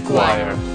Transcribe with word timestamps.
Skeptic 0.00 0.67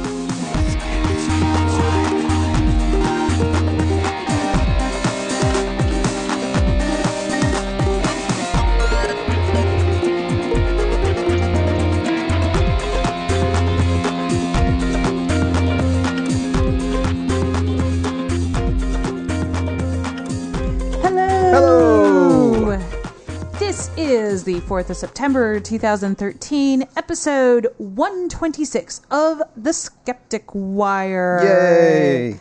24th 24.74 24.90
of 24.90 24.98
September 24.98 25.60
2013, 25.60 26.88
episode 26.98 27.68
126 27.78 29.02
of 29.12 29.44
The 29.56 29.72
Skeptic 29.72 30.46
Wire. 30.52 31.40
Yay! 31.44 32.40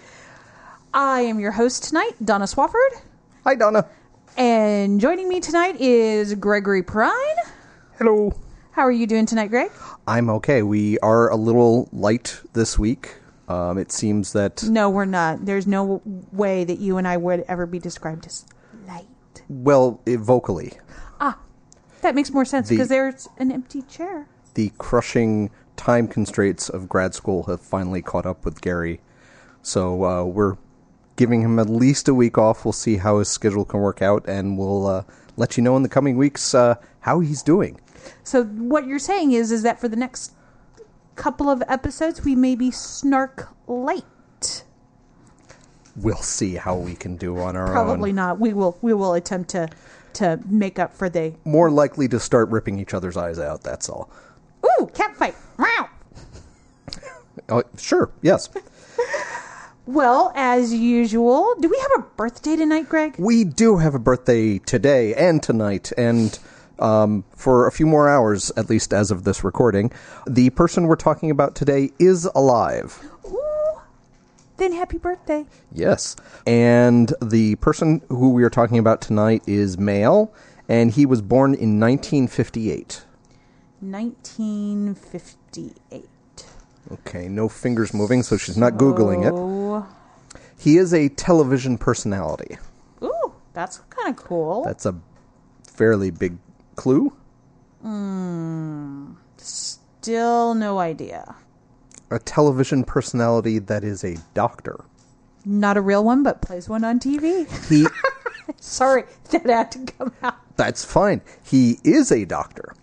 I 0.94 1.20
am 1.20 1.38
your 1.38 1.52
host 1.52 1.84
tonight, 1.84 2.12
Donna 2.24 2.46
Swafford. 2.46 3.02
Hi, 3.44 3.54
Donna. 3.54 3.86
And 4.38 4.98
joining 4.98 5.28
me 5.28 5.40
tonight 5.40 5.78
is 5.78 6.32
Gregory 6.32 6.82
Prine. 6.82 7.12
Hello. 7.98 8.32
How 8.70 8.80
are 8.80 8.90
you 8.90 9.06
doing 9.06 9.26
tonight, 9.26 9.48
Greg? 9.48 9.70
I'm 10.06 10.30
okay. 10.30 10.62
We 10.62 10.98
are 11.00 11.30
a 11.30 11.36
little 11.36 11.90
light 11.92 12.40
this 12.54 12.78
week. 12.78 13.14
Um, 13.48 13.76
it 13.76 13.92
seems 13.92 14.32
that. 14.32 14.62
No, 14.62 14.88
we're 14.88 15.04
not. 15.04 15.44
There's 15.44 15.66
no 15.66 16.00
way 16.32 16.64
that 16.64 16.78
you 16.78 16.96
and 16.96 17.06
I 17.06 17.18
would 17.18 17.44
ever 17.46 17.66
be 17.66 17.78
described 17.78 18.24
as 18.24 18.46
light. 18.88 19.04
Well, 19.50 20.00
it, 20.06 20.20
vocally 20.20 20.72
that 22.02 22.14
makes 22.14 22.30
more 22.30 22.44
sense 22.44 22.68
The- 22.68 22.76
because 22.76 22.88
there's 22.88 23.28
an 23.38 23.50
empty 23.50 23.82
chair. 23.82 24.26
the 24.54 24.70
crushing 24.78 25.50
time 25.76 26.06
constraints 26.06 26.68
of 26.68 26.88
grad 26.88 27.14
school 27.14 27.44
have 27.44 27.60
finally 27.60 28.02
caught 28.02 28.26
up 28.26 28.44
with 28.44 28.60
Gary. 28.60 29.00
So 29.62 30.04
uh, 30.04 30.24
we're 30.24 30.56
giving 31.16 31.40
him 31.40 31.58
at 31.58 31.70
least 31.70 32.06
a 32.08 32.14
week 32.14 32.36
off. 32.36 32.64
We'll 32.64 32.72
see 32.72 32.96
how 32.98 33.18
his 33.18 33.28
schedule 33.28 33.64
can 33.64 33.80
work 33.80 34.02
out, 34.02 34.24
and 34.28 34.58
we'll 34.58 34.86
uh, 34.86 35.02
let 35.36 35.56
you 35.56 35.62
know 35.62 35.74
in 35.76 35.82
the 35.82 35.88
coming 35.88 36.16
weeks 36.18 36.54
uh, 36.54 36.74
how 37.00 37.20
he's 37.20 37.42
doing. 37.42 37.80
So 38.24 38.44
what 38.44 38.86
you're 38.86 38.98
saying 38.98 39.32
is 39.32 39.50
is 39.52 39.62
that 39.62 39.80
for 39.80 39.88
the 39.88 39.96
next 39.96 40.32
couple 41.14 41.48
of 41.48 41.62
episodes 41.68 42.24
we 42.24 42.34
may 42.34 42.54
be 42.56 42.70
snark 42.70 43.48
light. 43.66 44.64
We'll 45.96 46.16
see 46.16 46.54
how 46.54 46.76
we 46.76 46.94
can 46.94 47.16
do 47.16 47.38
on 47.38 47.54
our 47.54 47.66
own. 47.68 47.72
Probably 47.72 48.10
own. 48.10 48.16
not. 48.16 48.40
We 48.40 48.52
will 48.54 48.76
we 48.82 48.94
will 48.94 49.14
attempt 49.14 49.50
to 49.50 49.68
to 50.14 50.40
make 50.46 50.78
up 50.78 50.94
for 50.94 51.08
the 51.08 51.34
More 51.44 51.70
likely 51.70 52.08
to 52.08 52.20
start 52.20 52.48
ripping 52.50 52.78
each 52.78 52.94
other's 52.94 53.16
eyes 53.16 53.38
out. 53.38 53.62
That's 53.62 53.88
all. 53.88 54.10
Ooh, 54.64 54.86
cat 54.94 55.16
fight. 55.16 55.34
Wow. 55.58 55.88
Oh, 57.48 57.62
sure. 57.76 58.10
Yes. 58.22 58.48
Well, 59.84 60.30
as 60.36 60.72
usual, 60.72 61.56
do 61.58 61.68
we 61.68 61.76
have 61.76 61.90
a 61.98 62.06
birthday 62.16 62.54
tonight, 62.54 62.88
Greg? 62.88 63.16
We 63.18 63.42
do 63.42 63.78
have 63.78 63.96
a 63.96 63.98
birthday 63.98 64.58
today 64.58 65.12
and 65.14 65.42
tonight, 65.42 65.90
and 65.98 66.38
um, 66.78 67.24
for 67.34 67.66
a 67.66 67.72
few 67.72 67.86
more 67.86 68.08
hours, 68.08 68.52
at 68.56 68.70
least 68.70 68.94
as 68.94 69.10
of 69.10 69.24
this 69.24 69.42
recording. 69.42 69.90
The 70.26 70.50
person 70.50 70.86
we're 70.86 70.94
talking 70.94 71.32
about 71.32 71.56
today 71.56 71.90
is 71.98 72.26
alive. 72.26 73.04
Then 74.56 74.72
happy 74.72 74.98
birthday. 74.98 75.46
Yes. 75.72 76.16
And 76.46 77.12
the 77.22 77.54
person 77.56 78.02
who 78.08 78.32
we 78.32 78.44
are 78.44 78.50
talking 78.50 78.78
about 78.78 79.00
tonight 79.00 79.42
is 79.46 79.78
male, 79.78 80.32
and 80.68 80.90
he 80.90 81.06
was 81.06 81.22
born 81.22 81.54
in 81.54 81.80
1958. 81.80 83.04
1958. 83.80 86.08
Okay, 86.90 87.28
no 87.28 87.48
fingers 87.48 87.94
moving, 87.94 88.22
so 88.22 88.36
she's 88.36 88.56
not 88.56 88.74
Googling 88.74 89.26
it. 89.26 89.32
He 90.58 90.76
is 90.76 90.94
a 90.94 91.08
television 91.08 91.78
personality. 91.78 92.58
Ooh, 93.02 93.32
that's 93.52 93.78
kind 93.90 94.08
of 94.08 94.16
cool. 94.16 94.64
That's 94.64 94.86
a 94.86 94.94
fairly 95.66 96.10
big 96.10 96.38
clue. 96.76 97.12
Hmm, 97.80 99.12
still 99.36 100.54
no 100.54 100.78
idea. 100.78 101.34
A 102.12 102.18
television 102.18 102.84
personality 102.84 103.58
that 103.58 103.84
is 103.84 104.04
a 104.04 104.16
doctor. 104.34 104.84
Not 105.44 105.76
a 105.76 105.80
real 105.80 106.04
one, 106.04 106.22
but 106.22 106.42
plays 106.42 106.68
one 106.68 106.84
on 106.84 107.00
TV. 107.00 107.46
He. 107.68 107.86
Sorry, 108.56 109.04
that 109.30 109.46
had 109.46 109.72
to 109.72 109.92
come 109.92 110.12
out. 110.22 110.36
That's 110.56 110.84
fine. 110.84 111.22
He 111.42 111.78
is 111.84 112.12
a 112.12 112.24
doctor. 112.24 112.74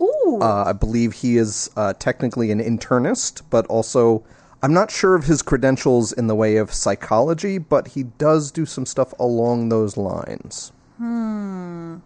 Ooh. 0.00 0.38
Uh, 0.40 0.64
I 0.66 0.72
believe 0.72 1.12
he 1.12 1.36
is 1.36 1.70
uh, 1.76 1.92
technically 1.94 2.50
an 2.50 2.60
internist, 2.60 3.42
but 3.50 3.66
also 3.66 4.24
I'm 4.62 4.72
not 4.72 4.90
sure 4.90 5.14
of 5.14 5.24
his 5.24 5.42
credentials 5.42 6.12
in 6.12 6.26
the 6.26 6.34
way 6.34 6.56
of 6.56 6.72
psychology, 6.72 7.58
but 7.58 7.88
he 7.88 8.04
does 8.04 8.50
do 8.50 8.66
some 8.66 8.86
stuff 8.86 9.12
along 9.18 9.68
those 9.68 9.96
lines. 9.96 10.72
Hmm. 10.96 11.96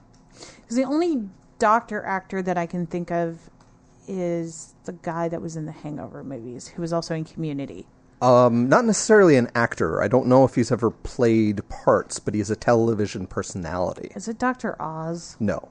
Because 0.61 0.77
the 0.77 0.85
only 0.85 1.29
doctor 1.59 2.05
actor 2.05 2.43
that 2.43 2.59
I 2.59 2.67
can 2.67 2.87
think 2.87 3.11
of 3.11 3.49
is 4.09 4.75
the 4.85 4.93
guy 4.93 5.29
that 5.29 5.41
was 5.41 5.57
in 5.57 5.67
the 5.67 5.73
Hangover 5.73 6.23
movies, 6.25 6.69
who 6.69 6.83
was 6.83 6.93
also 6.93 7.15
in 7.15 7.25
Community. 7.25 7.87
Um, 8.21 8.69
not 8.69 8.85
necessarily 8.85 9.37
an 9.37 9.51
actor. 9.55 10.01
I 10.01 10.07
don't 10.07 10.29
know 10.29 10.45
if 10.45 10.55
he's 10.55 10.71
ever 10.71 10.91
played 10.91 11.69
parts, 11.69 12.21
but 12.21 12.35
he's 12.35 12.51
a 12.51 12.57
television 12.57 13.27
personality. 13.27 14.13
Is 14.15 14.29
it 14.29 14.39
Doctor 14.39 14.81
Oz? 14.81 15.37
No. 15.41 15.69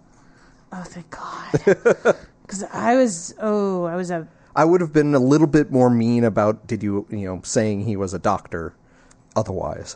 Oh, 0.73 0.83
thank 0.83 1.09
God. 1.09 2.17
Because 2.51 2.65
I 2.73 2.97
was, 2.97 3.33
oh, 3.39 3.85
I 3.85 3.95
was 3.95 4.11
a. 4.11 4.27
I 4.57 4.65
would 4.65 4.81
have 4.81 4.91
been 4.91 5.15
a 5.15 5.19
little 5.19 5.47
bit 5.47 5.71
more 5.71 5.89
mean 5.89 6.25
about 6.25 6.67
did 6.67 6.83
you 6.83 7.07
you 7.09 7.25
know 7.25 7.39
saying 7.45 7.85
he 7.85 7.95
was 7.95 8.13
a 8.13 8.19
doctor 8.19 8.73
otherwise. 9.37 9.95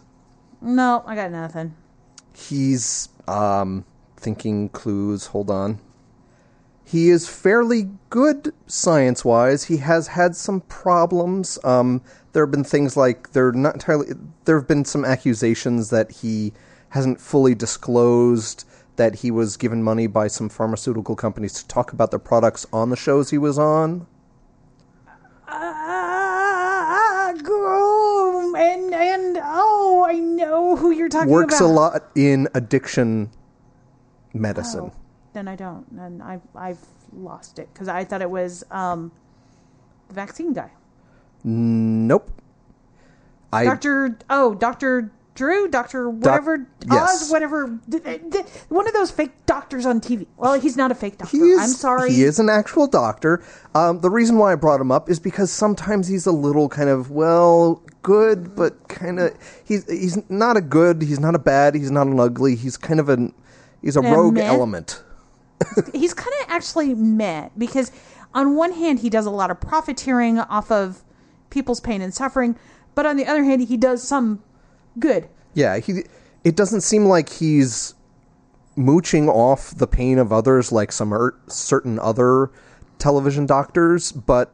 No, 0.61 1.03
I 1.05 1.15
got 1.15 1.31
nothing. 1.31 1.75
He's 2.33 3.09
um 3.27 3.83
thinking 4.15 4.69
clues, 4.69 5.25
hold 5.27 5.49
on. 5.49 5.79
He 6.85 7.09
is 7.09 7.27
fairly 7.27 7.89
good 8.09 8.53
science 8.67 9.25
wise. 9.25 9.65
He 9.65 9.77
has 9.77 10.07
had 10.07 10.35
some 10.35 10.61
problems. 10.61 11.57
Um 11.63 12.01
there 12.33 12.45
have 12.45 12.51
been 12.51 12.63
things 12.63 12.95
like 12.95 13.31
they're 13.31 13.51
not 13.51 13.73
entirely 13.75 14.13
there 14.45 14.57
have 14.57 14.67
been 14.67 14.85
some 14.85 15.03
accusations 15.03 15.89
that 15.89 16.11
he 16.11 16.53
hasn't 16.89 17.19
fully 17.19 17.55
disclosed 17.55 18.65
that 18.95 19.15
he 19.15 19.31
was 19.31 19.57
given 19.57 19.83
money 19.83 20.07
by 20.07 20.27
some 20.27 20.47
pharmaceutical 20.47 21.15
companies 21.15 21.53
to 21.53 21.67
talk 21.67 21.91
about 21.91 22.11
their 22.11 22.19
products 22.19 22.65
on 22.71 22.89
the 22.89 22.95
shows 22.95 23.29
he 23.29 23.37
was 23.37 23.59
on. 23.59 24.07
Ah, 25.47 26.05
and 28.57 28.93
and 28.93 29.39
oh, 29.41 30.05
I 30.07 30.13
know 30.19 30.75
who 30.75 30.91
you're 30.91 31.09
talking 31.09 31.29
Works 31.29 31.59
about. 31.59 31.65
a 31.65 31.73
lot 31.73 32.03
in 32.15 32.47
addiction 32.53 33.29
medicine. 34.33 34.91
Oh, 34.93 35.04
then 35.35 35.47
I 35.47 35.55
don't. 35.55 35.85
Then 35.95 36.21
I've 36.21 36.41
I've 36.55 36.79
lost 37.13 37.59
it 37.59 37.69
because 37.73 37.87
I 37.87 38.03
thought 38.03 38.21
it 38.23 38.29
was 38.29 38.63
um, 38.71 39.11
the 40.07 40.15
vaccine 40.15 40.53
guy, 40.53 40.71
Nope. 41.43 42.31
I 43.53 43.65
Doctor. 43.65 44.17
Oh, 44.29 44.55
Doctor 44.55 45.11
Drew, 45.35 45.67
Doctor 45.67 46.09
whatever, 46.09 46.65
yes. 46.89 47.23
Oz, 47.23 47.31
whatever. 47.31 47.77
D- 47.89 47.99
d- 47.99 48.41
one 48.69 48.87
of 48.87 48.93
those 48.93 49.11
fake 49.11 49.33
doctors 49.45 49.85
on 49.85 49.99
TV. 49.99 50.25
Well, 50.37 50.59
he's 50.59 50.77
not 50.77 50.91
a 50.91 50.95
fake 50.95 51.17
doctor. 51.17 51.37
He 51.37 51.43
is, 51.43 51.59
I'm 51.59 51.69
sorry. 51.69 52.11
He 52.13 52.23
is 52.23 52.39
an 52.39 52.49
actual 52.49 52.87
doctor. 52.87 53.43
Um, 53.75 53.99
the 53.99 54.09
reason 54.09 54.37
why 54.37 54.53
I 54.53 54.55
brought 54.55 54.79
him 54.79 54.91
up 54.91 55.09
is 55.09 55.19
because 55.19 55.51
sometimes 55.51 56.07
he's 56.07 56.25
a 56.25 56.31
little 56.31 56.69
kind 56.69 56.89
of 56.89 57.11
well, 57.11 57.83
good, 58.01 58.55
but 58.55 58.87
kind 58.87 59.19
of 59.19 59.37
he's 59.65 59.85
he's 59.89 60.17
not 60.29 60.55
a 60.55 60.61
good. 60.61 61.01
He's 61.01 61.19
not 61.19 61.35
a 61.35 61.39
bad. 61.39 61.75
He's 61.75 61.91
not 61.91 62.07
an 62.07 62.19
ugly. 62.19 62.55
He's 62.55 62.77
kind 62.77 62.99
of 63.01 63.09
an 63.09 63.33
he's 63.81 63.97
a 63.97 64.01
rogue 64.01 64.35
meh? 64.35 64.45
element. 64.45 65.03
He's 65.93 66.13
kind 66.13 66.33
of 66.41 66.49
actually 66.49 66.93
meh 66.93 67.49
because 67.57 67.91
on 68.33 68.55
one 68.55 68.73
hand 68.73 68.99
he 68.99 69.09
does 69.09 69.25
a 69.25 69.31
lot 69.31 69.51
of 69.51 69.59
profiteering 69.59 70.39
off 70.39 70.71
of 70.71 71.03
people's 71.49 71.79
pain 71.79 72.01
and 72.01 72.13
suffering, 72.13 72.57
but 72.93 73.05
on 73.05 73.17
the 73.17 73.25
other 73.25 73.43
hand 73.43 73.67
he 73.67 73.77
does 73.77 74.03
some 74.03 74.43
good. 74.99 75.27
Yeah, 75.53 75.79
he. 75.79 76.03
It 76.43 76.55
doesn't 76.55 76.81
seem 76.81 77.05
like 77.05 77.29
he's 77.29 77.95
mooching 78.75 79.29
off 79.29 79.71
the 79.75 79.87
pain 79.87 80.19
of 80.19 80.31
others 80.31 80.71
like 80.71 80.91
some 80.91 81.13
er, 81.13 81.35
certain 81.47 81.97
other 81.97 82.51
television 82.99 83.45
doctors, 83.45 84.11
but 84.11 84.53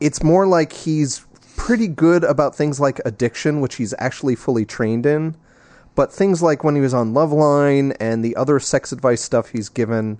it's 0.00 0.22
more 0.22 0.46
like 0.46 0.72
he's 0.72 1.26
pretty 1.56 1.88
good 1.88 2.24
about 2.24 2.54
things 2.54 2.78
like 2.78 3.00
addiction, 3.04 3.60
which 3.60 3.76
he's 3.76 3.94
actually 3.98 4.36
fully 4.36 4.64
trained 4.64 5.06
in. 5.06 5.34
But 5.94 6.12
things 6.12 6.42
like 6.42 6.64
when 6.64 6.74
he 6.74 6.80
was 6.80 6.94
on 6.94 7.12
Loveline 7.12 7.94
and 8.00 8.24
the 8.24 8.34
other 8.36 8.58
sex 8.58 8.92
advice 8.92 9.20
stuff 9.20 9.50
he's 9.50 9.68
given 9.68 10.18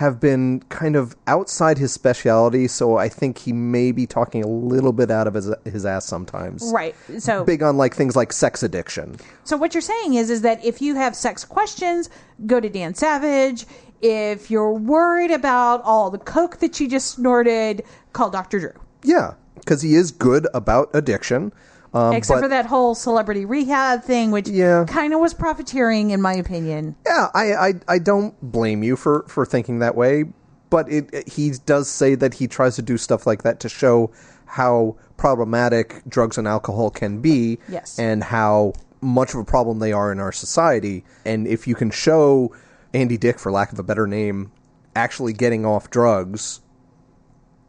have 0.00 0.18
been 0.18 0.60
kind 0.70 0.96
of 0.96 1.14
outside 1.26 1.76
his 1.76 1.92
specialty, 1.92 2.66
so 2.66 2.96
I 2.96 3.10
think 3.10 3.36
he 3.36 3.52
may 3.52 3.92
be 3.92 4.06
talking 4.06 4.42
a 4.42 4.46
little 4.46 4.94
bit 4.94 5.10
out 5.10 5.26
of 5.26 5.34
his, 5.34 5.52
his 5.66 5.84
ass 5.84 6.06
sometimes. 6.06 6.70
Right. 6.72 6.94
So 7.18 7.44
Big 7.44 7.62
on 7.62 7.76
like 7.76 7.94
things 7.94 8.16
like 8.16 8.32
sex 8.32 8.62
addiction. 8.62 9.16
So 9.44 9.58
what 9.58 9.74
you're 9.74 9.82
saying 9.82 10.14
is 10.14 10.30
is 10.30 10.40
that 10.40 10.64
if 10.64 10.80
you 10.80 10.94
have 10.94 11.14
sex 11.14 11.44
questions, 11.44 12.08
go 12.46 12.60
to 12.60 12.68
Dan 12.70 12.94
Savage. 12.94 13.66
If 14.00 14.50
you're 14.50 14.72
worried 14.72 15.32
about 15.32 15.82
all 15.82 16.10
the 16.10 16.16
coke 16.16 16.60
that 16.60 16.80
you 16.80 16.88
just 16.88 17.10
snorted, 17.10 17.82
call 18.14 18.30
Dr. 18.30 18.58
Drew. 18.58 18.72
Yeah, 19.04 19.34
because 19.56 19.82
he 19.82 19.96
is 19.96 20.10
good 20.10 20.48
about 20.54 20.88
addiction. 20.94 21.52
Um, 21.92 22.14
Except 22.14 22.36
but- 22.36 22.44
for 22.44 22.48
that 22.48 22.66
whole 22.66 22.94
celebrity 22.94 23.44
rehab 23.44 24.04
thing, 24.04 24.30
which 24.30 24.48
Yeah. 24.48 24.84
kind 24.86 25.12
of 25.12 25.18
was 25.20 25.34
profiteering, 25.34 26.10
in 26.10 26.22
my 26.22 26.34
opinion. 26.34 26.94
Yeah, 27.04 27.28
I, 27.34 27.52
I 27.54 27.74
I 27.88 27.98
don't 27.98 28.34
blame 28.40 28.82
you 28.84 28.94
for 28.96 29.24
for 29.26 29.44
thinking 29.44 29.80
that 29.80 29.96
way, 29.96 30.24
but 30.70 30.88
it, 30.90 31.10
it- 31.12 31.28
he 31.28 31.50
does 31.66 31.88
say 31.90 32.14
that 32.14 32.34
he 32.34 32.46
tries 32.46 32.76
to 32.76 32.82
do 32.82 32.96
stuff 32.96 33.26
like 33.26 33.42
that 33.42 33.58
to 33.60 33.68
show 33.68 34.10
how 34.46 34.96
problematic 35.16 36.02
drugs 36.08 36.38
and 36.38 36.46
alcohol 36.46 36.90
can 36.90 37.20
be, 37.20 37.58
Yes. 37.68 37.98
and 37.98 38.22
how 38.24 38.72
much 39.00 39.34
of 39.34 39.40
a 39.40 39.44
problem 39.44 39.78
they 39.80 39.92
are 39.92 40.12
in 40.12 40.20
our 40.20 40.32
society. 40.32 41.04
And 41.24 41.46
if 41.48 41.66
you 41.66 41.74
can 41.74 41.90
show 41.90 42.52
Andy 42.94 43.16
Dick, 43.16 43.38
for 43.38 43.50
lack 43.50 43.72
of 43.72 43.78
a 43.78 43.82
better 43.82 44.06
name, 44.06 44.52
actually 44.94 45.32
getting 45.32 45.64
off 45.66 45.90
drugs, 45.90 46.60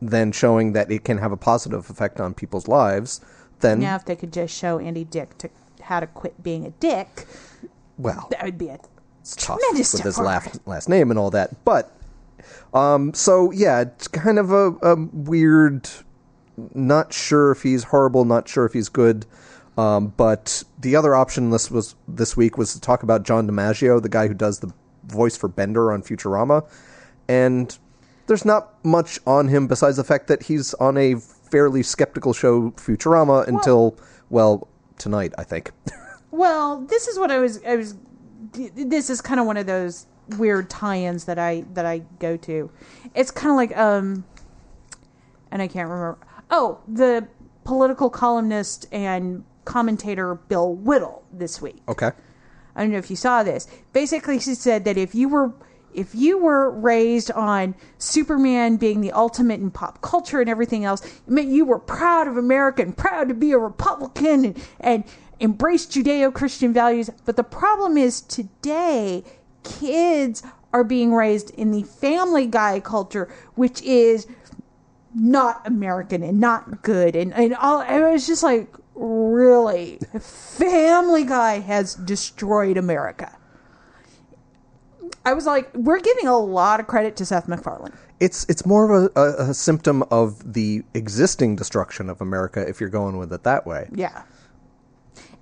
then 0.02 0.32
showing 0.32 0.74
that 0.74 0.92
it 0.92 1.04
can 1.04 1.18
have 1.20 1.32
a 1.32 1.38
positive 1.38 1.90
effect 1.90 2.20
on 2.20 2.34
people's 2.34 2.68
lives, 2.68 3.22
then 3.62 3.80
Now, 3.80 3.96
if 3.96 4.06
they 4.06 4.16
could 4.16 4.34
just 4.34 4.56
show 4.56 4.80
Andy 4.80 5.04
Dick 5.04 5.38
to 5.40 5.50
how 5.82 6.00
to 6.00 6.08
quit 6.08 6.42
being 6.44 6.66
a 6.66 6.72
dick, 6.72 7.28
well, 7.98 8.28
that 8.32 8.44
would 8.44 8.58
be 8.58 8.70
a 8.70 8.78
tough 9.24 9.60
tremendous 9.60 9.94
with 9.94 10.04
his 10.04 10.20
last 10.20 10.60
last 10.68 10.90
name 10.90 11.10
and 11.10 11.20
all 11.20 11.32
that. 11.32 11.64
But 11.66 11.92
um, 12.74 13.14
so 13.14 13.52
yeah, 13.52 13.82
it's 13.82 14.08
kind 14.08 14.40
of 14.40 14.52
a, 14.52 14.72
a 14.82 14.96
weird. 14.96 15.90
Not 16.76 17.14
sure 17.14 17.52
if 17.52 17.64
he's 17.64 17.84
horrible. 17.86 18.26
Not 18.26 18.48
sure 18.48 18.66
if 18.66 18.74
he's 18.74 18.90
good. 18.90 19.26
Um, 19.78 20.14
but 20.18 20.64
the 20.80 20.96
other 20.96 21.16
option 21.16 21.50
this 21.50 21.72
was 21.72 21.96
this 22.08 22.36
week 22.36 22.58
was 22.58 22.74
to 22.74 22.82
talk 22.82 23.04
about 23.04 23.24
John 23.24 23.48
DiMaggio, 23.48 24.02
the 24.02 24.10
guy 24.10 24.28
who 24.28 24.34
does 24.34 24.60
the 24.60 24.72
voice 25.06 25.38
for 25.38 25.48
Bender 25.48 25.92
on 25.92 26.04
Futurama, 26.04 26.68
and 27.28 27.78
there's 28.28 28.46
not 28.46 28.84
much 28.86 29.20
on 29.26 29.48
him 29.48 29.68
besides 29.68 29.98
the 29.98 30.04
fact 30.04 30.28
that 30.28 30.44
he's 30.44 30.74
on 30.76 30.98
a 30.98 31.16
fairly 31.52 31.84
skeptical 31.84 32.34
show, 32.34 32.72
Futurama, 32.72 33.48
until 33.48 33.98
well 34.30 34.68
tonight, 34.98 35.34
I 35.38 35.44
think. 35.44 35.72
Well, 36.34 36.80
this 36.86 37.10
is 37.10 37.20
what 37.20 37.30
I 37.30 37.40
was. 37.40 37.62
I 37.66 37.76
was. 37.76 37.98
This 38.54 39.10
is 39.10 39.20
kind 39.20 39.38
of 39.38 39.46
one 39.46 39.58
of 39.58 39.66
those 39.66 40.08
weird 40.38 40.70
tie-ins 40.70 41.26
that 41.26 41.38
I 41.38 41.66
that 41.74 41.86
I 41.86 42.04
go 42.20 42.38
to. 42.38 42.72
It's 43.14 43.32
kind 43.32 43.52
of 43.52 43.58
like 43.58 43.78
um, 43.78 44.24
and 45.52 45.62
I 45.62 45.68
can't 45.68 45.90
remember. 45.90 46.18
Oh, 46.50 46.80
the 46.88 47.28
political 47.66 48.10
columnist 48.10 48.88
and 48.94 49.44
commentator 49.66 50.36
Bill 50.36 50.74
Whittle 50.74 51.24
this 51.34 51.62
week. 51.62 51.82
okay. 51.90 52.12
I 52.78 52.82
don't 52.82 52.94
know 52.94 52.98
if 52.98 53.10
you 53.10 53.18
saw 53.18 53.44
this. 53.44 53.68
Basically, 53.92 54.40
she 54.40 54.56
said 54.56 54.86
that 54.86 54.98
if 54.98 55.14
you 55.14 55.28
were 55.28 55.52
if 55.94 56.16
you 56.16 56.38
were 56.38 56.72
raised 56.72 57.32
on 57.32 57.76
Superman 57.98 58.78
being 58.78 59.02
the 59.02 59.12
ultimate 59.12 59.60
in 59.60 59.72
pop 59.72 60.02
culture 60.02 60.42
and 60.42 60.50
everything 60.50 60.86
else, 60.86 61.06
it 61.06 61.28
meant 61.28 61.50
you 61.50 61.66
were 61.66 61.80
proud 61.80 62.28
of 62.28 62.38
America 62.38 62.82
and 62.82 62.96
proud 62.96 63.28
to 63.30 63.34
be 63.34 63.52
a 63.52 63.58
Republican 63.58 64.46
and, 64.46 64.64
and 64.80 65.04
embrace 65.40 65.86
Judeo 65.86 66.34
Christian 66.34 66.74
values. 66.74 67.10
But 67.26 67.36
the 67.36 67.44
problem 67.44 67.98
is 67.98 68.22
today, 68.22 69.24
kids 69.64 70.44
are 70.74 70.84
being 70.84 71.14
raised 71.14 71.50
in 71.52 71.72
the 71.72 71.84
family 71.84 72.48
guy 72.48 72.80
culture, 72.80 73.34
which 73.56 73.82
is 73.82 74.28
not 75.14 75.66
American 75.68 76.24
and 76.24 76.40
not 76.40 76.82
good. 76.84 77.16
And, 77.16 77.34
and 77.34 77.56
all, 77.56 77.80
I 77.80 78.00
was 78.12 78.28
just 78.28 78.44
like, 78.44 78.74
really? 78.96 80.00
Family 80.20 81.24
Guy 81.24 81.60
has 81.60 81.96
destroyed 81.96 82.78
America. 82.78 83.38
I 85.24 85.34
was 85.34 85.46
like, 85.46 85.70
we're 85.76 86.00
giving 86.00 86.28
a 86.28 86.38
lot 86.38 86.80
of 86.80 86.88
credit 86.88 87.16
to 87.18 87.26
Seth 87.26 87.48
MacFarlane. 87.48 87.94
It's 88.20 88.46
it's 88.50 88.66
more 88.66 88.90
of 88.92 89.12
a, 89.16 89.20
a, 89.20 89.50
a 89.50 89.54
symptom 89.54 90.04
of 90.12 90.54
the 90.54 90.84
existing 90.94 91.56
destruction 91.56 92.10
of 92.10 92.22
America 92.22 92.68
if 92.68 92.80
you're 92.80 92.90
going 92.90 93.18
with 93.18 93.32
it 93.34 93.44
that 93.44 93.66
way. 93.68 93.88
Yeah. 93.94 94.24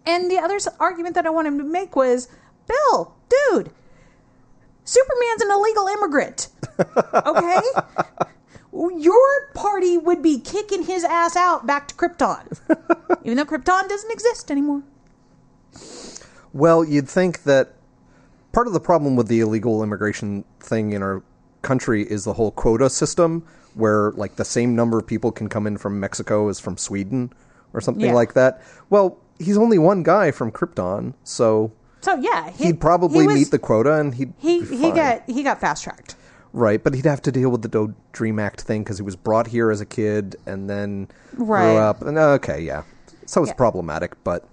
And 0.06 0.30
the 0.30 0.38
other 0.38 0.56
s- 0.56 0.68
argument 0.80 1.16
that 1.16 1.26
I 1.26 1.30
wanted 1.30 1.58
to 1.58 1.64
make 1.64 1.96
was, 1.96 2.28
Bill, 2.68 3.14
dude, 3.30 3.72
Superman's 4.84 5.42
an 5.42 5.52
illegal 5.52 5.88
immigrant. 5.88 6.48
Okay? 7.14 7.62
Your 8.72 9.50
party 9.54 9.98
would 9.98 10.22
be 10.22 10.40
kicking 10.40 10.84
his 10.84 11.04
ass 11.04 11.36
out 11.36 11.66
back 11.66 11.88
to 11.90 11.96
Krypton. 11.96 12.60
Even 13.24 13.38
though 13.38 13.46
Krypton 13.46 13.90
doesn't 13.90 14.12
exist 14.12 14.50
anymore. 14.52 14.84
Well, 16.54 16.86
you'd 16.86 17.10
think 17.10 17.44
that 17.44 17.74
part 18.52 18.68
of 18.68 18.74
the 18.74 18.80
problem 18.80 19.16
with 19.16 19.28
the 19.28 19.40
illegal 19.42 19.84
immigration 19.84 20.44
thing 20.60 20.92
in 20.94 21.02
our 21.04 21.22
country 21.62 22.04
is 22.04 22.24
the 22.24 22.34
whole 22.34 22.52
quota 22.52 22.90
system, 22.90 23.46
where 23.76 24.12
like 24.12 24.36
the 24.38 24.46
same 24.46 24.76
number 24.76 24.98
of 24.98 25.06
people 25.06 25.32
can 25.32 25.50
come 25.50 25.68
in 25.68 25.78
from 25.78 26.00
Mexico 26.00 26.48
as 26.50 26.60
from 26.60 26.78
Sweden 26.78 27.32
or 27.74 27.82
something 27.82 28.06
Yeah. 28.06 28.14
like 28.14 28.34
that. 28.34 28.62
Well, 28.90 29.18
he's 29.38 29.58
only 29.58 29.78
one 29.78 30.04
guy 30.04 30.32
from 30.32 30.52
Krypton, 30.52 31.14
so 31.24 31.72
So 32.02 32.16
yeah, 32.16 32.50
he, 32.52 32.66
he'd 32.66 32.80
probably 32.82 33.22
he 33.22 33.28
was- 33.28 33.36
meet 33.36 33.52
the 33.52 33.60
quota, 33.60 33.94
and 34.00 34.16
he'd 34.16 34.34
He 34.38 34.62
he 34.62 34.92
got 34.92 35.24
he 35.28 35.44
got 35.44 35.60
fast 35.60 35.84
tracked. 35.84 36.16
right, 36.54 36.82
but 36.84 36.94
he'd 36.96 37.06
have 37.06 37.22
to 37.24 37.32
deal 37.32 37.50
with 37.50 37.62
the 37.62 37.68
Do 37.68 37.94
Dream 38.14 38.40
Act 38.40 38.62
thing 38.62 38.84
because 38.84 38.98
he 38.98 39.04
was 39.04 39.16
brought 39.16 39.48
here 39.48 39.70
as 39.70 39.82
a 39.82 39.86
kid 39.86 40.36
and 40.46 40.70
then 40.70 41.08
Right. 41.38 41.62
grew 41.74 41.78
up. 41.78 42.02
And 42.02 42.18
okay, 42.18 42.62
yeah, 42.62 42.84
so 43.26 43.42
it's 43.42 43.50
Yeah. 43.50 43.56
problematic, 43.56 44.16
but 44.24 44.46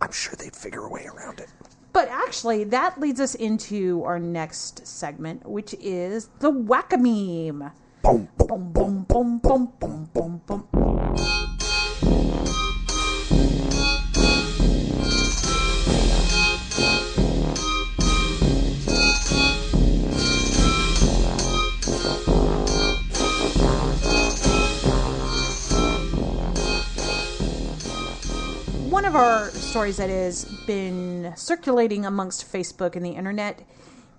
I'm 0.00 0.10
sure 0.10 0.34
they'd 0.38 0.56
figure 0.56 0.84
a 0.84 0.88
way 0.88 1.06
around 1.06 1.38
it. 1.40 1.48
But 1.92 2.08
actually, 2.08 2.64
that 2.64 3.00
leads 3.00 3.20
us 3.20 3.34
into 3.34 4.02
our 4.04 4.18
next 4.18 4.86
segment, 4.86 5.48
which 5.48 5.74
is 5.80 6.28
the 6.38 6.50
whack 6.50 6.92
a 6.92 6.98
meme. 6.98 7.72
Boom, 8.02 8.28
boom. 8.36 8.72
Boom, 8.72 9.04
boom, 9.08 9.38
boom, 9.38 9.72
boom, 9.78 10.10
boom, 10.14 10.42
boom, 10.46 10.68
One 28.90 29.04
of 29.04 29.14
our 29.14 29.50
stories 29.50 29.98
that 29.98 30.10
has 30.10 30.46
been 30.66 31.32
circulating 31.36 32.04
amongst 32.04 32.52
Facebook 32.52 32.96
and 32.96 33.06
the 33.06 33.10
internet 33.10 33.62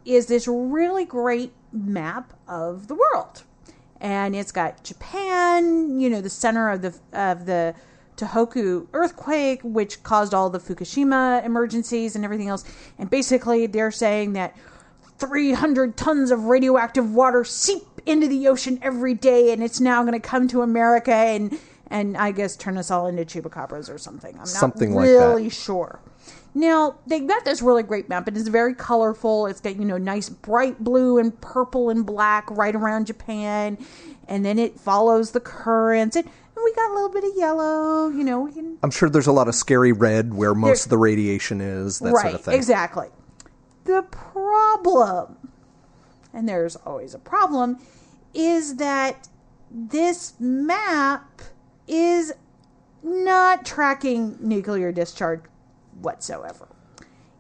is 0.06 0.28
this 0.28 0.48
really 0.48 1.04
great 1.04 1.52
map 1.74 2.32
of 2.48 2.88
the 2.88 2.96
world. 2.96 3.44
And 4.00 4.34
it's 4.34 4.54
got 4.54 4.82
Japan, 4.82 6.00
you 6.00 6.10
know, 6.10 6.22
the 6.22 6.30
center 6.30 6.70
of 6.70 6.84
the 6.84 6.98
of 7.12 7.46
the 7.46 7.76
Tohoku 8.16 8.88
earthquake, 8.94 9.60
which 9.62 10.04
caused 10.04 10.34
all 10.34 10.50
the 10.50 10.60
Fukushima 10.60 11.44
emergencies 11.44 12.16
and 12.16 12.24
everything 12.24 12.48
else. 12.48 12.64
And 12.98 13.10
basically, 13.10 13.68
they're 13.68 13.92
saying 13.92 14.32
that 14.34 14.56
300 15.18 15.98
tons 15.98 16.32
of 16.32 16.46
radioactive 16.46 17.14
water 17.14 17.44
seep 17.44 17.84
into 18.06 18.30
the 18.30 18.48
ocean 18.48 18.80
every 18.82 19.16
day, 19.16 19.52
and 19.52 19.62
it's 19.62 19.82
now 19.82 20.02
going 20.04 20.14
to 20.14 20.26
come 20.26 20.48
to 20.48 20.62
America 20.62 21.14
and 21.14 21.60
and 21.92 22.18
I 22.18 22.32
guess 22.32 22.56
turn 22.56 22.78
us 22.78 22.90
all 22.90 23.06
into 23.08 23.24
chupacabras 23.26 23.94
or 23.94 23.98
something. 24.00 24.32
I'm 24.34 24.40
not 24.40 24.48
Something 24.48 24.96
like 24.96 25.06
that. 25.08 25.12
really 25.14 25.50
sure. 25.50 26.00
Now 26.54 26.96
they 27.06 27.20
got 27.20 27.46
this 27.46 27.62
really 27.62 27.84
great 27.84 28.10
map. 28.10 28.28
And 28.28 28.36
It 28.36 28.40
is 28.42 28.48
very 28.48 28.74
colorful. 28.74 29.46
It's 29.46 29.62
got 29.62 29.76
you 29.76 29.86
know 29.86 29.98
nice 29.98 30.30
bright 30.30 30.84
blue 30.84 31.18
and 31.20 31.40
purple 31.42 31.90
and 31.90 32.06
black 32.06 32.50
right 32.52 32.76
around 32.76 33.06
Japan, 33.08 33.78
and 34.28 34.44
then 34.46 34.58
it 34.58 34.80
follows 34.80 35.32
the 35.32 35.40
currents. 35.40 36.16
And, 36.16 36.26
and 36.26 36.64
we 36.66 36.74
got 36.74 36.92
a 36.92 36.94
little 36.94 37.10
bit 37.10 37.24
of 37.24 37.32
yellow. 37.36 38.10
You 38.10 38.24
know, 38.24 38.42
we 38.42 38.52
can 38.52 38.78
I'm 38.84 38.92
sure 38.92 39.10
there's 39.10 39.28
a 39.28 39.32
lot 39.32 39.48
of 39.48 39.56
scary 39.56 39.92
red 39.92 40.34
where 40.34 40.54
most 40.54 40.80
There- 40.80 40.86
of 40.88 40.90
the 40.92 40.98
radiation 40.98 41.62
is, 41.62 42.00
that 42.00 42.12
right 42.12 42.22
sort 42.24 42.34
of 42.36 42.42
thing. 42.42 42.56
exactly. 42.56 43.08
The 43.86 44.04
problem, 44.04 45.38
and 46.34 46.48
there's 46.48 46.76
always 46.76 47.14
a 47.14 47.20
problem, 47.20 47.80
is 48.34 48.76
that 48.76 49.28
this 49.72 50.34
map 50.40 51.42
is 51.88 52.34
not 53.04 53.66
tracking 53.66 54.38
nuclear 54.40 54.92
discharge 54.92 55.42
whatsoever. 56.02 56.68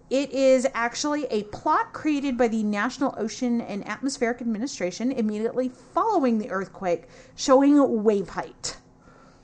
It 0.09 0.31
is 0.31 0.67
actually 0.73 1.25
a 1.27 1.43
plot 1.43 1.93
created 1.93 2.37
by 2.37 2.49
the 2.49 2.63
National 2.63 3.15
Ocean 3.17 3.61
and 3.61 3.87
Atmospheric 3.87 4.41
Administration 4.41 5.11
immediately 5.11 5.69
following 5.93 6.37
the 6.37 6.49
earthquake, 6.49 7.05
showing 7.35 8.03
wave 8.03 8.27
height. 8.27 8.77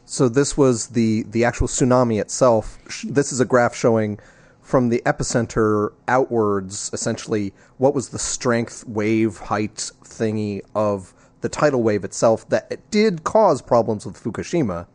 So 0.04 0.27
this 0.27 0.58
was 0.58 0.88
the 0.88 1.24
the 1.24 1.46
actual 1.46 1.68
tsunami 1.68 2.20
itself. 2.20 2.77
This 3.04 3.32
is 3.32 3.39
a 3.39 3.46
graph 3.46 3.75
showing 3.75 4.20
from 4.62 4.89
the 4.89 5.01
epicenter 5.06 5.94
outwards, 6.10 6.89
essentially, 6.92 7.54
what 7.77 7.96
was 7.96 8.10
the 8.10 8.20
strength 8.20 8.86
wave 8.86 9.38
height 9.38 9.92
thingy 10.04 10.60
of 10.75 11.13
the 11.48 11.60
tidal 11.60 11.82
wave 11.82 12.04
itself 12.04 12.48
that 12.50 12.68
it 12.70 12.92
did 12.92 13.24
cause 13.24 13.62
problems 13.62 14.06
with 14.06 14.22
Fukushima, 14.22 14.86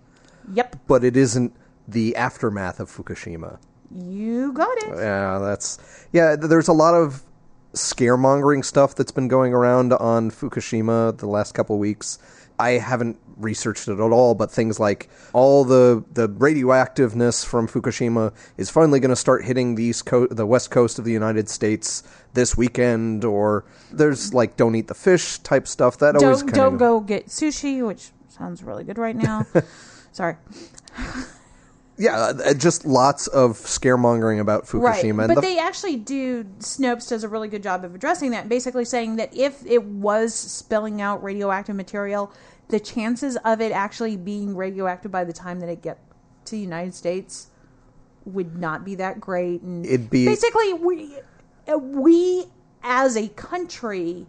Yep, 0.52 0.76
but 0.86 1.02
it 1.02 1.16
isn't 1.16 1.54
the 1.88 2.14
aftermath 2.14 2.78
of 2.78 2.90
Fukushima. 2.94 3.58
you 3.90 4.52
got 4.52 4.76
it. 4.78 4.96
Yeah, 4.96 5.38
that's 5.38 5.78
yeah. 6.12 6.36
There's 6.36 6.68
a 6.68 6.72
lot 6.74 6.94
of 6.94 7.22
scaremongering 7.72 8.62
stuff 8.64 8.94
that's 8.94 9.12
been 9.12 9.28
going 9.28 9.54
around 9.54 9.94
on 9.94 10.30
Fukushima 10.30 11.16
the 11.16 11.26
last 11.26 11.52
couple 11.54 11.78
weeks. 11.78 12.18
I 12.58 12.72
haven't 12.72 13.18
researched 13.36 13.88
it 13.88 13.94
at 13.94 14.00
all, 14.00 14.34
but 14.34 14.50
things 14.50 14.78
like 14.78 15.08
all 15.32 15.64
the 15.64 16.04
the 16.12 16.28
radioactiveness 16.28 17.44
from 17.44 17.68
Fukushima 17.68 18.32
is 18.56 18.70
finally 18.70 19.00
going 19.00 19.10
to 19.10 19.16
start 19.16 19.44
hitting 19.44 19.74
the 19.74 19.84
east 19.84 20.06
coast, 20.06 20.36
the 20.36 20.46
west 20.46 20.70
coast 20.70 20.98
of 20.98 21.04
the 21.04 21.12
United 21.12 21.48
States 21.48 22.02
this 22.34 22.56
weekend, 22.56 23.24
or 23.24 23.64
there's 23.90 24.32
like 24.32 24.56
don't 24.56 24.74
eat 24.74 24.88
the 24.88 24.94
fish 24.94 25.38
type 25.38 25.66
stuff 25.66 25.98
that 25.98 26.16
always 26.16 26.38
Don't 26.38 26.48
kind 26.48 26.54
don't 26.54 26.74
of 26.74 26.78
go 26.78 27.00
get 27.00 27.26
sushi, 27.26 27.86
which 27.86 28.10
sounds 28.28 28.62
really 28.62 28.84
good 28.84 28.98
right 28.98 29.16
now. 29.16 29.46
Sorry. 30.12 30.36
Yeah, 31.98 32.16
uh, 32.18 32.54
just 32.54 32.84
lots 32.84 33.26
of 33.28 33.52
scaremongering 33.58 34.40
about 34.40 34.64
Fukushima. 34.64 35.18
Right. 35.18 35.28
But 35.28 35.34
the- 35.36 35.40
they 35.42 35.58
actually 35.58 35.96
do, 35.96 36.44
Snopes 36.58 37.08
does 37.08 37.24
a 37.24 37.28
really 37.28 37.48
good 37.48 37.62
job 37.62 37.84
of 37.84 37.94
addressing 37.94 38.30
that, 38.32 38.48
basically 38.48 38.84
saying 38.84 39.16
that 39.16 39.34
if 39.36 39.64
it 39.66 39.84
was 39.84 40.34
spilling 40.34 41.00
out 41.02 41.22
radioactive 41.22 41.76
material, 41.76 42.32
the 42.68 42.80
chances 42.80 43.36
of 43.44 43.60
it 43.60 43.72
actually 43.72 44.16
being 44.16 44.56
radioactive 44.56 45.10
by 45.10 45.24
the 45.24 45.32
time 45.32 45.60
that 45.60 45.68
it 45.68 45.82
get 45.82 45.98
to 46.46 46.52
the 46.52 46.60
United 46.60 46.94
States 46.94 47.48
would 48.24 48.56
not 48.58 48.84
be 48.84 48.94
that 48.94 49.20
great. 49.20 49.62
And 49.62 49.84
It'd 49.84 50.10
be- 50.10 50.24
basically 50.24 50.72
we 50.72 51.18
uh, 51.72 51.78
we 51.78 52.46
as 52.82 53.16
a 53.16 53.28
country 53.28 54.26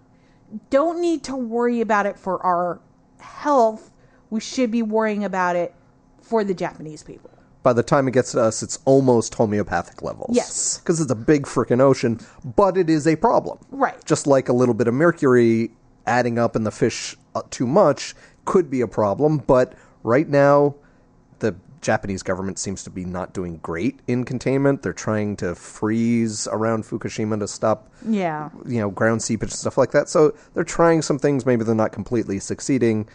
don't 0.70 1.00
need 1.00 1.24
to 1.24 1.36
worry 1.36 1.82
about 1.82 2.06
it 2.06 2.20
for 2.20 2.44
our 2.46 2.80
health. 3.20 3.92
We 4.30 4.40
should 4.40 4.72
be 4.72 4.82
worrying 4.82 5.24
about 5.24 5.56
it 5.56 5.74
for 6.22 6.44
the 6.44 6.54
Japanese 6.54 7.04
people. 7.04 7.30
By 7.64 7.74
the 7.74 7.84
time 7.84 8.08
it 8.08 8.12
gets 8.12 8.34
to 8.34 8.42
us, 8.42 8.62
it's 8.62 8.80
almost 8.86 9.34
homeopathic 9.36 10.02
levels. 10.02 10.36
Yes. 10.36 10.78
Because 10.80 11.00
it's 11.00 11.12
a 11.12 11.16
big 11.16 11.44
freaking 11.44 11.80
ocean, 11.80 12.20
but 12.44 12.78
it 12.78 12.90
is 12.90 13.08
a 13.08 13.16
problem. 13.16 13.58
Right. 13.72 14.04
Just 14.06 14.28
like 14.28 14.50
a 14.50 14.54
little 14.54 14.74
bit 14.76 14.88
of 14.88 14.94
mercury 14.94 15.72
adding 16.06 16.38
up 16.38 16.56
in 16.56 16.64
the 16.66 16.72
fish 16.72 17.16
uh, 17.36 17.42
too 17.50 17.66
much 17.66 18.14
could 18.46 18.70
be 18.70 18.82
a 18.82 18.88
problem, 18.88 19.38
but 19.38 19.74
right 20.04 20.28
now, 20.28 20.76
the 21.40 21.56
Japanese 21.80 22.22
government 22.22 22.60
seems 22.60 22.84
to 22.84 22.90
be 22.90 23.06
not 23.06 23.34
doing 23.34 23.58
great 23.64 24.00
in 24.08 24.26
containment. 24.26 24.82
They're 24.84 24.92
trying 24.94 25.38
to 25.38 25.56
freeze 25.56 26.48
around 26.52 26.84
Fukushima 26.84 27.40
to 27.40 27.48
stop 27.48 27.90
Yeah. 28.08 28.50
you 28.68 28.80
know, 28.80 28.90
ground 28.90 29.22
seepage 29.24 29.52
and 29.52 29.58
stuff 29.60 29.78
like 29.78 29.92
that. 29.92 30.10
So 30.10 30.34
they're 30.54 30.64
trying 30.66 31.02
some 31.02 31.18
things. 31.20 31.46
Maybe 31.46 31.64
they're 31.64 31.74
not 31.76 31.94
completely 31.94 32.40
succeeding. 32.40 33.08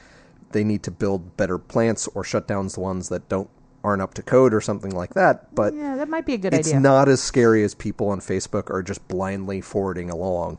They 0.53 0.65
need 0.65 0.83
to 0.85 0.91
build 0.91 1.37
better 1.37 1.59
plants 1.59 2.09
or 2.15 2.25
shut 2.25 2.49
down 2.49 2.69
the 2.69 2.81
ones 2.81 3.11
that 3.11 3.29
don't 3.29 3.51
aren't 3.85 4.03
up 4.03 4.15
to 4.15 4.23
code 4.23 4.53
or 4.53 4.61
something 4.61 4.91
like 4.95 5.15
that. 5.15 5.55
But 5.55 5.75
Yeah, 5.75 5.97
that 5.97 6.09
might 6.09 6.27
be 6.27 6.35
a 6.35 6.39
good 6.39 6.53
it's 6.55 6.69
idea. 6.69 6.81
not 6.81 7.09
as 7.09 7.23
scary 7.23 7.63
as 7.63 7.75
people 7.75 8.09
on 8.09 8.21
Facebook 8.21 8.71
are 8.71 8.83
just 8.83 9.07
blindly 9.09 9.61
forwarding 9.61 10.11
along. 10.11 10.59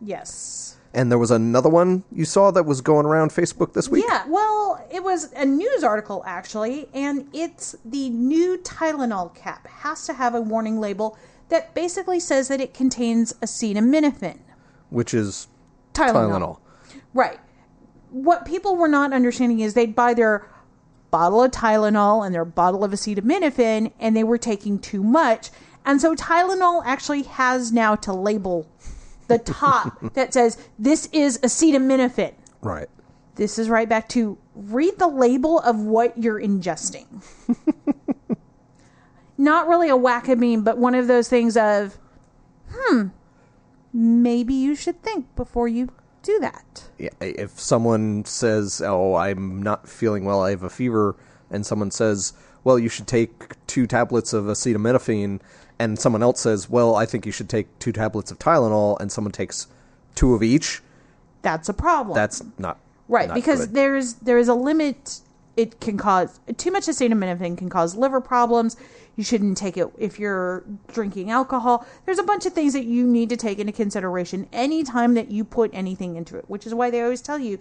yes. 0.00 0.76
And 0.94 1.10
there 1.10 1.18
was 1.18 1.30
another 1.30 1.70
one 1.70 2.04
you 2.12 2.26
saw 2.26 2.50
that 2.50 2.64
was 2.66 2.82
going 2.82 3.06
around 3.06 3.30
Facebook 3.30 3.72
this 3.72 3.88
week. 3.88 4.04
Yeah, 4.06 4.24
well, 4.28 4.86
it 4.92 5.02
was 5.02 5.32
a 5.32 5.46
news 5.46 5.82
article 5.82 6.22
actually, 6.26 6.86
and 6.92 7.28
it's 7.32 7.74
the 7.82 8.10
new 8.10 8.58
Tylenol 8.58 9.34
cap 9.34 9.66
has 9.66 10.04
to 10.04 10.12
have 10.12 10.34
a 10.34 10.40
warning 10.42 10.78
label 10.78 11.16
that 11.48 11.74
basically 11.74 12.20
says 12.20 12.48
that 12.48 12.60
it 12.60 12.74
contains 12.74 13.32
acetaminophen. 13.34 14.38
which 14.90 15.14
is 15.14 15.48
Tylenol. 15.94 16.12
Tylenol. 16.12 16.58
Right. 17.14 17.40
What 18.10 18.44
people 18.44 18.76
were 18.76 18.88
not 18.88 19.14
understanding 19.14 19.60
is 19.60 19.72
they'd 19.72 19.96
buy 19.96 20.12
their 20.12 20.46
bottle 21.12 21.44
of 21.44 21.52
Tylenol 21.52 22.26
and 22.26 22.34
their 22.34 22.44
bottle 22.44 22.82
of 22.82 22.90
acetaminophen, 22.90 23.92
and 24.00 24.16
they 24.16 24.24
were 24.24 24.38
taking 24.38 24.80
too 24.80 25.04
much. 25.04 25.50
And 25.84 26.00
so 26.00 26.16
Tylenol 26.16 26.82
actually 26.84 27.22
has 27.22 27.70
now 27.70 27.94
to 27.96 28.12
label 28.12 28.66
the 29.28 29.38
top 29.38 30.00
that 30.14 30.32
says 30.34 30.58
this 30.78 31.08
is 31.12 31.38
acetaminophen. 31.38 32.34
Right. 32.60 32.88
This 33.36 33.58
is 33.58 33.68
right 33.68 33.88
back 33.88 34.08
to 34.10 34.38
read 34.54 34.98
the 34.98 35.06
label 35.06 35.60
of 35.60 35.78
what 35.80 36.18
you're 36.18 36.40
ingesting. 36.40 37.06
Not 39.38 39.68
really 39.68 39.88
a 39.88 39.96
whack-a-meme, 39.96 40.62
but 40.62 40.78
one 40.78 40.94
of 40.94 41.06
those 41.06 41.28
things 41.28 41.56
of, 41.56 41.98
hmm, 42.70 43.08
maybe 43.92 44.54
you 44.54 44.74
should 44.74 45.02
think 45.02 45.34
before 45.34 45.66
you 45.66 45.88
do 46.22 46.38
that. 46.40 46.84
Yeah, 46.98 47.10
if 47.20 47.58
someone 47.58 48.24
says, 48.24 48.80
"Oh, 48.84 49.14
I'm 49.14 49.62
not 49.62 49.88
feeling 49.88 50.24
well. 50.24 50.42
I 50.42 50.50
have 50.50 50.62
a 50.62 50.70
fever," 50.70 51.16
and 51.50 51.64
someone 51.66 51.90
says, 51.90 52.32
"Well, 52.64 52.78
you 52.78 52.88
should 52.88 53.06
take 53.06 53.54
two 53.66 53.86
tablets 53.86 54.32
of 54.32 54.44
acetaminophen," 54.44 55.40
and 55.78 55.98
someone 55.98 56.22
else 56.22 56.40
says, 56.40 56.70
"Well, 56.70 56.94
I 56.94 57.06
think 57.06 57.26
you 57.26 57.32
should 57.32 57.48
take 57.48 57.66
two 57.78 57.92
tablets 57.92 58.30
of 58.30 58.38
Tylenol," 58.38 58.98
and 59.00 59.10
someone 59.10 59.32
takes 59.32 59.66
two 60.14 60.34
of 60.34 60.42
each, 60.42 60.82
That's 61.42 61.68
a 61.68 61.74
problem. 61.74 62.14
that's 62.14 62.42
not 62.58 62.78
right 63.08 63.28
not 63.28 63.34
because 63.34 63.60
good. 63.60 63.74
there's 63.74 64.14
there 64.14 64.38
is 64.38 64.48
a 64.48 64.54
limit. 64.54 65.20
It 65.56 65.80
can 65.80 65.98
cause 65.98 66.40
too 66.56 66.70
much 66.70 66.84
acetaminophen 66.84 67.58
can 67.58 67.68
cause 67.68 67.94
liver 67.94 68.20
problems. 68.20 68.76
You 69.16 69.24
shouldn't 69.24 69.58
take 69.58 69.76
it 69.76 69.88
if 69.98 70.18
you're 70.18 70.64
drinking 70.92 71.30
alcohol. 71.30 71.86
There's 72.06 72.18
a 72.18 72.22
bunch 72.22 72.46
of 72.46 72.54
things 72.54 72.72
that 72.72 72.84
you 72.84 73.06
need 73.06 73.28
to 73.28 73.36
take 73.36 73.58
into 73.58 73.72
consideration 73.72 74.48
anytime 74.52 75.14
that 75.14 75.30
you 75.30 75.44
put 75.44 75.70
anything 75.74 76.16
into 76.16 76.38
it, 76.38 76.48
which 76.48 76.66
is 76.66 76.74
why 76.74 76.90
they 76.90 77.02
always 77.02 77.20
tell 77.20 77.38
you 77.38 77.58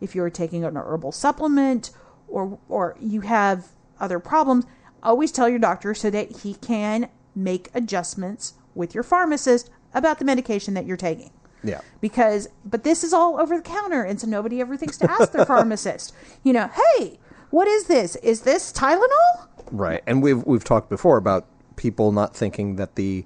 if 0.00 0.14
you're 0.14 0.30
taking 0.30 0.64
an 0.64 0.76
herbal 0.76 1.12
supplement 1.12 1.90
or 2.28 2.58
or 2.68 2.96
you 3.00 3.22
have 3.22 3.68
other 3.98 4.20
problems, 4.20 4.64
always 5.02 5.32
tell 5.32 5.48
your 5.48 5.58
doctor 5.58 5.94
so 5.94 6.10
that 6.10 6.38
he 6.38 6.54
can 6.54 7.08
make 7.34 7.70
adjustments 7.74 8.54
with 8.74 8.94
your 8.94 9.02
pharmacist 9.02 9.70
about 9.94 10.18
the 10.18 10.24
medication 10.24 10.74
that 10.74 10.86
you're 10.86 10.96
taking 10.96 11.30
yeah. 11.62 11.80
because 12.00 12.48
but 12.64 12.84
this 12.84 13.04
is 13.04 13.12
all 13.12 13.40
over 13.40 13.56
the 13.56 13.62
counter 13.62 14.02
and 14.02 14.20
so 14.20 14.26
nobody 14.26 14.60
ever 14.60 14.76
thinks 14.76 14.98
to 14.98 15.10
ask 15.10 15.32
their 15.32 15.46
pharmacist 15.46 16.14
you 16.42 16.52
know 16.52 16.68
hey 16.68 17.18
what 17.52 17.68
is 17.68 17.84
this? 17.84 18.16
Is 18.16 18.40
this 18.40 18.72
tylenol? 18.72 19.46
Right. 19.70 20.02
And 20.06 20.22
we've 20.22 20.42
we've 20.44 20.64
talked 20.64 20.88
before 20.88 21.18
about 21.18 21.46
people 21.76 22.10
not 22.10 22.34
thinking 22.34 22.76
that 22.76 22.96
the 22.96 23.24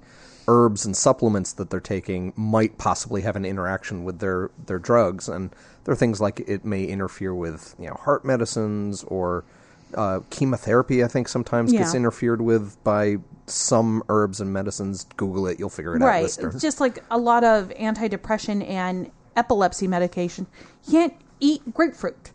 herbs 0.49 0.85
and 0.85 0.95
supplements 0.95 1.53
that 1.53 1.69
they're 1.69 1.79
taking 1.79 2.33
might 2.35 2.77
possibly 2.77 3.21
have 3.21 3.35
an 3.35 3.45
interaction 3.45 4.03
with 4.03 4.19
their 4.19 4.51
their 4.65 4.79
drugs. 4.79 5.29
And 5.29 5.49
there 5.85 5.93
are 5.93 5.97
things 5.97 6.19
like 6.19 6.41
it 6.41 6.65
may 6.65 6.83
interfere 6.83 7.33
with, 7.33 7.73
you 7.79 7.87
know, 7.87 7.95
heart 7.95 8.25
medicines 8.25 9.03
or 9.05 9.45
uh, 9.95 10.19
chemotherapy 10.29 11.05
I 11.05 11.07
think 11.07 11.29
sometimes 11.29 11.71
gets 11.71 11.95
interfered 11.95 12.41
with 12.41 12.81
by 12.83 13.17
some 13.45 14.03
herbs 14.09 14.41
and 14.41 14.51
medicines. 14.51 15.05
Google 15.15 15.47
it, 15.47 15.57
you'll 15.57 15.69
figure 15.69 15.95
it 15.95 16.01
out, 16.01 16.07
right. 16.07 16.23
Listeners. 16.23 16.61
just 16.61 16.81
like 16.81 17.01
a 17.09 17.17
lot 17.17 17.45
of 17.45 17.69
antidepressant 17.79 18.67
and 18.67 19.09
epilepsy 19.37 19.87
medication. 19.87 20.47
You 20.85 20.91
can't 20.91 21.13
eat 21.39 21.73
grapefruit. 21.73 22.31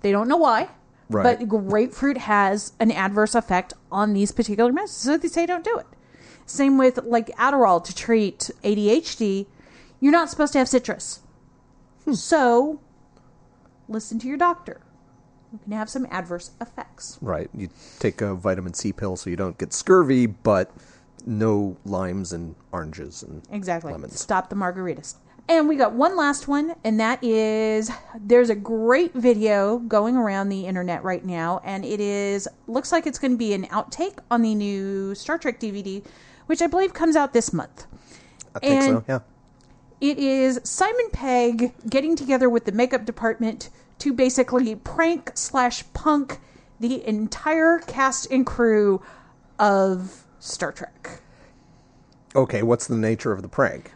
They 0.00 0.10
don't 0.10 0.28
know 0.28 0.38
why 0.38 0.70
Right. 1.10 1.38
but 1.38 1.48
grapefruit 1.48 2.16
has 2.18 2.72
an 2.80 2.90
adverse 2.90 3.34
effect 3.34 3.74
on 3.92 4.12
these 4.14 4.32
particular 4.32 4.72
medicines 4.72 4.98
so 5.02 5.16
they 5.16 5.28
say 5.28 5.46
don't 5.46 5.64
do 5.64 5.76
it 5.78 5.86
same 6.46 6.78
with 6.78 6.98
like 7.04 7.28
adderall 7.36 7.82
to 7.84 7.94
treat 7.94 8.50
adhd 8.62 9.46
you're 10.00 10.12
not 10.12 10.30
supposed 10.30 10.52
to 10.54 10.58
have 10.58 10.68
citrus 10.68 11.20
hmm. 12.04 12.14
so 12.14 12.80
listen 13.88 14.18
to 14.18 14.26
your 14.28 14.38
doctor 14.38 14.80
you 15.52 15.60
can 15.62 15.72
have 15.72 15.88
some 15.88 16.06
adverse 16.10 16.50
effects 16.60 17.16
right. 17.20 17.48
You 17.54 17.68
take 18.00 18.20
a 18.20 18.34
vitamin 18.34 18.74
C 18.74 18.92
pill 18.92 19.16
so 19.16 19.30
you 19.30 19.36
don't 19.36 19.56
get 19.56 19.72
scurvy, 19.72 20.26
but 20.26 20.72
no 21.26 21.76
limes 21.84 22.32
and 22.32 22.56
oranges 22.72 23.22
and 23.22 23.42
Exactly. 23.52 23.92
lemons. 23.92 24.18
Stop 24.18 24.50
the 24.50 24.56
margaritas. 24.56 25.14
And 25.46 25.68
we 25.68 25.76
got 25.76 25.92
one 25.92 26.16
last 26.16 26.48
one, 26.48 26.74
and 26.84 26.98
that 27.00 27.22
is 27.22 27.90
there's 28.18 28.48
a 28.48 28.54
great 28.54 29.12
video 29.12 29.78
going 29.78 30.16
around 30.16 30.48
the 30.48 30.66
internet 30.66 31.04
right 31.04 31.24
now, 31.24 31.60
and 31.64 31.84
it 31.84 32.00
is 32.00 32.48
looks 32.66 32.90
like 32.92 33.06
it's 33.06 33.18
going 33.18 33.32
to 33.32 33.36
be 33.36 33.52
an 33.52 33.66
outtake 33.66 34.18
on 34.30 34.40
the 34.40 34.54
new 34.54 35.14
Star 35.14 35.36
Trek 35.36 35.60
DVD, 35.60 36.02
which 36.46 36.62
I 36.62 36.66
believe 36.66 36.94
comes 36.94 37.14
out 37.14 37.34
this 37.34 37.52
month. 37.52 37.86
I 38.54 38.58
think 38.60 38.82
so, 38.82 39.04
yeah. 39.06 39.18
It 40.00 40.18
is 40.18 40.60
Simon 40.64 41.10
Pegg 41.12 41.72
getting 41.88 42.16
together 42.16 42.48
with 42.48 42.64
the 42.64 42.72
makeup 42.72 43.04
department 43.04 43.68
to 43.98 44.12
basically 44.14 44.74
prank 44.76 45.32
slash 45.34 45.84
punk 45.92 46.40
the 46.80 47.06
entire 47.06 47.78
cast 47.80 48.30
and 48.30 48.46
crew 48.46 49.02
of 49.58 50.24
Star 50.40 50.72
Trek. 50.72 51.20
Okay, 52.34 52.62
what's 52.62 52.86
the 52.86 52.96
nature 52.96 53.32
of 53.32 53.42
the 53.42 53.48
prank? 53.48 53.92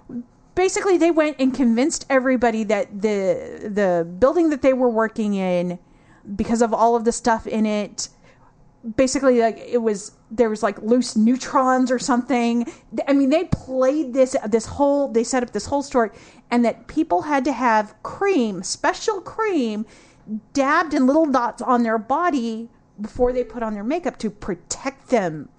Basically 0.59 0.99
they 0.99 1.13
went 1.13 1.37
and 1.39 1.55
convinced 1.55 2.05
everybody 2.11 2.65
that 2.65 3.01
the 3.01 3.71
the 3.73 4.05
building 4.19 4.51
that 4.51 4.61
they 4.61 4.73
were 4.73 4.91
working 4.91 5.35
in 5.35 5.79
because 6.35 6.61
of 6.61 6.75
all 6.75 6.97
of 6.97 7.05
the 7.05 7.13
stuff 7.13 7.47
in 7.47 7.65
it 7.65 8.09
basically 8.97 9.39
like 9.41 9.57
it 9.59 9.79
was 9.79 10.17
there 10.33 10.51
was 10.51 10.65
like 10.65 10.77
loose 10.83 11.15
neutrons 11.15 11.93
or 11.93 11.99
something. 12.01 12.67
I 13.07 13.13
mean 13.13 13.31
they 13.31 13.45
played 13.45 14.15
this 14.15 14.35
this 14.49 14.67
whole 14.67 15.07
they 15.07 15.23
set 15.23 15.45
up 15.45 15.53
this 15.53 15.67
whole 15.67 15.83
story 15.83 16.11
and 16.51 16.65
that 16.65 16.89
people 16.89 17.23
had 17.23 17.45
to 17.45 17.53
have 17.53 17.95
cream 18.03 18.65
special 18.65 19.21
cream 19.21 19.87
dabbed 20.55 20.93
in 20.93 21.07
little 21.07 21.27
dots 21.27 21.63
on 21.63 21.85
their 21.85 21.99
body 21.99 22.69
before 23.01 23.33
they 23.33 23.45
put 23.45 23.63
on 23.63 23.75
their 23.75 23.85
makeup 23.85 24.19
to 24.19 24.29
protect 24.29 25.09
them 25.11 25.51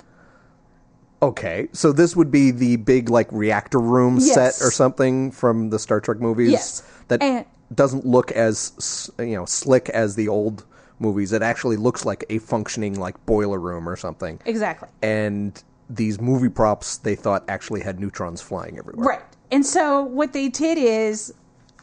Okay, 1.22 1.68
so 1.74 1.92
this 1.92 2.16
would 2.16 2.32
be 2.32 2.52
the 2.52 2.78
big 2.78 3.10
like 3.10 3.28
reactor 3.32 3.80
room 3.80 4.18
Yes. 4.20 4.34
set 4.58 4.66
or 4.66 4.72
something 4.72 5.32
from 5.32 5.70
the 5.70 5.78
Star 5.80 6.00
Trek 6.00 6.20
movies. 6.20 6.52
Yes. 6.52 6.84
that 7.10 7.22
And- 7.24 7.46
doesn't 7.74 8.06
look 8.06 8.32
as 8.32 9.10
you 9.20 9.36
know 9.36 9.46
slick 9.46 9.90
as 9.90 10.16
the 10.16 10.28
old 10.28 10.64
movies. 11.00 11.34
It 11.34 11.42
actually 11.42 11.76
looks 11.78 12.06
like 12.06 12.24
a 12.30 12.38
functioning 12.38 13.00
like 13.00 13.24
boiler 13.26 13.60
room 13.60 13.88
or 13.90 13.96
something. 13.96 14.40
Exactly. 14.46 14.88
And 15.02 15.62
these 15.90 16.22
movie 16.22 16.50
props 16.50 16.98
they 16.98 17.16
thought 17.16 17.44
actually 17.48 17.82
had 17.82 18.00
neutrons 18.00 18.42
flying 18.42 18.78
everywhere. 18.78 19.06
Right. 19.08 19.22
And 19.52 19.66
so 19.66 20.04
what 20.04 20.34
they 20.34 20.48
did 20.50 20.78
is, 20.78 21.34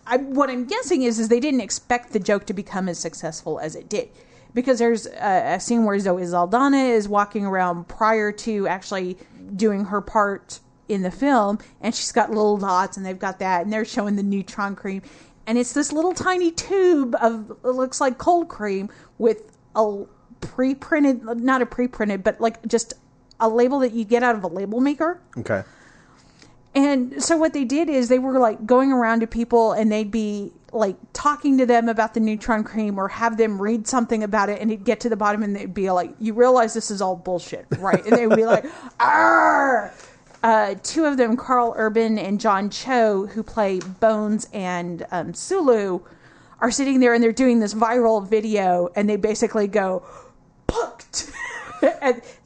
I, 0.06 0.18
what 0.18 0.48
I'm 0.48 0.64
guessing 0.64 1.02
is, 1.02 1.18
is 1.18 1.28
they 1.28 1.40
didn't 1.40 1.60
expect 1.60 2.12
the 2.12 2.20
joke 2.20 2.46
to 2.46 2.52
become 2.54 2.88
as 2.88 2.98
successful 2.98 3.58
as 3.58 3.74
it 3.74 3.88
did, 3.88 4.08
because 4.56 4.78
there's 4.78 5.06
a, 5.06 5.56
a 5.56 5.60
scene 5.60 5.84
where 5.84 5.98
Zoe 5.98 6.24
Saldana 6.24 6.78
is 6.78 7.06
walking 7.06 7.44
around 7.44 7.86
prior 7.88 8.32
to 8.32 8.66
actually 8.66 9.18
doing 9.54 9.84
her 9.84 10.00
part 10.00 10.60
in 10.88 11.02
the 11.02 11.10
film, 11.10 11.58
and 11.82 11.94
she's 11.94 12.10
got 12.10 12.30
little 12.30 12.56
dots, 12.56 12.96
and 12.96 13.04
they've 13.04 13.18
got 13.18 13.38
that, 13.40 13.62
and 13.62 13.72
they're 13.72 13.84
showing 13.84 14.16
the 14.16 14.22
neutron 14.22 14.74
cream, 14.74 15.02
and 15.46 15.58
it's 15.58 15.74
this 15.74 15.92
little 15.92 16.14
tiny 16.14 16.50
tube 16.50 17.14
of 17.20 17.50
it 17.50 17.68
looks 17.68 18.00
like 18.00 18.16
cold 18.16 18.48
cream 18.48 18.88
with 19.18 19.58
a 19.76 20.04
pre-printed, 20.40 21.22
not 21.22 21.60
a 21.60 21.66
pre-printed, 21.66 22.24
but 22.24 22.40
like 22.40 22.66
just 22.66 22.94
a 23.38 23.48
label 23.50 23.80
that 23.80 23.92
you 23.92 24.06
get 24.06 24.22
out 24.22 24.36
of 24.36 24.42
a 24.42 24.48
label 24.48 24.80
maker. 24.80 25.20
Okay. 25.36 25.64
And 26.76 27.24
so 27.24 27.38
what 27.38 27.54
they 27.54 27.64
did 27.64 27.88
is 27.88 28.10
they 28.10 28.18
were 28.18 28.38
like 28.38 28.66
going 28.66 28.92
around 28.92 29.20
to 29.20 29.26
people 29.26 29.72
and 29.72 29.90
they'd 29.90 30.10
be 30.10 30.52
like 30.72 30.96
talking 31.14 31.56
to 31.56 31.64
them 31.64 31.88
about 31.88 32.12
the 32.12 32.20
neutron 32.20 32.64
cream 32.64 32.98
or 32.98 33.08
have 33.08 33.38
them 33.38 33.60
read 33.60 33.86
something 33.86 34.22
about 34.22 34.50
it 34.50 34.60
and 34.60 34.70
it'd 34.70 34.84
get 34.84 35.00
to 35.00 35.08
the 35.08 35.16
bottom 35.16 35.42
and 35.42 35.56
they'd 35.56 35.72
be 35.72 35.90
like, 35.90 36.14
you 36.20 36.34
realize 36.34 36.74
this 36.74 36.90
is 36.90 37.00
all 37.00 37.16
bullshit, 37.16 37.64
right? 37.78 38.04
And 38.04 38.14
they 38.14 38.26
would 38.26 38.36
be 38.36 38.44
like, 38.44 38.66
Arr! 39.00 39.90
Uh, 40.42 40.74
two 40.82 41.06
of 41.06 41.16
them, 41.16 41.34
Karl 41.34 41.72
Urban 41.78 42.18
and 42.18 42.38
John 42.38 42.68
Cho, 42.68 43.24
who 43.24 43.42
play 43.42 43.80
Bones 43.80 44.46
and 44.52 45.06
um, 45.10 45.32
Sulu, 45.32 46.00
are 46.60 46.70
sitting 46.70 47.00
there 47.00 47.14
and 47.14 47.24
they're 47.24 47.32
doing 47.32 47.58
this 47.58 47.72
viral 47.72 48.28
video 48.28 48.90
and 48.94 49.08
they 49.08 49.16
basically 49.16 49.66
go, 49.66 50.04
punked. 50.68 51.32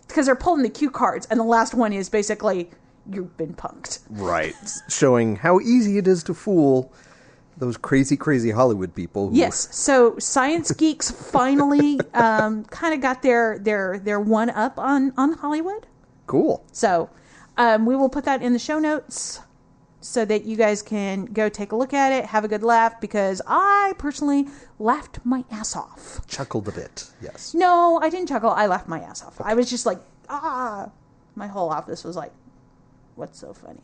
Because 0.06 0.26
they're 0.26 0.37
pulling 0.37 0.62
the 0.62 0.70
cue 0.70 0.90
cards. 0.90 1.26
And 1.26 1.40
the 1.40 1.44
last 1.44 1.75
one 1.75 1.92
is 1.92 2.08
basically, 2.08 2.70
you've 3.11 3.37
been 3.37 3.54
punked. 3.54 4.00
Right. 4.09 4.54
Showing 4.88 5.37
how 5.37 5.61
easy 5.61 5.99
it 5.99 6.07
is 6.07 6.23
to 6.25 6.35
fool 6.35 6.92
those 7.57 7.76
crazy, 7.76 8.16
crazy 8.16 8.50
Hollywood 8.50 8.95
people. 8.95 9.28
Who, 9.28 9.37
Yes. 9.37 9.75
So 9.76 10.19
science 10.19 10.73
geeks 10.73 11.11
finally 11.11 12.00
um, 12.14 12.64
kind 12.64 12.95
of 12.95 13.00
got 13.00 13.23
their 13.23 13.59
their 13.59 13.99
their 13.99 14.21
one 14.21 14.50
up 14.50 14.78
on 14.78 15.12
on 15.16 15.35
Hollywood. 15.35 15.87
Cool. 16.26 16.64
So 16.73 17.11
um, 17.57 17.87
we 17.87 17.97
will 17.97 18.09
put 18.09 18.25
that 18.25 18.42
in 18.42 18.52
the 18.52 18.59
show 18.59 18.78
notes 18.78 19.40
so 20.00 20.25
that 20.25 20.45
you 20.45 20.57
guys 20.57 20.80
can 20.80 21.26
go 21.26 21.49
take 21.50 21.73
a 21.73 21.76
look 21.76 21.92
at 21.92 22.12
it, 22.12 22.25
have 22.25 22.45
a 22.45 22.49
good 22.49 22.62
laugh 22.62 23.00
because 23.00 23.42
I 23.47 23.92
personally 23.99 24.49
laughed 24.78 25.19
my 25.25 25.45
ass 25.50 25.76
off. 25.76 26.26
Chuckled 26.26 26.69
a 26.69 26.73
bit. 26.73 27.11
Yes. 27.21 27.52
No, 27.52 27.99
I 28.00 28.09
didn't 28.09 28.28
chuckle. 28.28 28.50
I 28.50 28.66
laughed 28.66 28.88
my 28.88 29.00
ass 29.00 29.23
off. 29.23 29.38
I 29.40 29.54
was 29.54 29.69
just 29.69 29.85
like, 29.87 29.99
ah. 30.28 30.90
My 31.37 31.47
whole 31.47 31.71
office 31.71 32.02
was 32.02 32.16
like, 32.16 32.33
what's 33.21 33.39
so 33.39 33.53
funny? 33.53 33.79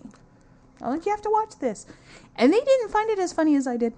I 0.82 0.90
think 0.90 1.06
you 1.06 1.12
have 1.12 1.22
to 1.22 1.30
watch 1.30 1.58
this. 1.60 1.86
And 2.34 2.52
they 2.52 2.60
didn't 2.60 2.90
find 2.90 3.08
it 3.10 3.18
as 3.18 3.32
funny 3.32 3.54
as 3.56 3.66
I 3.66 3.76
did. 3.76 3.92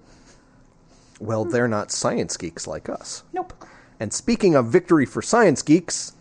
Well, 1.20 1.44
hmm. 1.44 1.50
they're 1.50 1.68
not 1.68 1.90
science 1.90 2.36
geeks 2.36 2.66
like 2.66 2.88
us. 2.88 3.22
Nope. 3.32 3.52
And 4.00 4.12
speaking 4.12 4.54
of 4.54 4.66
victory 4.66 5.06
for 5.06 5.22
science 5.22 5.62
geeks, 5.62 6.12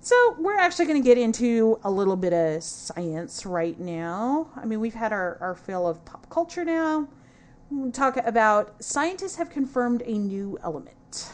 So 0.00 0.36
we're 0.38 0.58
actually 0.58 0.86
going 0.86 1.02
to 1.02 1.06
get 1.06 1.16
into 1.16 1.78
a 1.82 1.90
little 1.90 2.16
bit 2.16 2.32
of 2.32 2.62
science 2.62 3.46
right 3.46 3.78
now. 3.78 4.48
I 4.56 4.64
mean, 4.66 4.80
we've 4.80 4.94
had 4.94 5.12
our, 5.12 5.38
our 5.40 5.54
fill 5.54 5.86
of 5.88 6.04
pop 6.04 6.28
culture 6.28 6.64
now. 6.64 7.08
We'll 7.70 7.90
talk 7.90 8.16
about 8.18 8.82
scientists 8.84 9.36
have 9.36 9.48
confirmed 9.50 10.02
a 10.04 10.18
new 10.18 10.58
element. 10.62 11.28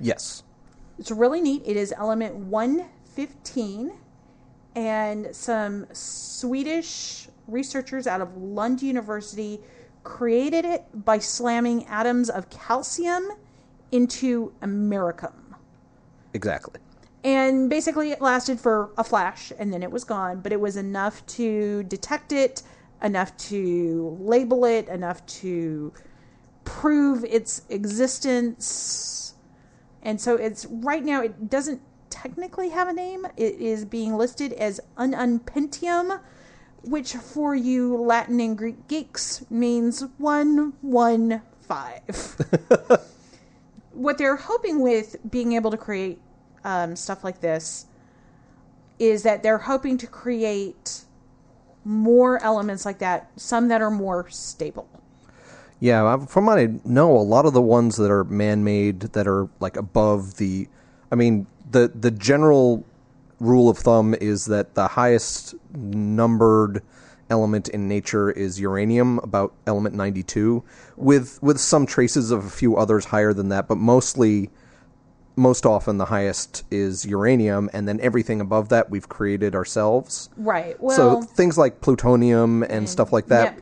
yes. 0.00 0.42
It's 0.98 1.10
really 1.10 1.40
neat. 1.42 1.62
It 1.64 1.76
is 1.76 1.92
element 1.96 2.34
115, 2.36 3.92
and 4.76 5.34
some 5.34 5.86
Swedish 5.92 7.28
researchers 7.48 8.06
out 8.06 8.20
of 8.20 8.36
Lund 8.36 8.82
University 8.82 9.58
created 10.04 10.64
it 10.64 10.84
by 11.04 11.18
slamming 11.18 11.86
atoms 11.86 12.28
of 12.28 12.48
calcium 12.50 13.28
into 13.90 14.52
americium. 14.62 15.32
Exactly. 16.34 16.80
And 17.24 17.68
basically, 17.70 18.12
it 18.12 18.20
lasted 18.20 18.60
for 18.60 18.90
a 18.98 19.02
flash 19.02 19.50
and 19.58 19.72
then 19.72 19.82
it 19.82 19.90
was 19.90 20.04
gone, 20.04 20.40
but 20.40 20.52
it 20.52 20.60
was 20.60 20.76
enough 20.76 21.26
to 21.26 21.82
detect 21.84 22.32
it, 22.32 22.62
enough 23.02 23.36
to 23.38 24.16
label 24.20 24.64
it, 24.66 24.88
enough 24.88 25.24
to 25.26 25.92
prove 26.64 27.24
its 27.24 27.62
existence. 27.70 29.34
And 30.02 30.20
so 30.20 30.36
it's 30.36 30.66
right 30.66 31.02
now, 31.02 31.22
it 31.22 31.48
doesn't 31.48 31.80
technically 32.10 32.70
have 32.70 32.88
a 32.88 32.92
name. 32.92 33.26
It 33.36 33.54
is 33.60 33.84
being 33.84 34.16
listed 34.16 34.52
as 34.54 34.80
ununpentium, 34.96 36.20
which 36.82 37.14
for 37.14 37.54
you 37.54 37.96
Latin 37.96 38.40
and 38.40 38.56
Greek 38.56 38.88
geeks 38.88 39.44
means 39.50 40.04
115 40.18 41.42
what 43.96 44.18
they're 44.18 44.36
hoping 44.36 44.80
with 44.80 45.16
being 45.30 45.52
able 45.54 45.70
to 45.70 45.76
create 45.76 46.20
um, 46.64 46.94
stuff 46.94 47.24
like 47.24 47.40
this 47.40 47.86
is 48.98 49.22
that 49.22 49.42
they're 49.42 49.58
hoping 49.58 49.98
to 49.98 50.06
create 50.06 51.04
more 51.84 52.42
elements 52.42 52.84
like 52.84 52.98
that, 52.98 53.30
some 53.36 53.68
that 53.68 53.80
are 53.80 53.90
more 53.90 54.28
stable. 54.30 54.88
Yeah, 55.80 56.24
from 56.26 56.46
what 56.46 56.58
I 56.58 56.68
know, 56.84 57.16
a 57.16 57.18
lot 57.18 57.44
of 57.44 57.52
the 57.52 57.60
ones 57.60 57.96
that 57.96 58.10
are 58.10 58.24
man-made 58.24 59.00
that 59.00 59.26
are 59.26 59.48
like 59.60 59.76
above 59.76 60.36
the, 60.36 60.68
I 61.12 61.14
mean, 61.14 61.46
the 61.70 61.90
the 61.94 62.10
general 62.10 62.84
rule 63.40 63.68
of 63.68 63.78
thumb 63.78 64.14
is 64.14 64.46
that 64.46 64.74
the 64.74 64.88
highest 64.88 65.54
numbered 65.74 66.82
element 67.28 67.68
in 67.68 67.88
nature 67.88 68.30
is 68.30 68.58
uranium, 68.60 69.18
about 69.18 69.52
element 69.66 69.94
ninety-two, 69.94 70.62
with 70.96 71.38
with 71.42 71.58
some 71.60 71.86
traces 71.86 72.30
of 72.30 72.44
a 72.44 72.50
few 72.50 72.76
others 72.76 73.06
higher 73.06 73.32
than 73.32 73.48
that, 73.50 73.68
but 73.68 73.76
mostly. 73.78 74.50
Most 75.38 75.66
often, 75.66 75.98
the 75.98 76.06
highest 76.06 76.64
is 76.70 77.04
uranium, 77.04 77.68
and 77.74 77.86
then 77.86 78.00
everything 78.00 78.40
above 78.40 78.70
that 78.70 78.88
we've 78.88 79.06
created 79.06 79.54
ourselves. 79.54 80.30
Right. 80.38 80.80
Well, 80.80 80.96
so 80.96 81.20
things 81.20 81.58
like 81.58 81.82
plutonium 81.82 82.62
and 82.62 82.88
stuff 82.88 83.12
like 83.12 83.26
that, 83.26 83.58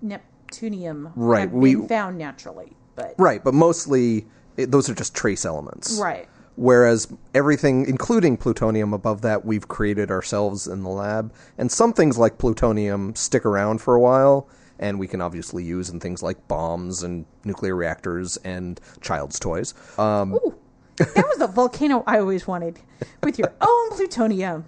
Nep- 0.00 0.24
Neptunium 0.50 1.12
Right, 1.14 1.50
we- 1.50 1.86
found 1.88 2.16
naturally, 2.16 2.72
but 2.96 3.16
Right, 3.18 3.44
but 3.44 3.52
mostly 3.52 4.24
it, 4.56 4.70
those 4.70 4.88
are 4.88 4.94
just 4.94 5.14
trace 5.14 5.44
elements. 5.44 5.98
right. 6.00 6.26
Whereas 6.60 7.08
everything, 7.34 7.86
including 7.86 8.36
plutonium 8.36 8.92
above 8.92 9.22
that, 9.22 9.46
we've 9.46 9.66
created 9.66 10.10
ourselves 10.10 10.66
in 10.66 10.82
the 10.82 10.90
lab. 10.90 11.32
And 11.56 11.72
some 11.72 11.94
things 11.94 12.18
like 12.18 12.36
plutonium 12.36 13.14
stick 13.14 13.46
around 13.46 13.80
for 13.80 13.94
a 13.94 14.00
while, 14.00 14.46
and 14.78 14.98
we 14.98 15.08
can 15.08 15.22
obviously 15.22 15.64
use 15.64 15.88
in 15.88 16.00
things 16.00 16.22
like 16.22 16.48
bombs 16.48 17.02
and 17.02 17.24
nuclear 17.44 17.74
reactors 17.74 18.36
and 18.44 18.78
child's 19.00 19.40
toys. 19.40 19.72
Um, 19.98 20.34
Ooh, 20.34 20.54
that 20.98 21.24
was 21.26 21.38
the 21.38 21.46
volcano 21.46 22.04
I 22.06 22.18
always 22.18 22.46
wanted 22.46 22.78
with 23.22 23.38
your 23.38 23.54
own 23.62 23.90
plutonium. 23.92 24.66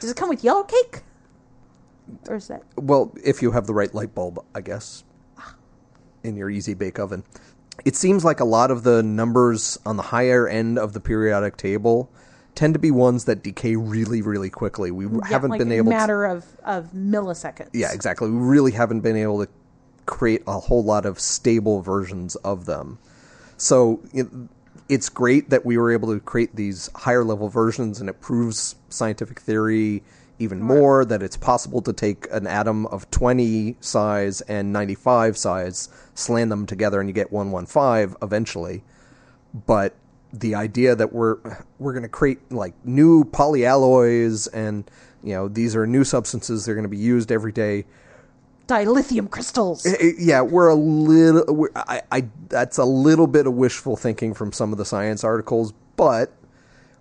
Does 0.00 0.12
it 0.12 0.16
come 0.16 0.30
with 0.30 0.42
yellow 0.42 0.62
cake? 0.62 1.02
Or 2.26 2.36
is 2.36 2.48
that 2.48 2.62
well, 2.76 3.14
if 3.22 3.42
you 3.42 3.50
have 3.50 3.66
the 3.66 3.74
right 3.74 3.94
light 3.94 4.14
bulb, 4.14 4.42
I 4.54 4.62
guess, 4.62 5.04
in 6.22 6.36
your 6.36 6.48
easy 6.48 6.72
bake 6.72 6.98
oven. 6.98 7.22
It 7.84 7.96
seems 7.96 8.24
like 8.24 8.40
a 8.40 8.44
lot 8.44 8.70
of 8.70 8.82
the 8.82 9.02
numbers 9.02 9.78
on 9.84 9.96
the 9.96 10.02
higher 10.02 10.48
end 10.48 10.78
of 10.78 10.92
the 10.92 11.00
periodic 11.00 11.56
table 11.56 12.10
tend 12.54 12.74
to 12.74 12.78
be 12.78 12.90
ones 12.90 13.24
that 13.24 13.42
decay 13.42 13.76
really, 13.76 14.22
really 14.22 14.50
quickly. 14.50 14.90
We 14.90 15.06
Yeah, 15.06 15.26
haven't 15.26 15.50
like 15.50 15.58
been 15.58 15.72
able 15.72 15.90
to 15.90 15.98
matter 15.98 16.24
of 16.24 16.46
of 16.64 16.92
milliseconds? 16.92 17.70
Yeah, 17.72 17.92
exactly. 17.92 18.30
We 18.30 18.38
really 18.38 18.72
haven't 18.72 19.00
been 19.00 19.16
able 19.16 19.44
to 19.44 19.50
create 20.06 20.42
a 20.46 20.60
whole 20.60 20.84
lot 20.84 21.06
of 21.06 21.18
stable 21.18 21.82
versions 21.82 22.36
of 22.36 22.66
them. 22.66 22.98
So 23.56 24.00
it, 24.12 24.28
it's 24.88 25.08
great 25.08 25.50
that 25.50 25.64
we 25.64 25.78
were 25.78 25.90
able 25.90 26.12
to 26.12 26.20
create 26.20 26.54
these 26.54 26.90
higher 26.94 27.24
level 27.24 27.48
versions, 27.48 28.00
and 28.00 28.08
it 28.08 28.20
proves 28.20 28.76
scientific 28.88 29.40
theory 29.40 30.02
even 30.38 30.60
more 30.60 31.04
that 31.04 31.22
it's 31.22 31.36
possible 31.36 31.80
to 31.82 31.92
take 31.92 32.26
an 32.30 32.46
atom 32.46 32.86
of 32.86 33.10
20 33.10 33.76
size 33.80 34.40
and 34.42 34.72
95 34.72 35.36
size, 35.36 35.88
slam 36.14 36.48
them 36.48 36.66
together, 36.66 37.00
and 37.00 37.08
you 37.08 37.12
get 37.12 37.32
115 37.32 38.16
eventually. 38.22 38.82
But 39.66 39.94
the 40.32 40.54
idea 40.54 40.96
that 40.96 41.12
we're 41.12 41.38
we're 41.78 41.92
going 41.92 42.02
to 42.02 42.08
create 42.08 42.50
like 42.50 42.74
new 42.84 43.24
polyalloys 43.24 44.48
and 44.52 44.90
you 45.22 45.32
know 45.32 45.46
these 45.46 45.76
are 45.76 45.86
new 45.86 46.02
substances 46.02 46.64
they're 46.66 46.74
going 46.74 46.82
to 46.82 46.88
be 46.88 46.96
used 46.96 47.30
every 47.30 47.52
day 47.52 47.84
dilithium 48.66 49.30
crystals. 49.30 49.84
Eh, 49.86 50.12
yeah, 50.18 50.40
we're 50.40 50.68
a 50.68 50.74
little. 50.74 51.54
We're, 51.54 51.70
I, 51.76 52.02
I, 52.10 52.28
that's 52.48 52.78
a 52.78 52.84
little 52.84 53.26
bit 53.26 53.46
of 53.46 53.54
wishful 53.54 53.96
thinking 53.96 54.34
from 54.34 54.52
some 54.52 54.72
of 54.72 54.78
the 54.78 54.84
science 54.84 55.24
articles, 55.24 55.72
but 55.96 56.32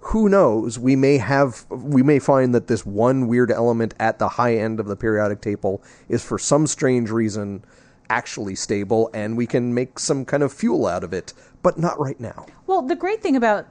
who 0.05 0.29
knows? 0.29 0.77
We 0.77 0.95
may 0.95 1.17
have, 1.17 1.65
we 1.69 2.03
may 2.03 2.19
find 2.19 2.53
that 2.53 2.67
this 2.67 2.85
one 2.85 3.27
weird 3.27 3.51
element 3.51 3.93
at 3.99 4.19
the 4.19 4.29
high 4.29 4.55
end 4.55 4.79
of 4.79 4.87
the 4.87 4.95
periodic 4.95 5.41
table 5.41 5.83
is 6.09 6.23
for 6.23 6.37
some 6.37 6.67
strange 6.67 7.09
reason 7.09 7.63
actually 8.09 8.55
stable, 8.55 9.09
and 9.13 9.37
we 9.37 9.47
can 9.47 9.73
make 9.73 9.97
some 9.97 10.25
kind 10.25 10.43
of 10.43 10.53
fuel 10.53 10.85
out 10.85 11.03
of 11.03 11.13
it, 11.13 11.33
but 11.61 11.77
not 11.77 11.99
right 11.99 12.19
now. 12.19 12.45
Well, 12.67 12.81
the 12.81 12.95
great 12.95 13.21
thing 13.21 13.35
about 13.35 13.67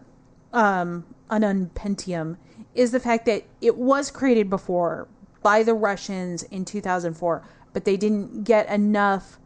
um, 0.53 1.05
Ununpentium 1.31 2.37
is 2.75 2.90
the 2.90 3.01
fact 3.01 3.27
that 3.27 3.45
it 3.61 3.77
was 3.77 4.11
created 4.11 4.49
before 4.51 5.09
by 5.42 5.62
the 5.62 5.75
Russians 5.75 6.42
in 6.45 6.64
2004, 6.64 7.42
but 7.73 7.85
they 7.85 7.97
didn't 7.97 8.45
get 8.45 8.68
enough, 8.68 9.38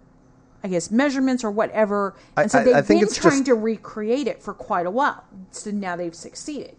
I 0.66 0.68
guess, 0.68 0.90
measurements 0.90 1.44
or 1.44 1.50
whatever, 1.52 2.14
and 2.37 2.50
so 2.50 2.59
I- 2.59 2.62
I 2.62 2.64
they've 2.64 2.87
think 2.87 3.00
been 3.02 3.14
trying 3.14 3.33
just- 3.35 3.46
to 3.46 3.55
recreate 3.55 4.26
it 4.26 4.42
for 4.42 4.52
quite 4.52 4.85
a 4.85 4.90
while. 4.90 5.22
So 5.52 5.70
now 5.70 5.94
they've 5.94 6.14
succeeded. 6.14 6.74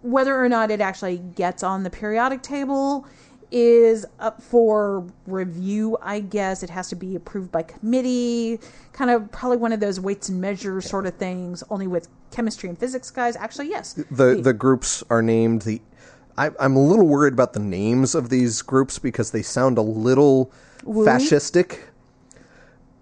Whether 0.00 0.42
or 0.42 0.48
not 0.48 0.70
it 0.70 0.80
actually 0.80 1.18
gets 1.18 1.62
on 1.62 1.82
the 1.82 1.90
periodic 1.90 2.40
table 2.40 3.04
is 3.52 4.06
up 4.18 4.40
for 4.40 5.04
review, 5.26 5.98
I 6.00 6.20
guess. 6.20 6.62
It 6.62 6.70
has 6.70 6.88
to 6.88 6.96
be 6.96 7.14
approved 7.14 7.52
by 7.52 7.62
committee. 7.64 8.58
Kind 8.94 9.10
of 9.10 9.30
probably 9.32 9.58
one 9.58 9.72
of 9.72 9.80
those 9.80 10.00
weights 10.00 10.30
and 10.30 10.40
measures 10.40 10.88
sort 10.88 11.04
of 11.04 11.14
things, 11.16 11.62
only 11.68 11.86
with 11.86 12.08
chemistry 12.30 12.70
and 12.70 12.78
physics 12.78 13.10
guys. 13.10 13.36
Actually, 13.36 13.68
yes. 13.68 13.92
the 14.10 14.40
the 14.42 14.54
groups 14.54 15.04
are 15.10 15.20
named 15.20 15.62
the 15.62 15.82
I, 16.38 16.52
I'm 16.58 16.74
a 16.74 16.82
little 16.82 17.06
worried 17.06 17.34
about 17.34 17.52
the 17.52 17.60
names 17.60 18.14
of 18.14 18.30
these 18.30 18.62
groups 18.62 18.98
because 18.98 19.32
they 19.32 19.42
sound 19.42 19.76
a 19.76 19.82
little 19.82 20.50
Wooey? 20.84 21.04
fascistic. 21.06 21.80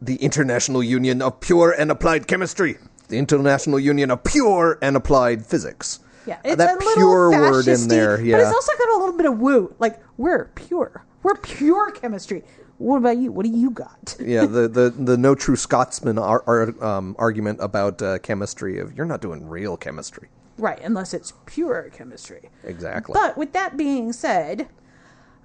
The 0.01 0.17
International 0.17 0.83
Union 0.83 1.21
of 1.23 1.41
Pure 1.41 1.73
and 1.73 1.91
Applied 1.91 2.27
Chemistry. 2.27 2.79
The 3.09 3.19
International 3.19 3.81
Union 3.81 4.11
of 4.11 4.23
Pure 4.25 4.79
and 4.83 4.97
Applied 4.97 5.45
Physics. 5.47 6.01
Yeah, 6.27 6.35
Uh, 6.37 6.39
it's 6.45 6.57
that 6.57 6.75
a 6.77 6.79
little 6.79 6.95
pure 6.95 7.31
word 7.31 7.67
in 7.69 7.89
there. 7.89 8.21
Yeah, 8.21 8.37
but 8.37 8.43
it's 8.43 8.53
also 8.55 8.73
got 8.79 8.97
a 8.97 8.99
little 9.01 9.17
bit 9.17 9.27
of 9.27 9.39
woo. 9.39 9.75
Like 9.79 9.99
we're 10.19 10.47
pure, 10.55 11.05
we're 11.23 11.37
pure 11.37 11.91
chemistry. 11.91 12.45
What 12.77 12.99
about 12.99 13.17
you? 13.17 13.33
What 13.33 13.45
do 13.47 13.51
you 13.51 13.71
got? 13.71 14.15
yeah. 14.21 14.45
The, 14.47 14.69
the 14.69 14.91
the 14.91 15.17
no 15.17 15.35
true 15.35 15.57
Scotsman 15.57 16.19
ar- 16.19 16.45
ar- 16.47 16.85
um, 16.85 17.17
argument 17.19 17.59
about 17.63 18.01
uh, 18.03 18.19
chemistry 18.19 18.79
of 18.79 18.95
you're 18.97 19.07
not 19.07 19.21
doing 19.23 19.49
real 19.49 19.77
chemistry. 19.77 20.29
Right, 20.59 20.81
unless 20.85 21.15
it's 21.15 21.33
pure 21.47 21.89
chemistry. 21.93 22.51
Exactly. 22.63 23.15
But 23.15 23.39
with 23.39 23.53
that 23.55 23.77
being 23.77 24.13
said, 24.13 24.69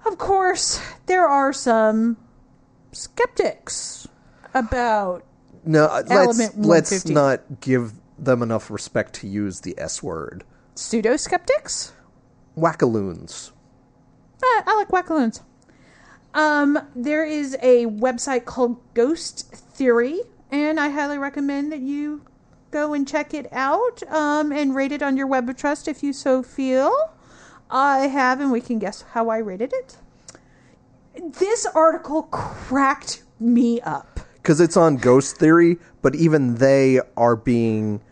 of 0.04 0.18
course, 0.18 0.80
there 1.06 1.26
are 1.26 1.52
some 1.52 2.18
skeptics 2.92 4.06
about 4.54 5.24
no, 5.64 5.86
uh, 5.86 6.02
let's 6.06 6.56
let's 6.56 7.06
not 7.06 7.60
give 7.60 7.92
them 8.18 8.42
enough 8.42 8.70
respect 8.70 9.14
to 9.14 9.26
use 9.26 9.60
the 9.60 9.74
S 9.78 10.02
word. 10.02 10.44
pseudo 10.74 11.16
skeptics. 11.16 11.92
Wackaloons. 12.56 13.50
Uh, 14.42 14.62
I 14.66 14.76
like 14.76 14.88
wackaloons. 14.88 15.40
Um, 16.34 16.78
there 16.94 17.24
is 17.24 17.56
a 17.62 17.86
website 17.86 18.44
called 18.44 18.80
Ghost 18.94 19.50
Theory, 19.52 20.20
and 20.50 20.78
I 20.78 20.90
highly 20.90 21.18
recommend 21.18 21.72
that 21.72 21.80
you 21.80 22.22
go 22.70 22.92
and 22.92 23.06
check 23.06 23.32
it 23.32 23.46
out 23.52 24.02
um, 24.08 24.52
and 24.52 24.74
rate 24.74 24.92
it 24.92 25.02
on 25.02 25.16
your 25.16 25.28
web 25.28 25.48
of 25.48 25.56
trust 25.56 25.88
if 25.88 26.02
you 26.02 26.12
so 26.12 26.42
feel. 26.42 26.92
I 27.70 28.08
have, 28.08 28.40
and 28.40 28.52
we 28.52 28.60
can 28.60 28.78
guess 28.78 29.02
how 29.12 29.28
I 29.28 29.38
rated 29.38 29.72
it. 29.72 29.96
This 31.38 31.66
article 31.66 32.24
cracked 32.24 33.22
me 33.40 33.80
up. 33.80 34.13
Because 34.44 34.60
it's 34.60 34.76
on 34.76 34.98
ghost 34.98 35.38
theory, 35.38 35.78
but 36.02 36.14
even 36.14 36.56
they 36.56 37.00
are 37.16 37.34
being 37.34 38.02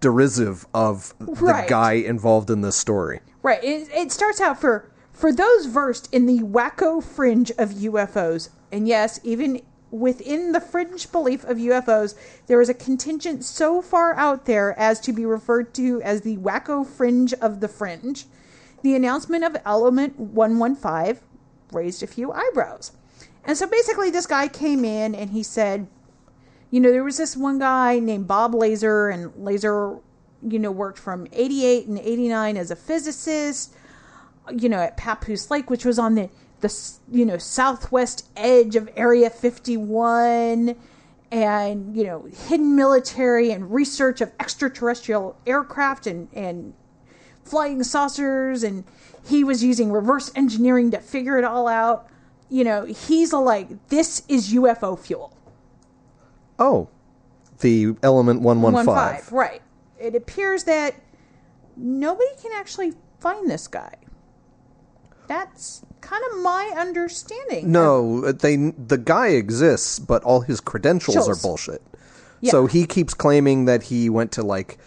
derisive 0.00 0.66
of 0.72 1.14
the 1.18 1.32
Right. 1.32 1.68
guy 1.68 1.92
involved 1.92 2.48
in 2.48 2.62
this 2.62 2.76
story. 2.76 3.20
Right. 3.42 3.62
It, 3.62 3.90
it 3.92 4.10
starts 4.10 4.40
out 4.40 4.58
for 4.58 4.90
for 5.12 5.32
those 5.32 5.66
versed 5.66 6.08
in 6.12 6.24
the 6.24 6.40
wacko 6.40 7.04
fringe 7.04 7.50
of 7.58 7.70
UFOs, 7.70 8.48
and 8.72 8.88
yes, 8.88 9.20
even 9.22 9.60
within 9.90 10.52
the 10.52 10.60
fringe 10.60 11.12
belief 11.12 11.44
of 11.44 11.58
UFOs, 11.58 12.14
there 12.46 12.60
is 12.62 12.70
a 12.70 12.74
contingent 12.74 13.44
so 13.44 13.82
far 13.82 14.14
out 14.14 14.46
there 14.46 14.76
as 14.78 14.98
to 15.00 15.12
be 15.12 15.26
referred 15.26 15.74
to 15.74 16.00
as 16.02 16.22
the 16.22 16.38
wacko 16.38 16.86
fringe 16.86 17.34
of 17.34 17.60
the 17.60 17.68
fringe. 17.68 18.24
The 18.82 18.94
announcement 18.96 19.44
of 19.44 19.58
Element 19.66 20.18
115 20.18 21.20
raised 21.70 22.02
a 22.02 22.06
few 22.06 22.32
eyebrows. 22.32 22.92
And 23.46 23.56
so 23.56 23.66
basically, 23.66 24.10
this 24.10 24.26
guy 24.26 24.48
came 24.48 24.84
in 24.84 25.14
and 25.14 25.30
he 25.30 25.42
said, 25.42 25.86
you 26.70 26.80
know, 26.80 26.90
there 26.90 27.04
was 27.04 27.18
this 27.18 27.36
one 27.36 27.58
guy 27.58 27.98
named 27.98 28.26
Bob 28.26 28.54
Lazar, 28.54 29.08
and 29.08 29.32
Lazar, 29.36 29.98
you 30.42 30.58
know, 30.58 30.72
worked 30.72 30.98
from 30.98 31.28
88 31.32 31.86
and 31.86 31.98
89 31.98 32.56
as 32.56 32.70
a 32.70 32.76
physicist, 32.76 33.72
you 34.50 34.68
know, 34.68 34.78
at 34.78 34.96
Papoose 34.96 35.50
Lake, 35.50 35.70
which 35.70 35.84
was 35.84 35.98
on 35.98 36.16
the, 36.16 36.28
the 36.62 36.92
you 37.10 37.24
know, 37.24 37.38
southwest 37.38 38.28
edge 38.36 38.74
of 38.74 38.88
Area 38.96 39.30
51, 39.30 40.74
and, 41.30 41.96
you 41.96 42.04
know, 42.04 42.28
hidden 42.48 42.74
military 42.74 43.50
and 43.50 43.72
research 43.72 44.20
of 44.20 44.32
extraterrestrial 44.40 45.36
aircraft 45.46 46.06
and, 46.06 46.28
and 46.32 46.74
flying 47.44 47.84
saucers, 47.84 48.64
and 48.64 48.84
he 49.24 49.44
was 49.44 49.62
using 49.62 49.92
reverse 49.92 50.32
engineering 50.34 50.90
to 50.90 50.98
figure 50.98 51.38
it 51.38 51.44
all 51.44 51.68
out. 51.68 52.08
You 52.50 52.64
know, 52.64 52.84
he's 52.84 53.32
a, 53.32 53.38
like, 53.38 53.88
this 53.88 54.22
is 54.28 54.52
UFO 54.52 54.98
fuel. 54.98 55.36
Oh, 56.58 56.88
the 57.60 57.94
element 58.02 58.42
one 58.42 58.62
one 58.62 58.72
One 58.72 58.86
five. 58.86 59.22
five, 59.22 59.32
right. 59.32 59.62
It 59.98 60.14
appears 60.14 60.64
that 60.64 60.94
nobody 61.76 62.30
can 62.40 62.52
actually 62.54 62.92
find 63.20 63.50
this 63.50 63.66
guy. 63.66 63.94
That's 65.26 65.82
kind 66.00 66.22
of 66.30 66.42
my 66.42 66.72
understanding. 66.76 67.72
No, 67.72 68.30
they 68.32 68.56
the 68.56 68.98
guy 68.98 69.28
exists, 69.28 69.98
but 69.98 70.22
all 70.22 70.42
his 70.42 70.60
credentials 70.60 71.28
are 71.28 71.36
bullshit. 71.36 71.82
Yeah. 72.40 72.50
So 72.50 72.66
he 72.66 72.86
keeps 72.86 73.14
claiming 73.14 73.64
that 73.64 73.84
he 73.84 74.10
went 74.10 74.32
to 74.32 74.42
like 74.42 74.78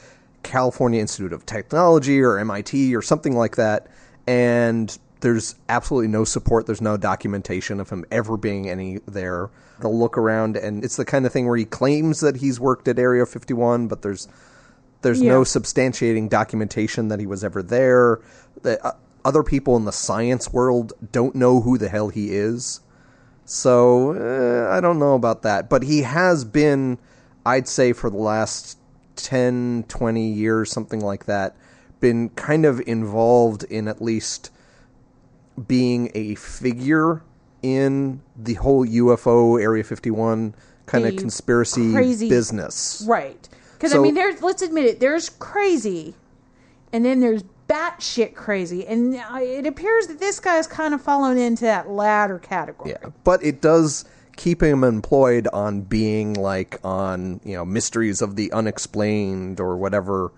California 0.43 1.01
Institute 1.01 1.33
of 1.33 1.45
Technology 1.45 2.21
or 2.21 2.37
MIT 2.37 2.95
or 2.95 3.01
something 3.01 3.35
like 3.35 3.55
that, 3.55 3.87
and 4.27 4.95
there's 5.21 5.55
absolutely 5.69 6.09
no 6.09 6.23
support. 6.23 6.65
There's 6.65 6.81
no 6.81 6.97
documentation 6.97 7.79
of 7.79 7.89
him 7.89 8.05
ever 8.11 8.37
being 8.37 8.69
any 8.69 8.99
there. 9.07 9.49
They'll 9.81 9.97
look 9.97 10.17
around, 10.17 10.57
and 10.57 10.83
it's 10.83 10.95
the 10.95 11.05
kind 11.05 11.25
of 11.25 11.31
thing 11.31 11.47
where 11.47 11.57
he 11.57 11.65
claims 11.65 12.19
that 12.21 12.37
he's 12.37 12.59
worked 12.59 12.87
at 12.87 12.99
Area 12.99 13.25
51, 13.25 13.87
but 13.87 14.01
there's 14.01 14.27
there's 15.01 15.21
no 15.21 15.41
substantiating 15.41 16.29
documentation 16.29 17.09
that 17.09 17.19
he 17.19 17.27
was 17.27 17.43
ever 17.43 17.61
there. 17.61 18.19
The, 18.63 18.83
uh, 18.85 18.93
other 19.23 19.43
people 19.43 19.75
in 19.75 19.85
the 19.85 19.91
science 19.91 20.51
world 20.51 20.93
don't 21.11 21.35
know 21.35 21.61
who 21.61 21.77
the 21.77 21.89
hell 21.89 22.09
he 22.09 22.31
is. 22.31 22.79
So 23.45 24.13
uh, 24.13 24.75
I 24.75 24.81
don't 24.81 24.99
know 24.99 25.13
about 25.13 25.43
that. 25.43 25.69
But 25.69 25.83
he 25.83 26.01
has 26.01 26.43
been, 26.45 26.97
I'd 27.45 27.67
say, 27.67 27.93
for 27.93 28.09
the 28.09 28.17
last 28.17 28.77
10, 29.17 29.85
20 29.87 30.31
years, 30.31 30.71
something 30.71 31.01
like 31.01 31.25
that, 31.25 31.55
been 31.99 32.29
kind 32.29 32.65
of 32.65 32.81
involved 32.87 33.63
in 33.63 33.87
at 33.87 34.01
least 34.01 34.51
being 35.67 36.11
a 36.13 36.35
figure 36.35 37.23
in 37.63 38.21
the 38.35 38.53
whole 38.55 38.85
UFO 38.85 39.61
Area 39.61 39.83
51 39.83 40.53
kind 40.85 41.05
of 41.05 41.15
conspiracy 41.15 41.91
crazy- 41.91 42.29
business. 42.29 43.03
Right. 43.07 43.47
Because, 43.73 43.91
So- 43.91 43.99
I 43.99 44.03
mean, 44.03 44.13
there's, 44.15 44.41
let's 44.41 44.61
admit 44.61 44.85
it, 44.85 44.99
there's 44.99 45.29
crazy, 45.29 46.15
and 46.93 47.03
then 47.03 47.19
there's 47.19 47.43
batshit 47.67 48.33
crazy. 48.35 48.87
And 48.87 49.15
it 49.15 49.65
appears 49.65 50.07
that 50.07 50.19
this 50.19 50.39
guy's 50.39 50.67
kind 50.67 50.93
of 50.93 51.01
fallen 51.01 51.37
into 51.37 51.65
that 51.65 51.89
latter 51.89 52.39
category. 52.39 52.91
Yeah, 52.91 53.09
but 53.23 53.43
it 53.43 53.61
does 53.61 54.05
keep 54.37 54.61
him 54.61 54.83
employed 54.83 55.47
on 55.51 55.81
being 55.81 56.33
like 56.35 56.79
on 56.83 57.41
you 57.43 57.55
know 57.55 57.65
mysteries 57.65 58.21
of 58.21 58.35
the 58.35 58.51
unexplained 58.51 59.59
or 59.59 59.75
whatever 59.75 60.31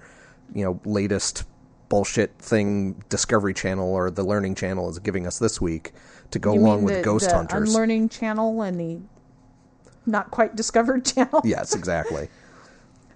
you 0.55 0.63
know 0.63 0.79
latest 0.85 1.43
bullshit 1.89 2.31
thing 2.39 3.03
Discovery 3.09 3.53
Channel 3.53 3.87
or 3.93 4.09
the 4.09 4.23
Learning 4.23 4.55
Channel 4.55 4.89
is 4.89 4.99
giving 4.99 5.27
us 5.27 5.39
this 5.39 5.59
week 5.59 5.91
to 6.31 6.39
go 6.39 6.53
You 6.53 6.59
along 6.61 6.83
with 6.83 6.95
the, 6.95 7.01
Ghost 7.01 7.29
the 7.29 7.35
Hunters. 7.35 7.69
Unlearning 7.69 8.09
channel 8.09 8.61
and 8.61 8.79
the 8.79 8.99
not 10.05 10.31
quite 10.31 10.55
discovered 10.55 11.03
channel. 11.13 11.41
yes, 11.43 11.75
exactly. 11.75 12.29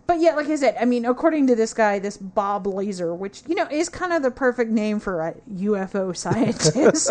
But 0.06 0.20
yeah, 0.20 0.36
like 0.36 0.48
I 0.48 0.58
said, 0.58 0.76
I 0.78 0.84
mean, 0.84 1.06
according 1.06 1.48
to 1.48 1.56
this 1.56 1.74
guy, 1.74 1.98
this 1.98 2.18
Bob 2.18 2.68
Lazar, 2.68 3.16
which 3.16 3.42
you 3.48 3.56
know 3.56 3.68
is 3.72 3.88
kind 3.88 4.12
of 4.12 4.22
the 4.22 4.32
perfect 4.32 4.70
name 4.70 5.00
for 5.00 5.22
a 5.22 5.34
UFO 5.50 6.16
scientist. 6.24 7.10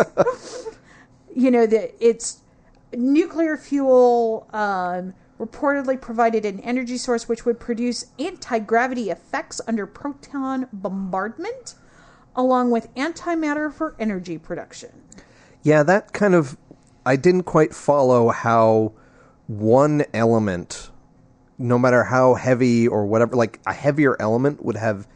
you 1.35 1.49
know 1.49 1.65
that 1.65 1.95
it's 1.99 2.37
nuclear 2.95 3.57
fuel 3.57 4.47
um, 4.53 5.15
reportedly 5.43 5.99
provided 5.99 6.45
an 6.45 6.59
energy 6.61 6.97
source 6.97 7.27
which 7.27 7.45
would 7.45 7.59
produce 7.59 8.07
anti 8.19 8.59
gravity 8.59 9.09
effects 9.09 9.59
under 9.67 9.85
proton 9.85 10.67
bombardment, 10.71 11.75
along 12.35 12.71
with 12.71 12.93
antimatter 12.95 13.71
for 13.71 13.95
energy 13.99 14.37
production. 14.37 14.89
Yeah, 15.63 15.83
that 15.83 16.13
kind 16.13 16.35
of 16.35 16.57
I 17.05 17.15
didn't 17.15 17.43
quite 17.43 17.73
follow 17.73 18.29
how 18.29 18.93
one 19.47 20.05
element 20.13 20.89
no 21.57 21.77
matter 21.77 22.03
how 22.03 22.33
heavy 22.33 22.87
or 22.87 23.05
whatever 23.05 23.35
like 23.35 23.59
a 23.65 23.73
heavier 23.73 24.15
element 24.19 24.63
would 24.63 24.75
have 24.75 25.07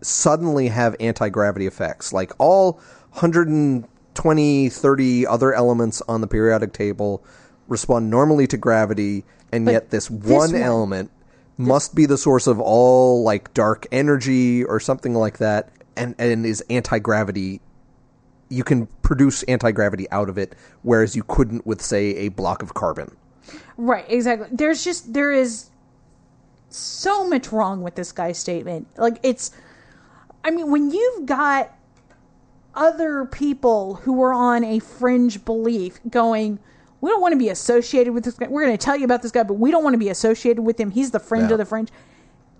suddenly 0.00 0.68
have 0.68 0.96
anti 1.00 1.28
gravity 1.28 1.66
effects. 1.66 2.12
Like 2.12 2.32
all 2.38 2.72
120, 3.12 4.68
30 4.68 5.26
other 5.26 5.52
elements 5.54 6.02
on 6.08 6.20
the 6.20 6.26
periodic 6.26 6.72
table 6.72 7.24
respond 7.68 8.10
normally 8.10 8.46
to 8.48 8.56
gravity, 8.56 9.24
and 9.52 9.64
But 9.64 9.72
yet 9.72 9.90
this 9.90 10.08
this 10.08 10.32
one 10.32 10.52
one- 10.52 10.62
element 10.62 11.10
must 11.56 11.94
be 11.94 12.06
the 12.06 12.18
source 12.18 12.46
of 12.46 12.60
all 12.60 13.22
like 13.22 13.52
dark 13.54 13.86
energy 13.90 14.64
or 14.64 14.78
something 14.80 15.14
like 15.14 15.38
that, 15.38 15.70
and, 15.96 16.14
and 16.18 16.46
is 16.46 16.62
anti 16.70 16.98
gravity. 16.98 17.60
You 18.48 18.64
can 18.64 18.86
produce 19.02 19.42
anti 19.44 19.70
gravity 19.72 20.10
out 20.10 20.28
of 20.28 20.38
it, 20.38 20.54
whereas 20.82 21.14
you 21.14 21.22
couldn't 21.22 21.66
with, 21.66 21.82
say, 21.82 22.14
a 22.16 22.28
block 22.28 22.62
of 22.62 22.74
carbon. 22.74 23.16
Right, 23.76 24.04
exactly. 24.08 24.48
There's 24.50 24.84
just 24.84 25.12
there 25.12 25.32
is 25.32 25.66
so 26.70 27.28
much 27.28 27.50
wrong 27.50 27.82
with 27.82 27.94
this 27.94 28.12
guy's 28.12 28.38
statement. 28.38 28.86
Like 28.96 29.18
it's 29.22 29.50
I 30.44 30.50
mean, 30.50 30.70
when 30.70 30.90
you've 30.90 31.26
got 31.26 31.74
other 32.74 33.24
people 33.24 33.96
who 33.96 34.22
are 34.22 34.32
on 34.32 34.64
a 34.64 34.78
fringe 34.78 35.44
belief 35.44 35.98
going, 36.08 36.58
we 37.00 37.10
don't 37.10 37.20
want 37.20 37.32
to 37.32 37.38
be 37.38 37.48
associated 37.48 38.12
with 38.12 38.24
this 38.24 38.34
guy. 38.34 38.48
We're 38.48 38.64
going 38.64 38.76
to 38.76 38.84
tell 38.84 38.96
you 38.96 39.04
about 39.04 39.22
this 39.22 39.30
guy, 39.30 39.42
but 39.42 39.54
we 39.54 39.70
don't 39.70 39.84
want 39.84 39.94
to 39.94 39.98
be 39.98 40.08
associated 40.08 40.62
with 40.62 40.78
him. 40.78 40.90
He's 40.90 41.10
the 41.10 41.20
fringe 41.20 41.50
of 41.52 41.58
the 41.58 41.64
fringe. 41.64 41.90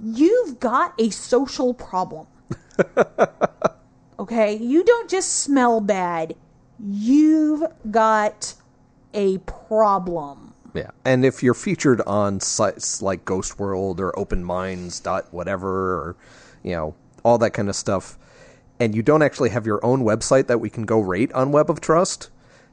You've 0.00 0.60
got 0.60 0.94
a 0.98 1.10
social 1.10 1.74
problem. 1.74 2.26
okay? 4.18 4.56
You 4.56 4.84
don't 4.84 5.10
just 5.10 5.40
smell 5.40 5.80
bad. 5.80 6.36
You've 6.78 7.64
got 7.90 8.54
a 9.12 9.38
problem. 9.38 10.54
Yeah, 10.74 10.90
and 11.04 11.24
if 11.24 11.42
you're 11.42 11.54
featured 11.54 12.00
on 12.02 12.40
sites 12.40 13.02
like 13.02 13.24
Ghost 13.24 13.58
World 13.58 14.00
or 14.00 14.16
Open 14.18 14.44
Minds 14.44 15.00
dot 15.00 15.26
whatever, 15.32 15.94
or 15.94 16.16
you 16.62 16.72
know 16.72 16.94
all 17.24 17.38
that 17.38 17.50
kind 17.50 17.68
of 17.68 17.74
stuff, 17.74 18.18
and 18.78 18.94
you 18.94 19.02
don't 19.02 19.22
actually 19.22 19.50
have 19.50 19.66
your 19.66 19.84
own 19.84 20.04
website 20.04 20.46
that 20.46 20.60
we 20.60 20.70
can 20.70 20.84
go 20.84 21.00
rate 21.00 21.32
on 21.32 21.50
Web 21.50 21.70
of 21.70 21.80
Trust, 21.80 22.30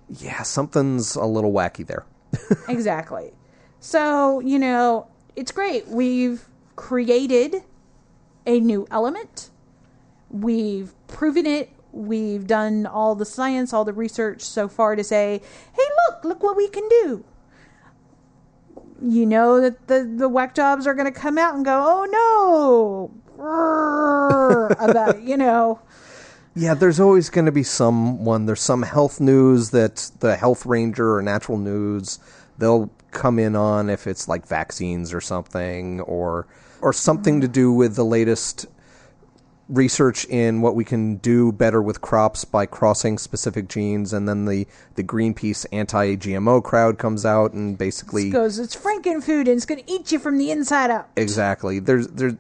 yeah, 0.09 0.43
something's 0.43 1.15
a 1.15 1.25
little 1.25 1.51
wacky 1.51 1.85
there. 1.85 2.05
exactly. 2.69 3.31
So, 3.79 4.39
you 4.39 4.59
know, 4.59 5.07
it's 5.35 5.51
great. 5.51 5.87
We've 5.87 6.47
created 6.75 7.63
a 8.45 8.59
new 8.59 8.87
element. 8.91 9.49
We've 10.29 10.93
proven 11.07 11.45
it. 11.45 11.69
We've 11.91 12.45
done 12.45 12.85
all 12.85 13.15
the 13.15 13.25
science, 13.25 13.73
all 13.73 13.85
the 13.85 13.93
research 13.93 14.41
so 14.41 14.67
far 14.67 14.95
to 14.95 15.03
say, 15.03 15.41
hey, 15.73 15.83
look, 16.07 16.25
look 16.25 16.43
what 16.43 16.57
we 16.57 16.67
can 16.67 16.87
do. 16.89 17.23
You 19.01 19.25
know 19.25 19.61
that 19.61 19.87
the, 19.87 20.03
the 20.03 20.27
whack 20.27 20.55
jobs 20.55 20.87
are 20.87 20.93
going 20.93 21.11
to 21.11 21.19
come 21.19 21.37
out 21.37 21.55
and 21.55 21.63
go, 21.63 21.83
oh 21.85 23.09
no, 23.37 24.75
about, 24.79 25.21
you 25.21 25.37
know. 25.37 25.79
Yeah, 26.55 26.73
there's 26.73 27.01
always 27.01 27.29
going 27.29 27.45
to 27.45 27.51
be 27.51 27.63
someone. 27.63 28.45
There's 28.45 28.61
some 28.61 28.83
health 28.83 29.19
news 29.19 29.71
that 29.71 30.09
the 30.21 30.37
health 30.37 30.65
ranger 30.65 31.15
or 31.15 31.21
natural 31.21 31.57
news 31.57 32.19
they'll 32.57 32.89
come 33.11 33.39
in 33.39 33.55
on 33.55 33.89
if 33.89 34.07
it's 34.07 34.27
like 34.27 34.47
vaccines 34.47 35.13
or 35.13 35.21
something, 35.21 35.99
or 36.01 36.47
or 36.81 36.93
something 36.93 37.41
to 37.41 37.47
do 37.47 37.71
with 37.71 37.95
the 37.95 38.05
latest 38.05 38.67
research 39.67 40.25
in 40.25 40.61
what 40.61 40.75
we 40.75 40.85
can 40.85 41.15
do 41.17 41.51
better 41.51 41.81
with 41.81 41.99
crops 41.99 42.45
by 42.45 42.65
crossing 42.65 43.17
specific 43.17 43.67
genes, 43.67 44.13
and 44.13 44.29
then 44.29 44.45
the 44.45 44.65
the 44.95 45.03
Greenpeace 45.03 45.65
anti-GMO 45.73 46.63
crowd 46.63 46.97
comes 46.97 47.25
out 47.25 47.51
and 47.53 47.77
basically 47.77 48.29
Goes, 48.29 48.59
it's 48.59 48.75
Frankenfood 48.75 49.41
and 49.41 49.49
it's 49.49 49.65
going 49.65 49.83
to 49.83 49.91
eat 49.91 50.11
you 50.11 50.19
from 50.19 50.37
the 50.37 50.51
inside 50.51 50.89
out. 50.89 51.09
Exactly. 51.17 51.79
There's 51.79 52.07
there's 52.07 52.35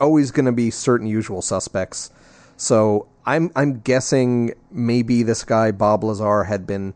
always 0.00 0.30
going 0.30 0.46
to 0.46 0.52
be 0.52 0.70
certain 0.70 1.06
usual 1.06 1.42
suspects. 1.42 2.10
So 2.56 3.06
I'm 3.26 3.50
I'm 3.54 3.80
guessing 3.80 4.54
maybe 4.70 5.22
this 5.22 5.44
guy 5.44 5.72
Bob 5.72 6.04
Lazar 6.04 6.44
had 6.44 6.66
been 6.66 6.94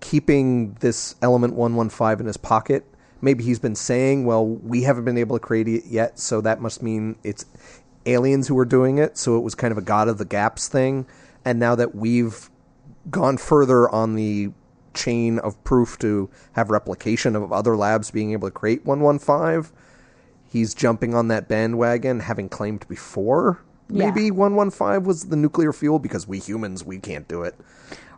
keeping 0.00 0.74
this 0.80 1.14
element 1.22 1.54
115 1.54 2.20
in 2.20 2.26
his 2.26 2.36
pocket. 2.36 2.84
Maybe 3.20 3.44
he's 3.44 3.58
been 3.58 3.76
saying, 3.76 4.24
"Well, 4.24 4.46
we 4.46 4.82
haven't 4.82 5.04
been 5.04 5.18
able 5.18 5.36
to 5.38 5.44
create 5.44 5.68
it 5.68 5.84
yet, 5.86 6.18
so 6.18 6.40
that 6.40 6.60
must 6.60 6.82
mean 6.82 7.16
it's 7.22 7.44
aliens 8.06 8.48
who 8.48 8.58
are 8.58 8.64
doing 8.64 8.98
it." 8.98 9.16
So 9.18 9.36
it 9.36 9.42
was 9.42 9.54
kind 9.54 9.72
of 9.72 9.78
a 9.78 9.82
god 9.82 10.08
of 10.08 10.18
the 10.18 10.24
gaps 10.24 10.68
thing. 10.68 11.06
And 11.44 11.58
now 11.58 11.74
that 11.74 11.94
we've 11.94 12.50
gone 13.10 13.36
further 13.36 13.88
on 13.90 14.14
the 14.14 14.52
chain 14.94 15.38
of 15.38 15.62
proof 15.64 15.98
to 15.98 16.28
have 16.52 16.70
replication 16.70 17.34
of 17.34 17.52
other 17.52 17.76
labs 17.76 18.10
being 18.10 18.32
able 18.32 18.48
to 18.48 18.52
create 18.52 18.84
115, 18.84 19.72
he's 20.46 20.74
jumping 20.74 21.14
on 21.14 21.28
that 21.28 21.48
bandwagon, 21.48 22.20
having 22.20 22.48
claimed 22.48 22.86
before 22.88 23.60
Yeah. 23.92 24.06
maybe 24.10 24.30
115 24.30 25.04
was 25.04 25.24
the 25.26 25.36
nuclear 25.36 25.72
fuel 25.72 25.98
because 25.98 26.26
we 26.26 26.38
humans 26.38 26.84
we 26.84 26.98
can't 26.98 27.28
do 27.28 27.42
it. 27.42 27.54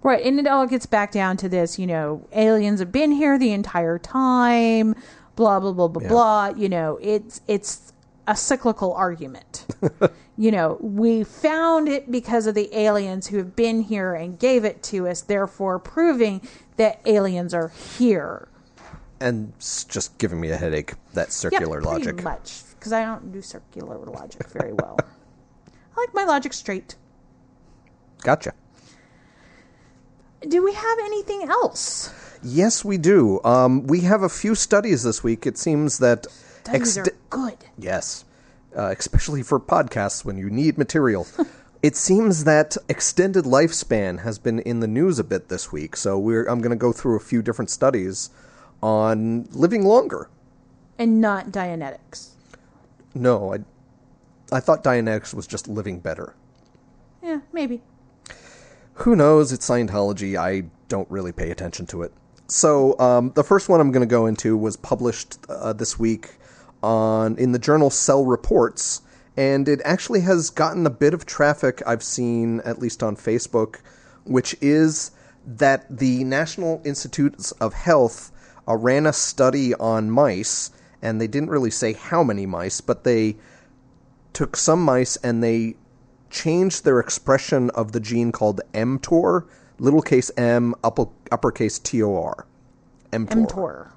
Right, 0.03 0.25
and 0.25 0.39
it 0.39 0.47
all 0.47 0.67
gets 0.67 0.85
back 0.87 1.13
down 1.13 1.37
to 1.39 1.49
this, 1.49 1.79
you 1.79 1.87
know, 1.87 2.27
aliens 2.33 2.81
have 2.81 2.93
been 2.93 3.13
here 3.13 3.39
the 3.39 3.53
entire 3.53 3.99
time, 3.99 4.95
blah 5.35 5.59
blah 5.61 5.73
blah 5.73 5.89
blah 5.89 6.03
Yeah. 6.03 6.09
blah. 6.09 6.47
You 6.57 6.69
know, 6.69 6.99
it's 7.01 7.41
it's 7.49 7.93
a 8.27 8.37
cyclical 8.37 8.93
argument. 8.93 9.67
you 10.37 10.51
know, 10.51 10.79
we 10.81 11.25
found 11.25 11.89
it 11.89 12.11
because 12.11 12.47
of 12.47 12.55
the 12.55 12.69
aliens 12.77 13.27
who 13.29 13.39
have 13.39 13.57
been 13.57 13.81
here 13.83 14.15
and 14.15 14.39
gave 14.39 14.65
it 14.65 14.83
to 14.85 15.09
us, 15.09 15.21
therefore 15.23 15.79
proving 15.79 16.41
that 16.77 17.01
aliens 17.07 17.53
are 17.55 17.69
here. 17.69 18.49
And 19.21 19.53
it's 19.57 19.85
just 19.85 20.17
giving 20.19 20.41
me 20.41 20.51
a 20.51 20.57
headache 20.57 20.95
that 21.15 21.29
Yep, 21.29 21.31
circular 21.33 21.81
pretty 21.81 22.05
logic. 22.07 22.23
much 22.23 22.63
because 22.79 22.93
I 22.93 23.05
don't 23.05 23.33
do 23.33 23.41
circular 23.41 23.97
logic 23.99 24.47
very 24.51 24.73
well. 24.75 24.99
I 25.97 26.01
like 26.01 26.15
my 26.15 26.25
logic 26.25 26.53
straight. 26.53 26.97
Gotcha. 28.23 28.53
Do 30.47 30.63
we 30.63 30.75
have 30.75 30.99
anything 31.05 31.49
else? 31.49 32.13
Yes, 32.43 32.85
we 32.85 32.99
do. 32.99 33.41
Um, 33.45 33.87
we 33.87 34.01
have 34.01 34.23
a 34.23 34.29
few 34.29 34.55
studies 34.55 35.03
this 35.03 35.23
week. 35.23 35.47
It 35.47 35.57
seems 35.57 35.99
that 35.99 36.27
Studies 36.65 36.99
are 36.99 37.07
good. 37.31 37.57
Yes, 37.79 38.25
uh, 38.77 38.95
especially 38.97 39.43
for 39.43 39.61
podcasts 39.61 40.25
when 40.25 40.37
you 40.37 40.51
need 40.51 40.77
material. 40.77 41.27
it 41.83 41.97
seems 41.97 42.45
that 42.45 42.77
extended 42.89 43.45
lifespan 43.45 44.23
has 44.23 44.39
been 44.39 44.61
in 44.61 44.81
the 44.81 44.87
news 44.87 45.19
a 45.19 45.25
bit 45.25 45.49
this 45.49 45.73
week, 45.73 45.97
so 45.97 46.19
we're 46.19 46.45
I'm 46.47 46.61
going 46.61 46.71
to 46.71 46.77
go 46.77 46.93
through 46.93 47.17
a 47.17 47.21
few 47.21 47.43
different 47.43 47.71
studies 47.71 48.31
on 48.83 49.45
living 49.53 49.85
longer. 49.85 50.29
And 50.99 51.21
not 51.21 51.51
Dianetics. 51.51 52.31
No, 53.15 53.55
I 53.55 53.59
I 54.53 54.61
thought 54.61 54.85
Dianetics 54.85 55.35
was 55.35 55.47
just 55.47 55.69
living 55.69 56.01
better. 56.01 56.35
Yeah, 57.23 57.41
maybe. 57.53 57.83
Who 58.95 59.17
knows? 59.17 59.53
It's 59.53 59.69
Scientology. 59.69 60.37
I 60.37 60.65
don't 60.89 61.11
really 61.11 61.33
pay 61.33 61.51
attention 61.51 61.87
to 61.87 62.03
it. 62.03 62.13
So 62.47 62.99
um, 62.99 63.33
the 63.35 63.43
first 63.43 63.69
one 63.69 63.81
I'm 63.81 63.91
going 63.91 64.07
to 64.07 64.11
go 64.11 64.27
into 64.27 64.57
was 64.57 64.77
published 64.77 65.39
uh, 65.49 65.73
this 65.73 65.99
week 65.99 66.37
on 66.83 67.37
in 67.39 67.53
the 67.53 67.59
journal 67.59 67.91
Cell 67.91 68.25
Reports, 68.25 69.01
and 69.37 69.67
it 69.69 69.81
actually 69.85 70.21
has 70.21 70.51
gotten 70.51 70.87
a 70.87 70.91
bit 70.91 71.15
of 71.15 71.25
traffic. 71.25 71.83
I've 71.87 72.03
seen 72.03 72.61
at 72.61 72.79
least 72.79 73.03
on 73.03 73.17
Facebook, 73.17 73.81
which 74.25 74.55
is 74.61 75.11
that 75.47 75.87
the 75.99 76.25
National 76.25 76.83
Institutes 76.85 77.53
of 77.53 77.73
Health 77.73 78.31
uh, 78.69 78.77
ran 78.77 79.07
a 79.07 79.13
study 79.13 79.75
on 79.75 80.11
mice, 80.11 80.71
and 81.03 81.21
they 81.21 81.27
didn't 81.27 81.51
really 81.51 81.71
say 81.71 81.95
how 81.95 82.23
many 82.23 82.47
mice, 82.47 82.81
but 82.81 83.05
they 83.05 83.37
took 84.35 84.57
some 84.57 84.83
mice 84.83 85.17
and 85.17 85.43
they 85.43 85.77
changed 86.31 86.85
their 86.85 87.01
expression 87.01 87.71
of 87.71 87.93
the 87.93 88.01
gene 88.01 88.33
called 88.33 88.61
mTOR, 88.75 89.47
little 89.79 90.03
case 90.03 90.31
m, 90.37 90.75
upper, 90.85 91.07
uppercase 91.33 91.79
T 91.79 92.03
O 92.03 92.17
R. 92.17 92.47
mTOR. 93.13 93.47
mTOR. 93.47 93.93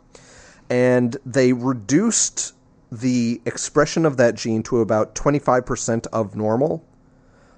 And 0.69 1.17
they 1.25 1.53
reduced 1.53 2.53
the 2.91 3.41
expression 3.45 4.05
of 4.05 4.17
that 4.17 4.35
gene 4.35 4.63
to 4.63 4.79
about 4.79 5.15
25% 5.15 6.07
of 6.13 6.35
normal. 6.35 6.85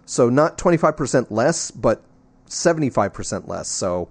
So 0.05 0.29
not 0.29 0.57
25% 0.57 1.27
less, 1.29 1.69
but 1.69 2.01
75% 2.47 3.47
less. 3.47 3.67
So 3.67 4.09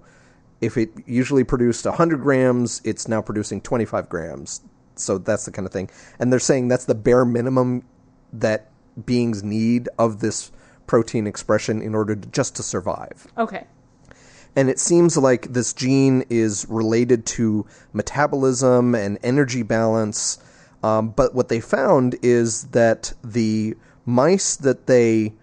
if 0.61 0.77
it 0.77 0.91
usually 1.05 1.43
produced 1.43 1.85
100 1.85 2.21
grams, 2.21 2.81
it's 2.85 3.07
now 3.07 3.21
producing 3.21 3.61
25 3.61 4.07
grams. 4.07 4.61
So 4.95 5.17
that's 5.17 5.45
the 5.45 5.51
kind 5.51 5.65
of 5.65 5.73
thing. 5.73 5.89
And 6.19 6.31
they're 6.31 6.39
saying 6.39 6.67
that's 6.67 6.85
the 6.85 6.95
bare 6.95 7.25
minimum 7.25 7.83
that 8.33 8.69
beings 9.05 9.43
need 9.43 9.89
of 9.97 10.19
this 10.19 10.51
protein 10.87 11.27
expression 11.27 11.81
in 11.81 11.93
order 11.95 12.15
to, 12.15 12.27
just 12.29 12.55
to 12.55 12.63
survive 12.63 13.27
Okay. 13.37 13.65
and 14.55 14.69
it 14.69 14.79
seems 14.79 15.15
like 15.17 15.53
this 15.53 15.73
gene 15.73 16.23
is 16.29 16.65
related 16.69 17.25
to 17.25 17.65
metabolism 17.93 18.95
and 18.95 19.17
energy 19.23 19.61
balance. 19.63 20.39
Um, 20.81 21.09
but 21.09 21.35
what 21.35 21.49
they 21.49 21.59
found 21.59 22.15
is 22.21 22.63
that 22.69 23.13
the 23.23 23.75
mice 24.05 24.55
that 24.55 24.87
they 24.87 25.33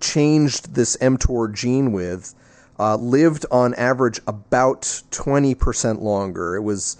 changed 0.00 0.74
this 0.74 0.96
mTOR 0.96 1.52
gene 1.54 1.92
with 1.92 2.34
uh, 2.78 2.96
lived 2.96 3.46
on 3.50 3.74
average 3.74 4.20
about 4.26 4.82
20% 5.10 6.00
longer. 6.00 6.56
It 6.56 6.62
was 6.62 6.96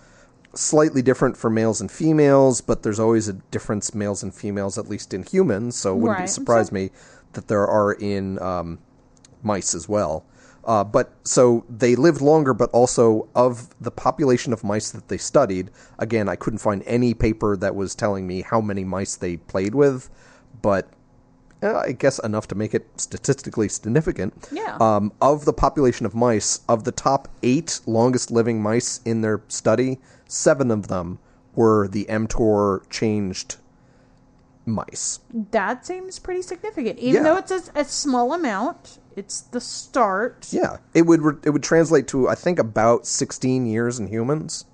slightly 0.54 1.02
different 1.02 1.36
for 1.36 1.48
males 1.50 1.80
and 1.80 1.90
females, 1.90 2.60
but 2.60 2.82
there's 2.82 3.00
always 3.00 3.28
a 3.28 3.32
difference 3.32 3.94
males 3.94 4.22
and 4.22 4.34
females, 4.34 4.76
at 4.78 4.88
least 4.88 5.14
in 5.14 5.22
humans. 5.22 5.76
So 5.76 5.92
it 5.92 5.98
wouldn't 6.00 6.18
Right. 6.18 6.24
be 6.24 6.30
surprise 6.30 6.68
So- 6.68 6.74
me 6.74 6.90
that 7.32 7.48
there 7.48 7.66
are 7.66 7.92
in 7.92 8.38
um, 8.42 8.78
mice 9.42 9.74
as 9.74 9.88
well. 9.88 10.24
Uh, 10.64 10.84
but 10.84 11.10
so 11.24 11.64
they 11.68 11.96
lived 11.96 12.20
longer, 12.20 12.54
but 12.54 12.70
also 12.70 13.26
of 13.34 13.68
the 13.80 13.90
population 13.90 14.52
of 14.52 14.62
mice 14.62 14.90
that 14.90 15.08
they 15.08 15.16
studied. 15.18 15.70
Again, 15.98 16.28
I 16.28 16.36
couldn't 16.36 16.58
find 16.60 16.84
any 16.86 17.14
paper 17.14 17.56
that 17.56 17.74
was 17.74 17.94
telling 17.96 18.26
me 18.28 18.42
how 18.42 18.60
many 18.60 18.84
mice 18.84 19.16
they 19.16 19.38
played 19.38 19.74
with, 19.74 20.08
but 20.60 20.88
uh, 21.64 21.78
I 21.86 21.92
guess 21.92 22.18
enough 22.20 22.46
to 22.48 22.54
make 22.56 22.74
it 22.74 22.86
statistically 22.96 23.68
significant. 23.68 24.34
Yeah. 24.52 24.76
Um, 24.80 25.12
of 25.20 25.44
the 25.44 25.52
population 25.52 26.06
of 26.06 26.14
mice, 26.14 26.60
of 26.68 26.84
the 26.84 26.90
top 26.92 27.28
eight 27.42 27.80
longest 27.86 28.30
living 28.32 28.60
mice 28.62 29.00
in 29.04 29.20
their 29.20 29.42
study, 29.48 29.98
seven 30.32 30.70
of 30.70 30.88
them 30.88 31.18
were 31.54 31.86
the 31.86 32.06
mTOR 32.06 32.88
changed 32.88 33.56
mice. 34.64 35.20
That 35.50 35.84
seems 35.86 36.18
pretty 36.18 36.42
significant, 36.42 36.98
even 36.98 37.22
Yeah. 37.24 37.32
though 37.34 37.36
it's 37.38 37.50
a, 37.50 37.62
a 37.74 37.84
small 37.84 38.32
amount. 38.32 38.98
It's 39.14 39.42
the 39.42 39.60
start. 39.60 40.48
Yeah, 40.50 40.78
it 40.94 41.02
would 41.02 41.20
re- 41.20 41.38
it 41.44 41.50
would 41.50 41.62
translate 41.62 42.06
to 42.08 42.28
I 42.28 42.34
think 42.34 42.58
about 42.58 43.06
sixteen 43.06 43.66
years 43.66 43.98
in 43.98 44.06
humans. 44.06 44.64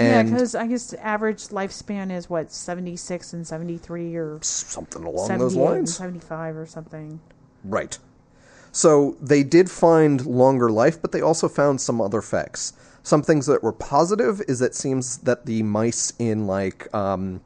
Yeah, 0.00 0.24
because 0.24 0.54
I 0.54 0.66
guess 0.66 0.90
the 0.90 1.02
average 1.04 1.44
lifespan 1.48 2.10
is 2.10 2.28
what 2.28 2.52
seventy 2.52 2.96
six 2.96 3.32
and 3.32 3.46
seventy 3.46 3.78
three 3.78 4.16
or 4.16 4.38
something 4.42 5.04
along 5.04 5.38
those 5.38 5.54
lines. 5.54 5.96
seventy 5.96 6.18
five 6.18 6.56
or 6.56 6.66
something. 6.66 7.20
Right. 7.64 7.98
So 8.72 9.16
they 9.22 9.42
did 9.42 9.70
find 9.70 10.26
longer 10.26 10.68
life, 10.70 11.00
but 11.00 11.12
they 11.12 11.22
also 11.22 11.48
found 11.48 11.80
some 11.80 12.00
other 12.00 12.18
effects. 12.18 12.72
Some 13.06 13.22
things 13.22 13.46
that 13.46 13.62
were 13.62 13.72
positive 13.72 14.42
is 14.48 14.58
that 14.58 14.72
it 14.72 14.74
seems 14.74 15.18
that 15.18 15.46
the 15.46 15.62
mice 15.62 16.12
in 16.18 16.48
like 16.48 16.92
um, 16.92 17.40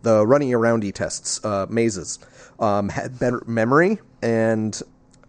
the 0.00 0.26
running 0.26 0.48
aroundy 0.52 0.90
tests, 0.90 1.38
uh, 1.44 1.66
mazes, 1.68 2.18
um, 2.58 2.88
had 2.88 3.18
better 3.18 3.42
memory, 3.46 3.98
and 4.22 4.80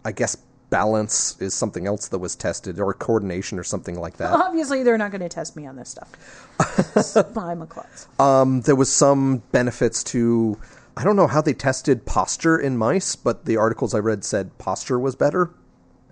I 0.02 0.12
guess 0.12 0.38
balance 0.70 1.38
is 1.38 1.52
something 1.52 1.86
else 1.86 2.08
that 2.08 2.18
was 2.18 2.34
tested, 2.34 2.80
or 2.80 2.94
coordination, 2.94 3.58
or 3.58 3.62
something 3.62 4.00
like 4.00 4.16
that. 4.16 4.32
Obviously, 4.32 4.84
they're 4.84 4.96
not 4.96 5.10
going 5.10 5.20
to 5.20 5.28
test 5.28 5.54
me 5.54 5.66
on 5.66 5.76
this 5.76 5.90
stuff. 5.90 7.36
I'm 7.36 7.60
a 7.60 7.66
klutz. 7.66 8.08
Um, 8.18 8.62
there 8.62 8.76
was 8.76 8.90
some 8.90 9.42
benefits 9.52 10.02
to. 10.04 10.58
I 10.96 11.04
don't 11.04 11.16
know 11.16 11.26
how 11.26 11.42
they 11.42 11.52
tested 11.52 12.06
posture 12.06 12.58
in 12.58 12.78
mice, 12.78 13.16
but 13.16 13.44
the 13.44 13.58
articles 13.58 13.94
I 13.94 13.98
read 13.98 14.24
said 14.24 14.56
posture 14.56 14.98
was 14.98 15.14
better. 15.14 15.50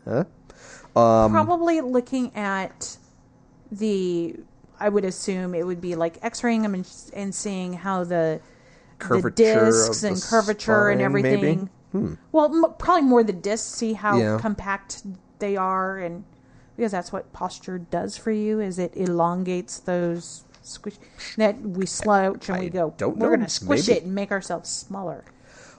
Huh? 0.04 0.24
Um, 0.94 1.32
Probably 1.32 1.80
looking 1.80 2.36
at 2.36 2.98
the. 3.72 4.36
I 4.80 4.88
would 4.88 5.04
assume 5.04 5.54
it 5.54 5.64
would 5.64 5.80
be 5.80 5.94
like 5.94 6.18
X-raying 6.22 6.62
them 6.62 6.74
and, 6.74 6.88
and 7.14 7.32
seeing 7.34 7.72
how 7.72 8.02
the 8.04 8.40
Curvature 8.98 9.30
the 9.30 9.30
discs 9.66 10.00
the 10.00 10.08
and 10.08 10.20
curvature 10.22 10.88
and 10.88 11.00
everything. 11.00 11.70
Hmm. 11.92 12.14
Well, 12.32 12.46
m- 12.46 12.74
probably 12.78 13.02
more 13.02 13.22
the 13.22 13.32
discs. 13.32 13.66
See 13.68 13.92
how 13.92 14.18
Yeah. 14.18 14.38
compact 14.40 15.02
they 15.38 15.56
are, 15.56 15.98
and 15.98 16.24
because 16.76 16.90
that's 16.92 17.12
what 17.12 17.32
posture 17.32 17.78
does 17.78 18.16
for 18.16 18.30
you. 18.32 18.60
Is 18.60 18.78
it 18.78 18.92
elongates 18.96 19.78
those 19.78 20.44
squish 20.62 20.94
that 21.36 21.60
we 21.60 21.86
slouch 21.86 22.48
and 22.48 22.58
I 22.58 22.60
we 22.62 22.68
go. 22.70 22.94
don't 22.96 23.18
We're 23.18 23.28
going 23.28 23.40
to 23.40 23.48
squish 23.48 23.88
Maybe. 23.88 23.98
it 23.98 24.04
and 24.04 24.14
make 24.14 24.30
ourselves 24.30 24.68
smaller. 24.70 25.24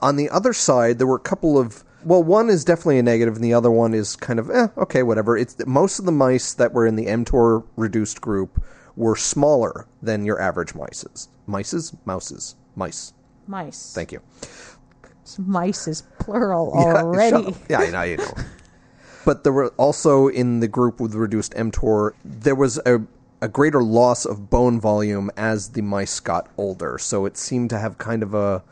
On 0.02 0.16
the 0.16 0.28
other 0.30 0.52
side, 0.52 0.98
there 0.98 1.06
were 1.06 1.16
a 1.16 1.20
couple 1.20 1.58
of. 1.58 1.82
Well, 2.04 2.22
one 2.22 2.50
is 2.50 2.64
definitely 2.64 2.98
a 2.98 3.02
negative, 3.02 3.36
and 3.36 3.44
the 3.44 3.54
other 3.54 3.70
one 3.70 3.94
is 3.94 4.16
kind 4.16 4.38
of 4.38 4.50
eh, 4.50 4.68
okay, 4.76 5.02
whatever. 5.02 5.36
It's 5.36 5.56
most 5.66 5.98
of 5.98 6.04
the 6.04 6.12
mice 6.12 6.54
that 6.54 6.72
were 6.72 6.86
in 6.86 6.96
the 6.96 7.06
mTOR 7.06 7.64
reduced 7.76 8.20
group 8.20 8.62
were 8.96 9.16
smaller 9.16 9.86
than 10.02 10.24
your 10.24 10.40
average 10.40 10.74
mices. 10.74 11.28
Mices, 11.48 11.96
mouses, 12.04 12.56
mice. 12.76 13.12
Mice. 13.46 13.92
Thank 13.94 14.12
you. 14.12 14.20
Mice 15.38 15.88
is 15.88 16.02
plural 16.18 16.72
Yeah, 16.74 17.02
already. 17.02 17.54
Yeah, 17.68 17.80
I 17.80 17.90
know 17.90 18.02
you 18.02 18.16
know. 18.18 18.34
but 19.24 19.44
there 19.44 19.52
were 19.52 19.68
also 19.76 20.28
in 20.28 20.60
the 20.60 20.68
group 20.68 21.00
with 21.00 21.14
reduced 21.14 21.52
mTOR, 21.54 22.12
there 22.24 22.54
was 22.54 22.78
a 22.86 23.00
a 23.42 23.48
greater 23.48 23.82
loss 23.82 24.24
of 24.24 24.48
bone 24.48 24.80
volume 24.80 25.30
as 25.36 25.70
the 25.70 25.82
mice 25.82 26.18
got 26.18 26.48
older. 26.56 26.96
So 26.98 27.26
it 27.26 27.36
seemed 27.36 27.68
to 27.70 27.78
have 27.78 27.98
kind 27.98 28.22
of 28.22 28.32
a 28.32 28.62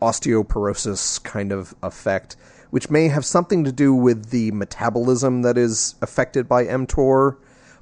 osteoporosis 0.00 1.22
kind 1.22 1.52
of 1.52 1.74
effect, 1.82 2.36
which 2.74 2.90
may 2.90 3.06
have 3.06 3.24
something 3.24 3.62
to 3.62 3.70
do 3.70 3.94
with 3.94 4.30
the 4.30 4.50
metabolism 4.50 5.42
that 5.42 5.56
is 5.56 5.94
affected 6.02 6.48
by 6.48 6.64
mTOR. 6.64 7.36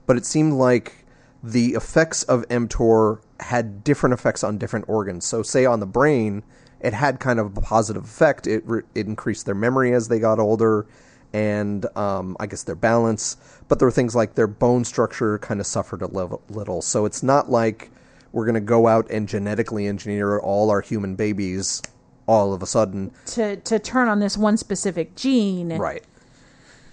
But 0.04 0.18
it 0.18 0.26
seemed 0.26 0.52
like 0.52 1.06
the 1.42 1.68
effects 1.68 2.24
of 2.24 2.46
mTOR 2.48 3.22
had 3.40 3.84
different 3.84 4.12
effects 4.12 4.44
on 4.44 4.58
different 4.58 4.84
organs. 4.90 5.24
So, 5.24 5.42
say 5.42 5.64
on 5.64 5.80
the 5.80 5.86
brain, 5.86 6.42
it 6.78 6.92
had 6.92 7.20
kind 7.20 7.40
of 7.40 7.56
a 7.56 7.60
positive 7.62 8.04
effect. 8.04 8.46
It 8.46 8.64
re- 8.66 8.82
it 8.94 9.06
increased 9.06 9.46
their 9.46 9.54
memory 9.54 9.94
as 9.94 10.08
they 10.08 10.18
got 10.18 10.38
older, 10.38 10.86
and 11.32 11.86
um, 11.96 12.36
I 12.38 12.44
guess 12.44 12.62
their 12.64 12.74
balance. 12.74 13.38
But 13.68 13.78
there 13.78 13.88
were 13.88 13.92
things 13.92 14.14
like 14.14 14.34
their 14.34 14.46
bone 14.46 14.84
structure 14.84 15.38
kind 15.38 15.58
of 15.58 15.66
suffered 15.66 16.02
a 16.02 16.06
little. 16.06 16.82
So 16.82 17.06
it's 17.06 17.22
not 17.22 17.50
like 17.50 17.90
we're 18.32 18.44
going 18.44 18.56
to 18.56 18.60
go 18.60 18.88
out 18.88 19.10
and 19.10 19.26
genetically 19.26 19.86
engineer 19.86 20.38
all 20.38 20.68
our 20.68 20.82
human 20.82 21.16
babies 21.16 21.80
all 22.26 22.52
of 22.52 22.62
a 22.62 22.66
sudden. 22.66 23.12
to 23.26 23.56
to 23.56 23.78
turn 23.78 24.08
on 24.08 24.20
this 24.20 24.36
one 24.36 24.56
specific 24.56 25.14
gene. 25.16 25.76
Right. 25.76 26.04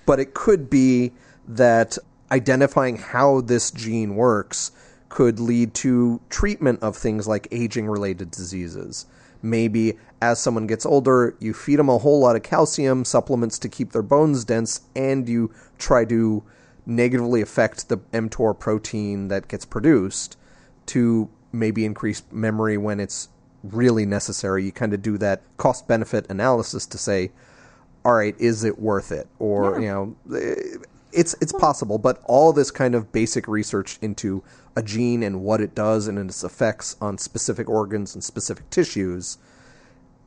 But 0.06 0.20
it 0.20 0.34
could 0.34 0.70
be 0.70 1.12
that 1.48 1.98
identifying 2.32 2.98
how 2.98 3.42
this 3.42 3.72
gene 3.72 4.16
works 4.16 4.72
could 5.10 5.40
lead 5.40 5.74
to 5.74 6.22
treatment 6.30 6.82
of 6.84 6.96
things 6.96 7.28
like 7.28 7.48
aging 7.52 7.88
related 7.88 8.32
diseases. 8.32 9.06
Maybe 9.42 9.98
as 10.22 10.40
someone 10.40 10.68
gets 10.68 10.86
older, 10.86 11.36
you 11.40 11.54
feed 11.54 11.80
them 11.80 11.90
a 11.90 11.98
whole 11.98 12.20
lot 12.20 12.36
of 12.36 12.44
calcium 12.44 13.06
supplements 13.06 13.58
to 13.60 13.70
keep 13.70 13.92
their 13.92 14.04
bones 14.04 14.44
dense, 14.44 14.82
and 14.96 15.28
you 15.28 15.52
try 15.78 16.06
to 16.06 16.44
negatively 16.86 17.42
affect 17.42 17.88
the 17.88 17.98
mTOR 17.98 18.58
protein 18.58 19.30
that 19.30 19.48
gets 19.48 19.66
produced 19.66 20.38
to 20.88 21.30
maybe 21.52 21.86
increase 21.86 22.24
memory 22.32 22.78
when 22.78 23.00
it's 23.00 23.30
really 23.64 24.06
necessary. 24.06 24.64
You 24.64 24.72
kind 24.72 24.94
of 24.94 25.02
do 25.02 25.18
that 25.18 25.42
cost 25.58 25.88
benefit 25.88 26.26
analysis 26.30 26.86
to 26.88 26.98
say, 26.98 27.32
all 28.06 28.14
right, 28.14 28.36
is 28.40 28.64
it 28.64 28.80
worth 28.80 29.12
it? 29.12 29.28
Or, 29.40 29.80
you 29.80 29.88
know, 29.88 30.16
it's 31.12 31.36
it's 31.42 31.52
possible, 31.52 31.98
but 31.98 32.22
all 32.26 32.54
this 32.54 32.72
kind 32.72 32.96
of 32.96 33.12
basic 33.12 33.48
research 33.48 33.98
into 34.02 34.44
a 34.76 34.84
gene 34.84 35.24
and 35.24 35.42
what 35.42 35.62
it 35.62 35.76
does 35.76 36.08
and 36.08 36.18
its 36.18 36.44
effects 36.44 36.96
on 37.02 37.18
specific 37.18 37.68
organs 37.68 38.14
and 38.14 38.24
specific 38.24 38.70
tissues, 38.70 39.38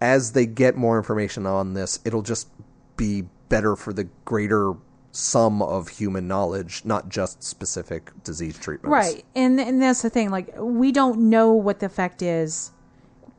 as 0.01 0.33
they 0.33 0.47
get 0.47 0.77
more 0.77 0.99
information 0.99 1.47
on 1.47 1.75
this, 1.75 2.01
it'll 2.05 2.23
just 2.23 2.49
be 2.97 3.25
better 3.49 3.77
for 3.77 3.93
the 3.93 4.05
greater 4.25 4.75
sum 5.13 5.63
of 5.63 5.89
human 5.89 6.27
knowledge, 6.27 6.83
not 6.85 7.09
just 7.09 7.43
specific 7.43 8.11
disease 8.25 8.59
treatments. 8.59 8.93
Right. 8.93 9.25
And 9.35 9.61
and 9.61 9.81
that's 9.81 10.03
the 10.03 10.11
thing 10.11 10.31
like 10.31 10.53
we 10.59 10.91
don't 10.91 11.31
know 11.31 11.53
what 11.53 11.81
the 11.81 11.87
effect 11.87 12.23
is. 12.23 12.73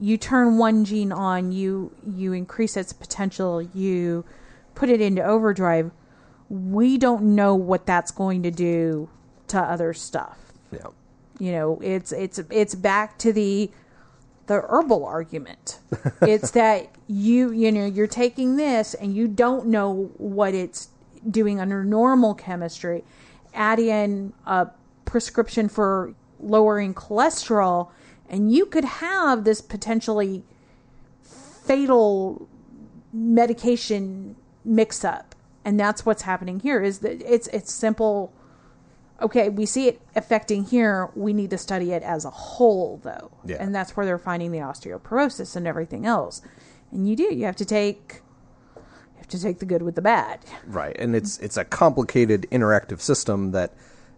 You 0.03 0.17
turn 0.17 0.57
one 0.57 0.83
gene 0.83 1.13
on, 1.13 1.53
you 1.53 1.95
you 2.05 2.33
increase 2.33 2.75
its 2.75 2.91
potential, 2.91 3.61
you 3.61 4.25
put 4.75 4.89
it 4.89 4.99
into 4.99 5.23
overdrive. 5.23 5.91
We 6.49 6.97
don't 6.97 7.35
know 7.35 7.55
what 7.55 7.85
that's 7.85 8.11
going 8.11 8.43
to 8.43 8.51
do 8.51 9.09
to 9.47 9.57
other 9.57 9.93
stuff. 9.93 10.37
Yeah. 10.73 10.87
You 11.39 11.53
know, 11.53 11.79
it's 11.81 12.11
it's 12.11 12.37
it's 12.49 12.75
back 12.75 13.17
to 13.19 13.31
the 13.31 13.71
the 14.47 14.55
herbal 14.67 15.05
argument. 15.05 15.79
it's 16.21 16.51
that 16.51 16.89
you 17.07 17.53
you 17.53 17.71
know 17.71 17.85
you're 17.85 18.05
taking 18.05 18.57
this 18.57 18.95
and 18.95 19.15
you 19.15 19.29
don't 19.29 19.67
know 19.67 20.11
what 20.17 20.53
it's 20.53 20.89
doing 21.29 21.61
under 21.61 21.85
normal 21.85 22.33
chemistry. 22.33 23.05
Add 23.53 23.79
in 23.79 24.33
a 24.45 24.67
prescription 25.05 25.69
for 25.69 26.13
lowering 26.41 26.93
cholesterol, 26.93 27.91
and 28.33 28.51
you 28.51 28.65
could 28.65 28.83
have 28.83 29.43
this 29.43 29.61
potentially 29.61 30.43
fatal 31.21 32.49
medication 33.13 34.35
mix 34.65 35.05
up. 35.05 35.35
And 35.63 35.79
that's 35.79 36.03
what's 36.03 36.23
happening 36.23 36.59
here. 36.59 36.81
Is 36.81 36.99
that 36.99 37.21
it's 37.21 37.47
it's 37.49 37.71
simple 37.71 38.33
okay, 39.21 39.49
we 39.49 39.67
see 39.67 39.87
it 39.87 40.01
affecting 40.15 40.65
here. 40.65 41.11
We 41.15 41.31
need 41.31 41.51
to 41.51 41.59
study 41.59 41.91
it 41.91 42.01
as 42.01 42.25
a 42.25 42.31
whole, 42.31 42.99
though. 43.03 43.31
Yeah. 43.45 43.57
And 43.59 43.73
that's 43.73 43.95
where 43.95 44.05
they're 44.05 44.17
finding 44.17 44.51
the 44.51 44.57
osteoporosis 44.57 45.55
and 45.55 45.67
everything 45.67 46.05
else. 46.05 46.41
And 46.91 47.07
you 47.07 47.15
do. 47.15 47.33
You 47.33 47.45
have 47.45 47.55
to 47.57 47.65
take. 47.65 48.21
You 48.75 49.17
have 49.17 49.27
to 49.27 49.41
take 49.41 49.59
the 49.59 49.65
good 49.65 49.83
with 49.83 49.93
the 49.93 50.01
bad. 50.01 50.39
Right, 50.65 50.95
and 50.97 51.15
it's 51.15 51.37
it's 51.37 51.55
a 51.55 51.63
complicated 51.63 52.47
interactive 52.51 52.99
system 52.99 53.51
that 53.51 53.75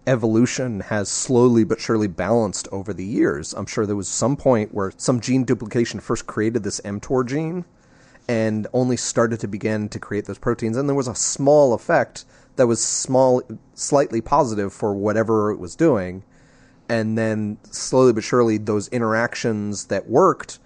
evolution 0.08 0.82
has 0.82 1.10
slowly 1.10 1.64
but 1.64 1.80
surely 1.80 2.08
balanced 2.08 2.68
over 2.72 2.94
the 2.94 3.06
years. 3.06 3.54
I'm 3.54 3.66
sure 3.66 3.86
there 3.86 3.96
was 3.96 4.08
some 4.08 4.36
point 4.38 4.74
where 4.74 4.92
some 4.98 5.20
gene 5.20 5.44
duplication 5.44 6.00
first 6.00 6.28
created 6.28 6.64
this 6.64 6.80
mTOR 6.82 7.26
gene 7.26 7.66
and 8.28 8.68
only 8.74 8.98
started 8.98 9.40
to 9.40 9.48
begin 9.48 9.90
to 9.90 10.00
create 10.00 10.26
those 10.26 10.38
proteins. 10.38 10.78
And 10.78 10.90
there 10.90 10.96
was 10.96 11.08
a 11.08 11.16
small 11.16 11.74
effect 11.74 12.26
that 12.56 12.68
was 12.68 12.84
small 12.84 13.44
slightly 13.74 14.22
positive 14.22 14.74
for 14.74 14.94
whatever 14.94 15.52
it 15.52 15.58
was 15.58 15.76
doing. 15.76 16.24
And 16.88 17.18
then 17.18 17.58
slowly 17.72 18.14
but 18.14 18.24
surely 18.24 18.58
those 18.58 18.88
interactions 18.90 19.86
that 19.86 20.08
worked 20.08 20.60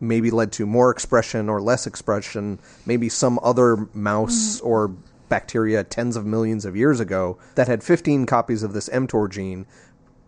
maybe 0.00 0.30
led 0.30 0.52
to 0.52 0.66
more 0.66 0.90
expression 0.90 1.48
or 1.48 1.60
less 1.60 1.86
expression 1.86 2.58
maybe 2.84 3.08
some 3.08 3.38
other 3.42 3.88
mouse 3.94 4.58
mm-hmm. 4.58 4.66
or 4.66 4.94
bacteria 5.28 5.82
tens 5.84 6.16
of 6.16 6.24
millions 6.26 6.64
of 6.64 6.76
years 6.76 7.00
ago 7.00 7.38
that 7.54 7.68
had 7.68 7.82
15 7.82 8.26
copies 8.26 8.62
of 8.62 8.72
this 8.72 8.88
mTOR 8.90 9.28
gene 9.30 9.66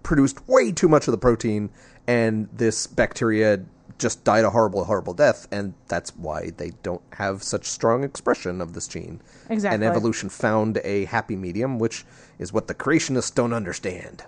produced 0.03 0.47
way 0.49 0.73
too 0.73 0.89
much 0.89 1.07
of 1.09 1.13
the 1.13 1.19
protein 1.19 1.71
and 2.07 2.49
this 2.53 2.87
bacteria 2.87 3.65
just 3.99 4.23
died 4.25 4.45
a 4.45 4.51
horrible 4.51 4.85
horrible 4.85 5.13
death 5.15 5.47
and 5.51 5.75
that's 5.89 6.11
why 6.17 6.51
they 6.57 6.71
don't 6.83 7.03
have 7.15 7.43
such 7.43 7.67
strong 7.67 8.05
expression 8.05 8.61
of 8.61 8.73
this 8.73 8.87
gene 8.89 9.21
Exactly. 9.51 9.75
and 9.75 9.85
evolution 9.85 10.29
found 10.29 10.81
a 10.85 11.05
happy 11.07 11.37
medium 11.37 11.79
which 11.79 12.05
is 12.39 12.53
what 12.53 12.69
the 12.69 12.75
creationists 12.75 13.35
don't 13.35 13.53
understand 13.53 14.25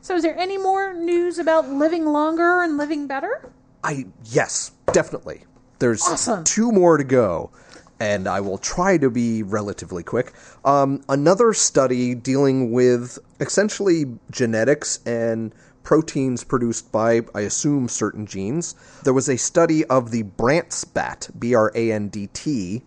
So, 0.00 0.16
is 0.16 0.22
there 0.22 0.38
any 0.38 0.58
more 0.58 0.92
news 0.94 1.38
about 1.38 1.68
living 1.68 2.06
longer 2.06 2.62
and 2.62 2.76
living 2.76 3.06
better? 3.06 3.50
I 3.82 4.06
yes, 4.24 4.70
definitely. 4.92 5.44
There's 5.78 6.02
Awesome. 6.02 6.44
two 6.44 6.72
more 6.72 6.96
to 6.98 7.04
go, 7.04 7.50
and 8.00 8.26
I 8.26 8.40
will 8.40 8.58
try 8.58 8.98
to 8.98 9.10
be 9.10 9.42
relatively 9.42 10.02
quick. 10.02 10.32
Um, 10.64 11.02
another 11.08 11.52
study 11.52 12.14
dealing 12.14 12.72
with 12.72 13.18
essentially 13.40 14.06
genetics 14.30 15.00
and 15.06 15.54
proteins 15.82 16.44
produced 16.44 16.90
by, 16.90 17.22
I 17.34 17.42
assume, 17.42 17.88
certain 17.88 18.26
genes. 18.26 18.74
There 19.04 19.12
was 19.12 19.28
a 19.28 19.36
study 19.36 19.84
of 19.86 20.10
the 20.10 20.22
Brandt's 20.22 20.84
bat, 20.84 21.28
B 21.38 21.54
R 21.54 21.70
A 21.74 21.92
N 21.92 22.08
D 22.08 22.28
T, 22.32 22.82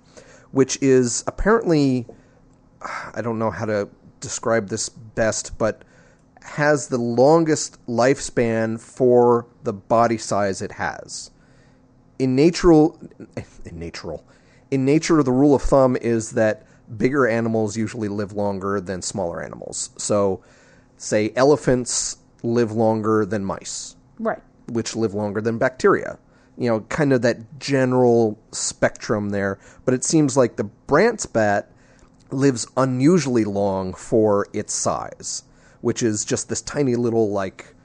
which 0.52 0.78
is 0.82 1.24
apparently 1.28 2.06
I 3.14 3.22
don't 3.22 3.40
know 3.40 3.52
how 3.52 3.66
to 3.66 3.90
describe 4.20 4.70
this 4.70 4.90
best, 4.90 5.58
but 5.58 5.84
has 6.42 6.88
the 6.88 6.98
longest 6.98 7.86
lifespan 7.88 8.80
for 8.80 9.46
the 9.64 9.74
body 9.74 10.18
size 10.18 10.62
it 10.62 10.72
has. 10.74 11.32
In 12.20 12.36
natural, 12.36 13.00
in 13.66 13.80
natural, 13.80 14.26
in 14.72 14.86
nature, 14.86 15.22
the 15.24 15.32
rule 15.32 15.56
of 15.56 15.62
thumb 15.62 15.96
is 15.96 16.32
that 16.32 16.66
bigger 16.98 17.28
animals 17.28 17.76
usually 17.76 18.08
live 18.08 18.34
longer 18.34 18.80
than 18.80 19.02
smaller 19.02 19.42
animals. 19.44 19.90
So, 19.98 20.42
say 20.98 21.32
elephants 21.36 22.18
live 22.44 22.72
longer 22.72 23.26
than 23.26 23.44
mice 23.44 23.96
Right. 24.20 24.42
which 24.72 24.96
live 24.96 25.14
longer 25.14 25.42
than 25.42 25.58
bacteria. 25.58 26.18
You 26.58 26.70
know, 26.70 26.80
kind 26.90 27.14
of 27.14 27.22
that 27.22 27.60
general 27.60 28.38
spectrum 28.52 29.30
there. 29.30 29.60
But 29.86 29.94
it 29.94 30.04
seems 30.04 30.36
like 30.36 30.56
the 30.56 30.64
Brandt's 30.64 31.26
bat 31.26 31.70
lives 32.32 32.66
unusually 32.76 33.46
long 33.46 33.94
for 33.94 34.48
its 34.54 34.74
size, 34.74 35.44
which 35.82 36.02
is 36.02 36.26
just 36.26 36.50
this 36.50 36.62
tiny 36.62 36.96
little, 36.96 37.30
like, 37.32 37.76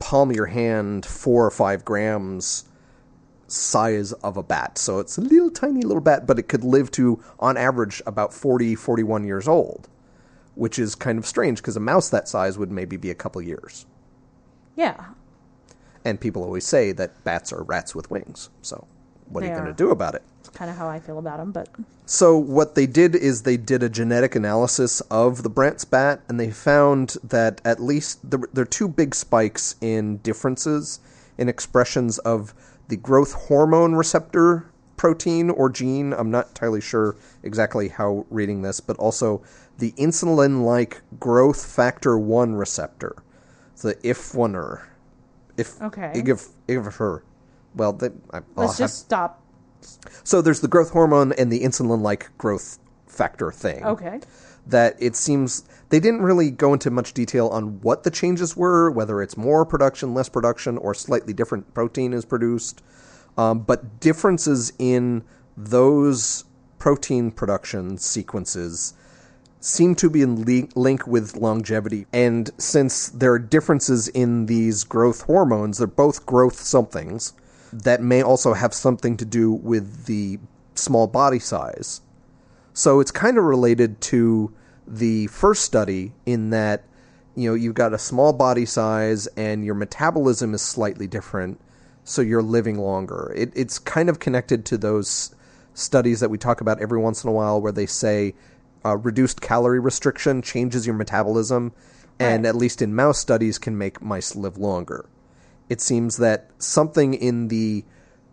palm 0.00 0.30
of 0.30 0.36
your 0.36 0.46
hand, 0.46 1.06
four 1.06 1.46
or 1.46 1.50
five 1.50 1.84
grams 1.84 2.64
size 3.54 4.12
of 4.12 4.36
a 4.36 4.42
bat. 4.42 4.78
So 4.78 4.98
it's 4.98 5.16
a 5.18 5.20
little 5.20 5.50
tiny 5.50 5.82
little 5.82 6.02
bat, 6.02 6.26
but 6.26 6.38
it 6.38 6.48
could 6.48 6.64
live 6.64 6.90
to, 6.92 7.22
on 7.38 7.56
average, 7.56 8.02
about 8.06 8.32
40, 8.34 8.74
41 8.74 9.24
years 9.24 9.48
old, 9.48 9.88
which 10.54 10.78
is 10.78 10.94
kind 10.94 11.18
of 11.18 11.26
strange 11.26 11.58
because 11.58 11.76
a 11.76 11.80
mouse 11.80 12.08
that 12.10 12.28
size 12.28 12.58
would 12.58 12.70
maybe 12.70 12.96
be 12.96 13.10
a 13.10 13.14
couple 13.14 13.40
years. 13.40 13.86
Yeah. 14.76 15.06
And 16.04 16.20
people 16.20 16.42
always 16.42 16.66
say 16.66 16.92
that 16.92 17.24
bats 17.24 17.52
are 17.52 17.62
rats 17.62 17.94
with 17.94 18.10
wings. 18.10 18.50
So, 18.62 18.86
what 19.28 19.42
are 19.42 19.46
you 19.46 19.52
going 19.52 19.66
to 19.66 19.72
do 19.72 19.90
about 19.90 20.14
it? 20.14 20.22
It's 20.40 20.50
kind 20.50 20.70
of 20.70 20.76
how 20.76 20.86
I 20.86 21.00
feel 21.00 21.18
about 21.18 21.38
them, 21.38 21.50
but 21.50 21.68
So, 22.04 22.36
what 22.36 22.74
they 22.74 22.86
did 22.86 23.14
is 23.14 23.42
they 23.42 23.56
did 23.56 23.82
a 23.82 23.88
genetic 23.88 24.34
analysis 24.34 25.00
of 25.02 25.42
the 25.42 25.48
Brandt's 25.48 25.86
bat, 25.86 26.20
and 26.28 26.38
they 26.38 26.50
found 26.50 27.16
that 27.24 27.62
at 27.64 27.80
least 27.80 28.18
there, 28.28 28.40
there 28.52 28.62
are 28.62 28.66
two 28.66 28.88
big 28.88 29.14
spikes 29.14 29.76
in 29.80 30.18
differences 30.18 31.00
in 31.38 31.48
expressions 31.48 32.18
of 32.18 32.54
the 32.88 32.96
growth 32.96 33.32
hormone 33.32 33.94
receptor 33.94 34.70
protein 34.96 35.50
or 35.50 35.68
gene. 35.70 36.12
I'm 36.12 36.30
not 36.30 36.48
entirely 36.48 36.80
sure 36.80 37.16
exactly 37.42 37.88
how 37.88 38.26
reading 38.30 38.62
this, 38.62 38.80
but 38.80 38.96
also 38.98 39.42
the 39.78 39.92
insulin 39.92 40.64
like 40.64 41.02
growth 41.18 41.64
factor 41.64 42.16
1 42.18 42.54
receptor, 42.54 43.16
the 43.82 43.94
IF1er. 43.96 44.82
If 45.56 45.80
Okay. 45.80 46.22
if 46.26 46.48
if 46.66 46.84
her, 46.96 47.22
well, 47.74 47.92
then 47.92 48.20
I, 48.32 48.38
I'll 48.38 48.42
let's 48.56 48.72
have- 48.78 48.88
just 48.90 48.98
stop. 49.00 49.40
so 50.24 50.40
there's 50.42 50.60
the 50.60 50.68
growth 50.68 50.90
hormone 50.90 51.32
and 51.32 51.50
the 51.52 51.60
insulin-like 51.60 52.30
growth 52.38 52.78
factor 53.06 53.50
thing. 53.52 53.84
Okay. 53.84 54.20
That 54.66 54.96
it 54.98 55.14
seems 55.14 55.64
they 55.88 56.00
didn't 56.00 56.22
really 56.22 56.50
go 56.50 56.72
into 56.72 56.90
much 56.90 57.12
detail 57.12 57.48
on 57.48 57.80
what 57.80 58.02
the 58.02 58.10
changes 58.10 58.56
were, 58.56 58.90
whether 58.90 59.22
it's 59.22 59.36
more 59.36 59.64
production, 59.64 60.14
less 60.14 60.28
production, 60.28 60.78
or 60.78 60.94
slightly 60.94 61.32
different 61.32 61.72
protein 61.74 62.12
is 62.12 62.24
produced. 62.24 62.82
Um, 63.36 63.60
but 63.60 64.00
differences 64.00 64.72
in 64.78 65.24
those 65.56 66.44
protein 66.78 67.30
production 67.30 67.98
sequences 67.98 68.94
seem 69.60 69.94
to 69.94 70.10
be 70.10 70.22
in 70.22 70.44
le- 70.44 70.68
link 70.74 71.06
with 71.06 71.36
longevity. 71.36 72.06
And 72.12 72.50
since 72.58 73.08
there 73.08 73.32
are 73.32 73.38
differences 73.38 74.08
in 74.08 74.46
these 74.46 74.84
growth 74.84 75.22
hormones, 75.22 75.78
they're 75.78 75.86
both 75.86 76.26
growth 76.26 76.60
somethings 76.60 77.32
that 77.72 78.02
may 78.02 78.22
also 78.22 78.52
have 78.52 78.74
something 78.74 79.16
to 79.16 79.24
do 79.24 79.50
with 79.52 80.06
the 80.06 80.38
small 80.74 81.06
body 81.06 81.38
size. 81.38 82.02
So 82.72 83.00
it's 83.00 83.10
kind 83.10 83.38
of 83.38 83.44
related 83.44 84.00
to 84.02 84.52
the 84.86 85.26
first 85.28 85.64
study 85.64 86.12
in 86.26 86.50
that 86.50 86.84
you 87.34 87.48
know 87.48 87.54
you've 87.54 87.74
got 87.74 87.92
a 87.92 87.98
small 87.98 88.32
body 88.32 88.66
size 88.66 89.26
and 89.36 89.64
your 89.64 89.74
metabolism 89.74 90.54
is 90.54 90.62
slightly 90.62 91.06
different, 91.06 91.60
so 92.04 92.22
you're 92.22 92.42
living 92.42 92.78
longer. 92.78 93.32
It, 93.36 93.52
it's 93.54 93.78
kind 93.78 94.08
of 94.08 94.18
connected 94.18 94.64
to 94.66 94.78
those 94.78 95.34
studies 95.74 96.20
that 96.20 96.30
we 96.30 96.38
talk 96.38 96.60
about 96.60 96.80
every 96.80 96.98
once 96.98 97.24
in 97.24 97.30
a 97.30 97.32
while, 97.32 97.60
where 97.60 97.72
they 97.72 97.86
say 97.86 98.34
uh, 98.84 98.96
reduced 98.96 99.40
calorie 99.40 99.80
restriction 99.80 100.42
changes 100.42 100.86
your 100.86 100.94
metabolism, 100.94 101.72
and 102.20 102.44
Right. 102.44 102.48
at 102.48 102.56
least 102.56 102.80
in 102.82 102.94
mouse 102.94 103.18
studies 103.18 103.58
can 103.58 103.76
make 103.76 104.00
mice 104.00 104.36
live 104.36 104.56
longer. 104.56 105.06
It 105.68 105.80
seems 105.80 106.18
that 106.18 106.50
something 106.58 107.14
in 107.14 107.48
the 107.48 107.84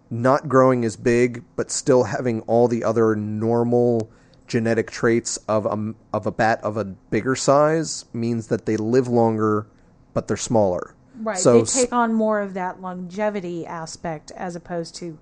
not 0.09 0.49
growing 0.49 0.83
as 0.83 0.97
big, 0.97 1.43
but 1.55 1.71
still 1.71 2.03
having 2.03 2.41
all 2.41 2.67
the 2.67 2.83
other 2.83 3.15
normal 3.15 4.11
genetic 4.51 4.91
traits 4.91 5.37
of 5.47 5.65
a, 5.65 5.93
of 6.13 6.27
a 6.27 6.31
bat 6.31 6.61
of 6.61 6.75
a 6.75 6.83
bigger 6.83 7.37
size 7.37 8.03
means 8.11 8.47
that 8.47 8.65
they 8.65 8.75
live 8.75 9.07
longer, 9.07 9.65
but 10.13 10.27
they're 10.27 10.35
smaller. 10.35 10.93
Right. 11.15 11.37
So 11.37 11.61
they 11.61 11.83
take 11.83 11.93
on 11.93 12.13
more 12.13 12.41
of 12.41 12.53
that 12.55 12.81
longevity 12.81 13.65
aspect 13.65 14.29
as 14.31 14.57
opposed 14.57 14.93
to 14.95 15.17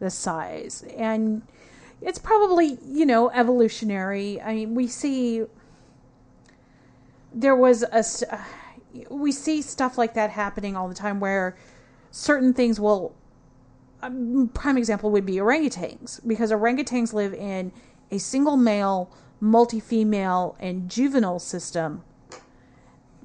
the 0.00 0.10
size. 0.10 0.84
And 0.98 1.40
it's 2.02 2.18
probably, 2.18 2.76
you 2.84 3.06
know, 3.06 3.30
evolutionary. 3.30 4.38
I 4.42 4.54
mean, 4.54 4.74
we 4.74 4.86
see 4.86 5.44
there 7.32 7.56
was 7.56 7.84
a 7.84 8.04
uh, 8.34 8.44
we 9.08 9.32
see 9.32 9.62
stuff 9.62 9.96
like 9.96 10.12
that 10.12 10.28
happening 10.28 10.76
all 10.76 10.88
the 10.88 10.94
time 10.94 11.20
where 11.20 11.56
certain 12.10 12.52
things 12.52 12.78
will 12.78 13.14
a 14.02 14.10
prime 14.52 14.76
example 14.76 15.10
would 15.10 15.24
be 15.24 15.36
orangutans 15.36 16.20
because 16.28 16.52
orangutans 16.52 17.14
live 17.14 17.32
in 17.32 17.72
a 18.14 18.18
single 18.18 18.56
male, 18.56 19.10
multi 19.40 19.80
female, 19.80 20.56
and 20.60 20.88
juvenile 20.88 21.38
system. 21.38 22.04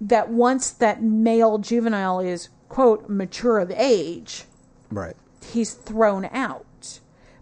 That 0.02 0.30
once 0.30 0.72
that 0.72 1.04
male 1.04 1.58
juvenile 1.58 2.20
is 2.20 2.50
quote 2.70 3.10
mature 3.10 3.60
of 3.60 3.72
age, 3.72 4.46
right. 4.90 5.16
he's 5.52 5.74
thrown 5.74 6.26
out. 6.32 7.00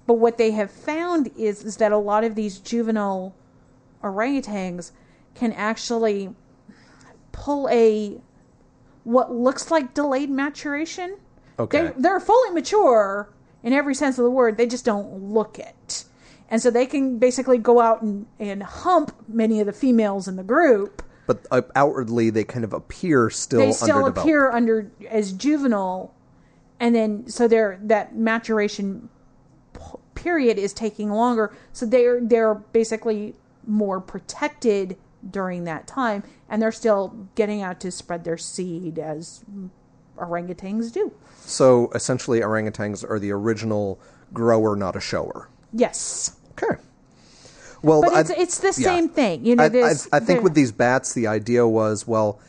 But 0.07 0.15
what 0.15 0.37
they 0.37 0.51
have 0.51 0.71
found 0.71 1.31
is 1.37 1.63
is 1.63 1.77
that 1.77 1.91
a 1.91 1.97
lot 1.97 2.23
of 2.23 2.35
these 2.35 2.59
juvenile 2.59 3.35
orangutans 4.03 4.91
can 5.35 5.51
actually 5.53 6.29
pull 7.31 7.69
a 7.69 8.19
what 9.03 9.31
looks 9.31 9.69
like 9.69 9.93
delayed 9.93 10.29
maturation. 10.29 11.17
Okay. 11.59 11.83
They, 11.83 11.93
they're 11.97 12.19
fully 12.19 12.51
mature 12.51 13.29
in 13.63 13.73
every 13.73 13.95
sense 13.95 14.17
of 14.17 14.23
the 14.23 14.31
word. 14.31 14.57
They 14.57 14.67
just 14.67 14.85
don't 14.85 15.31
look 15.31 15.59
it. 15.59 16.05
And 16.49 16.61
so 16.61 16.71
they 16.71 16.85
can 16.85 17.19
basically 17.19 17.57
go 17.57 17.81
out 17.81 18.01
and, 18.01 18.25
and 18.39 18.63
hump 18.63 19.13
many 19.27 19.59
of 19.59 19.65
the 19.65 19.73
females 19.73 20.27
in 20.27 20.35
the 20.37 20.43
group. 20.43 21.03
But 21.25 21.45
uh, 21.51 21.63
outwardly, 21.75 22.29
they 22.29 22.45
kind 22.45 22.63
of 22.63 22.71
appear 22.71 23.29
still 23.29 23.59
they 23.59 23.71
still 23.73 23.97
underdeveloped. 23.97 24.19
appear 24.19 24.51
under 24.51 24.89
as 25.09 25.33
juvenile, 25.33 26.13
and 26.79 26.95
then 26.95 27.27
so 27.27 27.49
their 27.49 27.79
that 27.83 28.15
maturation 28.15 29.09
p- 29.73 29.99
period 30.15 30.57
is 30.57 30.71
taking 30.71 31.11
longer. 31.11 31.53
So 31.73 31.85
they're 31.85 32.21
they're 32.21 32.55
basically 32.55 33.35
more 33.65 33.99
protected 33.99 34.95
during 35.29 35.65
that 35.65 35.85
time, 35.85 36.23
and 36.47 36.61
they're 36.61 36.71
still 36.71 37.27
getting 37.35 37.61
out 37.61 37.81
to 37.81 37.91
spread 37.91 38.23
their 38.23 38.37
seed 38.37 38.97
as 38.97 39.43
orangutans 40.17 40.93
do. 40.93 41.11
So 41.39 41.91
essentially, 41.93 42.39
orangutans 42.39 43.03
are 43.03 43.19
the 43.19 43.31
original 43.31 43.99
grower, 44.33 44.77
not 44.77 44.95
a 44.95 45.01
shower. 45.01 45.49
Yes. 45.77 46.35
Okay. 46.51 46.81
Well, 47.83 48.01
But 48.01 48.13
I- 48.13 48.19
it's 48.21 48.29
it's 48.31 48.57
the 48.59 48.81
yeah. 48.81 48.87
same 48.95 49.09
thing, 49.09 49.45
you 49.45 49.55
know. 49.55 49.63
I, 49.63 49.67
I, 49.67 49.93
I 50.13 50.19
think 50.19 50.43
with 50.43 50.55
these 50.55 50.71
bats, 50.71 51.13
the 51.13 51.27
idea 51.27 51.67
was 51.67 52.07
well, 52.07 52.39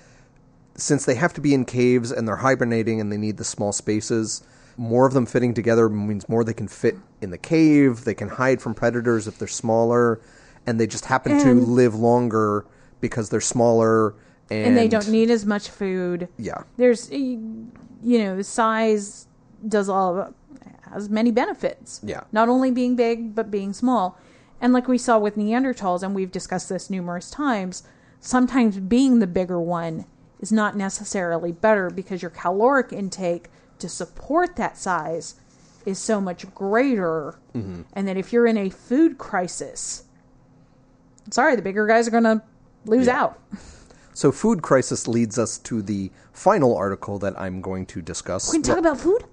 since 0.74 1.04
they 1.04 1.14
have 1.16 1.34
to 1.34 1.40
be 1.40 1.52
in 1.54 1.64
caves 1.64 2.10
and 2.10 2.26
they're 2.26 2.36
hibernating 2.36 3.00
and 3.00 3.12
they 3.12 3.18
need 3.18 3.36
the 3.36 3.44
small 3.44 3.72
spaces, 3.72 4.42
more 4.76 5.06
of 5.06 5.12
them 5.12 5.26
fitting 5.26 5.52
together 5.54 5.88
means 5.88 6.28
more 6.28 6.44
they 6.44 6.54
can 6.54 6.68
fit 6.68 6.96
in 7.20 7.30
the 7.30 7.38
cave. 7.38 8.04
They 8.04 8.14
can 8.14 8.28
hide 8.28 8.62
from 8.62 8.74
predators 8.74 9.26
if 9.28 9.38
they're 9.38 9.48
smaller, 9.48 10.20
and 10.66 10.80
they 10.80 10.86
just 10.86 11.04
happen 11.04 11.38
to 11.40 11.52
live 11.54 11.94
longer 11.94 12.64
because 13.00 13.28
they're 13.28 13.40
smaller 13.40 14.14
and, 14.50 14.68
and 14.68 14.76
they 14.78 14.88
don't 14.88 15.08
need 15.08 15.30
as 15.30 15.44
much 15.44 15.68
food. 15.68 16.28
Yeah, 16.38 16.62
There's, 16.78 17.10
you 17.10 17.68
know, 18.02 18.40
size 18.40 19.26
does 19.66 19.88
all 19.90 20.32
has 20.92 21.08
many 21.08 21.30
benefits. 21.30 22.00
Yeah. 22.02 22.22
Not 22.32 22.48
only 22.48 22.70
being 22.70 22.96
big, 22.96 23.34
but 23.34 23.50
being 23.50 23.72
small. 23.72 24.18
And 24.60 24.72
like 24.72 24.88
we 24.88 24.98
saw 24.98 25.18
with 25.18 25.36
Neanderthals, 25.36 26.02
and 26.02 26.14
we've 26.14 26.32
discussed 26.32 26.68
this 26.68 26.90
numerous 26.90 27.30
times, 27.30 27.84
sometimes 28.20 28.78
being 28.78 29.18
the 29.20 29.26
bigger 29.26 29.60
one 29.60 30.04
is 30.40 30.50
not 30.52 30.76
necessarily 30.76 31.52
better 31.52 31.90
because 31.90 32.22
your 32.22 32.30
caloric 32.30 32.92
intake 32.92 33.48
to 33.78 33.88
support 33.88 34.56
that 34.56 34.76
size 34.76 35.36
is 35.86 35.98
so 35.98 36.20
much 36.20 36.52
greater. 36.54 37.38
Mm-hmm. 37.54 37.82
And 37.92 38.08
that 38.08 38.16
if 38.16 38.32
you're 38.32 38.46
in 38.46 38.56
a 38.58 38.68
food 38.70 39.18
crisis, 39.18 40.04
sorry, 41.30 41.56
the 41.56 41.62
bigger 41.62 41.86
guys 41.86 42.08
are 42.08 42.10
going 42.10 42.24
to 42.24 42.42
lose 42.84 43.06
Yeah. 43.06 43.22
out. 43.22 43.40
So, 44.14 44.32
food 44.32 44.62
crisis 44.62 45.06
leads 45.06 45.38
us 45.38 45.58
to 45.58 45.80
the 45.80 46.10
final 46.32 46.76
article 46.76 47.20
that 47.20 47.38
I'm 47.40 47.60
going 47.60 47.86
to 47.86 48.02
discuss. 48.02 48.50
We 48.50 48.56
can 48.58 48.62
talk 48.64 48.78
about 48.78 48.98
food? 48.98 49.24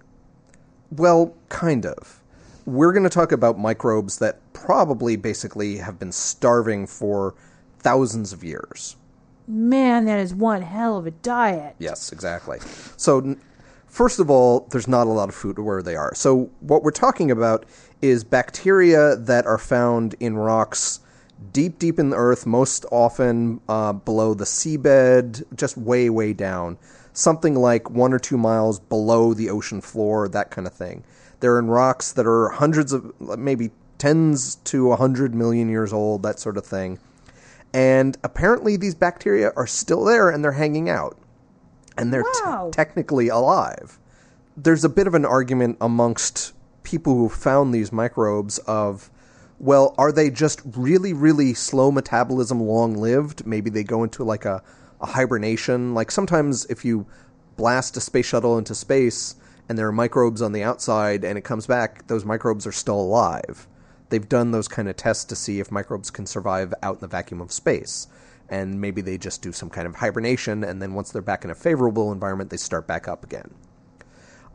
Well, 0.92 1.34
kind 1.50 1.86
of. 1.86 2.22
We're 2.66 2.94
going 2.94 3.04
to 3.04 3.10
talk 3.10 3.32
about 3.32 3.60
microbes 3.60 4.18
that 4.20 4.40
probably 4.54 5.16
basically 5.16 5.78
have 5.78 6.00
been 6.00 6.12
starving 6.12 6.88
for 6.88 7.36
thousands 7.80 8.34
of 8.34 8.44
years. 8.44 8.96
Man, 9.48 10.06
that 10.06 10.20
is 10.20 10.34
one 10.34 10.64
hell 10.64 10.98
of 10.98 11.06
a 11.06 11.12
diet. 11.12 11.76
Yes, 11.78 12.12
exactly. 12.12 12.58
So, 12.98 13.36
first 13.86 14.20
of 14.20 14.32
all, 14.32 14.68
there's 14.72 14.88
not 14.88 15.06
a 15.06 15.12
lot 15.12 15.30
of 15.30 15.36
food 15.36 15.60
where 15.60 15.84
they 15.84 15.96
are. 15.96 16.16
So, 16.16 16.50
what 16.62 16.82
we're 16.82 16.90
talking 16.90 17.30
about 17.30 17.66
is 18.02 18.24
bacteria 18.24 19.16
that 19.16 19.46
are 19.46 19.60
found 19.60 20.16
in 20.20 20.36
rocks 20.36 21.00
deep, 21.52 21.80
deep 21.80 22.00
in 22.00 22.10
the 22.10 22.18
earth, 22.18 22.46
most 22.46 22.86
often 22.92 23.60
uh, 23.68 23.94
below 23.94 24.34
the 24.34 24.46
seabed, 24.46 25.44
just 25.56 25.78
way, 25.78 26.10
way 26.10 26.34
down. 26.34 26.78
Something 27.16 27.56
like 27.56 27.90
one 27.90 28.12
or 28.12 28.20
two 28.20 28.38
miles 28.38 28.78
below 28.80 29.34
the 29.34 29.50
ocean 29.50 29.80
floor, 29.80 30.28
that 30.28 30.52
kind 30.52 30.68
of 30.68 30.74
thing. 30.74 31.06
They're 31.40 31.58
in 31.58 31.68
rocks 31.68 32.12
that 32.12 32.28
are 32.28 32.50
hundreds 32.50 32.92
of, 32.92 33.14
maybe 33.40 33.72
tens 33.98 34.56
to 34.66 34.92
a 34.92 34.98
hundred 34.98 35.34
million 35.34 35.70
years 35.70 35.94
old, 35.94 36.24
that 36.24 36.40
sort 36.40 36.58
of 36.58 36.66
thing. 36.66 37.00
And 37.74 38.18
apparently, 38.22 38.76
these 38.76 38.96
bacteria 38.96 39.54
are 39.56 39.66
still 39.66 40.04
there 40.04 40.30
and 40.30 40.44
they're 40.44 40.52
hanging 40.52 40.90
out 40.90 41.18
and 41.98 42.14
they're 42.14 42.24
te- 42.24 42.30
Wow. 42.44 42.70
technically 42.74 43.30
alive. 43.30 43.98
There's 44.58 44.84
a 44.84 44.90
bit 44.90 45.08
of 45.08 45.16
an 45.16 45.24
argument 45.26 45.78
amongst 45.80 46.52
people 46.84 47.16
who 47.16 47.30
found 47.30 47.74
these 47.74 47.94
microbes 47.94 48.58
of, 48.60 49.10
well, 49.58 49.96
are 49.98 50.12
they 50.12 50.30
just 50.30 50.62
really, 50.76 51.14
really 51.14 51.54
slow 51.54 51.92
metabolism, 51.92 52.60
long 52.62 52.94
lived? 52.94 53.46
Maybe 53.46 53.70
they 53.70 53.84
go 53.86 54.04
into 54.04 54.26
like 54.26 54.44
a, 54.44 54.62
a 55.02 55.06
hibernation. 55.06 55.94
Like 55.94 56.12
sometimes 56.12 56.66
if 56.66 56.86
you 56.86 57.06
blast 57.58 57.98
a 57.98 58.02
space 58.02 58.26
shuttle 58.26 58.58
into 58.58 58.76
space 58.76 59.36
and 59.68 59.78
there 59.78 59.88
are 59.88 59.92
microbes 59.92 60.42
on 60.42 60.52
the 60.52 60.64
outside 60.64 61.24
and 61.24 61.38
it 61.38 61.44
comes 61.44 61.68
back, 61.68 62.08
those 62.08 62.26
microbes 62.26 62.68
are 62.68 62.72
still 62.72 63.00
alive. 63.00 63.68
They've 64.10 64.28
done 64.28 64.52
those 64.52 64.68
kind 64.68 64.88
of 64.88 64.96
tests 64.96 65.26
to 65.26 65.36
see 65.36 65.60
if 65.60 65.72
microbes 65.72 66.12
can 66.12 66.26
survive 66.26 66.74
out 66.84 66.96
in 66.96 67.02
the 67.02 67.08
vacuum 67.08 67.42
of 67.42 67.52
space. 67.52 68.08
And 68.50 68.80
maybe 68.80 69.02
they 69.02 69.18
just 69.18 69.42
do 69.42 69.52
some 69.52 69.72
kind 69.72 69.88
of 69.88 69.96
hibernation, 69.96 70.64
and 70.64 70.80
then 70.80 70.94
once 70.94 71.12
they're 71.12 71.24
back 71.24 71.44
in 71.44 71.50
a 71.50 71.56
favorable 71.56 72.12
environment, 72.12 72.52
they 72.52 72.58
start 72.58 72.86
back 72.86 73.08
up 73.08 73.24
again. 73.24 73.52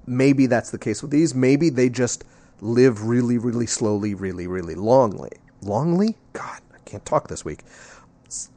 Maybe 0.06 0.46
that's 0.46 0.70
the 0.70 0.78
case 0.78 1.02
with 1.02 1.10
these. 1.10 1.34
Maybe 1.34 1.70
they 1.70 1.88
just 1.88 2.22
live 2.60 3.08
really, 3.08 3.36
really 3.36 3.66
slowly, 3.66 4.14
really, 4.14 4.46
really 4.46 4.76
longly. 4.76 5.32
Longly? 5.64 6.14
God, 6.32 6.60
I 6.72 6.78
can't 6.84 7.04
talk 7.04 7.26
this 7.26 7.44
week. 7.44 7.64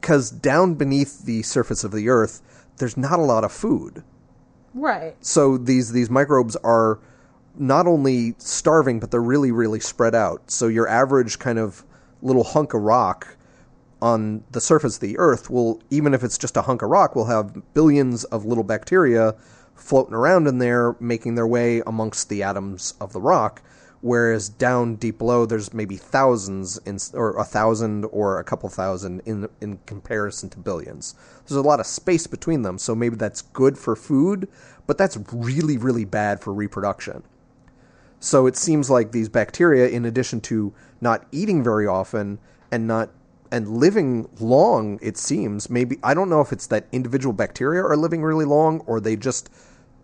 Because 0.00 0.30
down 0.30 0.74
beneath 0.74 1.24
the 1.24 1.42
surface 1.42 1.84
of 1.84 1.92
the 1.92 2.08
Earth, 2.08 2.42
there's 2.78 2.96
not 2.96 3.18
a 3.18 3.22
lot 3.22 3.44
of 3.44 3.52
food. 3.52 4.02
Right. 4.74 5.16
So 5.20 5.56
these 5.56 5.92
these 5.92 6.10
microbes 6.10 6.56
are 6.56 6.98
not 7.56 7.86
only 7.86 8.34
starving, 8.38 8.98
but 9.00 9.10
they're 9.10 9.22
really 9.22 9.52
really 9.52 9.80
spread 9.80 10.14
out. 10.14 10.50
So 10.50 10.66
your 10.66 10.88
average 10.88 11.38
kind 11.38 11.58
of 11.58 11.84
little 12.22 12.44
hunk 12.44 12.74
of 12.74 12.82
rock 12.82 13.36
on 14.02 14.44
the 14.50 14.60
surface 14.60 14.96
of 14.96 15.00
the 15.00 15.18
Earth 15.18 15.48
will, 15.48 15.80
even 15.90 16.12
if 16.12 16.22
it's 16.22 16.36
just 16.36 16.56
a 16.56 16.62
hunk 16.62 16.82
of 16.82 16.90
rock, 16.90 17.14
will 17.14 17.26
have 17.26 17.62
billions 17.72 18.24
of 18.24 18.44
little 18.44 18.64
bacteria 18.64 19.34
floating 19.74 20.14
around 20.14 20.46
in 20.46 20.58
there, 20.58 20.96
making 21.00 21.34
their 21.34 21.46
way 21.46 21.82
amongst 21.86 22.28
the 22.28 22.42
atoms 22.42 22.94
of 23.00 23.12
the 23.12 23.20
rock. 23.20 23.62
Whereas 24.04 24.50
down 24.50 24.96
deep 24.96 25.16
below, 25.16 25.46
there's 25.46 25.72
maybe 25.72 25.96
thousands, 25.96 26.76
in, 26.84 26.98
or 27.14 27.38
a 27.38 27.42
thousand, 27.42 28.04
or 28.12 28.38
a 28.38 28.44
couple 28.44 28.68
thousand 28.68 29.22
in 29.24 29.48
in 29.62 29.78
comparison 29.86 30.50
to 30.50 30.58
billions. 30.58 31.14
There's 31.46 31.56
a 31.56 31.62
lot 31.62 31.80
of 31.80 31.86
space 31.86 32.26
between 32.26 32.60
them, 32.60 32.76
so 32.76 32.94
maybe 32.94 33.16
that's 33.16 33.40
good 33.40 33.78
for 33.78 33.96
food, 33.96 34.46
but 34.86 34.98
that's 34.98 35.16
really, 35.32 35.78
really 35.78 36.04
bad 36.04 36.42
for 36.42 36.52
reproduction. 36.52 37.22
So 38.20 38.46
it 38.46 38.58
seems 38.58 38.90
like 38.90 39.12
these 39.12 39.30
bacteria, 39.30 39.88
in 39.88 40.04
addition 40.04 40.42
to 40.42 40.74
not 41.00 41.24
eating 41.32 41.64
very 41.64 41.86
often 41.86 42.40
and 42.70 42.86
not 42.86 43.08
and 43.50 43.78
living 43.78 44.28
long, 44.38 44.98
it 45.00 45.16
seems 45.16 45.70
maybe 45.70 45.98
I 46.02 46.12
don't 46.12 46.28
know 46.28 46.42
if 46.42 46.52
it's 46.52 46.66
that 46.66 46.88
individual 46.92 47.32
bacteria 47.32 47.82
are 47.82 47.96
living 47.96 48.22
really 48.22 48.44
long 48.44 48.80
or 48.80 49.00
they 49.00 49.16
just 49.16 49.48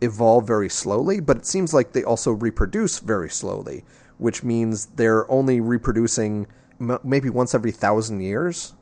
evolve 0.01 0.47
very 0.47 0.69
slowly, 0.69 1.21
but 1.21 1.39
it 1.39 1.47
seems 1.47 1.75
like 1.75 1.93
they 1.93 2.05
also 2.05 2.33
reproduce 2.33 2.99
very 2.99 3.31
slowly, 3.31 3.85
which 4.19 4.43
means 4.43 4.87
they're 4.87 5.31
only 5.31 5.61
reproducing 5.61 6.47
m- 6.81 6.99
maybe 7.05 7.31
once 7.31 7.55
every 7.55 7.73
thousand 7.73 8.21
years. 8.21 8.75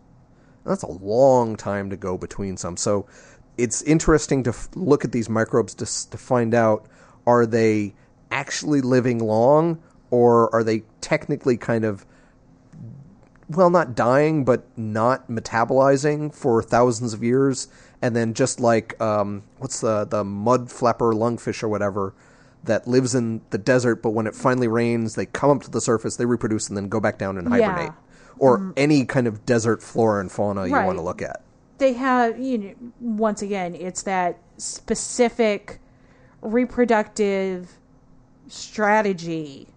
That's 0.65 0.83
a 0.83 0.91
long 0.91 1.57
time 1.57 1.91
to 1.91 1.97
go 1.97 2.19
between 2.19 2.57
some. 2.57 2.77
So 2.77 3.07
it's 3.57 3.83
interesting 3.83 4.43
to 4.45 4.51
f- 4.51 4.69
look 4.75 5.05
at 5.05 5.13
these 5.13 5.29
microbes 5.29 5.75
to, 5.77 5.85
s- 5.85 6.05
to 6.07 6.19
find 6.19 6.55
out 6.55 6.87
are 7.27 7.47
they 7.47 7.95
actually 8.31 8.81
living 8.81 9.19
long 9.19 9.83
or 10.11 10.55
are 10.55 10.63
they 10.63 10.83
technically 11.01 11.57
kind 11.57 11.85
of 11.85 12.07
well 13.49 13.71
not 13.71 13.95
dying 13.95 14.45
but 14.45 14.67
not 14.77 15.29
metabolizing 15.29 16.35
for 16.35 16.63
thousands 16.63 17.15
of 17.15 17.25
years 17.25 17.69
and 18.03 18.15
then 18.15 18.35
just 18.35 18.61
like 18.61 19.01
um, 19.01 19.43
what's 19.59 19.81
the 19.81 20.05
the 20.05 20.25
mud 20.25 20.71
flapper 20.71 21.13
lungfish 21.13 21.63
or 21.63 21.69
whatever 21.69 22.15
that 22.65 22.87
lives 22.89 23.15
in 23.15 23.41
the 23.51 23.59
desert 23.59 24.03
but 24.03 24.11
when 24.11 24.27
it 24.27 24.35
finally 24.35 24.69
rains 24.69 25.15
they 25.15 25.27
come 25.27 25.51
up 25.51 25.63
to 25.63 25.71
the 25.71 25.81
surface 25.81 26.17
they 26.17 26.27
reproduce 26.27 26.69
and 26.69 26.77
then 26.77 26.89
go 26.89 27.01
back 27.01 27.19
down 27.19 27.39
and 27.39 27.49
Yeah. 27.49 27.57
hibernate 27.63 27.93
or 28.39 28.73
any 28.77 29.05
kind 29.05 29.27
of 29.27 29.45
desert 29.47 29.83
flora 29.83 30.21
and 30.21 30.31
fauna 30.33 30.67
you 30.67 30.73
Right. 30.75 30.85
want 30.87 30.99
to 30.99 31.03
look 31.03 31.23
at 31.23 31.41
They 31.79 31.93
have, 31.95 32.39
you 32.41 32.59
know, 32.59 32.75
once 33.01 33.41
again, 33.43 33.75
it's 33.77 34.03
that 34.03 34.39
specific 34.57 35.79
reproductive 36.43 37.79
strategy, 38.49 39.69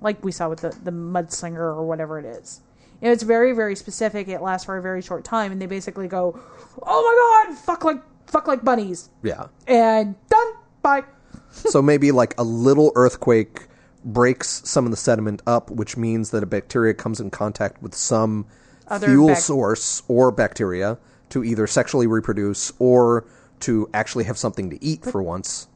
like 0.00 0.24
we 0.24 0.32
saw 0.32 0.48
with 0.48 0.60
the, 0.60 0.70
the 0.82 0.90
mudslinger 0.90 1.58
or 1.58 1.84
whatever 1.84 2.18
it 2.18 2.24
is. 2.24 2.60
You 3.00 3.06
know, 3.06 3.12
it's 3.12 3.22
very, 3.22 3.52
very 3.52 3.76
specific. 3.76 4.28
It 4.28 4.42
lasts 4.42 4.66
for 4.66 4.76
a 4.76 4.82
very 4.82 5.00
short 5.00 5.24
time, 5.24 5.52
and 5.52 5.60
they 5.60 5.66
basically 5.66 6.06
go, 6.06 6.38
"Oh 6.82 7.44
my 7.46 7.48
god, 7.52 7.58
fuck 7.58 7.84
like 7.84 8.02
fuck 8.26 8.46
like 8.46 8.62
bunnies," 8.64 9.08
yeah 9.22 9.46
and 9.66 10.14
done. 10.28 10.52
Bye. 10.82 11.04
so 11.50 11.82
maybe 11.82 12.12
like 12.12 12.34
a 12.38 12.44
little 12.44 12.92
earthquake 12.94 13.66
breaks 14.04 14.62
some 14.68 14.84
of 14.84 14.90
the 14.90 14.96
sediment 14.96 15.42
up, 15.46 15.70
which 15.70 15.96
means 15.96 16.30
that 16.30 16.42
a 16.42 16.46
bacteria 16.46 16.94
comes 16.94 17.20
in 17.20 17.30
contact 17.30 17.82
with 17.82 17.94
some 17.94 18.46
Other 18.88 19.08
fuel 19.08 19.28
bac- 19.28 19.38
source 19.38 20.02
or 20.08 20.30
bacteria 20.30 20.98
to 21.30 21.44
either 21.44 21.66
sexually 21.66 22.06
reproduce 22.06 22.72
or 22.78 23.26
to 23.60 23.88
actually 23.92 24.24
have 24.24 24.38
something 24.38 24.70
to 24.70 24.82
eat 24.82 25.04
for 25.04 25.22
once. 25.22 25.68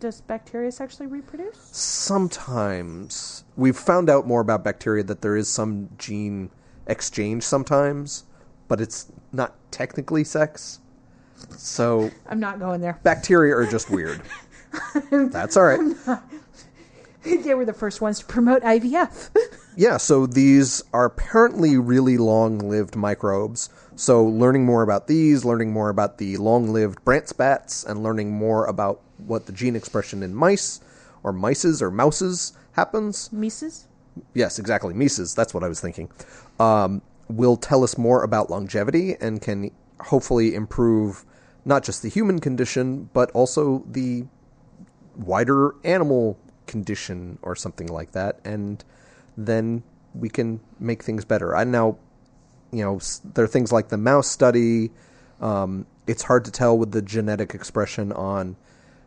Does 0.00 0.20
bacteria 0.20 0.72
sexually 0.72 1.06
reproduce? 1.06 1.58
Sometimes 1.72 3.44
we've 3.56 3.76
found 3.76 4.08
out 4.10 4.26
more 4.26 4.40
about 4.40 4.64
bacteria 4.64 5.02
that 5.04 5.20
there 5.20 5.36
is 5.36 5.48
some 5.48 5.90
gene 5.98 6.50
exchange 6.90 7.42
sometimes, 7.42 8.24
but 8.68 8.80
it's 8.80 9.10
not 9.32 9.54
technically 9.70 10.24
sex. 10.24 10.80
So 11.56 12.10
I'm 12.28 12.40
not 12.40 12.58
going 12.58 12.80
there. 12.80 12.98
bacteria 13.02 13.56
are 13.56 13.66
just 13.66 13.90
weird. 13.90 14.20
That's 15.10 15.56
all 15.56 15.64
right. 15.64 15.80
they 17.22 17.54
were 17.54 17.64
the 17.64 17.72
first 17.72 18.00
ones 18.00 18.18
to 18.20 18.24
promote 18.26 18.62
IVF. 18.62 19.30
Yeah, 19.76 19.96
so 19.96 20.26
these 20.26 20.82
are 20.92 21.06
apparently 21.06 21.78
really 21.78 22.18
long 22.18 22.58
lived 22.58 22.96
microbes. 22.96 23.70
So, 23.94 24.22
learning 24.22 24.66
more 24.66 24.82
about 24.82 25.06
these, 25.06 25.44
learning 25.44 25.72
more 25.72 25.88
about 25.88 26.18
the 26.18 26.36
long 26.38 26.72
lived 26.72 27.02
Brandt's 27.04 27.32
bats, 27.32 27.84
and 27.84 28.02
learning 28.02 28.32
more 28.32 28.66
about 28.66 29.00
what 29.16 29.46
the 29.46 29.52
gene 29.52 29.76
expression 29.76 30.22
in 30.22 30.34
mice, 30.34 30.80
or 31.22 31.32
mices, 31.32 31.80
or 31.80 31.90
mouses 31.90 32.52
happens. 32.72 33.32
Mises? 33.32 33.86
Yes, 34.34 34.58
exactly, 34.58 34.92
mices, 34.92 35.34
that's 35.34 35.54
what 35.54 35.62
I 35.62 35.68
was 35.68 35.80
thinking. 35.80 36.10
Um, 36.60 37.02
will 37.28 37.56
tell 37.56 37.84
us 37.84 37.96
more 37.96 38.22
about 38.22 38.50
longevity 38.50 39.16
and 39.20 39.40
can 39.40 39.70
hopefully 40.00 40.54
improve 40.54 41.24
not 41.64 41.84
just 41.84 42.02
the 42.02 42.08
human 42.08 42.38
condition, 42.38 43.08
but 43.12 43.30
also 43.32 43.84
the 43.88 44.24
wider 45.16 45.74
animal 45.84 46.38
condition 46.66 47.38
or 47.42 47.54
something 47.54 47.86
like 47.86 48.12
that, 48.12 48.40
and 48.44 48.84
then 49.36 49.82
we 50.14 50.28
can 50.28 50.60
make 50.78 51.02
things 51.02 51.24
better. 51.24 51.56
I 51.56 51.64
now, 51.64 51.98
you 52.72 52.82
know, 52.82 53.00
there 53.34 53.44
are 53.44 53.48
things 53.48 53.72
like 53.72 53.88
the 53.88 53.96
mouse 53.96 54.28
study. 54.28 54.90
Um, 55.40 55.86
it's 56.06 56.22
hard 56.22 56.44
to 56.46 56.50
tell 56.50 56.76
with 56.76 56.92
the 56.92 57.02
genetic 57.02 57.54
expression 57.54 58.12
on. 58.12 58.56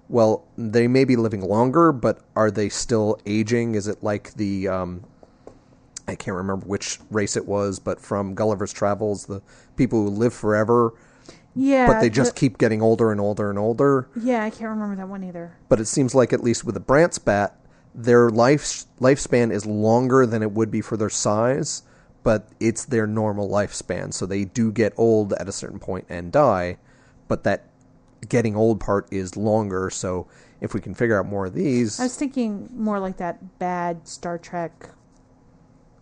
Well, 0.10 0.45
they 0.58 0.88
may 0.88 1.06
be 1.06 1.16
living 1.16 1.41
longer, 1.41 1.91
but 1.91 2.20
are 2.36 2.51
they 2.51 2.70
still 2.70 3.20
aging? 3.26 3.76
Is 3.76 3.88
it 3.88 4.04
like 4.04 4.34
the 4.36 4.68
um, 4.68 5.06
I 6.08 6.16
can't 6.16 6.36
remember 6.36 6.66
which 6.66 6.99
race 7.12 7.36
it 7.38 7.47
was, 7.47 7.80
but 7.80 7.99
from 8.01 8.36
Gulliver's 8.36 8.74
Travels, 8.74 9.26
the 9.26 9.41
people 9.78 10.04
who 10.04 10.10
live 10.10 10.34
forever, 10.34 10.93
Yeah, 11.56 11.88
but 11.88 12.01
they 12.01 12.10
just 12.10 12.34
the- 12.36 12.39
keep 12.39 12.58
getting 12.58 12.82
older 12.82 13.12
and 13.12 13.22
older 13.22 13.49
and 13.49 13.58
older. 13.58 14.08
Yeah, 14.16 14.43
I 14.43 14.49
can't 14.49 14.70
remember 14.70 14.95
that 14.97 15.08
one 15.08 15.24
either. 15.24 15.54
But 15.70 15.80
it 15.80 15.86
seems 15.86 16.14
like 16.14 16.34
at 16.34 16.43
least 16.43 16.66
with 16.66 16.76
the 16.76 16.82
Brandt's 16.82 17.20
bat, 17.20 17.56
their 17.95 18.30
life 18.30 18.86
lifespan 18.99 19.51
is 19.51 19.66
longer 19.66 20.26
than 20.26 20.41
it 20.41 20.51
would 20.51 20.72
be 20.72 20.82
for 20.82 20.97
their 20.97 21.10
size, 21.12 21.84
but 22.24 22.49
it's 22.60 22.86
their 22.86 23.06
normal 23.08 23.47
lifespan, 23.49 24.14
so 24.14 24.26
they 24.26 24.45
do 24.45 24.72
get 24.72 24.93
old 24.97 25.32
at 25.34 25.47
a 25.47 25.51
certain 25.51 25.80
point 25.80 26.06
and 26.10 26.32
die. 26.32 26.78
But 27.28 27.43
that 27.43 27.66
getting 28.28 28.56
old 28.56 28.80
part 28.80 29.08
is 29.12 29.38
longer, 29.38 29.89
so 29.89 30.28
if 30.60 30.74
we 30.74 30.82
can 30.82 30.93
figure 30.95 31.20
out 31.20 31.28
more 31.28 31.45
of 31.45 31.54
these, 31.54 31.99
I 31.99 32.04
was 32.04 32.16
thinking 32.16 32.70
more 32.76 32.99
like 32.99 33.18
that 33.18 33.60
bad 33.60 34.08
Star 34.08 34.38
Trek 34.38 34.89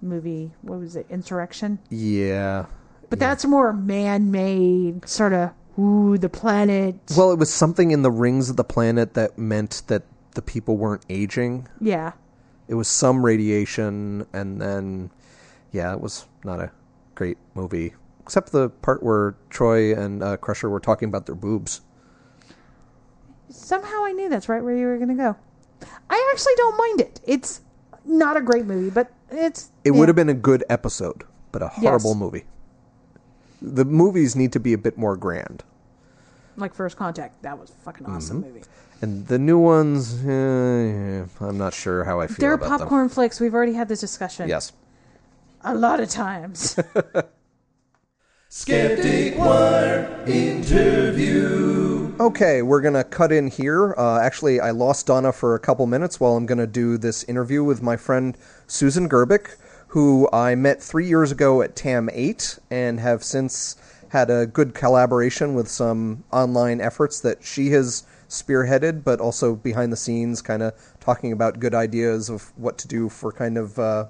movie. 0.02 0.52
What 0.62 0.80
was 0.80 0.96
it? 0.96 1.06
Insurrection. 1.10 1.80
yeah. 1.90 2.66
But 3.10 3.20
that's 3.20 3.44
more 3.44 3.74
man-made, 3.74 5.06
sort 5.08 5.34
of. 5.34 5.52
Ooh, 5.78 6.18
the 6.18 6.30
planet. 6.30 6.96
Well, 7.18 7.34
it 7.34 7.40
was 7.40 7.54
something 7.54 7.92
in 7.92 8.04
the 8.04 8.12
rings 8.12 8.50
of 8.50 8.56
the 8.56 8.64
planet 8.64 9.16
that 9.16 9.38
meant 9.38 9.82
that 9.88 10.04
the 10.36 10.42
people 10.42 10.78
weren't 10.78 11.06
aging. 11.10 11.68
yeah. 11.82 12.14
It 12.70 12.76
was 12.76 12.88
some 12.88 13.26
radiation, 13.26 14.26
and 14.32 14.62
then, 14.62 15.12
yeah, 15.74 15.92
it 15.92 16.00
was 16.00 16.26
not 16.46 16.62
a 16.62 16.72
great 17.16 17.38
movie. 17.54 17.96
Except 18.22 18.54
the 18.54 18.70
part 18.70 19.04
where 19.04 19.36
Troi 19.50 19.92
and 19.98 20.24
uh, 20.24 20.38
Crusher 20.38 20.70
were 20.70 20.80
talking 20.80 21.10
about 21.10 21.26
their 21.26 21.36
boobs. 21.36 21.82
Somehow 23.50 24.06
I 24.06 24.14
knew 24.14 24.30
that's 24.30 24.48
right 24.48 24.64
where 24.64 24.76
you 24.78 24.86
were 24.86 24.96
going 24.96 25.10
to 25.10 25.16
go. 25.16 25.36
I 26.10 26.30
actually 26.32 26.54
don't 26.56 26.78
mind 26.78 27.02
it. 27.02 27.20
It's 27.26 27.60
not 28.06 28.38
a 28.38 28.42
great 28.42 28.66
movie, 28.66 28.90
but 28.90 29.12
it's. 29.30 29.70
It 29.84 29.92
yeah. 29.92 30.00
would 30.00 30.10
have 30.10 30.16
been 30.16 30.30
a 30.30 30.34
good 30.34 30.64
episode, 30.70 31.24
but 31.52 31.62
a 31.62 31.68
horrible 31.70 32.12
Yes. 32.12 32.20
movie. 32.20 32.44
The 33.62 33.86
movies 33.86 34.36
need 34.36 34.52
to 34.54 34.60
be 34.60 34.74
a 34.74 34.78
bit 34.78 34.98
more 34.98 35.16
grand. 35.18 35.64
like 36.58 36.74
First 36.76 36.98
Contact. 36.98 37.42
That 37.44 37.58
was 37.60 37.70
a 37.70 37.74
fucking 37.84 38.06
awesome 38.08 38.44
Mm-hmm. 38.44 38.54
movie. 38.54 38.64
And 39.02 39.26
the 39.28 39.40
new 39.40 39.58
ones, 39.58 40.24
eh, 40.24 40.28
yeah, 40.28 41.26
I'm 41.40 41.58
not 41.58 41.74
sure 41.74 42.04
how 42.04 42.20
I 42.20 42.28
feel 42.28 42.36
They're 42.40 42.54
about 42.54 42.80
popcorn 42.80 43.10
flicks. 43.10 43.40
We've 43.40 43.54
already 43.56 43.74
had 43.74 43.88
this 43.88 44.00
discussion. 44.02 44.48
Yes. 44.50 44.72
A 45.64 45.74
lot 45.74 46.00
of 46.00 46.10
times. 46.10 46.78
Skeptic 48.50 49.38
Wire 49.38 50.24
interview. 50.28 51.91
Okay, 52.22 52.62
we're 52.62 52.82
going 52.82 52.94
to 52.94 53.04
cut 53.04 53.32
in 53.32 53.48
here. 53.48 53.96
Uh, 53.98 54.20
actually, 54.20 54.60
I 54.60 54.70
lost 54.70 55.08
Donna 55.08 55.32
for 55.32 55.56
a 55.56 55.60
couple 55.60 55.88
minutes 55.88 56.20
while 56.20 56.36
I'm 56.36 56.46
going 56.46 56.60
to 56.60 56.68
do 56.68 57.00
this 57.00 57.24
interview 57.24 57.64
with 57.64 57.82
my 57.82 57.98
friend 57.98 58.38
Susan 58.68 59.10
Gerbic, 59.10 59.58
who 59.88 60.30
I 60.32 60.54
met 60.54 60.84
three 60.84 61.08
years 61.08 61.32
ago 61.32 61.64
at 61.64 61.76
TAM 61.76 62.12
8 62.14 62.60
and 62.70 63.00
have 63.00 63.24
since 63.24 63.76
had 64.10 64.30
a 64.30 64.46
good 64.46 64.76
collaboration 64.76 65.56
with 65.56 65.68
some 65.68 66.24
online 66.32 66.80
efforts 66.80 67.20
that 67.22 67.44
she 67.44 67.72
has 67.72 68.04
spearheaded, 68.30 69.04
but 69.04 69.20
also 69.20 69.56
behind 69.56 69.92
the 69.92 69.98
scenes, 69.98 70.44
kind 70.44 70.62
of 70.62 70.74
talking 71.00 71.32
about 71.32 71.60
good 71.60 71.74
ideas 71.74 72.30
of 72.30 72.56
what 72.56 72.78
to 72.78 72.88
do 72.88 73.10
for 73.10 73.32
kind 73.32 73.58
of. 73.58 73.80
Uh, 73.80 74.06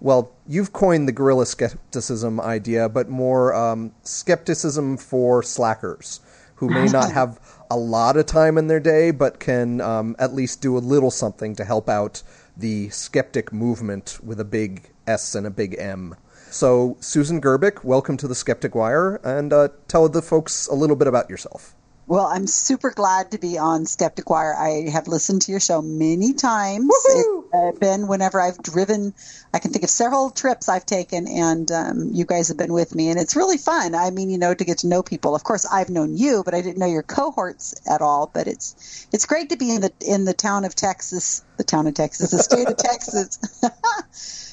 well, 0.00 0.32
you've 0.46 0.74
coined 0.74 1.08
the 1.08 1.12
guerrilla 1.12 1.46
skepticism 1.46 2.38
idea, 2.42 2.90
but 2.90 3.08
more 3.08 3.54
um, 3.54 3.92
skepticism 4.02 4.98
for 4.98 5.42
slackers 5.42 6.20
who 6.56 6.68
may 6.68 6.86
not 6.86 7.12
have 7.12 7.40
a 7.70 7.76
lot 7.76 8.16
of 8.16 8.26
time 8.26 8.58
in 8.58 8.66
their 8.66 8.80
day, 8.80 9.10
but 9.10 9.38
can 9.38 9.80
um, 9.80 10.16
at 10.18 10.34
least 10.34 10.60
do 10.60 10.76
a 10.76 10.80
little 10.80 11.10
something 11.10 11.54
to 11.56 11.64
help 11.64 11.88
out 11.88 12.22
the 12.56 12.88
skeptic 12.90 13.52
movement 13.52 14.18
with 14.22 14.40
a 14.40 14.44
big 14.44 14.90
S 15.06 15.34
and 15.34 15.46
a 15.46 15.50
big 15.50 15.76
M. 15.78 16.16
So, 16.50 16.96
Susan 17.00 17.40
Gerbic, 17.40 17.84
welcome 17.84 18.16
to 18.16 18.28
the 18.28 18.34
Skeptic 18.34 18.74
Wire, 18.74 19.16
and 19.22 19.52
uh, 19.52 19.68
tell 19.88 20.08
the 20.08 20.22
folks 20.22 20.66
a 20.68 20.74
little 20.74 20.96
bit 20.96 21.08
about 21.08 21.28
yourself. 21.28 21.74
Well, 22.08 22.26
I'm 22.26 22.46
super 22.46 22.92
glad 22.92 23.32
to 23.32 23.38
be 23.38 23.58
on 23.58 23.84
Skeptic 23.84 24.30
Wire. 24.30 24.54
I 24.54 24.88
have 24.90 25.08
listened 25.08 25.42
to 25.42 25.50
your 25.50 25.58
show 25.58 25.82
many 25.82 26.34
times. 26.34 26.84
Woohoo! 26.84 27.44
It's 27.46 27.76
uh, 27.76 27.78
been 27.80 28.06
whenever 28.06 28.40
I've 28.40 28.62
driven. 28.62 29.12
I 29.52 29.58
can 29.58 29.72
think 29.72 29.82
of 29.82 29.90
several 29.90 30.30
trips 30.30 30.68
I've 30.68 30.86
taken, 30.86 31.26
and 31.26 31.68
um, 31.72 32.10
you 32.12 32.24
guys 32.24 32.46
have 32.46 32.56
been 32.56 32.72
with 32.72 32.94
me, 32.94 33.10
and 33.10 33.18
it's 33.18 33.34
really 33.34 33.58
fun. 33.58 33.96
I 33.96 34.10
mean, 34.10 34.30
you 34.30 34.38
know, 34.38 34.54
to 34.54 34.64
get 34.64 34.78
to 34.78 34.86
know 34.86 35.02
people. 35.02 35.34
Of 35.34 35.42
course, 35.42 35.66
I've 35.66 35.90
known 35.90 36.16
you, 36.16 36.44
but 36.44 36.54
I 36.54 36.62
didn't 36.62 36.78
know 36.78 36.86
your 36.86 37.02
cohorts 37.02 37.74
at 37.90 38.00
all. 38.00 38.30
But 38.32 38.46
it's 38.46 39.08
it's 39.12 39.26
great 39.26 39.50
to 39.50 39.56
be 39.56 39.74
in 39.74 39.80
the 39.80 39.92
in 40.00 40.26
the 40.26 40.34
town 40.34 40.64
of 40.64 40.76
Texas, 40.76 41.44
the 41.56 41.64
town 41.64 41.88
of 41.88 41.94
Texas, 41.94 42.30
the 42.30 42.38
state 42.38 42.68
of 42.68 42.76
Texas. 42.78 43.40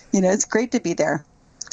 you 0.12 0.22
know, 0.22 0.32
it's 0.32 0.46
great 0.46 0.72
to 0.72 0.80
be 0.80 0.94
there. 0.94 1.24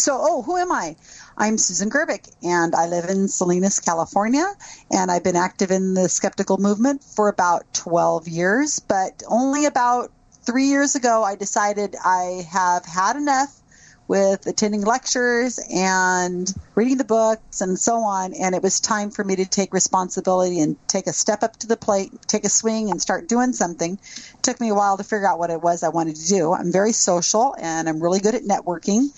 So, 0.00 0.16
oh, 0.18 0.42
who 0.42 0.56
am 0.56 0.72
I? 0.72 0.96
I'm 1.40 1.56
Susan 1.56 1.88
Gerbic, 1.88 2.28
and 2.42 2.74
I 2.74 2.86
live 2.86 3.06
in 3.06 3.26
Salinas, 3.26 3.80
California, 3.80 4.44
and 4.92 5.10
I've 5.10 5.24
been 5.24 5.36
active 5.36 5.70
in 5.70 5.94
the 5.94 6.06
skeptical 6.06 6.58
movement 6.58 7.02
for 7.02 7.30
about 7.30 7.64
12 7.72 8.28
years. 8.28 8.78
But 8.78 9.22
only 9.26 9.64
about 9.64 10.12
three 10.42 10.66
years 10.66 10.96
ago, 10.96 11.24
I 11.24 11.36
decided 11.36 11.96
I 12.04 12.46
have 12.52 12.84
had 12.84 13.16
enough 13.16 13.58
with 14.06 14.46
attending 14.46 14.82
lectures 14.82 15.58
and 15.72 16.52
reading 16.74 16.98
the 16.98 17.04
books 17.04 17.62
and 17.62 17.78
so 17.78 18.00
on, 18.00 18.34
and 18.34 18.54
it 18.54 18.62
was 18.62 18.78
time 18.78 19.10
for 19.10 19.24
me 19.24 19.34
to 19.36 19.46
take 19.46 19.72
responsibility 19.72 20.60
and 20.60 20.76
take 20.88 21.06
a 21.06 21.12
step 21.14 21.42
up 21.42 21.56
to 21.60 21.66
the 21.66 21.76
plate, 21.78 22.12
take 22.26 22.44
a 22.44 22.50
swing, 22.50 22.90
and 22.90 23.00
start 23.00 23.30
doing 23.30 23.54
something. 23.54 23.94
It 23.94 24.42
took 24.42 24.60
me 24.60 24.68
a 24.68 24.74
while 24.74 24.98
to 24.98 25.04
figure 25.04 25.26
out 25.26 25.38
what 25.38 25.48
it 25.48 25.62
was 25.62 25.82
I 25.82 25.88
wanted 25.88 26.16
to 26.16 26.28
do. 26.28 26.52
I'm 26.52 26.70
very 26.70 26.92
social, 26.92 27.56
and 27.58 27.88
I'm 27.88 28.02
really 28.02 28.20
good 28.20 28.34
at 28.34 28.42
networking 28.42 29.08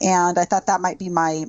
and 0.00 0.38
I 0.38 0.44
thought 0.44 0.66
that 0.66 0.80
might 0.80 0.98
be 0.98 1.08
my 1.08 1.44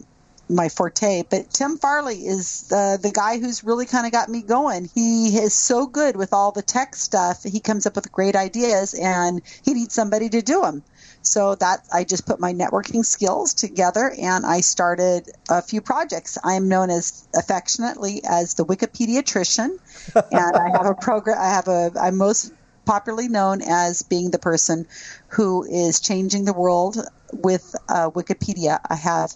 my 0.52 0.70
forte. 0.70 1.24
But 1.30 1.50
Tim 1.50 1.78
Farley 1.78 2.28
is 2.28 2.64
the 2.64 3.00
the 3.02 3.12
guy 3.12 3.40
who's 3.40 3.64
really 3.64 3.86
kind 3.86 4.06
of 4.06 4.12
got 4.12 4.30
me 4.30 4.42
going. 4.42 4.90
He 4.94 5.38
is 5.38 5.54
so 5.54 5.88
good 5.88 6.16
with 6.16 6.34
all 6.34 6.52
the 6.52 6.62
tech 6.62 6.96
stuff. 6.96 7.44
He 7.44 7.60
comes 7.60 7.86
up 7.86 7.96
with 7.96 8.12
great 8.12 8.36
ideas, 8.36 8.94
and 8.94 9.42
he 9.64 9.74
needs 9.74 9.94
somebody 9.94 10.30
to 10.30 10.42
do 10.42 10.62
them. 10.62 10.84
So 11.24 11.56
that 11.56 11.82
I 11.94 12.04
just 12.04 12.26
put 12.26 12.40
my 12.40 12.54
networking 12.54 13.06
skills 13.06 13.54
together, 13.54 14.14
and 14.20 14.46
I 14.46 14.62
started 14.62 15.30
a 15.50 15.62
few 15.62 15.82
projects. 15.82 16.38
I 16.44 16.54
am 16.54 16.68
known 16.68 16.90
as 16.90 17.28
affectionately 17.36 18.22
as 18.28 18.56
the 18.56 18.66
Wikipediatrician, 18.66 19.70
and 20.32 20.56
I 20.58 20.70
have 20.78 20.86
a 20.86 20.96
program. 20.96 21.38
I 21.40 21.50
have 21.50 21.68
a. 21.68 21.92
I'm 22.00 22.18
most 22.18 22.52
popularly 22.86 23.28
known 23.28 23.62
as 23.62 24.02
being 24.02 24.32
the 24.32 24.40
person 24.40 24.88
who 25.28 25.64
is 25.64 26.00
changing 26.00 26.46
the 26.46 26.54
world 26.54 26.98
with 27.32 27.76
uh, 27.88 28.10
Wikipedia. 28.10 28.80
I 28.90 28.96
have 28.96 29.34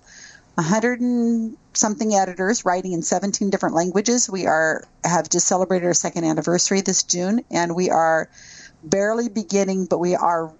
a 0.57 0.61
hundred 0.61 1.01
and 1.01 1.57
something 1.73 2.13
editors 2.13 2.65
writing 2.65 2.93
in 2.93 3.01
17 3.01 3.49
different 3.49 3.75
languages. 3.75 4.29
We 4.29 4.45
are 4.45 4.83
have 5.03 5.29
just 5.29 5.47
celebrated 5.47 5.85
our 5.85 5.93
second 5.93 6.23
anniversary 6.23 6.81
this 6.81 7.03
June, 7.03 7.41
and 7.51 7.75
we 7.75 7.89
are 7.89 8.29
barely 8.83 9.29
beginning, 9.29 9.85
but 9.85 9.99
we 9.99 10.15
are 10.15 10.53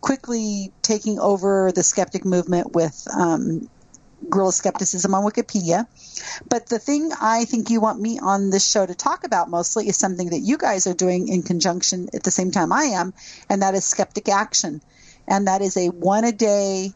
quickly 0.00 0.72
taking 0.82 1.18
over 1.18 1.72
the 1.72 1.82
skeptic 1.82 2.24
movement 2.24 2.72
with 2.72 3.06
um, 3.14 3.68
guerrilla 4.28 4.52
skepticism 4.52 5.14
on 5.14 5.24
Wikipedia. 5.24 5.86
But 6.48 6.68
the 6.68 6.78
thing 6.78 7.10
I 7.20 7.44
think 7.44 7.70
you 7.70 7.80
want 7.80 8.00
me 8.00 8.18
on 8.18 8.50
this 8.50 8.68
show 8.68 8.84
to 8.84 8.94
talk 8.94 9.24
about 9.24 9.50
mostly 9.50 9.88
is 9.88 9.96
something 9.96 10.30
that 10.30 10.40
you 10.40 10.58
guys 10.58 10.86
are 10.86 10.94
doing 10.94 11.28
in 11.28 11.42
conjunction 11.42 12.08
at 12.12 12.24
the 12.24 12.30
same 12.30 12.50
time 12.50 12.72
I 12.72 12.84
am, 12.84 13.14
and 13.48 13.62
that 13.62 13.74
is 13.74 13.84
skeptic 13.84 14.28
action. 14.28 14.80
And 15.28 15.46
that 15.46 15.60
is 15.60 15.76
a 15.76 15.88
one 15.88 16.24
a 16.24 16.32
day 16.32 16.92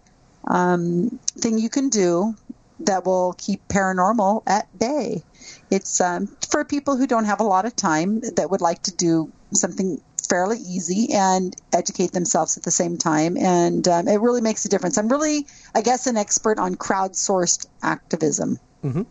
um, 0.49 1.19
thing 1.37 1.59
you 1.59 1.69
can 1.69 1.89
do 1.89 2.35
that 2.81 3.05
will 3.05 3.35
keep 3.39 3.67
paranormal 3.69 4.43
at 4.47 4.67
bay. 4.79 5.23
It's 5.71 6.01
um, 6.01 6.27
for 6.51 6.65
people 6.65 6.97
who 6.97 7.07
don't 7.07 7.25
have 7.25 7.41
a 7.41 7.45
lot 7.45 7.65
of 7.65 7.77
time 7.77 8.21
that 8.37 8.51
would 8.51 8.61
like 8.61 8.83
to 8.85 8.93
do 8.95 9.31
something 9.53 10.01
fairly 10.29 10.59
easy 10.59 11.13
and 11.13 11.55
educate 11.73 12.13
themselves 12.13 12.57
at 12.57 12.63
the 12.63 12.71
same 12.71 12.97
time. 12.97 13.37
And 13.37 13.87
um, 13.89 14.09
it 14.09 14.21
really 14.21 14.41
makes 14.41 14.65
a 14.65 14.69
difference. 14.69 14.97
I'm 14.97 15.09
really, 15.09 15.47
I 15.75 15.83
guess, 15.83 16.07
an 16.07 16.17
expert 16.17 16.59
on 16.59 16.77
crowdsourced 16.77 17.67
activism. 17.83 18.59
Mm-hmm. 18.85 19.03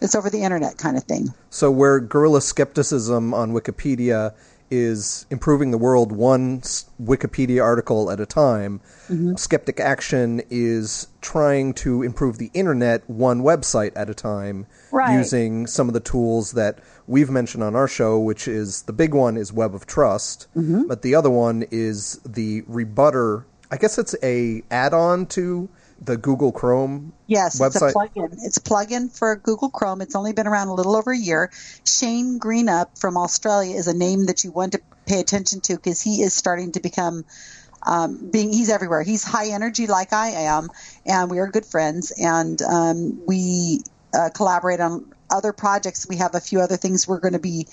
It's 0.00 0.14
over 0.14 0.30
the 0.30 0.42
internet 0.42 0.78
kind 0.78 0.96
of 0.96 1.04
thing. 1.04 1.34
So, 1.50 1.70
where 1.70 2.00
guerrilla 2.00 2.40
skepticism 2.40 3.34
on 3.34 3.52
Wikipedia 3.52 4.34
is 4.70 5.26
improving 5.30 5.70
the 5.70 5.78
world 5.78 6.12
one 6.12 6.60
Wikipedia 7.02 7.62
article 7.62 8.10
at 8.10 8.20
a 8.20 8.26
time. 8.26 8.80
Mm-hmm. 9.08 9.36
Skeptic 9.36 9.80
Action 9.80 10.42
is 10.50 11.08
trying 11.20 11.74
to 11.74 12.02
improve 12.02 12.38
the 12.38 12.50
internet 12.54 13.08
one 13.10 13.42
website 13.42 13.92
at 13.96 14.08
a 14.08 14.14
time 14.14 14.66
Right. 14.92 15.14
using 15.16 15.66
some 15.66 15.88
of 15.88 15.94
the 15.94 16.00
tools 16.00 16.52
that 16.52 16.78
we've 17.06 17.30
mentioned 17.30 17.62
on 17.64 17.74
our 17.74 17.88
show, 17.88 18.18
which 18.18 18.46
is 18.48 18.82
the 18.82 18.92
big 18.92 19.12
one 19.14 19.36
is 19.36 19.52
Web 19.52 19.74
of 19.74 19.86
Trust, 19.86 20.46
Mm-hmm. 20.56 20.86
but 20.86 21.02
the 21.02 21.14
other 21.14 21.30
one 21.30 21.64
is 21.70 22.20
the 22.24 22.62
rbutr. 22.62 23.44
I 23.70 23.76
guess 23.76 23.98
it's 23.98 24.14
a 24.22 24.62
add-on 24.70 25.26
to 25.26 25.68
the 26.00 26.16
Google 26.16 26.52
Chrome 26.52 27.12
Yes, 27.26 27.60
website. 27.60 27.66
it's 27.66 27.76
a 27.82 27.92
plugin. 27.92 28.28
It's 28.44 28.56
a 28.56 28.60
plugin 28.62 29.16
for 29.16 29.36
Google 29.36 29.70
Chrome. 29.70 30.00
It's 30.00 30.16
only 30.16 30.32
been 30.32 30.46
around 30.46 30.68
a 30.68 30.74
little 30.74 30.96
over 30.96 31.12
a 31.12 31.18
year. 31.18 31.50
Shane 31.86 32.38
Greenup 32.40 32.98
from 32.98 33.16
Australia 33.16 33.76
is 33.76 33.86
a 33.86 33.96
name 33.96 34.26
that 34.26 34.42
you 34.42 34.50
want 34.50 34.72
to 34.72 34.80
pay 35.06 35.20
attention 35.20 35.60
to 35.62 35.76
because 35.76 36.00
he 36.00 36.22
is 36.22 36.34
starting 36.34 36.72
to 36.72 36.80
become 36.80 37.24
um, 37.86 38.30
being 38.30 38.52
he's 38.52 38.70
everywhere. 38.70 39.02
He's 39.02 39.24
high 39.24 39.50
energy 39.50 39.86
like 39.86 40.12
I 40.12 40.28
am, 40.28 40.68
and 41.06 41.30
we 41.30 41.38
are 41.38 41.46
good 41.48 41.66
friends. 41.66 42.12
And 42.18 42.60
um, 42.62 43.22
we 43.26 43.82
uh, 44.14 44.30
collaborate 44.34 44.80
on 44.80 45.10
other 45.30 45.52
projects. 45.52 46.06
We 46.08 46.16
have 46.16 46.34
a 46.34 46.40
few 46.40 46.60
other 46.60 46.76
things 46.76 47.06
we're 47.06 47.20
going 47.20 47.34
to 47.34 47.38
be 47.38 47.68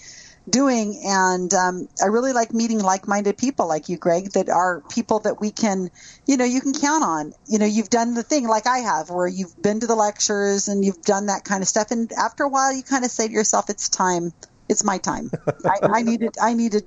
doing, 0.49 1.01
and 1.05 1.53
um, 1.53 1.87
I 2.01 2.07
really 2.07 2.33
like 2.33 2.53
meeting 2.53 2.79
like-minded 2.79 3.37
people 3.37 3.67
like 3.67 3.89
you, 3.89 3.97
Greg, 3.97 4.31
that 4.31 4.49
are 4.49 4.81
people 4.89 5.19
that 5.19 5.41
we 5.41 5.51
can, 5.51 5.89
you 6.25 6.37
know, 6.37 6.45
you 6.45 6.61
can 6.61 6.73
count 6.73 7.03
on. 7.03 7.33
You 7.47 7.59
know, 7.59 7.65
you've 7.65 7.89
done 7.89 8.13
the 8.13 8.23
thing 8.23 8.47
like 8.47 8.67
I 8.67 8.79
have, 8.79 9.09
where 9.09 9.27
you've 9.27 9.61
been 9.61 9.79
to 9.81 9.87
the 9.87 9.95
lectures 9.95 10.67
and 10.67 10.83
you've 10.83 11.01
done 11.01 11.27
that 11.27 11.43
kind 11.43 11.61
of 11.61 11.67
stuff, 11.67 11.91
and 11.91 12.11
after 12.13 12.43
a 12.43 12.49
while, 12.49 12.73
you 12.73 12.83
kind 12.83 13.05
of 13.05 13.11
say 13.11 13.27
to 13.27 13.33
yourself, 13.33 13.69
"It's 13.69 13.89
time. 13.89 14.33
It's 14.69 14.83
my 14.83 14.97
time. 14.97 15.31
I, 15.65 15.99
I 15.99 16.01
need 16.01 16.21
to. 16.21 16.31
I 16.41 16.53
need 16.53 16.73
to 16.73 16.83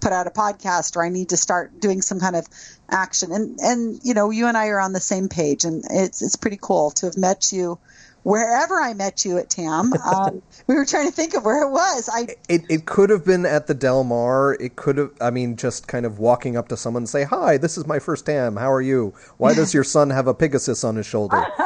put 0.00 0.12
out 0.12 0.26
a 0.26 0.30
podcast, 0.30 0.96
or 0.96 1.04
I 1.04 1.10
need 1.10 1.28
to 1.28 1.36
start 1.36 1.80
doing 1.80 2.02
some 2.02 2.20
kind 2.20 2.36
of 2.36 2.46
action." 2.88 3.32
And 3.32 3.58
and 3.60 4.00
you 4.02 4.14
know, 4.14 4.30
you 4.30 4.46
and 4.46 4.56
I 4.56 4.68
are 4.68 4.80
on 4.80 4.92
the 4.92 5.00
same 5.00 5.28
page, 5.28 5.64
and 5.64 5.84
it's 5.90 6.22
it's 6.22 6.36
pretty 6.36 6.58
cool 6.60 6.90
to 6.92 7.06
have 7.06 7.16
met 7.16 7.52
you. 7.52 7.78
Wherever 8.22 8.80
I 8.80 8.92
met 8.92 9.24
you 9.24 9.38
at 9.38 9.48
TAM, 9.48 9.92
um, 9.94 10.42
we 10.66 10.74
were 10.74 10.84
trying 10.84 11.06
to 11.06 11.12
think 11.12 11.34
of 11.34 11.44
where 11.44 11.66
it 11.66 11.70
was. 11.70 12.08
I 12.12 12.28
It 12.48 12.62
it 12.68 12.84
could 12.84 13.08
have 13.08 13.24
been 13.24 13.46
at 13.46 13.66
the 13.66 13.74
Del 13.74 14.04
Mar. 14.04 14.54
It 14.60 14.76
could 14.76 14.98
have. 14.98 15.10
I 15.20 15.30
mean, 15.30 15.56
just 15.56 15.88
kind 15.88 16.04
of 16.04 16.18
walking 16.18 16.56
up 16.56 16.68
to 16.68 16.76
someone 16.76 17.02
and 17.02 17.08
say, 17.08 17.24
"Hi, 17.24 17.56
this 17.56 17.78
is 17.78 17.86
my 17.86 17.98
first 17.98 18.26
TAM. 18.26 18.56
How 18.56 18.70
are 18.70 18.82
you? 18.82 19.14
Why 19.38 19.54
does 19.54 19.72
your 19.72 19.84
son 19.84 20.10
have 20.10 20.26
a 20.26 20.34
Pegasus 20.34 20.84
on 20.84 20.96
his 20.96 21.06
shoulder?" 21.06 21.42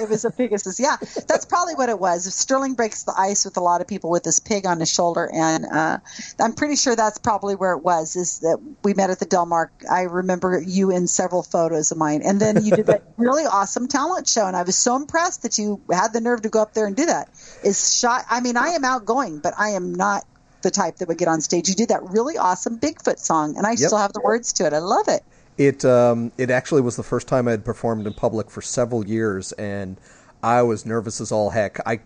it 0.00 0.08
was 0.08 0.24
a 0.26 0.30
Pegasus. 0.30 0.78
Yeah, 0.78 0.96
that's 1.28 1.46
probably 1.46 1.74
what 1.74 1.88
it 1.88 1.98
was. 1.98 2.32
Sterling 2.34 2.74
breaks 2.74 3.04
the 3.04 3.14
ice 3.16 3.46
with 3.46 3.56
a 3.56 3.60
lot 3.62 3.80
of 3.80 3.86
people 3.86 4.10
with 4.10 4.22
this 4.22 4.38
pig 4.38 4.66
on 4.66 4.80
his 4.80 4.92
shoulder, 4.92 5.30
and 5.32 5.64
uh, 5.72 5.98
I'm 6.38 6.52
pretty 6.52 6.76
sure 6.76 6.94
that's 6.94 7.18
probably 7.18 7.54
where 7.54 7.72
it 7.72 7.82
was. 7.82 8.16
Is 8.16 8.40
that 8.40 8.58
we 8.84 8.92
met 8.92 9.08
at 9.08 9.18
the 9.18 9.24
Del 9.24 9.46
Mar? 9.46 9.72
I 9.90 10.02
remember 10.02 10.60
you 10.60 10.90
in 10.90 11.06
several 11.06 11.42
photos 11.42 11.90
of 11.90 11.96
mine, 11.96 12.20
and 12.22 12.38
then 12.38 12.62
you 12.62 12.76
did 12.76 12.86
that 12.86 13.02
really 13.16 13.44
awesome 13.44 13.88
talent 13.88 14.28
show, 14.28 14.46
and 14.46 14.56
I 14.56 14.62
was 14.62 14.76
so 14.76 14.94
impressed 14.96 15.42
that 15.42 15.56
you 15.56 15.80
had 15.90 16.01
the 16.08 16.20
nerve 16.20 16.42
to 16.42 16.48
go 16.48 16.60
up 16.60 16.74
there 16.74 16.86
and 16.86 16.96
do 16.96 17.06
that. 17.06 17.28
Is 17.64 17.98
shot. 17.98 18.24
I 18.30 18.40
mean, 18.40 18.56
I 18.56 18.68
am 18.68 18.84
outgoing, 18.84 19.38
but 19.38 19.54
I 19.58 19.70
am 19.70 19.94
not 19.94 20.24
the 20.62 20.70
type 20.70 20.96
that 20.96 21.08
would 21.08 21.18
get 21.18 21.28
on 21.28 21.40
stage. 21.40 21.68
You 21.68 21.74
did 21.74 21.88
that 21.88 22.02
really 22.02 22.38
awesome 22.38 22.78
Bigfoot 22.78 23.18
song, 23.18 23.56
and 23.56 23.66
I 23.66 23.74
still 23.74 23.98
have 23.98 24.12
the 24.12 24.20
words 24.20 24.52
to 24.54 24.66
it. 24.66 24.72
I 24.72 24.78
love 24.78 25.08
it. 25.08 25.22
It 25.58 25.84
um, 25.84 26.32
it 26.38 26.50
actually 26.50 26.80
was 26.80 26.96
the 26.96 27.02
first 27.02 27.28
time 27.28 27.46
I 27.46 27.52
had 27.52 27.64
performed 27.64 28.06
in 28.06 28.14
public 28.14 28.50
for 28.50 28.62
several 28.62 29.06
years, 29.06 29.52
and 29.52 30.00
I 30.42 30.62
was 30.62 30.86
nervous 30.86 31.20
as 31.20 31.30
all 31.30 31.50
heck. 31.50 31.78
I 31.86 32.00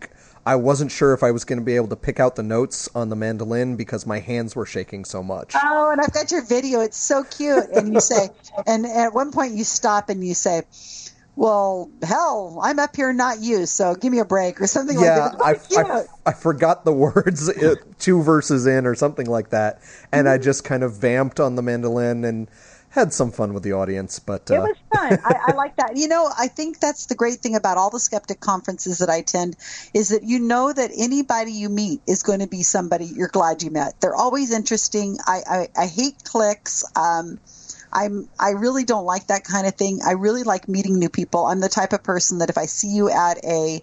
I 0.46 0.54
wasn't 0.54 0.92
sure 0.92 1.12
if 1.12 1.24
I 1.24 1.32
was 1.32 1.44
going 1.44 1.58
to 1.58 1.64
be 1.64 1.74
able 1.74 1.88
to 1.88 1.96
pick 1.96 2.20
out 2.20 2.36
the 2.36 2.42
notes 2.44 2.88
on 2.94 3.08
the 3.08 3.16
mandolin 3.16 3.74
because 3.74 4.06
my 4.06 4.20
hands 4.20 4.54
were 4.54 4.64
shaking 4.64 5.04
so 5.04 5.20
much. 5.20 5.54
Oh, 5.56 5.90
and 5.90 6.00
I've 6.00 6.12
got 6.12 6.30
your 6.30 6.44
video. 6.44 6.80
It's 6.80 6.96
so 6.96 7.24
cute. 7.24 7.68
And 7.74 7.92
you 7.92 8.00
say, 8.00 8.28
and 8.66 8.86
at 8.86 9.12
one 9.12 9.32
point 9.32 9.54
you 9.54 9.64
stop 9.64 10.08
and 10.08 10.24
you 10.24 10.34
say, 10.34 10.62
"Well, 11.36 11.90
hell, 12.02 12.58
I'm 12.62 12.78
up 12.78 12.96
here, 12.96 13.12
not 13.12 13.40
you. 13.40 13.66
So 13.66 13.94
give 13.94 14.12
me 14.12 14.18
a 14.18 14.24
break 14.24 14.60
or 14.60 14.66
something 14.66 14.98
yeah, 14.98 15.30
like 15.30 15.38
that." 15.38 15.42
I, 15.44 15.50
It's 15.52 15.76
I. 15.76 16.30
I 16.30 16.32
forgot 16.32 16.84
the 16.84 16.92
words 16.92 17.50
two 17.98 18.22
verses 18.22 18.66
in 18.66 18.86
or 18.86 18.94
something 18.94 19.26
like 19.26 19.50
that, 19.50 19.80
and 20.12 20.26
Mm-hmm. 20.26 20.34
I 20.34 20.38
just 20.38 20.64
kind 20.64 20.82
of 20.82 20.94
vamped 20.96 21.40
on 21.40 21.56
the 21.56 21.62
mandolin 21.62 22.24
and 22.24 22.50
had 22.90 23.12
some 23.12 23.30
fun 23.30 23.54
with 23.54 23.62
the 23.62 23.72
audience. 23.72 24.18
But 24.18 24.50
It 24.50 24.58
uh, 24.58 24.62
was 24.62 24.76
fun. 24.94 25.18
I, 25.24 25.36
I 25.48 25.52
like 25.54 25.76
that. 25.76 25.96
You 25.96 26.08
know, 26.08 26.30
I 26.38 26.48
think 26.48 26.80
that's 26.80 27.06
the 27.06 27.16
great 27.16 27.40
thing 27.40 27.56
about 27.56 27.78
all 27.78 27.90
the 27.90 28.00
skeptic 28.00 28.40
conferences 28.40 28.98
that 28.98 29.10
I 29.10 29.16
attend 29.16 29.56
is 29.94 30.10
that 30.10 30.22
you 30.22 30.38
know 30.38 30.72
that 30.72 30.90
anybody 30.96 31.52
you 31.52 31.68
meet 31.68 32.02
is 32.06 32.22
going 32.22 32.40
to 32.40 32.46
be 32.46 32.62
somebody 32.62 33.06
you're 33.06 33.28
glad 33.28 33.62
you 33.62 33.70
met. 33.70 33.94
They're 34.00 34.14
always 34.14 34.52
interesting. 34.52 35.18
I, 35.26 35.40
I, 35.48 35.68
I 35.76 35.86
hate 35.86 36.22
cliques. 36.24 36.84
Um, 36.96 37.40
I'm 37.96 38.28
I 38.38 38.50
really 38.50 38.84
don't 38.84 39.06
like 39.06 39.28
that 39.28 39.44
kind 39.44 39.66
of 39.66 39.74
thing. 39.74 40.00
I 40.06 40.12
really 40.12 40.42
like 40.42 40.68
meeting 40.68 40.98
new 40.98 41.08
people. 41.08 41.46
I'm 41.46 41.60
the 41.60 41.68
type 41.68 41.92
of 41.94 42.04
person 42.04 42.38
that 42.38 42.50
if 42.50 42.58
I 42.58 42.66
see 42.66 42.88
you 42.88 43.10
at 43.10 43.42
a 43.44 43.82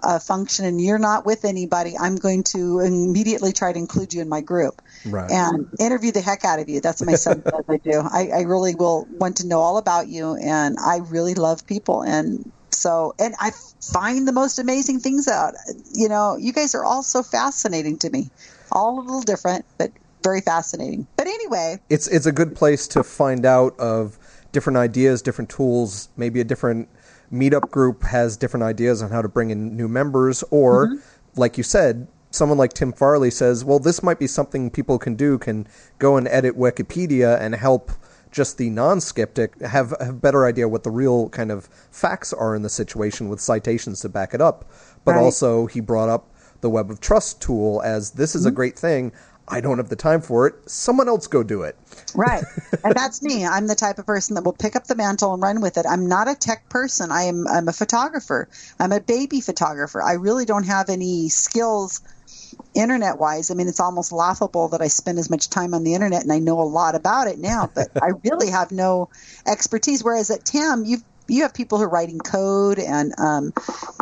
a 0.00 0.20
function 0.20 0.64
and 0.64 0.80
you're 0.80 0.98
not 0.98 1.26
with 1.26 1.44
anybody, 1.44 1.94
I'm 1.98 2.14
going 2.16 2.44
to 2.54 2.80
immediately 2.80 3.52
try 3.52 3.72
to 3.72 3.78
include 3.78 4.12
you 4.12 4.22
in 4.22 4.28
my 4.28 4.40
group 4.40 4.80
Right. 5.04 5.30
and 5.30 5.66
interview 5.80 6.12
the 6.12 6.20
heck 6.20 6.44
out 6.44 6.60
of 6.60 6.68
you. 6.68 6.80
That's 6.80 7.02
my 7.04 7.14
son 7.14 7.42
says 7.50 7.64
I 7.68 7.78
do. 7.78 8.00
I, 8.00 8.28
I 8.32 8.40
really 8.42 8.74
will 8.76 9.08
want 9.10 9.38
to 9.38 9.46
know 9.48 9.58
all 9.58 9.78
about 9.78 10.08
you, 10.08 10.36
and 10.36 10.76
I 10.78 10.98
really 10.98 11.34
love 11.34 11.66
people, 11.66 12.02
and 12.02 12.52
so 12.70 13.14
and 13.18 13.34
I 13.40 13.50
find 13.92 14.28
the 14.28 14.32
most 14.32 14.58
amazing 14.58 15.00
things 15.00 15.26
out. 15.26 15.54
You 15.92 16.08
know, 16.08 16.36
you 16.36 16.52
guys 16.52 16.74
are 16.74 16.84
all 16.84 17.02
so 17.02 17.22
fascinating 17.22 17.98
to 18.00 18.10
me, 18.10 18.30
all 18.70 19.00
a 19.00 19.02
little 19.02 19.22
different, 19.22 19.64
but 19.78 19.90
very 20.22 20.40
fascinating. 20.40 21.06
But 21.16 21.26
anyway, 21.26 21.78
it's 21.88 22.06
it's 22.08 22.26
a 22.26 22.32
good 22.32 22.54
place 22.54 22.86
to 22.88 23.02
find 23.02 23.46
out 23.46 23.78
of 23.78 24.18
different 24.52 24.76
ideas, 24.76 25.22
different 25.22 25.50
tools. 25.50 26.08
Maybe 26.16 26.40
a 26.40 26.44
different 26.44 26.88
meetup 27.32 27.70
group 27.70 28.02
has 28.04 28.36
different 28.36 28.64
ideas 28.64 29.02
on 29.02 29.10
how 29.10 29.22
to 29.22 29.28
bring 29.28 29.50
in 29.50 29.76
new 29.76 29.88
members, 29.88 30.42
or 30.50 30.88
mm-hmm. 30.88 31.40
like 31.40 31.58
you 31.58 31.64
said, 31.64 32.08
someone 32.30 32.58
like 32.58 32.72
Tim 32.72 32.92
Farley 32.92 33.30
says, 33.30 33.64
"Well, 33.64 33.78
this 33.78 34.02
might 34.02 34.18
be 34.18 34.26
something 34.26 34.70
people 34.70 34.98
can 34.98 35.14
do. 35.14 35.38
Can 35.38 35.66
go 35.98 36.16
and 36.16 36.28
edit 36.28 36.58
Wikipedia 36.58 37.40
and 37.40 37.54
help." 37.54 37.90
Just 38.30 38.58
the 38.58 38.68
non-skeptic 38.68 39.58
have 39.62 39.94
have 40.00 40.10
a 40.10 40.12
better 40.12 40.44
idea 40.44 40.68
what 40.68 40.82
the 40.82 40.90
real 40.90 41.30
kind 41.30 41.50
of 41.50 41.66
facts 41.90 42.34
are 42.34 42.54
in 42.54 42.60
the 42.60 42.68
situation 42.68 43.30
with 43.30 43.40
citations 43.40 44.00
to 44.00 44.10
back 44.10 44.34
it 44.34 44.42
up. 44.42 44.70
But 45.06 45.14
Right. 45.14 45.22
also, 45.22 45.64
he 45.64 45.80
brought 45.80 46.10
up 46.10 46.28
the 46.60 46.68
Web 46.68 46.90
of 46.90 47.00
Trust 47.00 47.40
tool 47.40 47.80
as 47.82 48.10
this 48.10 48.34
is 48.34 48.44
a 48.44 48.48
mm-hmm. 48.48 48.56
great 48.56 48.78
thing. 48.78 49.12
I 49.50 49.60
don't 49.60 49.78
have 49.78 49.88
the 49.88 49.96
time 49.96 50.20
for 50.20 50.46
it. 50.46 50.54
Someone 50.68 51.08
else 51.08 51.26
go 51.26 51.42
do 51.42 51.62
it. 51.62 51.76
Right. 52.14 52.44
and 52.84 52.94
that's 52.94 53.22
me. 53.22 53.46
I'm 53.46 53.66
the 53.66 53.74
type 53.74 53.98
of 53.98 54.06
person 54.06 54.34
that 54.34 54.44
will 54.44 54.52
pick 54.52 54.76
up 54.76 54.86
the 54.86 54.94
mantle 54.94 55.32
and 55.34 55.42
run 55.42 55.60
with 55.60 55.78
it. 55.78 55.86
I'm 55.88 56.06
not 56.06 56.28
a 56.28 56.34
tech 56.34 56.68
person. 56.68 57.10
I 57.10 57.24
am 57.24 57.46
I'm 57.48 57.68
a 57.68 57.72
photographer. 57.72 58.48
I'm 58.78 58.92
a 58.92 59.00
baby 59.00 59.40
photographer. 59.40 60.02
I 60.02 60.14
really 60.14 60.44
don't 60.44 60.64
have 60.64 60.88
any 60.88 61.28
skills 61.28 62.00
internet 62.74 63.18
wise. 63.18 63.50
I 63.50 63.54
mean, 63.54 63.68
it's 63.68 63.80
almost 63.80 64.12
laughable 64.12 64.68
that 64.68 64.80
I 64.80 64.88
spend 64.88 65.18
as 65.18 65.30
much 65.30 65.48
time 65.48 65.74
on 65.74 65.84
the 65.84 65.94
internet 65.94 66.22
and 66.22 66.32
I 66.32 66.38
know 66.38 66.60
a 66.60 66.62
lot 66.62 66.94
about 66.94 67.28
it 67.28 67.38
now, 67.38 67.70
but 67.74 67.88
I 68.02 68.12
really 68.24 68.50
have 68.50 68.70
no 68.72 69.08
expertise. 69.46 70.04
Whereas 70.04 70.30
at 70.30 70.44
TAM, 70.44 70.84
you've 70.84 71.02
you 71.30 71.42
have 71.42 71.52
people 71.52 71.76
who 71.76 71.84
are 71.84 71.90
writing 71.90 72.18
code 72.18 72.78
and 72.78 73.12
um, 73.18 73.52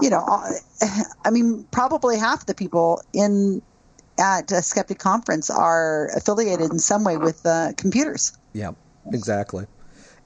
you 0.01 0.11
know 0.11 0.25
i 1.25 1.31
mean 1.31 1.67
probably 1.73 2.17
half 2.17 2.47
the 2.47 2.55
people 2.55 3.03
in 3.13 3.61
at 4.19 4.51
a 4.53 4.63
skeptic 4.63 4.99
conference 4.99 5.51
are 5.51 6.11
affiliated 6.17 6.71
in 6.71 6.79
some 6.79 7.05
way 7.05 7.17
with 7.17 7.45
uh, 7.47 7.73
computers 7.77 8.37
Yeah, 8.53 8.73
exactly. 9.13 9.67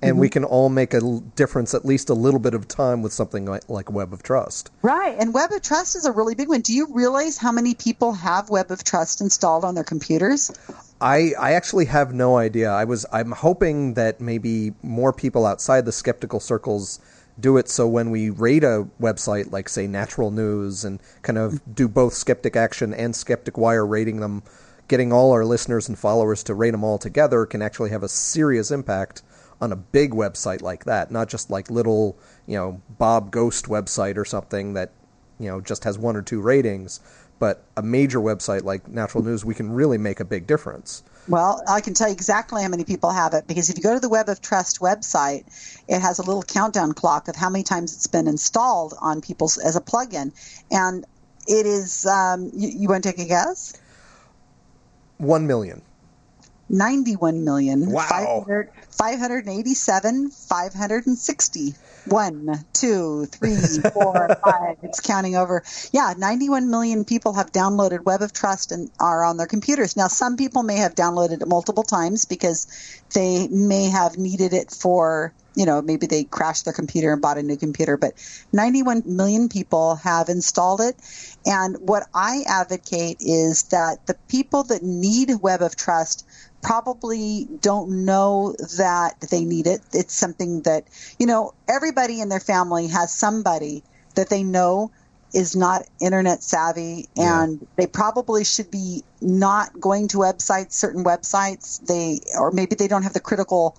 And 0.03 0.18
we 0.18 0.30
can 0.30 0.45
all 0.45 0.70
make 0.70 0.95
a 0.95 1.20
difference 1.36 1.74
at 1.74 1.84
least 1.84 2.09
a 2.09 2.14
little 2.14 2.41
bit 2.41 2.55
of 2.55 2.66
time 2.66 3.03
with 3.03 3.12
something 3.12 3.45
like, 3.45 3.68
like 3.68 3.93
Web 3.93 4.14
of 4.14 4.22
Trust. 4.22 4.70
right 4.80 5.14
and 5.18 5.34
web 5.34 5.53
of 5.53 5.61
trust 5.61 5.95
is 5.95 6.07
a 6.07 6.12
really 6.12 6.34
big 6.34 6.49
one 6.49 6.62
do 6.62 6.72
you 6.72 6.86
realize 6.91 7.36
how 7.36 7.53
many 7.53 7.74
people 7.74 8.14
have 8.14 8.49
web 8.49 8.70
of 8.70 8.82
trust 8.82 9.20
installed 9.20 9.62
on 9.62 9.74
their 9.74 9.84
computers 9.84 10.51
I, 11.01 11.32
I 11.41 11.53
actually 11.53 11.86
have 11.86 12.12
no 12.12 12.36
idea. 12.36 12.70
I 12.70 12.84
was 12.84 13.07
I'm 13.12 13.32
hoping 13.32 13.95
that 13.95 14.20
maybe 14.20 14.74
more 14.82 15.12
people 15.12 15.47
outside 15.47 15.86
the 15.86 15.93
skeptical 15.93 16.41
circles 16.41 17.01
do 17.41 17.57
it 17.57 17.68
so 17.68 17.86
when 17.86 18.11
we 18.11 18.30
rate 18.30 18.64
a 18.64 18.86
website 19.01 19.53
like 19.53 19.68
say 19.68 19.86
Natural 19.86 20.30
News 20.30 20.84
and 20.84 21.01
kind 21.22 21.38
of 21.38 21.61
do 21.74 21.88
both 21.88 22.14
Skeptic 22.14 22.57
Action 22.57 22.93
and 22.93 23.14
Skeptic 23.14 23.57
Wire 23.57 23.86
rating 23.86 24.20
them, 24.20 24.43
getting 24.88 25.12
all 25.12 25.32
our 25.32 25.45
listeners 25.45 25.88
and 25.88 25.99
followers 25.99 26.43
to 26.45 26.55
rate 26.55 26.72
them 26.72 26.84
all 26.84 26.99
together 26.99 27.47
can 27.47 27.62
actually 27.62 27.91
have 27.91 28.03
a 28.03 28.09
serious 28.09 28.70
impact 28.70 29.22
on 29.61 29.72
a 29.72 29.76
big 29.76 30.12
website 30.12 30.62
like 30.62 30.84
that, 30.84 31.11
not 31.11 31.28
just 31.28 31.51
like 31.51 31.70
little, 31.70 32.16
you 32.47 32.57
know, 32.57 32.80
Bob 32.99 33.30
Ghost 33.30 33.66
website 33.66 34.16
or 34.16 34.24
something 34.24 34.72
that, 34.74 34.93
you 35.38 35.49
know, 35.49 35.61
just 35.61 35.84
has 35.84 35.99
one 35.99 36.16
or 36.16 36.22
two 36.22 36.41
ratings, 36.41 37.01
but 37.38 37.64
a 37.76 37.82
major 37.82 38.20
website 38.20 38.64
like 38.64 38.88
Natural 38.88 39.22
News, 39.22 39.45
we 39.45 39.55
can 39.55 39.70
really 39.72 39.99
make 39.99 40.20
a 40.20 40.24
big 40.24 40.47
difference. 40.47 41.03
Well, 41.30 41.62
I 41.68 41.80
can 41.80 41.94
tell 41.94 42.08
you 42.08 42.12
exactly 42.12 42.60
how 42.60 42.68
many 42.68 42.82
people 42.82 43.12
have 43.12 43.34
it 43.34 43.46
because 43.46 43.70
if 43.70 43.76
you 43.76 43.84
go 43.84 43.94
to 43.94 44.00
the 44.00 44.08
Web 44.08 44.28
of 44.28 44.40
Trust 44.40 44.80
website, 44.80 45.44
it 45.86 46.00
has 46.00 46.18
a 46.18 46.22
little 46.22 46.42
countdown 46.42 46.92
clock 46.92 47.28
of 47.28 47.36
how 47.36 47.48
many 47.48 47.62
times 47.62 47.94
it's 47.94 48.08
been 48.08 48.26
installed 48.26 48.94
on 49.00 49.20
people's 49.20 49.56
as 49.56 49.76
a 49.76 49.80
plugin, 49.80 50.32
and 50.72 51.04
it 51.46 51.66
is. 51.66 52.04
Um, 52.04 52.50
you, 52.52 52.68
you 52.68 52.88
want 52.88 53.04
to 53.04 53.12
take 53.12 53.20
a 53.20 53.28
guess? 53.28 53.74
One 55.18 55.46
million. 55.46 55.82
91 56.70 57.44
million. 57.44 57.90
Wow. 57.90 58.06
500, 58.08 58.70
587, 58.90 60.30
560. 60.30 61.74
One, 62.06 62.64
two, 62.72 63.26
three, 63.26 63.56
four, 63.92 64.28
five. 64.44 64.76
It's 64.82 65.00
counting 65.00 65.36
over. 65.36 65.62
Yeah, 65.92 66.14
91 66.16 66.70
million 66.70 67.04
people 67.04 67.34
have 67.34 67.52
downloaded 67.52 68.04
Web 68.04 68.22
of 68.22 68.32
Trust 68.32 68.72
and 68.72 68.88
are 68.98 69.24
on 69.24 69.36
their 69.36 69.48
computers. 69.48 69.96
Now, 69.96 70.08
some 70.08 70.36
people 70.36 70.62
may 70.62 70.76
have 70.76 70.94
downloaded 70.94 71.42
it 71.42 71.48
multiple 71.48 71.82
times 71.82 72.24
because 72.24 72.66
they 73.14 73.48
may 73.48 73.90
have 73.90 74.16
needed 74.16 74.52
it 74.52 74.70
for, 74.70 75.34
you 75.56 75.66
know, 75.66 75.82
maybe 75.82 76.06
they 76.06 76.24
crashed 76.24 76.64
their 76.64 76.74
computer 76.74 77.12
and 77.12 77.20
bought 77.20 77.36
a 77.36 77.42
new 77.42 77.56
computer. 77.56 77.96
But 77.96 78.14
91 78.52 79.02
million 79.06 79.48
people 79.48 79.96
have 79.96 80.28
installed 80.28 80.80
it. 80.80 80.96
And 81.44 81.76
what 81.80 82.04
I 82.14 82.44
advocate 82.46 83.18
is 83.20 83.64
that 83.64 84.06
the 84.06 84.16
people 84.28 84.62
that 84.64 84.82
need 84.82 85.30
Web 85.42 85.62
of 85.62 85.76
Trust 85.76 86.26
probably 86.62 87.48
don't 87.61 88.04
know 88.04 88.54
that 88.76 89.14
they 89.30 89.44
need 89.44 89.66
it. 89.66 89.80
It's 89.92 90.14
something 90.14 90.62
that, 90.62 90.84
you 91.18 91.26
know, 91.26 91.52
everybody 91.68 92.20
in 92.20 92.28
their 92.28 92.40
family 92.40 92.86
has 92.88 93.12
somebody 93.12 93.82
that 94.16 94.28
they 94.28 94.42
know 94.42 94.90
is 95.32 95.54
not 95.54 95.82
internet 96.00 96.42
savvy 96.42 97.08
and 97.16 97.64
they 97.76 97.86
probably 97.86 98.44
should 98.44 98.70
be 98.70 99.02
not 99.20 99.68
going 99.78 100.08
to 100.08 100.18
websites, 100.18 100.72
certain 100.72 101.04
websites. 101.04 101.84
They, 101.86 102.20
or 102.36 102.50
maybe 102.50 102.74
they 102.74 102.88
don't 102.88 103.04
have 103.04 103.12
the 103.12 103.20
critical 103.20 103.76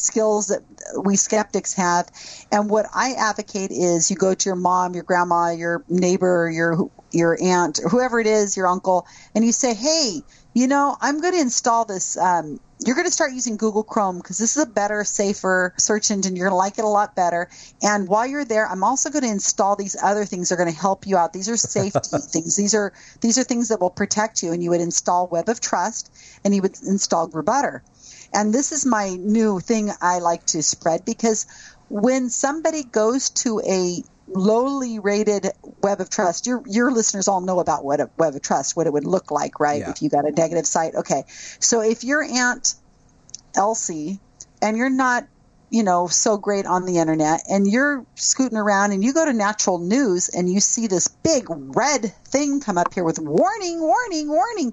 skills 0.00 0.48
that 0.48 0.62
we 1.04 1.16
skeptics 1.16 1.74
have. 1.74 2.08
And 2.50 2.70
what 2.70 2.86
I 2.94 3.12
advocate 3.12 3.70
is 3.70 4.10
you 4.10 4.16
go 4.16 4.34
to 4.34 4.48
your 4.48 4.56
mom, 4.56 4.94
your 4.94 5.04
grandma, 5.04 5.50
your 5.50 5.84
neighbor, 5.88 6.50
your 6.50 6.90
your 7.12 7.36
aunt, 7.42 7.80
whoever 7.90 8.20
it 8.20 8.26
is, 8.26 8.56
your 8.56 8.66
uncle, 8.66 9.06
and 9.34 9.44
you 9.44 9.52
say, 9.52 9.74
"Hey, 9.74 10.22
you 10.52 10.66
know, 10.66 10.96
I'm 11.00 11.20
going 11.20 11.34
to 11.34 11.40
install 11.40 11.84
this. 11.84 12.16
Um, 12.16 12.58
you're 12.84 12.96
going 12.96 13.06
to 13.06 13.12
start 13.12 13.32
using 13.32 13.56
Google 13.56 13.84
Chrome 13.84 14.16
because 14.16 14.38
this 14.38 14.56
is 14.56 14.62
a 14.62 14.66
better, 14.66 15.04
safer 15.04 15.74
search 15.76 16.10
engine. 16.10 16.34
You're 16.34 16.48
going 16.48 16.54
to 16.54 16.56
like 16.56 16.78
it 16.78 16.84
a 16.84 16.88
lot 16.88 17.14
better. 17.14 17.48
And 17.82 18.08
while 18.08 18.26
you're 18.26 18.44
there, 18.44 18.66
I'm 18.66 18.82
also 18.82 19.10
going 19.10 19.24
to 19.24 19.30
install 19.30 19.76
these 19.76 19.96
other 20.02 20.24
things 20.24 20.48
that 20.48 20.54
are 20.54 20.58
going 20.58 20.72
to 20.72 20.80
help 20.80 21.06
you 21.06 21.16
out. 21.16 21.32
These 21.32 21.48
are 21.48 21.56
safety 21.56 22.00
things. 22.32 22.56
These 22.56 22.74
are 22.74 22.92
these 23.20 23.38
are 23.38 23.44
things 23.44 23.68
that 23.68 23.80
will 23.80 23.90
protect 23.90 24.42
you. 24.42 24.52
And 24.52 24.62
you 24.62 24.70
would 24.70 24.80
install 24.80 25.28
Web 25.28 25.48
of 25.48 25.60
Trust, 25.60 26.10
and 26.44 26.54
you 26.54 26.62
would 26.62 26.76
install 26.82 27.28
rbutr. 27.28 27.82
And 28.32 28.52
this 28.52 28.72
is 28.72 28.86
my 28.86 29.10
new 29.10 29.60
thing 29.60 29.90
I 30.00 30.20
like 30.20 30.46
to 30.46 30.62
spread 30.62 31.04
because 31.04 31.46
when 31.88 32.30
somebody 32.30 32.84
goes 32.84 33.30
to 33.30 33.60
a 33.60 34.02
lowly 34.34 34.98
rated 34.98 35.46
web 35.82 36.00
of 36.00 36.08
trust 36.10 36.46
your 36.46 36.62
your 36.66 36.90
listeners 36.92 37.26
all 37.28 37.40
know 37.40 37.58
about 37.58 37.84
what 37.84 38.00
a 38.00 38.10
web 38.18 38.34
of 38.34 38.42
trust 38.42 38.76
what 38.76 38.86
it 38.86 38.92
would 38.92 39.06
look 39.06 39.30
like 39.30 39.58
right 39.60 39.80
Yeah. 39.80 39.90
if 39.90 40.02
you 40.02 40.08
got 40.08 40.24
a 40.26 40.30
negative 40.30 40.66
site 40.66 40.94
okay 40.94 41.24
so 41.60 41.80
if 41.80 42.04
your 42.04 42.22
aunt 42.22 42.74
elsie 43.56 44.20
and 44.62 44.76
you're 44.76 44.90
not 44.90 45.24
you 45.70 45.82
know 45.82 46.06
so 46.06 46.36
great 46.36 46.66
on 46.66 46.84
the 46.84 46.98
internet 46.98 47.42
and 47.48 47.66
you're 47.66 48.04
scooting 48.14 48.58
around 48.58 48.92
and 48.92 49.02
you 49.02 49.12
go 49.12 49.24
to 49.24 49.32
natural 49.32 49.78
news 49.78 50.28
and 50.28 50.48
you 50.50 50.60
see 50.60 50.86
this 50.86 51.08
big 51.08 51.44
red 51.48 52.12
thing 52.28 52.60
come 52.60 52.78
up 52.78 52.92
here 52.94 53.04
with 53.04 53.18
warning 53.18 53.80
warning 53.80 54.28
warning 54.28 54.72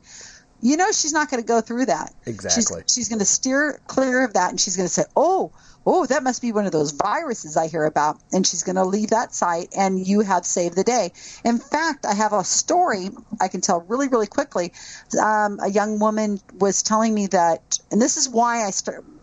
you 0.62 0.76
know 0.78 0.92
she's 0.92 1.14
not 1.14 1.30
going 1.30 1.42
to 1.42 1.48
go 1.48 1.62
through 1.62 1.86
that 1.86 2.12
Exactly. 2.26 2.82
she's, 2.86 2.94
she's 2.94 3.10
going 3.10 3.20
to 3.20 3.26
steer 3.26 3.80
clear 3.88 4.24
of 4.24 4.34
that 4.34 4.50
and 4.52 4.60
she's 4.60 4.76
going 4.76 4.88
to 4.88 4.94
say 4.94 5.04
oh 5.16 5.52
oh 5.88 6.06
that 6.06 6.22
must 6.22 6.42
be 6.42 6.52
one 6.52 6.66
of 6.66 6.72
those 6.72 6.92
viruses 6.92 7.56
i 7.58 7.68
hear 7.68 7.86
about 7.86 8.20
and 8.34 8.46
she's 8.46 8.64
going 8.64 8.76
to 8.76 8.84
leave 8.84 9.10
that 9.10 9.34
site 9.34 9.70
and 9.76 10.06
you 10.06 10.20
have 10.20 10.46
saved 10.46 10.76
the 10.76 10.84
day. 10.84 11.12
In 11.44 11.58
fact 11.58 12.06
i 12.06 12.14
have 12.14 12.34
a 12.34 12.44
story 12.44 13.10
i 13.42 13.48
can 13.48 13.62
tell 13.62 13.80
really 13.88 14.10
really 14.10 14.28
quickly. 14.28 14.74
Um, 15.20 15.60
a 15.62 15.70
young 15.70 16.00
woman 16.00 16.40
was 16.60 16.84
telling 16.84 17.14
me 17.14 17.28
that 17.28 17.80
and 17.90 18.02
this 18.02 18.18
is 18.18 18.30
why 18.30 18.68
i 18.68 18.72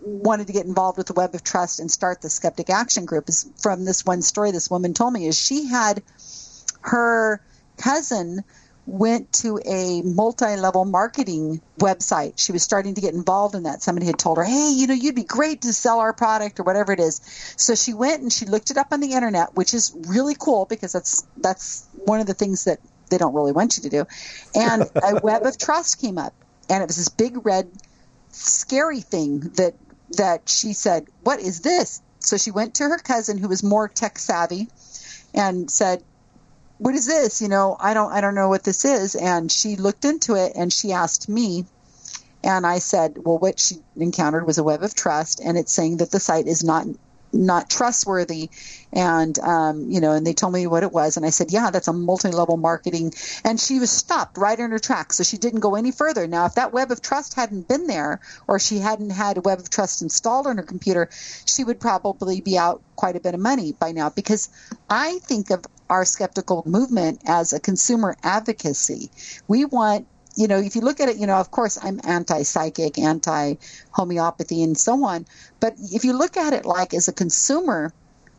wanted 0.00 0.46
to 0.46 0.52
get 0.52 0.66
involved 0.66 0.98
with 0.98 1.06
the 1.06 1.12
web 1.12 1.34
of 1.34 1.44
trust 1.44 1.80
and 1.80 1.90
start 1.90 2.22
the 2.22 2.30
skeptic 2.30 2.70
action 2.70 3.04
group 3.04 3.28
is 3.28 3.46
from 3.60 3.84
this 3.84 4.04
one 4.04 4.22
story 4.22 4.50
this 4.50 4.70
woman 4.70 4.94
told 4.94 5.12
me 5.12 5.26
is 5.26 5.38
she 5.38 5.66
had 5.66 6.02
her 6.80 7.40
cousin 7.76 8.42
went 8.86 9.32
to 9.32 9.58
a 9.64 10.02
multi-level 10.02 10.84
marketing 10.84 11.60
website. 11.78 12.34
She 12.36 12.52
was 12.52 12.62
starting 12.62 12.94
to 12.94 13.00
get 13.00 13.14
involved 13.14 13.54
in 13.54 13.62
that. 13.62 13.82
Somebody 13.82 14.06
had 14.06 14.18
told 14.18 14.38
her, 14.38 14.44
"Hey, 14.44 14.72
you 14.72 14.86
know, 14.86 14.94
you'd 14.94 15.14
be 15.14 15.24
great 15.24 15.62
to 15.62 15.72
sell 15.72 16.00
our 16.00 16.12
product 16.12 16.60
or 16.60 16.64
whatever 16.64 16.92
it 16.92 17.00
is." 17.00 17.20
So 17.56 17.74
she 17.74 17.94
went 17.94 18.22
and 18.22 18.32
she 18.32 18.44
looked 18.44 18.70
it 18.70 18.76
up 18.76 18.88
on 18.92 19.00
the 19.00 19.12
internet, 19.12 19.54
which 19.54 19.72
is 19.72 19.92
really 20.06 20.34
cool 20.38 20.66
because 20.66 20.92
that's 20.92 21.24
that's 21.38 21.86
one 22.04 22.20
of 22.20 22.26
the 22.26 22.34
things 22.34 22.64
that 22.64 22.80
they 23.10 23.18
don't 23.18 23.34
really 23.34 23.52
want 23.52 23.76
you 23.76 23.84
to 23.84 23.88
do. 23.88 24.06
And 24.54 24.82
a 25.02 25.20
web 25.22 25.46
of 25.46 25.56
trust 25.56 26.00
came 26.00 26.18
up, 26.18 26.34
and 26.68 26.82
it 26.82 26.86
was 26.86 26.96
this 26.96 27.08
big 27.08 27.44
red 27.46 27.70
scary 28.30 29.00
thing 29.00 29.40
that 29.56 29.74
that 30.16 30.48
she 30.48 30.74
said, 30.74 31.06
"What 31.22 31.40
is 31.40 31.60
this?" 31.60 32.02
So 32.20 32.36
she 32.36 32.50
went 32.50 32.74
to 32.74 32.84
her 32.84 32.98
cousin 32.98 33.38
who 33.38 33.48
was 33.48 33.62
more 33.62 33.88
tech 33.88 34.18
savvy 34.18 34.68
and 35.34 35.70
said, 35.70 36.02
what 36.78 36.94
is 36.94 37.06
this? 37.06 37.40
You 37.40 37.48
know, 37.48 37.76
I 37.78 37.94
don't 37.94 38.12
I 38.12 38.20
don't 38.20 38.34
know 38.34 38.48
what 38.48 38.64
this 38.64 38.84
is. 38.84 39.14
And 39.14 39.50
she 39.50 39.76
looked 39.76 40.04
into 40.04 40.34
it 40.34 40.52
and 40.54 40.72
she 40.72 40.92
asked 40.92 41.28
me 41.28 41.64
and 42.44 42.66
I 42.66 42.78
said, 42.78 43.16
well, 43.24 43.38
what 43.38 43.58
she 43.58 43.76
encountered 43.96 44.46
was 44.46 44.58
a 44.58 44.62
web 44.62 44.82
of 44.82 44.94
trust, 44.94 45.40
and 45.40 45.56
it's 45.56 45.72
saying 45.72 45.96
that 45.96 46.10
the 46.10 46.20
site 46.20 46.46
is 46.46 46.62
not 46.62 46.86
not 47.32 47.68
trustworthy. 47.68 48.48
And 48.92 49.36
um, 49.40 49.90
you 49.90 50.00
know, 50.00 50.12
and 50.12 50.26
they 50.26 50.34
told 50.34 50.52
me 50.52 50.66
what 50.66 50.82
it 50.82 50.92
was, 50.92 51.16
and 51.16 51.26
I 51.26 51.30
said, 51.30 51.50
yeah, 51.50 51.70
that's 51.70 51.88
a 51.88 51.92
multi-level 51.92 52.58
marketing. 52.58 53.12
And 53.44 53.58
she 53.58 53.80
was 53.80 53.90
stopped 53.90 54.36
right 54.36 54.58
in 54.58 54.70
her 54.70 54.78
tracks, 54.78 55.16
so 55.16 55.24
she 55.24 55.38
didn't 55.38 55.60
go 55.60 55.74
any 55.74 55.90
further. 55.90 56.26
Now, 56.26 56.44
if 56.44 56.54
that 56.54 56.72
web 56.72 56.90
of 56.90 57.00
trust 57.00 57.34
hadn't 57.34 57.66
been 57.66 57.86
there, 57.86 58.20
or 58.46 58.58
she 58.58 58.78
hadn't 58.78 59.10
had 59.10 59.38
a 59.38 59.40
web 59.40 59.58
of 59.58 59.70
trust 59.70 60.02
installed 60.02 60.46
on 60.46 60.58
her 60.58 60.62
computer, 60.62 61.08
she 61.46 61.64
would 61.64 61.80
probably 61.80 62.40
be 62.40 62.58
out 62.58 62.82
quite 62.94 63.16
a 63.16 63.20
bit 63.20 63.34
of 63.34 63.40
money 63.40 63.72
by 63.72 63.90
now. 63.92 64.10
Because 64.10 64.48
I 64.88 65.18
think 65.20 65.50
of 65.50 65.64
our 65.90 66.04
skeptical 66.04 66.62
movement 66.66 67.20
as 67.26 67.52
a 67.52 67.60
consumer 67.60 68.16
advocacy. 68.22 69.10
We 69.48 69.64
want 69.64 70.06
you 70.36 70.48
know, 70.48 70.58
if 70.58 70.74
you 70.74 70.82
look 70.82 70.98
at 70.98 71.08
it, 71.08 71.16
you 71.16 71.26
know, 71.26 71.36
of 71.36 71.50
course, 71.50 71.78
I'm 71.80 72.00
anti 72.02 72.42
psychic, 72.42 72.98
anti 72.98 73.54
homeopathy, 73.92 74.62
and 74.62 74.76
so 74.76 75.04
on. 75.04 75.26
But 75.60 75.74
if 75.78 76.04
you 76.04 76.12
look 76.12 76.36
at 76.36 76.52
it 76.52 76.64
like 76.64 76.92
as 76.92 77.06
a 77.06 77.12
consumer, 77.12 77.92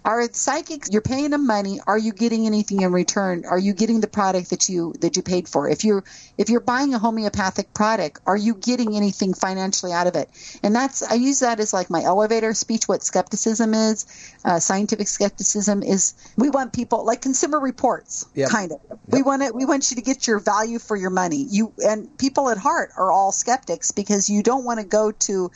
are 0.06 0.30
psychics 0.34 0.90
you're 0.92 1.02
paying 1.04 1.32
them 1.32 1.48
money. 1.48 1.82
Are 1.88 2.00
you 2.00 2.14
getting 2.14 2.48
anything 2.48 2.82
in 2.84 2.94
return? 2.94 3.46
Are 3.46 3.60
you 3.60 3.74
getting 3.74 4.02
the 4.02 4.08
product 4.08 4.52
that 4.52 4.70
you 4.70 4.96
that 5.02 5.18
you 5.18 5.24
paid 5.24 5.50
for? 5.50 5.70
If 5.70 5.84
you're 5.86 6.06
if 6.38 6.50
you're 6.50 6.62
buying 6.62 6.96
a 6.96 7.00
homeopathic 7.00 7.74
product 7.76 8.20
are 8.28 8.38
you 8.38 8.56
getting 8.56 8.98
anything 8.98 9.34
financially 9.36 9.94
out 9.94 10.08
of 10.08 10.16
it? 10.16 10.30
And 10.64 10.76
that's 10.76 11.04
i 11.04 11.16
use 11.16 11.42
that 11.42 11.60
as 11.62 11.74
like 11.74 11.90
my 11.92 12.04
elevator 12.04 12.54
speech 12.56 12.86
what 12.88 13.04
skepticism 13.04 13.74
is 13.76 14.06
uh, 14.46 14.60
scientific 14.60 15.08
skepticism 15.10 15.84
is 15.84 16.16
we 16.38 16.50
want 16.52 16.74
people 16.74 17.06
like 17.06 17.22
consumer 17.22 17.60
reports 17.60 18.26
Yep. 18.36 18.50
kind 18.50 18.72
of. 18.74 18.80
We 19.08 19.24
want 19.24 19.44
it 19.44 19.56
we 19.56 19.66
want 19.66 19.92
you 19.92 19.98
to 19.98 20.04
get 20.04 20.28
your 20.28 20.40
value 20.40 20.80
for 20.80 20.98
your 20.98 21.12
money. 21.12 21.46
You 21.50 21.74
and 21.80 22.10
people 22.18 22.50
at 22.50 22.58
heart 22.58 22.92
are 22.98 23.12
all 23.12 23.32
skeptics 23.32 23.92
because 23.92 24.30
you 24.30 24.44
don't 24.44 24.66
want 24.66 24.80
to 24.82 24.86
go 24.88 25.12
to 25.12 25.52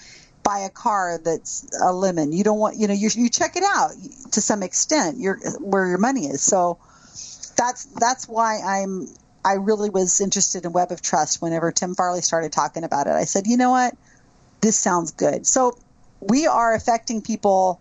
buy 0.50 0.60
a 0.60 0.70
car 0.70 1.20
that's 1.24 1.68
a 1.80 1.94
lemon. 1.94 2.32
You 2.32 2.44
don't 2.44 2.58
want, 2.58 2.76
you 2.78 2.88
know, 2.88 2.94
you, 2.94 3.10
you 3.14 3.30
check 3.30 3.56
it 3.56 3.64
out 3.64 3.92
to 4.32 4.42
some 4.42 4.64
extent. 4.64 5.20
Your 5.20 5.38
where 5.60 5.88
your 5.88 6.00
money 6.00 6.26
is. 6.26 6.42
So 6.42 6.80
that's 7.56 7.86
that's 7.86 8.28
why 8.28 8.60
I'm 8.60 9.08
I 9.46 9.54
really 9.54 9.92
was 9.92 10.20
interested 10.20 10.66
in 10.66 10.72
Web 10.74 10.92
of 10.92 11.04
Trust 11.04 11.40
whenever 11.40 11.72
Tim 11.72 11.94
Farley 11.94 12.22
started 12.22 12.52
talking 12.52 12.84
about 12.84 13.06
it. 13.06 13.14
I 13.14 13.26
said, 13.26 13.46
you 13.46 13.58
know 13.58 13.70
what, 13.70 13.96
this 14.62 14.78
sounds 14.78 15.12
good. 15.12 15.46
So 15.46 15.78
we 16.20 16.48
are 16.48 16.74
affecting 16.74 17.22
people 17.22 17.80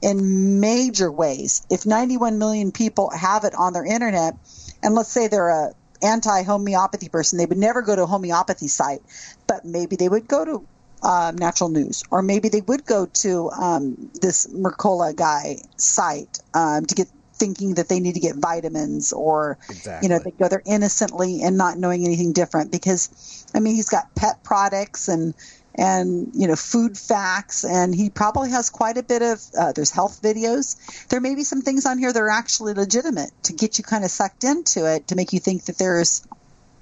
in 0.00 0.60
major 0.60 1.10
ways. 1.10 1.66
If 1.68 1.84
91 1.84 2.38
million 2.38 2.70
people 2.70 3.10
have 3.10 3.42
it 3.42 3.54
on 3.56 3.72
their 3.72 3.84
internet, 3.84 4.36
and 4.84 4.94
let's 4.94 5.10
say 5.10 5.26
they're 5.26 5.48
a 5.48 5.74
anti 6.00 6.42
homeopathy 6.44 7.08
person, 7.08 7.38
they 7.38 7.46
would 7.46 7.58
never 7.58 7.82
go 7.82 7.96
to 7.96 8.04
a 8.04 8.06
homeopathy 8.06 8.68
site, 8.68 9.02
but 9.48 9.64
maybe 9.64 9.96
they 9.96 10.08
would 10.08 10.28
go 10.28 10.44
to 10.44 10.64
um, 11.04 11.36
natural 11.36 11.68
news, 11.68 12.02
or 12.10 12.22
maybe 12.22 12.48
they 12.48 12.62
would 12.62 12.84
go 12.86 13.06
to 13.06 13.50
um, 13.50 14.10
this 14.20 14.46
Mercola 14.46 15.14
guy 15.14 15.58
site 15.76 16.38
um, 16.54 16.86
to 16.86 16.94
get 16.94 17.08
thinking 17.34 17.74
that 17.74 17.88
they 17.88 18.00
need 18.00 18.14
to 18.14 18.20
get 18.20 18.36
vitamins, 18.36 19.12
or 19.12 19.58
Exactly. 19.68 20.06
you 20.06 20.08
know 20.08 20.18
they 20.18 20.30
go 20.30 20.48
there 20.48 20.62
innocently 20.64 21.42
and 21.42 21.56
not 21.56 21.78
knowing 21.78 22.04
anything 22.04 22.32
different. 22.32 22.72
Because 22.72 23.44
I 23.54 23.60
mean, 23.60 23.74
he's 23.74 23.88
got 23.88 24.14
pet 24.14 24.42
products 24.42 25.08
and 25.08 25.34
and 25.76 26.30
you 26.32 26.46
know 26.46 26.56
food 26.56 26.96
facts, 26.96 27.64
and 27.64 27.94
he 27.94 28.08
probably 28.08 28.50
has 28.50 28.70
quite 28.70 28.96
a 28.96 29.02
bit 29.02 29.22
of 29.22 29.42
uh, 29.58 29.72
there's 29.72 29.90
health 29.90 30.22
videos. 30.22 30.76
There 31.08 31.20
may 31.20 31.34
be 31.34 31.44
some 31.44 31.60
things 31.60 31.84
on 31.84 31.98
here 31.98 32.12
that 32.12 32.20
are 32.20 32.30
actually 32.30 32.74
legitimate 32.74 33.30
to 33.44 33.52
get 33.52 33.78
you 33.78 33.84
kind 33.84 34.04
of 34.04 34.10
sucked 34.10 34.44
into 34.44 34.90
it 34.90 35.08
to 35.08 35.16
make 35.16 35.32
you 35.32 35.40
think 35.40 35.64
that 35.64 35.76
there's 35.76 36.26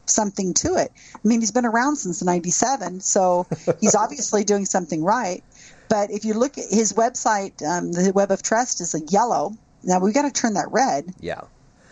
something 0.07 0.55
to 0.55 0.75
it. 0.77 0.91
I 1.15 1.19
mean, 1.29 1.41
he's 1.41 1.53
been 1.53 1.67
around 1.67 1.97
since 1.97 2.23
97, 2.23 3.01
so 3.01 3.47
he's 3.81 3.95
obviously 4.05 4.45
doing 4.45 4.65
something 4.65 5.03
right. 5.05 5.43
But 5.89 6.11
if 6.11 6.25
you 6.25 6.35
look 6.35 6.59
at 6.59 6.65
his 6.71 6.93
website, 6.95 7.63
um, 7.67 7.93
the 7.93 8.13
Web 8.15 8.31
of 8.31 8.43
Trust 8.43 8.81
is 8.81 8.95
a 8.95 9.01
yellow. 9.09 9.53
Now 9.85 9.99
we've 10.01 10.15
got 10.15 10.23
to 10.23 10.31
turn 10.33 10.55
that 10.55 10.71
red. 10.71 11.13
Yeah. 11.21 11.43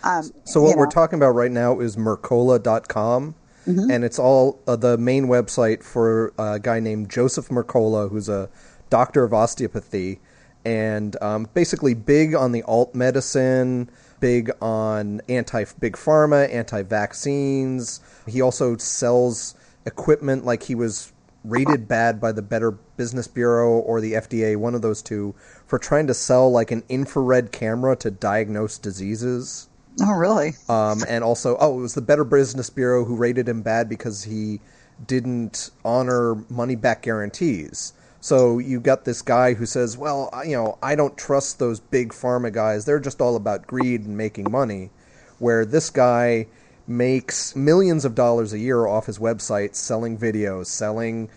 Um, 0.02 0.30
So 0.44 0.62
what 0.62 0.76
we're 0.76 0.84
know. 0.84 0.90
talking 0.90 1.18
about 1.18 1.30
right 1.32 1.50
now 1.50 1.80
is 1.80 1.96
Mercola.com. 1.96 3.34
and 3.66 4.02
it's 4.04 4.18
all 4.18 4.58
uh, 4.66 4.74
the 4.74 4.96
main 4.98 5.26
website 5.26 5.82
for 5.84 6.32
a 6.38 6.58
guy 6.58 6.80
named 6.80 7.08
Joseph 7.10 7.48
Mercola, 7.50 8.10
who's 8.10 8.28
a 8.28 8.48
doctor 8.88 9.22
of 9.22 9.32
osteopathy, 9.32 10.18
and 10.64 11.16
um, 11.22 11.46
basically 11.54 11.94
big 11.94 12.34
on 12.34 12.50
the 12.52 12.62
alt 12.64 12.94
medicine, 12.94 13.88
big 14.20 14.50
on 14.60 15.20
anti 15.28 15.64
big 15.78 15.94
pharma, 15.94 16.52
anti 16.52 16.82
vaccines. 16.82 18.00
He 18.26 18.40
also 18.40 18.76
sells 18.76 19.54
equipment 19.86 20.44
like 20.44 20.62
he 20.62 20.74
was 20.74 21.12
rated 21.44 21.88
bad 21.88 22.20
by 22.20 22.32
the 22.32 22.42
Better 22.42 22.70
Business 22.70 23.26
Bureau 23.26 23.78
or 23.78 24.00
the 24.00 24.12
FDA, 24.12 24.56
one 24.56 24.74
of 24.74 24.82
those 24.82 25.02
two, 25.02 25.34
for 25.66 25.78
trying 25.78 26.06
to 26.06 26.14
sell 26.14 26.50
like 26.50 26.70
an 26.70 26.82
infrared 26.88 27.52
camera 27.52 27.96
to 27.96 28.10
diagnose 28.10 28.78
diseases. 28.78 29.68
Oh, 30.02 30.12
really? 30.12 30.52
Um, 30.68 31.02
and 31.08 31.24
also, 31.24 31.56
oh, 31.60 31.78
it 31.78 31.82
was 31.82 31.94
the 31.94 32.00
Better 32.02 32.24
Business 32.24 32.70
Bureau 32.70 33.04
who 33.04 33.16
rated 33.16 33.48
him 33.48 33.62
bad 33.62 33.88
because 33.88 34.24
he 34.24 34.60
didn't 35.06 35.70
honor 35.84 36.36
money 36.48 36.76
back 36.76 37.02
guarantees. 37.02 37.92
So 38.20 38.58
you've 38.58 38.82
got 38.82 39.04
this 39.04 39.22
guy 39.22 39.54
who 39.54 39.64
says, 39.64 39.96
well, 39.96 40.30
you 40.44 40.56
know, 40.56 40.78
I 40.82 40.94
don't 40.94 41.16
trust 41.16 41.58
those 41.58 41.80
big 41.80 42.10
pharma 42.10 42.52
guys. 42.52 42.84
They're 42.84 43.00
just 43.00 43.20
all 43.20 43.34
about 43.34 43.66
greed 43.66 44.04
and 44.04 44.16
making 44.16 44.50
money. 44.50 44.90
Where 45.38 45.64
this 45.64 45.88
guy 45.88 46.46
makes 46.86 47.56
millions 47.56 48.04
of 48.04 48.14
dollars 48.14 48.52
a 48.52 48.58
year 48.58 48.86
off 48.86 49.06
his 49.06 49.18
website 49.18 49.74
selling 49.74 50.18
videos, 50.18 50.66
selling 50.66 51.30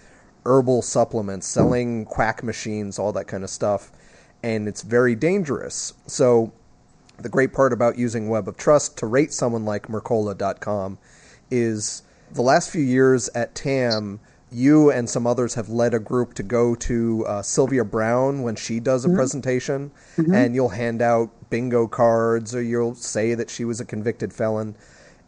herbal 0.46 0.82
supplements, 0.82 1.48
selling 1.48 2.04
quack 2.04 2.44
machines, 2.44 3.00
all 3.00 3.14
that 3.14 3.28
kind 3.28 3.46
of 3.46 3.50
stuff. 3.50 3.92
And 4.42 4.68
it's 4.68 4.82
very 4.82 5.16
dangerous. 5.16 5.94
So 6.06 6.52
the 7.18 7.30
great 7.30 7.54
part 7.54 7.72
about 7.72 7.98
using 7.98 8.28
Web 8.28 8.48
of 8.50 8.58
Trust 8.58 8.98
to 8.98 9.06
rate 9.06 9.32
someone 9.32 9.64
like 9.64 9.88
Mercola.com 9.88 10.98
is 11.50 12.04
the 12.32 12.42
last 12.42 12.70
few 12.70 12.82
years 12.82 13.30
at 13.30 13.56
TAM, 13.56 14.20
you 14.54 14.92
and 14.92 15.10
some 15.10 15.26
others 15.26 15.54
have 15.56 15.70
led 15.70 15.94
a 15.94 16.00
group 16.00 16.34
to 16.36 16.44
go 16.44 16.76
to 16.76 17.26
uh, 17.26 17.42
Sylvia 17.42 17.84
Browne 17.84 18.42
when 18.42 18.56
she 18.56 18.80
does 18.80 19.06
a 19.06 19.08
mm-hmm. 19.08 19.18
presentation, 19.18 19.92
mm-hmm. 20.18 20.34
and 20.34 20.56
you'll 20.56 20.70
hand 20.70 21.02
out 21.02 21.30
bingo 21.50 21.88
cards 21.88 22.56
or 22.56 22.62
you'll 22.62 22.96
say 22.96 23.36
that 23.36 23.50
she 23.50 23.66
was 23.66 23.80
a 23.80 23.86
convicted 23.86 24.34
felon. 24.34 24.76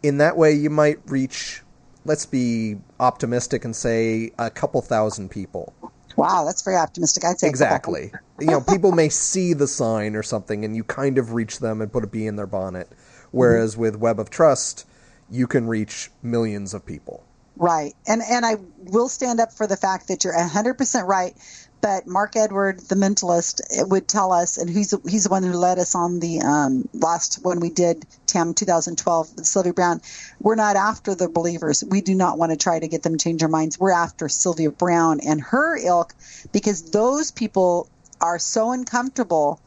In 0.04 0.18
that 0.18 0.38
way, 0.38 0.54
you 0.54 0.70
might 0.70 1.00
reach, 1.08 1.62
let's 2.06 2.26
be 2.26 2.78
optimistic 3.00 3.66
and 3.66 3.76
say, 3.76 4.32
a 4.38 4.50
couple 4.50 4.82
thousand 4.82 5.30
people. 5.30 5.74
Wow, 6.16 6.46
that's 6.46 6.62
very 6.62 6.78
optimistic. 6.78 7.26
I'd 7.26 7.40
say. 7.40 7.48
Exactly. 7.48 8.12
you 8.40 8.48
know, 8.48 8.62
people 8.62 8.92
may 8.92 9.10
see 9.10 9.54
the 9.54 9.68
sign 9.68 10.16
or 10.16 10.24
something, 10.24 10.64
and 10.64 10.76
you 10.76 10.84
kind 10.84 11.18
of 11.18 11.34
reach 11.34 11.60
them 11.60 11.82
and 11.82 11.92
put 11.92 12.04
a 12.04 12.08
bee 12.08 12.28
in 12.28 12.36
their 12.36 12.48
bonnet. 12.48 12.90
Mm-hmm. 12.90 13.38
Whereas 13.38 13.76
with 13.76 13.98
Web 13.98 14.20
of 14.20 14.30
Trust, 14.30 14.86
you 15.30 15.48
can 15.48 15.68
reach 15.68 16.12
millions 16.22 16.74
of 16.74 16.86
people. 16.86 17.24
Right. 17.58 17.94
And 18.06 18.22
and 18.22 18.46
I 18.46 18.56
will 18.78 19.08
stand 19.08 19.40
up 19.40 19.54
for 19.54 19.66
the 19.66 19.78
fact 19.78 20.10
that 20.10 20.24
you're 20.24 20.34
100% 20.34 21.08
right. 21.08 21.36
But 21.82 22.08
Mark 22.08 22.36
Edward, 22.36 22.80
the 22.80 22.96
mentalist, 22.96 23.62
would 23.90 24.08
tell 24.08 24.32
us, 24.32 24.58
and 24.58 24.70
he's 24.70 24.94
he's 25.08 25.26
the 25.26 25.30
one 25.30 25.44
who 25.44 25.54
led 25.54 25.78
us 25.78 25.94
on 25.94 26.20
the 26.20 26.42
um, 26.42 26.90
last 26.94 27.40
when 27.44 27.60
we 27.60 27.70
did 27.70 28.06
TAM 28.26 28.56
2012 28.56 29.36
with 29.36 29.46
Sylvia 29.46 29.74
Browne. 29.74 30.02
We're 30.42 30.56
not 30.56 30.76
after 30.76 31.14
the 31.14 31.30
believers. 31.30 31.84
We 31.88 32.02
do 32.02 32.16
not 32.16 32.40
want 32.40 32.52
to 32.52 32.58
try 32.58 32.80
to 32.80 32.88
get 32.88 33.04
them 33.04 33.18
to 33.18 33.24
change 33.24 33.42
their 33.42 33.50
minds. 33.50 33.80
We're 33.80 33.92
after 33.92 34.28
Sylvia 34.28 34.72
Browne 34.72 35.20
and 35.20 35.40
her 35.42 35.78
ilk 35.78 36.16
because 36.52 36.90
those 36.90 37.32
people 37.32 37.88
are 38.20 38.40
so 38.40 38.72
uncomfortable 38.72 39.62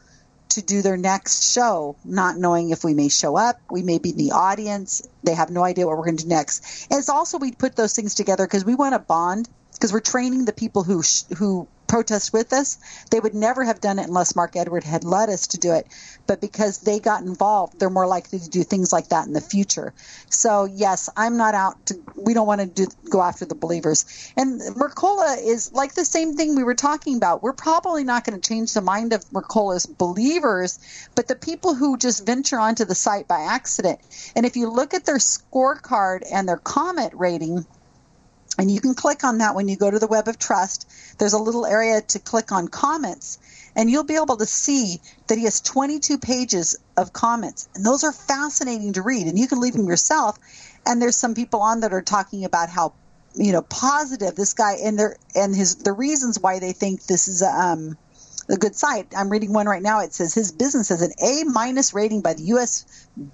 to 0.49 0.61
do 0.61 0.81
their 0.81 0.97
next 0.97 1.51
show, 1.53 1.95
not 2.03 2.37
knowing 2.37 2.69
if 2.71 2.83
we 2.83 2.93
may 2.93 3.09
show 3.09 3.37
up, 3.37 3.59
we 3.69 3.83
may 3.83 3.99
be 3.99 4.09
in 4.09 4.17
the 4.17 4.31
audience. 4.31 5.07
They 5.23 5.33
have 5.33 5.49
no 5.49 5.63
idea 5.63 5.87
what 5.87 5.97
we're 5.97 6.05
going 6.05 6.17
to 6.17 6.23
do 6.23 6.29
next. 6.29 6.87
And 6.89 6.99
it's 6.99 7.09
also 7.09 7.37
we 7.37 7.51
put 7.51 7.75
those 7.75 7.95
things 7.95 8.15
together 8.15 8.45
because 8.45 8.65
we 8.65 8.75
want 8.75 8.93
to 8.93 8.99
bond 8.99 9.47
because 9.73 9.93
we're 9.93 9.99
training 10.01 10.45
the 10.45 10.53
people 10.53 10.83
who 10.83 11.03
sh- 11.03 11.23
who 11.37 11.67
protest 11.89 12.31
with 12.31 12.53
us. 12.53 12.77
They 13.11 13.19
would 13.19 13.33
never 13.33 13.65
have 13.65 13.81
done 13.81 13.99
it 13.99 14.07
unless 14.07 14.35
Mark 14.35 14.55
Edward 14.55 14.85
had 14.85 15.03
led 15.03 15.29
us 15.29 15.47
to 15.47 15.57
do 15.57 15.73
it. 15.73 15.87
But 16.27 16.39
because 16.39 16.79
they 16.79 16.99
got 16.99 17.23
involved, 17.23 17.79
they're 17.79 17.89
more 17.89 18.07
likely 18.07 18.39
to 18.39 18.49
do 18.49 18.63
things 18.63 18.93
like 18.93 19.09
that 19.09 19.27
in 19.27 19.33
the 19.33 19.41
future. 19.41 19.93
So 20.29 20.65
yes, 20.65 21.09
I'm 21.17 21.35
not 21.35 21.55
out 21.55 21.85
to. 21.87 21.95
We 22.15 22.33
don't 22.33 22.47
want 22.47 22.61
to 22.61 22.67
do 22.67 22.87
go 23.09 23.21
after 23.21 23.45
the 23.45 23.55
believers. 23.55 24.05
And 24.37 24.61
Mercola 24.75 25.37
is 25.43 25.73
like 25.73 25.95
the 25.95 26.05
same 26.05 26.35
thing 26.35 26.55
we 26.55 26.63
were 26.63 26.75
talking 26.75 27.17
about. 27.17 27.41
We're 27.41 27.53
probably 27.53 28.03
not 28.03 28.23
going 28.23 28.39
to 28.39 28.47
change 28.47 28.73
the 28.73 28.81
mind 28.81 29.11
of 29.11 29.25
Mercola's 29.33 29.87
believers, 29.87 30.77
but 31.15 31.27
the 31.27 31.35
people 31.35 31.73
who 31.73 31.97
just 31.97 32.25
venture 32.25 32.59
onto 32.59 32.85
the 32.85 32.95
site 32.95 33.27
by 33.27 33.41
accident. 33.41 33.99
And 34.35 34.45
if 34.45 34.55
you 34.55 34.69
look 34.69 34.93
at 34.93 35.05
their 35.05 35.17
scorecard 35.17 36.21
and 36.31 36.47
their 36.47 36.57
comment 36.57 37.13
rating. 37.15 37.65
And 38.57 38.69
you 38.69 38.81
can 38.81 38.93
click 38.93 39.23
on 39.23 39.37
that 39.37 39.55
when 39.55 39.67
you 39.67 39.77
go 39.77 39.89
to 39.89 39.99
the 39.99 40.07
Web 40.07 40.27
of 40.27 40.37
Trust. 40.37 40.89
There's 41.17 41.33
a 41.33 41.37
little 41.37 41.65
area 41.65 42.01
to 42.01 42.19
click 42.19 42.51
on 42.51 42.67
comments, 42.67 43.37
and 43.75 43.89
you'll 43.89 44.03
be 44.03 44.15
able 44.15 44.37
to 44.37 44.45
see 44.45 45.01
that 45.27 45.37
he 45.37 45.45
has 45.45 45.61
22 45.61 46.17
pages 46.17 46.75
of 46.97 47.13
comments. 47.13 47.69
And 47.75 47.85
those 47.85 48.03
are 48.03 48.11
fascinating 48.11 48.93
to 48.93 49.01
read, 49.01 49.27
and 49.27 49.37
you 49.37 49.47
can 49.47 49.61
leave 49.61 49.73
them 49.73 49.87
yourself. 49.87 50.37
And 50.85 51.01
there's 51.01 51.15
some 51.15 51.35
people 51.35 51.61
on 51.61 51.81
that 51.81 51.93
are 51.93 52.01
talking 52.01 52.43
about 52.43 52.69
how 52.69 52.93
you 53.35 53.51
know 53.51 53.61
positive 53.61 54.35
this 54.35 54.53
guy 54.53 54.77
and 54.83 54.97
their 54.97 55.15
and 55.35 55.55
his 55.55 55.75
the 55.75 55.93
reasons 55.93 56.39
why 56.39 56.59
they 56.59 56.71
think 56.71 57.05
this 57.05 57.27
is 57.27 57.41
a, 57.41 57.49
um, 57.49 57.97
a 58.49 58.57
good 58.57 58.75
site. 58.75 59.07
I'm 59.15 59.29
reading 59.29 59.53
one 59.53 59.67
right 59.67 59.81
now. 59.81 60.01
It 60.01 60.13
says 60.13 60.33
his 60.33 60.51
business 60.51 60.89
has 60.89 61.01
an 61.01 61.11
A 61.23 61.43
minus 61.45 61.93
rating 61.93 62.21
by 62.21 62.33
the 62.33 62.43
U.S. 62.43 62.85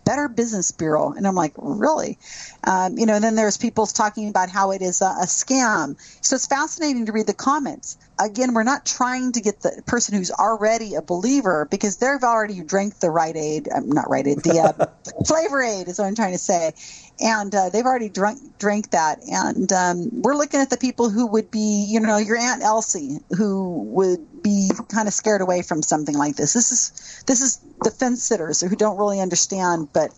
Better 0.06 0.28
Business 0.28 0.72
Bureau, 0.72 1.12
and 1.12 1.28
I'm 1.28 1.36
like, 1.36 1.54
really? 1.58 2.18
Um, 2.64 2.98
you 2.98 3.06
know. 3.06 3.16
And 3.16 3.24
then 3.24 3.36
there's 3.36 3.58
people 3.58 3.86
talking 3.86 4.30
about 4.30 4.50
how 4.50 4.72
it 4.72 4.82
is 4.82 5.02
a, 5.02 5.06
a 5.06 5.26
scam. 5.26 5.96
So 6.22 6.36
it's 6.36 6.48
fascinating 6.48 7.06
to 7.06 7.12
read 7.12 7.28
the 7.28 7.34
comments. 7.34 7.98
Again, 8.20 8.54
we're 8.54 8.64
not 8.64 8.86
trying 8.86 9.34
to 9.34 9.42
get 9.42 9.62
the 9.62 9.82
person 9.86 10.16
who's 10.16 10.32
already 10.32 10.96
a 10.96 11.02
believer 11.02 11.68
because 11.70 11.98
they've 11.98 12.24
already 12.24 12.62
drank 12.62 13.00
the 13.00 13.10
Rite 13.10 13.36
Aid, 13.36 13.68
um, 13.74 13.90
not 13.90 14.10
Rite 14.10 14.28
Aid, 14.28 14.38
the 14.44 14.60
uh, 14.60 14.86
Flavor 15.26 15.62
Aid 15.62 15.88
is 15.88 16.00
what 16.00 16.06
I'm 16.06 16.16
trying 16.16 16.34
to 16.34 16.40
say, 16.40 16.72
and 17.20 17.54
uh, 17.54 17.70
they've 17.70 17.86
already 17.86 18.10
drunk 18.10 18.40
drank 18.58 18.92
that. 18.92 19.20
And 19.28 19.72
um, 19.72 20.10
we're 20.22 20.36
looking 20.36 20.60
at 20.60 20.70
the 20.70 20.78
people 20.78 21.10
who 21.10 21.28
would 21.28 21.52
be, 21.52 21.86
you 21.90 22.00
know, 22.00 22.18
your 22.18 22.38
Aunt 22.38 22.64
Elsie, 22.64 23.20
who 23.38 23.84
would 23.84 24.42
be 24.42 24.70
kind 24.90 25.08
of 25.08 25.14
scared 25.14 25.42
away 25.42 25.62
from 25.62 25.82
something 25.82 26.16
like 26.16 26.36
this. 26.36 26.54
This 26.54 26.72
is 26.72 27.24
this 27.26 27.42
is 27.42 27.60
the 27.84 27.92
fence 27.92 28.24
sitters 28.24 28.62
who 28.62 28.76
don't 28.76 28.98
really 28.98 29.20
understand, 29.20 29.90
but 29.94 30.12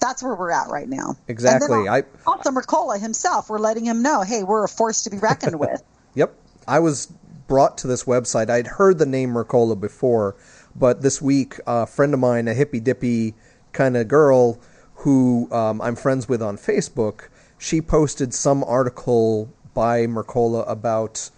that's 0.00 0.22
where 0.22 0.34
we're 0.34 0.50
at 0.50 0.68
right 0.68 0.88
now. 0.88 1.16
Exactly. 1.28 1.88
I 1.88 2.04
also 2.26 2.50
Mercola 2.50 3.00
himself, 3.00 3.48
we're 3.48 3.58
letting 3.58 3.84
him 3.84 4.02
know, 4.02 4.22
hey, 4.22 4.42
we're 4.42 4.64
a 4.64 4.68
force 4.68 5.02
to 5.04 5.10
be 5.10 5.18
reckoned 5.18 5.58
with. 5.58 5.82
Yep. 6.16 6.32
I 6.68 6.78
was 6.78 7.12
brought 7.48 7.76
to 7.78 7.88
this 7.88 8.04
website. 8.04 8.48
I'd 8.48 8.68
heard 8.68 8.98
the 8.98 9.06
name 9.06 9.30
Mercola 9.30 9.78
before, 9.78 10.36
but 10.76 11.02
this 11.02 11.20
week, 11.20 11.58
a 11.66 11.88
friend 11.88 12.14
of 12.14 12.20
mine, 12.20 12.46
a 12.46 12.54
hippy 12.54 12.78
dippy 12.78 13.34
kind 13.72 13.96
of 13.96 14.06
girl 14.06 14.60
who 14.94 15.52
um, 15.52 15.80
I'm 15.80 15.96
friends 15.96 16.28
with 16.28 16.40
on 16.40 16.56
Facebook, 16.56 17.28
she 17.58 17.80
posted 17.80 18.32
some 18.32 18.62
article 18.64 19.52
by 19.74 20.06
Mercola 20.06 20.64
about, 20.70 21.30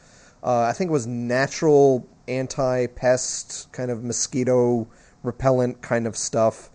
uh, 0.43 0.65
I 0.65 0.73
think 0.73 0.91
it 0.91 0.93
was 0.93 1.07
natural 1.07 2.07
anti 2.29 2.87
pest, 2.87 3.73
kind 3.73 3.91
of 3.91 4.05
mosquito 4.05 4.87
repellent 5.27 5.83
kind 5.83 6.07
of 6.07 6.17
stuff. 6.17 6.71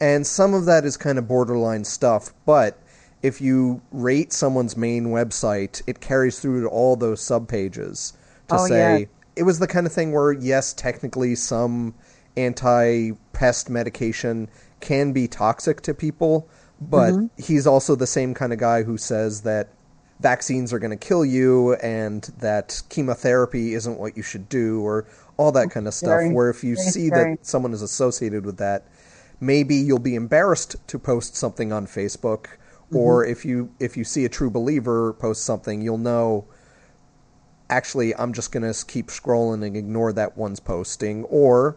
And 0.00 0.26
some 0.26 0.54
of 0.54 0.66
that 0.66 0.84
is 0.84 0.96
kind 0.96 1.18
of 1.18 1.26
borderline 1.26 1.84
stuff, 1.84 2.32
but 2.44 2.78
if 3.22 3.40
you 3.40 3.80
rate 3.90 4.32
someone's 4.32 4.76
main 4.76 5.06
website, 5.06 5.82
it 5.86 6.00
carries 6.00 6.38
through 6.38 6.62
to 6.62 6.68
all 6.68 6.96
those 6.96 7.20
subpages 7.20 8.12
to 8.48 8.56
Oh, 8.56 8.66
say 8.66 9.00
yeah. 9.00 9.06
it 9.34 9.42
was 9.42 9.58
the 9.58 9.66
kind 9.66 9.86
of 9.86 9.92
thing 9.92 10.12
where 10.12 10.32
yes, 10.32 10.72
technically 10.72 11.34
some 11.34 11.94
anti-pest 12.36 13.70
medication 13.70 14.48
can 14.80 15.12
be 15.12 15.26
toxic 15.26 15.80
to 15.82 15.94
people, 15.94 16.48
but 16.80 17.14
mm-hmm. 17.14 17.42
he's 17.42 17.66
also 17.66 17.94
the 17.96 18.06
same 18.06 18.34
kind 18.34 18.52
of 18.52 18.58
guy 18.58 18.82
who 18.82 18.98
says 18.98 19.40
that 19.42 19.70
vaccines 20.20 20.72
are 20.72 20.78
going 20.78 20.90
to 20.90 20.96
kill 20.96 21.24
you 21.24 21.74
and 21.76 22.30
that 22.38 22.82
chemotherapy 22.88 23.74
isn't 23.74 23.98
what 23.98 24.16
you 24.16 24.22
should 24.22 24.48
do 24.48 24.80
or 24.82 25.06
all 25.36 25.52
that 25.52 25.70
kind 25.70 25.86
of 25.86 25.94
stuff 25.94 26.08
Very- 26.08 26.32
where 26.32 26.50
if 26.50 26.64
you 26.64 26.76
very 26.76 26.88
see 26.88 27.06
scary. 27.08 27.36
that 27.36 27.46
someone 27.46 27.72
is 27.72 27.82
associated 27.82 28.44
with 28.44 28.56
that 28.58 28.86
maybe 29.40 29.74
you'll 29.76 29.98
be 29.98 30.14
embarrassed 30.14 30.76
to 30.86 30.98
post 30.98 31.36
something 31.36 31.72
on 31.72 31.86
Facebook 31.86 32.44
mm-hmm. 32.44 32.96
or 32.96 33.24
if 33.24 33.44
you 33.44 33.70
if 33.78 33.96
you 33.96 34.04
see 34.04 34.24
a 34.24 34.28
true 34.28 34.50
believer 34.50 35.12
post 35.14 35.44
something 35.44 35.80
you'll 35.80 35.98
know 35.98 36.46
actually 37.68 38.14
I'm 38.14 38.32
just 38.32 38.52
going 38.52 38.70
to 38.70 38.86
keep 38.86 39.08
scrolling 39.08 39.64
and 39.64 39.76
ignore 39.76 40.12
that 40.12 40.36
one's 40.36 40.60
posting 40.60 41.24
or 41.24 41.76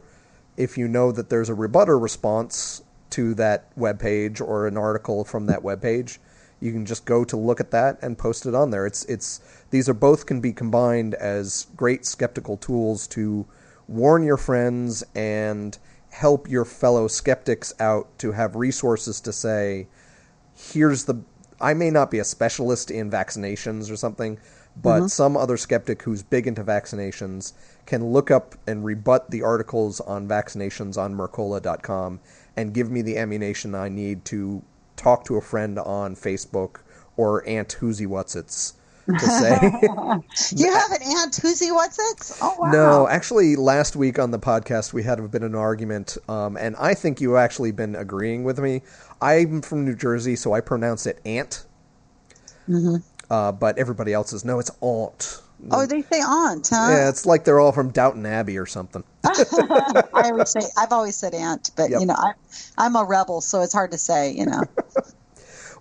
if 0.56 0.78
you 0.78 0.88
know 0.88 1.12
that 1.12 1.30
there's 1.30 1.50
a 1.50 1.54
rbutr 1.54 2.02
response 2.02 2.84
to 3.12 3.34
that 3.36 3.72
web 3.76 4.00
page 4.00 4.40
or 4.40 4.68
an 4.68 4.78
article 4.78 5.26
from 5.26 5.48
that 5.48 5.64
web 5.64 5.82
page 5.82 6.20
you 6.62 6.72
can 6.72 6.86
just 6.86 7.06
go 7.06 7.24
to 7.24 7.38
look 7.38 7.60
at 7.60 7.72
that 7.72 7.98
and 8.02 8.18
post 8.18 8.46
it 8.46 8.54
on 8.54 8.70
there 8.70 8.86
it's 8.86 9.04
it's 9.06 9.42
these 9.72 9.88
are 9.90 9.94
both 9.94 10.26
can 10.26 10.42
be 10.42 10.54
combined 10.54 11.14
as 11.16 11.68
great 11.76 12.06
skeptical 12.06 12.58
tools 12.58 13.08
to 13.08 13.46
warn 13.88 14.24
your 14.24 14.38
friends 14.38 15.04
and 15.16 15.78
help 16.10 16.50
your 16.50 16.66
fellow 16.66 17.08
skeptics 17.08 17.74
out 17.80 18.08
to 18.18 18.32
have 18.32 18.56
resources 18.56 19.22
to 19.22 19.32
say 19.32 19.88
here's 20.56 21.06
the 21.06 21.22
I 21.62 21.74
may 21.74 21.90
not 21.90 22.10
be 22.10 22.20
a 22.20 22.24
specialist 22.24 22.90
in 22.90 23.12
vaccinations 23.12 23.92
or 23.92 23.98
something, 23.98 24.40
but 24.82 25.00
mm-hmm. 25.00 25.08
some 25.08 25.36
other 25.36 25.58
skeptic 25.58 26.04
who's 26.04 26.24
big 26.24 26.48
into 26.48 26.64
vaccinations 26.64 27.52
can 27.86 28.12
look 28.12 28.32
up 28.32 28.56
and 28.66 28.86
rebut 28.86 29.30
the 29.30 29.42
articles 29.42 30.00
on 30.00 30.28
vaccinations 30.28 30.98
on 30.98 31.14
Mercola.com 31.16 32.22
and 32.56 32.74
give 32.74 32.90
me 32.90 33.02
the 33.02 33.18
ammunition 33.18 33.76
I 33.76 33.90
need 33.90 34.24
to 34.26 34.64
talk 34.96 35.26
to 35.26 35.36
a 35.36 35.42
friend 35.42 35.78
on 35.80 36.16
Facebook 36.16 36.78
or 37.18 37.46
Aunt 37.48 37.76
Whoosy 37.82 38.08
What's 38.08 38.36
It's 38.36 38.74
to 39.18 39.26
say. 39.26 39.60
You 40.56 40.72
have 40.74 40.92
an 40.92 41.02
aunt 41.04 41.36
who'sy 41.36 41.72
what's 41.72 41.98
it? 42.00 42.38
Oh 42.42 42.56
wow. 42.60 42.72
No, 42.72 43.08
actually, 43.08 43.56
last 43.56 43.96
week 43.96 44.20
on 44.20 44.32
the 44.32 44.40
podcast 44.40 44.94
we 44.94 45.04
had 45.04 45.20
a 45.20 45.28
bit 45.28 45.44
of 45.44 45.50
an 45.52 45.56
argument, 45.56 46.18
um, 46.28 46.58
and 46.58 46.76
I 46.78 46.94
think 46.94 47.22
you've 47.22 47.36
actually 47.36 47.72
been 47.72 47.96
agreeing 47.96 48.44
with 48.44 48.60
me. 48.60 48.82
I'm 49.22 49.62
from 49.62 49.86
New 49.86 49.96
Jersey, 49.96 50.36
so 50.36 50.54
I 50.54 50.62
pronounce 50.62 51.06
it 51.06 51.20
aunt, 51.26 51.66
Mm-hmm. 52.68 52.98
uh, 53.32 53.52
but 53.52 53.78
everybody 53.78 54.14
else 54.14 54.30
says 54.32 54.46
no, 54.46 54.60
it's 54.60 54.72
aunt. 54.82 55.42
Oh, 55.72 55.86
they 55.86 56.02
say 56.04 56.22
aunt, 56.22 56.70
huh? 56.72 56.88
Yeah, 56.90 57.10
it's 57.10 57.26
like 57.26 57.44
they're 57.44 57.60
all 57.60 57.74
from 57.74 57.90
Downton 57.92 58.26
Abbey 58.26 58.58
or 58.58 58.66
something. 58.66 59.04
I 59.26 60.06
always 60.14 60.50
say 60.52 60.62
I've 60.78 60.94
always 60.94 61.16
said 61.18 61.34
aunt, 61.34 61.72
but 61.76 61.90
Yep. 61.90 62.00
you 62.00 62.06
know 62.06 62.16
I, 62.18 62.32
I'm 62.78 62.96
a 62.96 63.04
rebel, 63.04 63.42
so 63.42 63.62
it's 63.62 63.74
hard 63.74 63.92
to 63.92 63.98
say. 63.98 64.32
You 64.32 64.46
know. 64.46 64.62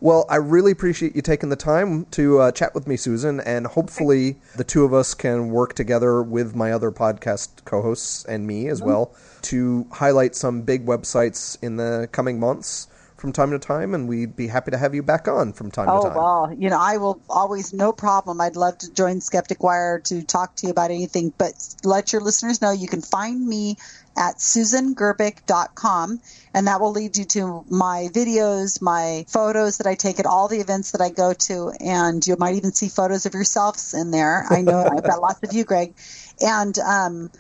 Well, 0.00 0.26
I 0.28 0.36
really 0.36 0.72
appreciate 0.72 1.16
you 1.16 1.22
taking 1.22 1.48
the 1.48 1.56
time 1.56 2.04
to 2.12 2.38
uh, 2.40 2.52
chat 2.52 2.74
with 2.74 2.86
me, 2.86 2.96
Susan, 2.96 3.40
and 3.40 3.66
hopefully 3.66 4.36
the 4.56 4.64
two 4.64 4.84
of 4.84 4.94
us 4.94 5.14
can 5.14 5.50
work 5.50 5.74
together 5.74 6.22
with 6.22 6.54
my 6.54 6.72
other 6.72 6.90
podcast 6.90 7.64
co-hosts 7.64 8.24
and 8.24 8.46
me 8.46 8.68
as 8.68 8.80
well 8.80 9.14
to 9.42 9.86
highlight 9.92 10.34
some 10.34 10.62
big 10.62 10.86
websites 10.86 11.56
in 11.62 11.76
the 11.76 12.08
coming 12.12 12.38
months 12.38 12.86
from 13.16 13.32
time 13.32 13.50
to 13.50 13.58
time, 13.58 13.94
and 13.94 14.08
we'd 14.08 14.36
be 14.36 14.46
happy 14.46 14.70
to 14.70 14.78
have 14.78 14.94
you 14.94 15.02
back 15.02 15.26
on 15.26 15.52
from 15.52 15.72
time 15.72 15.88
Oh 15.90 16.02
to 16.02 16.08
time. 16.08 16.16
well, 16.16 16.54
you 16.56 16.70
know 16.70 16.78
I 16.78 16.98
will 16.98 17.20
always 17.28 17.72
no 17.72 17.92
problem. 17.92 18.40
I'd 18.40 18.54
love 18.54 18.78
to 18.78 18.92
join 18.92 19.20
Skeptic 19.20 19.60
Wire 19.62 19.98
to 20.04 20.22
talk 20.22 20.54
to 20.56 20.66
you 20.66 20.70
about 20.70 20.92
anything, 20.92 21.32
but 21.36 21.52
let 21.82 22.12
your 22.12 22.22
listeners 22.22 22.62
know 22.62 22.70
you 22.70 22.86
can 22.86 23.02
find 23.02 23.44
me 23.44 23.76
at 24.18 24.38
susangerbic.com 24.38 26.20
and 26.52 26.66
that 26.66 26.80
will 26.80 26.90
lead 26.90 27.16
you 27.16 27.24
to 27.24 27.64
my 27.70 28.08
videos, 28.12 28.82
my 28.82 29.24
photos 29.28 29.78
that 29.78 29.86
I 29.86 29.94
take 29.94 30.18
at 30.18 30.26
all 30.26 30.48
the 30.48 30.58
events 30.58 30.90
that 30.90 31.00
I 31.00 31.10
go 31.10 31.32
to 31.32 31.72
and 31.78 32.26
you 32.26 32.34
might 32.36 32.56
even 32.56 32.72
see 32.72 32.88
photos 32.88 33.26
of 33.26 33.34
yourselves 33.34 33.94
in 33.94 34.10
there. 34.10 34.44
I 34.50 34.62
know 34.62 34.80
I've 34.80 35.04
got 35.04 35.20
lots 35.20 35.40
of 35.44 35.52
you, 35.52 35.64
Greg. 35.64 35.94
And 36.40 36.76
um, 36.80 37.30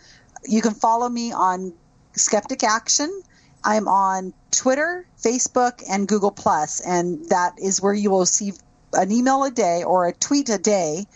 you 0.44 0.62
can 0.62 0.74
follow 0.74 1.08
me 1.08 1.32
on 1.32 1.72
Skeptic 2.12 2.62
Action. 2.62 3.22
I'm 3.64 3.88
on 3.88 4.32
Twitter, 4.52 5.04
Facebook, 5.20 5.82
and 5.90 6.06
Google 6.06 6.30
Plus, 6.30 6.80
and 6.80 7.28
that 7.30 7.54
is 7.58 7.82
where 7.82 7.92
you 7.92 8.10
will 8.10 8.24
see 8.24 8.52
an 8.92 9.10
email 9.10 9.42
a 9.42 9.50
day 9.50 9.82
or 9.82 10.06
a 10.06 10.12
tweet 10.12 10.48
a 10.48 10.58
day, 10.58 11.06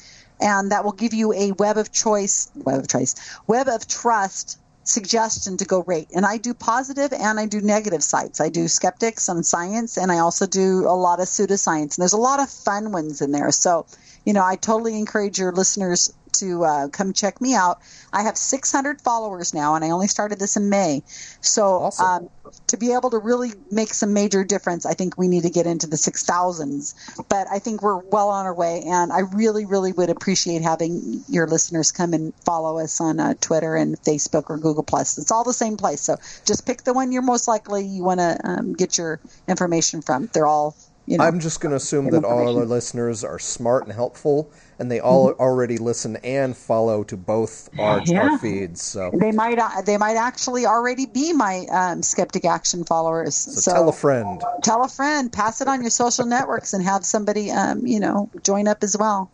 and 0.40 0.72
that 0.72 0.84
will 0.84 0.92
give 0.92 1.14
you 1.14 1.32
a 1.32 1.52
web 1.52 1.78
of 1.78 1.92
choice, 1.92 2.50
web 2.56 2.80
of 2.80 2.88
choice, 2.88 3.14
web 3.46 3.68
of 3.68 3.86
trust 3.86 4.58
suggestion 4.84 5.56
to 5.56 5.64
go 5.64 5.82
rate. 5.82 6.08
And 6.14 6.26
I 6.26 6.36
do 6.38 6.54
positive 6.54 7.12
and 7.12 7.38
I 7.38 7.46
do 7.46 7.60
negative 7.60 8.02
sites. 8.02 8.40
I 8.40 8.48
do 8.48 8.68
skeptics 8.68 9.28
on 9.28 9.42
science, 9.42 9.96
and 9.96 10.10
I 10.10 10.18
also 10.18 10.46
do 10.46 10.86
a 10.86 10.96
lot 10.96 11.20
of 11.20 11.26
pseudoscience. 11.26 11.96
And 11.96 12.02
there's 12.02 12.12
a 12.12 12.18
lot 12.18 12.40
of 12.40 12.50
fun 12.50 12.92
ones 12.92 13.20
in 13.20 13.32
there. 13.32 13.50
So, 13.50 13.86
you 14.24 14.32
know, 14.32 14.44
I 14.44 14.56
totally 14.56 14.98
encourage 14.98 15.38
your 15.38 15.52
listeners 15.52 16.12
to 16.34 16.64
uh, 16.64 16.88
come 16.88 17.12
check 17.12 17.40
me 17.40 17.54
out. 17.54 17.80
I 18.12 18.22
have 18.22 18.36
600 18.36 19.00
followers 19.00 19.54
now, 19.54 19.74
and 19.74 19.84
I 19.84 19.90
only 19.90 20.08
started 20.08 20.38
this 20.38 20.56
in 20.56 20.68
May. 20.68 21.02
So, 21.40 21.64
Awesome. 21.64 22.06
um, 22.06 22.28
to 22.68 22.76
be 22.76 22.92
able 22.92 23.10
to 23.10 23.18
really 23.18 23.52
make 23.70 23.94
some 23.94 24.12
major 24.12 24.44
difference, 24.44 24.84
I 24.84 24.94
think 24.94 25.16
we 25.16 25.28
need 25.28 25.42
to 25.44 25.50
get 25.50 25.66
into 25.66 25.86
the 25.86 25.96
6,000s. 25.96 26.94
But 27.28 27.46
I 27.50 27.58
think 27.58 27.82
we're 27.82 27.98
well 27.98 28.28
on 28.28 28.46
our 28.46 28.54
way, 28.54 28.82
and 28.86 29.12
I 29.12 29.20
really, 29.20 29.64
really 29.64 29.92
would 29.92 30.10
appreciate 30.10 30.62
having 30.62 31.24
your 31.28 31.46
listeners 31.46 31.92
come 31.92 32.12
and 32.12 32.34
follow 32.44 32.78
us 32.78 33.00
on 33.00 33.20
uh, 33.20 33.34
Twitter 33.40 33.76
and 33.76 34.00
Facebook 34.02 34.50
or 34.50 34.58
Google 34.58 34.82
Plus. 34.82 35.18
It's 35.18 35.30
all 35.30 35.44
the 35.44 35.52
same 35.52 35.76
place. 35.76 36.00
So 36.00 36.16
just 36.44 36.66
pick 36.66 36.82
the 36.82 36.92
one 36.92 37.12
you're 37.12 37.22
most 37.22 37.48
likely 37.48 37.84
you 37.84 38.02
want 38.04 38.20
to 38.20 38.38
um, 38.44 38.72
get 38.74 38.98
your 38.98 39.20
information 39.48 40.02
from. 40.02 40.28
They're 40.32 40.46
all, 40.46 40.76
you 41.06 41.18
know. 41.18 41.24
I'm 41.24 41.40
just 41.40 41.60
going 41.60 41.70
to 41.70 41.76
assume 41.76 42.10
that 42.10 42.24
all 42.24 42.58
our 42.58 42.64
listeners 42.64 43.24
are 43.24 43.38
smart 43.38 43.84
and 43.84 43.92
helpful, 43.92 44.50
and 44.82 44.90
they 44.90 44.98
all 44.98 45.30
already 45.38 45.78
listen 45.78 46.16
and 46.24 46.56
follow 46.56 47.04
to 47.04 47.16
both 47.16 47.70
our, 47.78 48.02
Yeah. 48.04 48.22
our 48.32 48.38
feeds. 48.38 48.82
So, 48.82 49.12
they 49.14 49.30
might 49.30 49.60
uh, 49.60 49.80
they 49.86 49.96
might 49.96 50.16
actually 50.16 50.66
already 50.66 51.06
be 51.06 51.32
my 51.32 51.66
um, 51.70 52.02
skeptic 52.02 52.44
action 52.44 52.82
followers. 52.84 53.36
So, 53.36 53.70
tell 53.72 53.88
a 53.88 53.92
friend. 53.92 54.42
tell 54.64 54.82
a 54.82 54.88
friend, 54.88 55.32
pass 55.32 55.60
it 55.60 55.68
on 55.68 55.82
your 55.82 55.90
social 55.90 56.26
networks, 56.26 56.72
and 56.72 56.82
have 56.82 57.04
somebody 57.06 57.52
um, 57.52 57.86
you 57.86 58.00
know 58.00 58.28
join 58.42 58.66
up 58.66 58.82
as 58.82 58.96
well. 58.98 59.30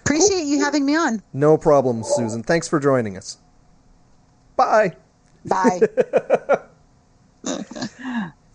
Appreciate 0.00 0.44
you 0.44 0.62
having 0.62 0.84
me 0.84 0.96
on. 0.96 1.22
No 1.32 1.56
problem, 1.56 2.04
Susan. 2.04 2.42
Thanks 2.42 2.68
for 2.68 2.78
joining 2.78 3.16
us. 3.16 3.38
Bye. 4.56 4.96
Bye. 5.46 5.80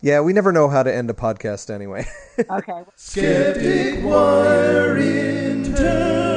Yeah, 0.02 0.22
we 0.22 0.34
never 0.34 0.52
know 0.52 0.68
how 0.68 0.84
to 0.84 0.94
end 0.94 1.10
a 1.10 1.14
podcast 1.14 1.74
anyway. 1.74 2.06
okay. 2.52 2.84
Skeptic 2.96 4.04
Wire 4.06 4.98
interview. 4.98 6.35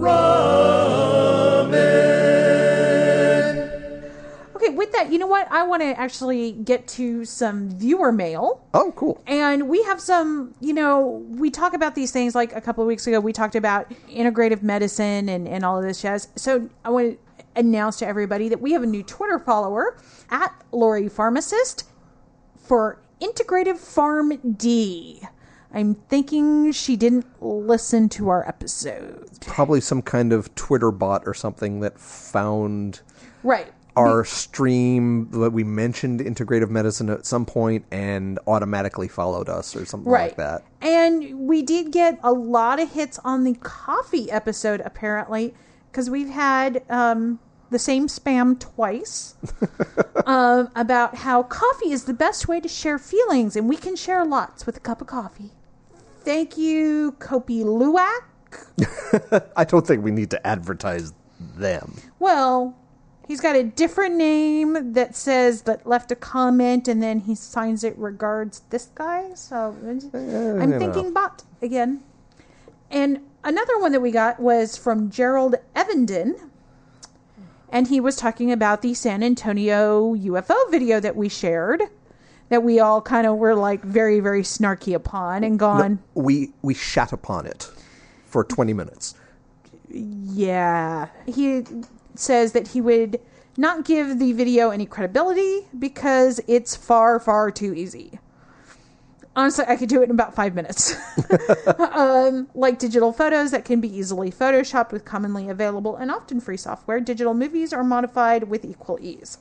Ramen. 0.00 1.70
Okay, 4.56 4.70
with 4.70 4.92
that, 4.92 5.10
you 5.12 5.18
know 5.18 5.26
what? 5.26 5.50
I 5.50 5.62
want 5.62 5.82
to 5.82 5.98
actually 5.98 6.52
get 6.52 6.86
to 6.88 7.24
some 7.24 7.70
viewer 7.70 8.12
mail. 8.12 8.66
oh, 8.74 8.92
cool. 8.96 9.22
And 9.26 9.68
we 9.68 9.82
have 9.84 10.00
some, 10.00 10.54
you 10.60 10.72
know, 10.74 11.24
we 11.28 11.50
talk 11.50 11.74
about 11.74 11.94
these 11.94 12.10
things 12.10 12.34
like 12.34 12.54
a 12.54 12.60
couple 12.60 12.82
of 12.82 12.88
weeks 12.88 13.06
ago, 13.06 13.20
we 13.20 13.32
talked 13.32 13.54
about 13.54 13.90
integrative 14.10 14.62
medicine 14.62 15.28
and, 15.28 15.48
and 15.48 15.64
all 15.64 15.78
of 15.78 15.84
this 15.84 16.02
jazz. 16.02 16.28
So 16.36 16.68
I 16.84 16.90
want 16.90 17.12
to 17.12 17.18
announce 17.56 17.98
to 17.98 18.06
everybody 18.06 18.48
that 18.48 18.60
we 18.60 18.72
have 18.72 18.82
a 18.82 18.86
new 18.86 19.02
Twitter 19.02 19.38
follower 19.38 19.96
at 20.30 20.54
Lori 20.72 21.08
Pharmacist 21.08 21.84
for 22.56 23.00
Integrative 23.20 23.78
Farm 23.78 24.36
D. 24.56 25.22
I'm 25.72 25.94
thinking 25.94 26.72
she 26.72 26.96
didn't 26.96 27.26
listen 27.40 28.08
to 28.10 28.28
our 28.28 28.46
episode. 28.48 29.28
Probably 29.40 29.80
some 29.80 30.02
kind 30.02 30.32
of 30.32 30.52
Twitter 30.54 30.90
bot 30.90 31.22
or 31.26 31.34
something 31.34 31.80
that 31.80 31.98
found 31.98 33.00
Right. 33.42 33.72
our 33.96 34.24
stream 34.24 35.30
that 35.30 35.50
we 35.50 35.62
mentioned 35.64 36.20
integrative 36.20 36.70
medicine 36.70 37.08
at 37.10 37.24
some 37.26 37.46
point 37.46 37.84
and 37.90 38.38
automatically 38.46 39.08
followed 39.08 39.48
us 39.48 39.74
or 39.76 39.84
something 39.84 40.10
right 40.10 40.28
like 40.30 40.36
that. 40.36 40.62
and 40.80 41.48
we 41.48 41.60
did 41.62 41.90
get 41.90 42.18
a 42.22 42.32
lot 42.32 42.78
of 42.80 42.90
hits 42.92 43.18
on 43.24 43.44
the 43.44 43.54
coffee 43.54 44.30
episode 44.30 44.80
apparently 44.84 45.52
because 45.90 46.08
we've 46.08 46.28
had 46.30 46.82
um, 46.88 47.40
the 47.70 47.78
same 47.80 48.06
spam 48.06 48.58
twice 48.60 49.34
um, 50.26 50.70
about 50.76 51.16
how 51.16 51.42
coffee 51.42 51.90
is 51.90 52.04
the 52.04 52.14
best 52.14 52.46
way 52.46 52.60
to 52.60 52.68
share 52.68 52.98
feelings 52.98 53.56
and 53.56 53.68
we 53.68 53.76
can 53.76 53.96
share 53.96 54.24
lots 54.24 54.66
with 54.66 54.76
a 54.76 54.80
cup 54.80 55.00
of 55.00 55.06
coffee 55.08 55.50
thank 56.30 56.56
you 56.56 57.16
kopi 57.18 57.64
luwak. 57.64 58.22
I 59.56 59.64
don't 59.64 59.84
think 59.84 60.04
we 60.04 60.12
need 60.12 60.30
to 60.30 60.46
advertise 60.46 61.12
them. 61.56 61.96
well 62.20 62.76
he's 63.26 63.40
got 63.40 63.56
a 63.56 63.64
different 63.64 64.14
name 64.14 64.92
that 64.92 65.16
says 65.16 65.62
that 65.62 65.86
left 65.86 66.12
a 66.12 66.16
comment 66.16 66.86
and 66.86 67.02
then 67.02 67.20
he 67.20 67.34
signs 67.34 67.82
it 67.82 67.98
regards 67.98 68.62
this 68.70 68.86
guy. 68.94 69.34
So 69.34 69.74
eh, 69.84 70.62
i'm 70.62 70.72
you 70.72 70.78
thinking 70.78 71.12
bot 71.12 71.42
again. 71.60 72.00
And 72.90 73.20
another 73.42 73.78
one 73.80 73.90
that 73.92 74.00
we 74.00 74.12
got 74.12 74.38
was 74.38 74.76
from 74.76 75.10
gerald 75.10 75.56
evenden. 75.74 76.50
And 77.72 77.88
he 77.88 78.00
was 78.00 78.14
talking 78.14 78.52
about 78.52 78.82
the 78.82 78.94
san 78.94 79.24
antonio 79.24 80.14
ufo 80.14 80.70
video 80.70 81.00
that 81.00 81.16
we 81.16 81.28
shared 81.28 81.82
that 82.50 82.62
we 82.62 82.78
all 82.78 83.00
kind 83.00 83.26
of 83.26 83.36
were 83.38 83.54
like 83.54 83.82
very 83.82 84.20
very 84.20 84.42
snarky 84.42 84.94
upon 84.94 85.42
and 85.42 85.58
gone 85.58 85.98
We 86.14 86.52
we 86.62 86.74
shat 86.74 87.12
upon 87.12 87.46
it 87.46 87.70
for 88.30 88.44
20 88.44 88.72
minutes. 88.72 89.14
Yeah. 89.90 91.08
He 91.26 91.64
says 92.14 92.52
that 92.52 92.68
he 92.68 92.80
would 92.80 93.20
not 93.56 93.84
give 93.84 94.18
the 94.18 94.32
video 94.32 94.70
any 94.70 94.86
credibility 94.86 95.66
because 95.78 96.40
it's 96.46 96.76
far, 96.76 97.18
far 97.18 97.50
too 97.50 97.74
easy. 97.74 98.18
Honestly, 99.36 99.64
I 99.68 99.76
could 99.76 99.88
do 99.88 100.00
it 100.00 100.04
in 100.04 100.10
about 100.10 100.34
five 100.34 100.54
minutes. 100.54 100.94
um, 101.94 102.48
like 102.54 102.78
digital 102.78 103.12
photos 103.12 103.52
that 103.52 103.64
can 103.64 103.80
be 103.80 103.94
easily 103.96 104.30
photoshopped 104.30 104.92
with 104.92 105.04
commonly 105.04 105.48
available 105.48 105.96
and 105.96 106.10
often 106.10 106.40
free 106.40 106.56
software, 106.56 107.00
digital 107.00 107.34
movies 107.34 107.72
are 107.72 107.84
modified 107.84 108.44
with 108.44 108.64
equal 108.64 108.98
ease. 109.00 109.38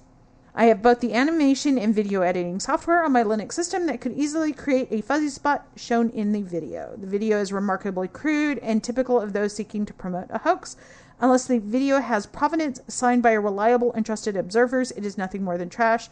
I 0.56 0.66
have 0.66 0.82
both 0.82 1.00
the 1.00 1.14
animation 1.14 1.78
and 1.78 1.94
video 1.94 2.22
editing 2.22 2.60
software 2.60 3.04
on 3.04 3.12
my 3.12 3.24
Linux 3.24 3.54
system 3.54 3.86
that 3.86 4.02
could 4.02 4.14
easily 4.14 4.52
create 4.52 4.88
a 4.92 5.02
fuzzy 5.02 5.30
spot 5.30 5.68
shown 5.76 6.10
in 6.10 6.32
the 6.32 6.42
video. 6.42 6.96
The 6.98 7.08
video 7.08 7.40
is 7.40 7.54
remarkably 7.54 8.08
crude 8.08 8.60
and 8.60 8.84
typical 8.84 9.20
of 9.20 9.34
those 9.34 9.56
seeking 9.56 9.86
to 9.86 9.94
promote 9.94 10.28
a 10.30 10.40
hoax. 10.40 10.76
Unless 11.22 11.48
the 11.48 11.60
video 11.60 12.00
has 12.00 12.26
provenance 12.26 12.82
signed 12.88 13.24
by 13.24 13.34
reliable 13.34 13.94
and 13.94 14.06
trusted 14.06 14.36
observers, 14.36 14.92
it 14.92 15.06
is 15.06 15.18
nothing 15.18 15.44
more 15.44 15.58
than 15.58 15.70
trash. 15.70 16.10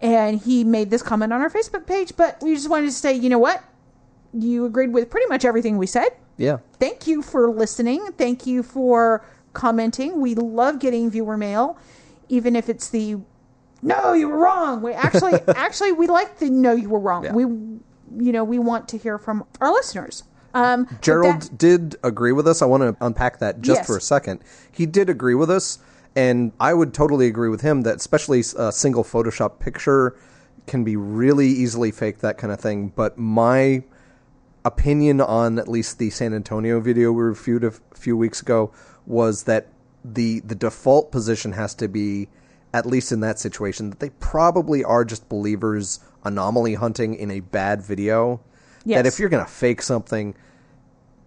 And 0.00 0.40
he 0.40 0.64
made 0.64 0.90
this 0.90 1.02
comment 1.02 1.32
on 1.32 1.40
our 1.40 1.50
Facebook 1.50 1.86
page, 1.86 2.16
but 2.16 2.42
we 2.42 2.54
just 2.54 2.70
wanted 2.70 2.86
to 2.86 2.92
say, 2.92 3.14
you 3.14 3.28
know 3.28 3.38
what? 3.38 3.62
you 4.32 4.64
agreed 4.64 4.92
with 4.92 5.10
pretty 5.10 5.26
much 5.28 5.44
everything 5.44 5.78
we 5.78 5.86
said. 5.86 6.08
Yeah. 6.36 6.58
Thank 6.78 7.06
you 7.06 7.22
for 7.22 7.50
listening. 7.50 8.12
Thank 8.16 8.46
you 8.46 8.62
for 8.62 9.24
commenting. 9.52 10.20
We 10.20 10.34
love 10.34 10.78
getting 10.78 11.10
viewer 11.10 11.36
mail, 11.36 11.76
even 12.28 12.56
if 12.56 12.68
it's 12.68 12.88
the 12.88 13.18
no, 13.82 14.12
you 14.12 14.28
were 14.28 14.38
wrong. 14.38 14.82
We 14.82 14.92
actually, 14.92 15.34
actually, 15.48 15.92
we 15.92 16.06
like 16.06 16.38
the 16.38 16.50
no, 16.50 16.72
you 16.72 16.88
were 16.88 16.98
wrong. 17.00 17.24
Yeah. 17.24 17.32
We, 17.32 17.42
you 17.42 18.32
know, 18.32 18.44
we 18.44 18.58
want 18.58 18.88
to 18.88 18.98
hear 18.98 19.18
from 19.18 19.44
our 19.60 19.72
listeners. 19.72 20.24
Um, 20.52 20.88
Gerald 21.00 21.42
that- 21.42 21.58
did 21.58 21.96
agree 22.02 22.32
with 22.32 22.46
us. 22.48 22.60
I 22.62 22.66
want 22.66 22.82
to 22.82 22.96
unpack 23.04 23.38
that 23.38 23.60
just 23.60 23.80
Yes. 23.80 23.86
for 23.86 23.96
a 23.96 24.00
second. 24.00 24.40
He 24.70 24.84
did 24.86 25.08
agree 25.08 25.34
with 25.34 25.50
us, 25.50 25.78
and 26.16 26.52
I 26.58 26.74
would 26.74 26.92
totally 26.92 27.26
agree 27.28 27.48
with 27.48 27.60
him 27.60 27.82
that 27.82 27.96
especially 27.96 28.40
a 28.58 28.72
single 28.72 29.04
Photoshop 29.04 29.60
picture 29.60 30.16
can 30.66 30.82
be 30.84 30.96
really 30.96 31.46
easily 31.48 31.90
faked, 31.90 32.20
that 32.20 32.36
kind 32.36 32.52
of 32.52 32.60
thing. 32.60 32.92
But 32.94 33.16
my 33.16 33.82
opinion 34.64 35.20
on 35.20 35.58
at 35.58 35.68
least 35.68 35.98
the 35.98 36.10
San 36.10 36.34
Antonio 36.34 36.80
video 36.80 37.12
we 37.12 37.22
reviewed 37.22 37.64
a 37.64 37.70
few 37.94 38.16
weeks 38.16 38.42
ago 38.42 38.70
was 39.06 39.44
that 39.44 39.68
the 40.04 40.40
the 40.40 40.54
default 40.54 41.10
position 41.10 41.52
has 41.52 41.74
to 41.74 41.88
be 41.88 42.28
at 42.72 42.86
least 42.86 43.12
in 43.12 43.20
that 43.20 43.38
situation 43.38 43.90
that 43.90 43.98
they 44.00 44.10
probably 44.20 44.84
are 44.84 45.04
just 45.04 45.28
believers 45.28 46.00
anomaly 46.24 46.74
hunting 46.74 47.14
in 47.14 47.30
a 47.30 47.40
bad 47.40 47.82
video 47.82 48.40
Yes. 48.84 48.98
that 48.98 49.06
if 49.06 49.18
you're 49.18 49.28
going 49.28 49.44
to 49.44 49.50
fake 49.50 49.82
something 49.82 50.34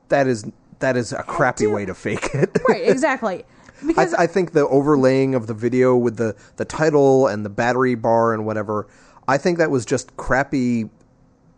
that 0.10 0.26
is 0.28 0.46
that 0.80 0.98
is 0.98 1.14
a 1.14 1.22
crappy 1.24 1.68
way 1.68 1.86
to 1.86 1.94
fake 1.94 2.30
it 2.34 2.50
right, 2.68 2.88
exactly. 2.90 3.44
I, 3.84 3.86
Because 3.88 4.14
I 4.16 4.28
think 4.28 4.54
the 4.54 4.68
overlaying 4.68 5.36
of 5.36 5.48
the 5.48 5.54
video 5.54 5.96
with 5.96 6.18
the, 6.18 6.36
the 6.56 6.66
title 6.66 7.28
and 7.28 7.46
the 7.46 7.50
battery 7.50 7.96
bar 7.96 8.34
and 8.34 8.46
whatever, 8.46 8.88
I 9.28 9.38
think 9.38 9.58
that 9.60 9.70
was 9.70 9.86
just 9.86 10.16
crappy 10.18 10.90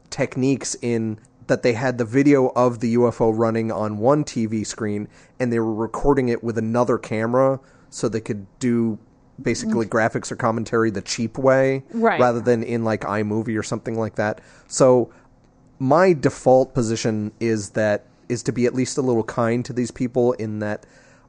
techniques 0.09 0.75
in 0.81 1.19
that 1.47 1.61
they 1.63 1.73
had 1.73 1.97
the 1.97 2.05
video 2.05 2.47
of 2.55 2.79
the 2.79 2.95
UFO 2.95 3.31
running 3.35 3.71
on 3.71 3.97
one 3.99 4.23
TV 4.23 4.65
screen 4.65 5.07
and 5.39 5.53
they 5.53 5.59
were 5.59 5.73
recording 5.73 6.29
it 6.29 6.43
with 6.43 6.57
another 6.57 6.97
camera 6.97 7.59
so 7.89 8.09
they 8.09 8.21
could 8.21 8.47
do 8.59 8.97
basically 9.41 9.85
mm-hmm. 9.85 9.97
graphics 9.97 10.31
or 10.31 10.35
commentary 10.35 10.89
the 10.89 11.01
cheap 11.01 11.37
way 11.37 11.83
Right. 11.91 12.19
rather 12.19 12.39
than 12.39 12.63
in 12.63 12.83
like 12.83 13.01
iMovie 13.01 13.57
or 13.57 13.63
something 13.63 13.97
like 13.97 14.15
that. 14.15 14.41
So 14.67 15.11
my 15.79 16.13
default 16.13 16.73
position 16.73 17.31
is 17.39 17.71
that 17.71 18.05
is 18.29 18.41
to 18.43 18.51
be 18.51 18.65
at 18.65 18.73
least 18.73 18.97
a 18.97 19.01
little 19.01 19.23
kind 19.23 19.63
to 19.65 19.73
these 19.73 19.91
people 19.91 20.33
in 20.33 20.59
that 20.59 20.85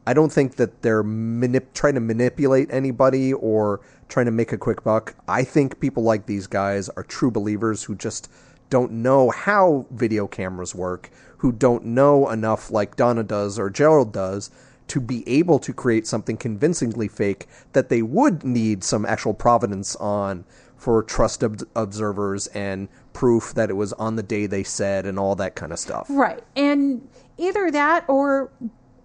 I 0.06 0.14
don't 0.14 0.32
think 0.32 0.56
that 0.56 0.82
they're 0.82 1.02
manip- 1.02 1.72
trying 1.74 1.94
to 1.94 2.00
manipulate 2.00 2.68
anybody 2.70 3.32
or 3.32 3.80
trying 4.08 4.26
to 4.26 4.32
make 4.32 4.52
a 4.52 4.58
quick 4.58 4.84
buck. 4.84 5.14
I 5.26 5.42
think 5.42 5.80
people 5.80 6.04
like 6.04 6.26
these 6.26 6.46
guys 6.46 6.88
are 6.90 7.02
true 7.02 7.30
believers 7.30 7.82
who 7.82 7.96
just 7.96 8.30
don't 8.70 8.92
know 8.92 9.30
how 9.30 9.86
video 9.90 10.26
cameras 10.28 10.74
work, 10.74 11.10
who 11.38 11.50
don't 11.50 11.84
know 11.84 12.30
enough 12.30 12.70
like 12.70 12.96
Donna 12.96 13.24
does 13.24 13.58
or 13.58 13.68
Gerald 13.68 14.12
does 14.12 14.50
to 14.88 15.00
be 15.00 15.28
able 15.28 15.58
to 15.58 15.72
create 15.72 16.06
something 16.06 16.36
convincingly 16.36 17.08
fake 17.08 17.46
that 17.72 17.88
they 17.88 18.02
would 18.02 18.44
need 18.44 18.84
some 18.84 19.04
actual 19.04 19.34
provenance 19.34 19.96
on 19.96 20.44
for 20.76 21.02
trust 21.02 21.42
ob- 21.42 21.66
observers 21.74 22.46
and 22.48 22.88
proof 23.12 23.54
that 23.54 23.70
it 23.70 23.74
was 23.74 23.92
on 23.94 24.16
the 24.16 24.22
day 24.22 24.46
they 24.46 24.62
said 24.62 25.06
and 25.06 25.18
all 25.18 25.34
that 25.34 25.56
kind 25.56 25.72
of 25.72 25.78
stuff. 25.78 26.06
Right. 26.08 26.42
And 26.54 27.08
either 27.38 27.70
that 27.70 28.04
or 28.08 28.50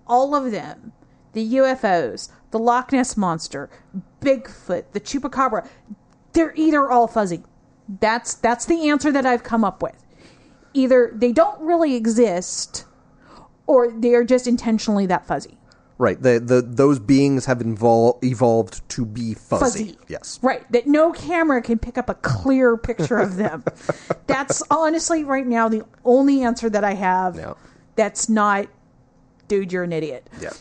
all 0.08 0.36
of 0.36 0.52
them 0.52 0.94
the 1.34 1.54
UFOs, 1.56 2.30
the 2.52 2.60
Loch 2.60 2.92
Ness 2.92 3.16
Monster, 3.16 3.70
Bigfoot, 4.20 4.84
the 4.92 5.00
Chupacabra 5.00 5.66
they're 6.34 6.54
either 6.56 6.90
all 6.90 7.08
fuzzy. 7.08 7.44
That's 8.00 8.34
that's 8.36 8.66
the 8.66 8.90
answer 8.90 9.12
that 9.12 9.26
I've 9.26 9.44
come 9.44 9.64
up 9.64 9.82
with. 9.82 10.04
Either 10.74 11.12
they 11.14 11.32
don't 11.32 11.60
really 11.60 11.96
exist 11.96 12.86
or 13.68 13.92
they're 13.92 14.24
just 14.24 14.48
intentionally 14.48 15.06
that 15.08 15.26
fuzzy. 15.26 15.58
Right. 16.02 16.20
The, 16.20 16.40
the 16.40 16.64
those 16.64 16.98
beings 16.98 17.46
have 17.46 17.60
invol- 17.60 18.18
evolved 18.24 18.82
to 18.90 19.06
be 19.06 19.36
fuzzy. 19.36 19.84
Fuzzy. 19.90 19.98
Yes. 20.08 20.40
Right. 20.42 20.70
That 20.72 20.88
no 20.88 21.12
camera 21.12 21.62
can 21.62 21.78
pick 21.78 21.96
up 21.96 22.10
a 22.10 22.16
clear 22.16 22.76
picture 22.76 23.20
of 23.20 23.36
them. 23.36 23.64
that's 24.26 24.64
honestly 24.72 25.24
right 25.24 25.46
now 25.46 25.70
the 25.70 25.86
only 26.04 26.42
answer 26.42 26.72
that 26.72 26.84
I 26.84 26.96
have 26.96 27.36
Yeah. 27.36 27.54
that's 27.96 28.28
not 28.28 28.66
dude, 29.48 29.72
you're 29.72 29.84
an 29.84 29.94
idiot. 29.94 30.28
Yeah. 30.40 30.54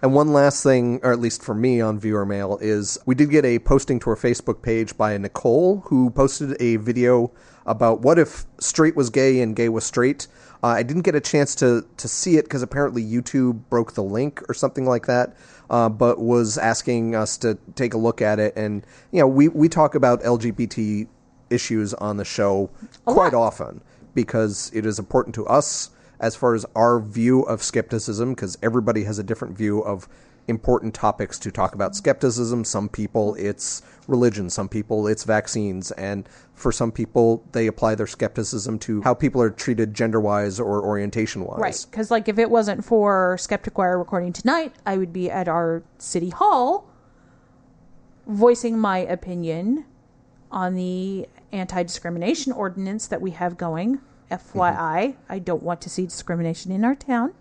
and 0.00 0.14
one 0.14 0.32
last 0.32 0.62
thing, 0.62 1.00
or 1.02 1.10
at 1.10 1.18
least 1.18 1.42
for 1.42 1.54
me 1.56 1.80
on 1.80 1.98
viewer 1.98 2.24
mail, 2.24 2.56
is 2.60 2.98
we 3.06 3.16
did 3.16 3.30
get 3.30 3.44
a 3.44 3.58
posting 3.58 3.98
to 3.98 4.10
our 4.10 4.16
Facebook 4.16 4.62
page 4.62 4.96
by 4.96 5.18
Nicole 5.18 5.80
who 5.86 6.10
posted 6.10 6.56
a 6.62 6.76
video 6.76 7.32
about 7.66 8.02
what 8.02 8.16
if 8.16 8.44
straight 8.60 8.94
was 8.94 9.10
gay 9.10 9.40
and 9.40 9.56
gay 9.56 9.68
was 9.68 9.84
straight. 9.84 10.28
Uh, 10.62 10.68
I 10.68 10.82
didn't 10.82 11.02
get 11.02 11.14
a 11.14 11.20
chance 11.20 11.54
to 11.56 11.86
to 11.96 12.08
see 12.08 12.36
it 12.36 12.44
because 12.44 12.62
apparently 12.62 13.04
YouTube 13.04 13.60
broke 13.70 13.94
the 13.94 14.02
link 14.02 14.42
or 14.48 14.54
something 14.54 14.84
like 14.84 15.06
that. 15.06 15.36
Uh, 15.70 15.88
but 15.88 16.18
was 16.18 16.58
asking 16.58 17.14
us 17.14 17.38
to 17.38 17.56
take 17.76 17.94
a 17.94 17.98
look 17.98 18.20
at 18.20 18.38
it, 18.40 18.56
and 18.56 18.84
you 19.12 19.20
know, 19.20 19.28
we 19.28 19.48
we 19.48 19.68
talk 19.68 19.94
about 19.94 20.22
LGBT 20.22 21.06
issues 21.50 21.94
on 21.94 22.16
the 22.16 22.24
show 22.24 22.70
quite 23.04 23.32
lot. 23.32 23.46
often 23.46 23.80
because 24.14 24.70
it 24.74 24.86
is 24.86 24.98
important 24.98 25.34
to 25.34 25.46
us 25.46 25.90
as 26.20 26.36
far 26.36 26.54
as 26.54 26.64
our 26.76 27.00
view 27.00 27.42
of 27.42 27.62
skepticism 27.62 28.34
because 28.34 28.56
everybody 28.62 29.04
has 29.04 29.18
a 29.18 29.22
different 29.22 29.56
view 29.56 29.80
of 29.80 30.08
important 30.48 30.94
topics 30.94 31.38
to 31.38 31.50
talk 31.50 31.74
about 31.74 31.94
skepticism 31.94 32.64
some 32.64 32.88
people 32.88 33.34
it's 33.36 33.82
religion 34.10 34.50
some 34.50 34.68
people 34.68 35.06
it's 35.06 35.24
vaccines 35.24 35.90
and 35.92 36.28
for 36.54 36.72
some 36.72 36.90
people 36.92 37.44
they 37.52 37.66
apply 37.66 37.94
their 37.94 38.06
skepticism 38.06 38.78
to 38.78 39.00
how 39.02 39.14
people 39.14 39.40
are 39.40 39.50
treated 39.50 39.94
gender 39.94 40.20
wise 40.20 40.58
or 40.60 40.84
orientation 40.84 41.44
wise 41.44 41.58
Right. 41.60 41.86
Because, 41.90 42.10
like, 42.10 42.28
if 42.28 42.38
it 42.38 42.50
wasn't 42.50 42.84
for 42.84 43.36
Skeptic 43.38 43.76
Wire 43.76 43.98
recording 43.98 44.32
tonight, 44.32 44.74
I 44.86 44.96
would 44.96 45.12
be 45.12 45.30
at 45.30 45.48
our 45.48 45.82
city 45.98 46.30
hall 46.30 46.88
voicing 48.26 48.78
my 48.78 48.98
opinion 48.98 49.84
on 50.50 50.74
the 50.74 51.28
anti 51.52 51.82
discrimination 51.82 52.52
ordinance 52.52 53.06
that 53.08 53.20
we 53.20 53.32
have 53.32 53.56
going. 53.56 54.00
FYI, 54.30 55.16
I 55.28 55.38
don't 55.40 55.62
want 55.62 55.80
to 55.82 55.90
see 55.90 56.04
discrimination 56.06 56.70
in 56.70 56.84
our 56.84 56.94
town. 56.94 57.34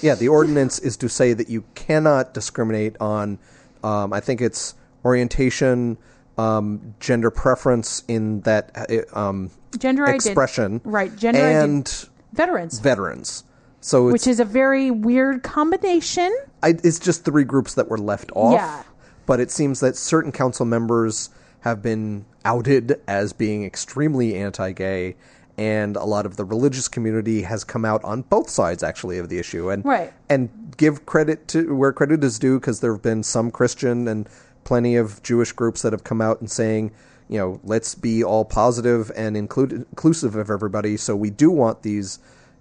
Yeah, 0.00 0.16
the 0.16 0.28
ordinance 0.28 0.80
is 0.80 0.96
to 0.96 1.08
say 1.08 1.34
that 1.34 1.48
you 1.48 1.64
cannot 1.76 2.34
discriminate 2.34 2.96
on, 3.00 3.38
um, 3.84 4.12
I 4.12 4.18
think 4.18 4.40
it's 4.40 4.74
orientation, 5.04 5.98
um, 6.38 6.94
gender 7.00 7.30
preference 7.30 8.02
in 8.08 8.40
that 8.42 8.70
uh, 9.14 9.18
um, 9.18 9.50
Gender 9.78 10.04
ident- 10.06 10.14
expression, 10.14 10.80
Right. 10.84 11.14
Gender 11.16 11.40
and 11.40 11.84
ident- 11.84 12.08
veterans, 12.32 12.78
veterans. 12.80 13.44
So 13.80 14.08
it's, 14.08 14.12
which 14.12 14.26
is 14.26 14.38
a 14.40 14.44
very 14.44 14.90
weird 14.90 15.42
combination. 15.42 16.32
I, 16.62 16.74
it's 16.84 16.98
just 16.98 17.24
three 17.24 17.44
groups 17.44 17.74
that 17.74 17.88
were 17.88 17.98
left 17.98 18.30
off. 18.34 18.54
Yeah. 18.54 18.82
But 19.26 19.40
it 19.40 19.50
seems 19.50 19.80
that 19.80 19.96
certain 19.96 20.30
council 20.32 20.64
members 20.66 21.30
have 21.60 21.82
been 21.82 22.24
outed 22.44 23.00
as 23.06 23.32
being 23.32 23.64
extremely 23.64 24.34
anti-gay, 24.36 25.16
and 25.58 25.96
a 25.96 26.04
lot 26.04 26.26
of 26.26 26.36
the 26.36 26.44
religious 26.44 26.88
community 26.88 27.42
has 27.42 27.62
come 27.64 27.84
out 27.84 28.02
on 28.04 28.22
both 28.22 28.48
sides 28.50 28.82
actually 28.82 29.18
of 29.18 29.28
the 29.28 29.38
issue. 29.38 29.70
And 29.70 29.84
Right. 29.84 30.12
and 30.28 30.50
give 30.76 31.04
credit 31.06 31.46
to 31.48 31.74
where 31.76 31.92
credit 31.92 32.24
is 32.24 32.38
due 32.38 32.58
because 32.58 32.80
there 32.80 32.92
have 32.92 33.02
been 33.02 33.22
some 33.22 33.50
Christian 33.50 34.08
and 34.08 34.28
plenty 34.64 34.96
of 34.96 35.22
Jewish 35.22 35.52
groups 35.52 35.82
that 35.82 35.92
have 35.92 36.04
come 36.04 36.20
out 36.20 36.40
and 36.40 36.50
saying, 36.50 36.92
you 37.28 37.38
know, 37.38 37.60
let's 37.64 37.94
be 37.94 38.22
all 38.22 38.44
positive 38.44 39.10
and 39.16 39.36
include, 39.36 39.72
inclusive 39.72 40.34
of 40.36 40.50
everybody. 40.50 40.96
So 40.96 41.16
we 41.16 41.30
do 41.30 41.50
want 41.50 41.82
these 41.82 42.18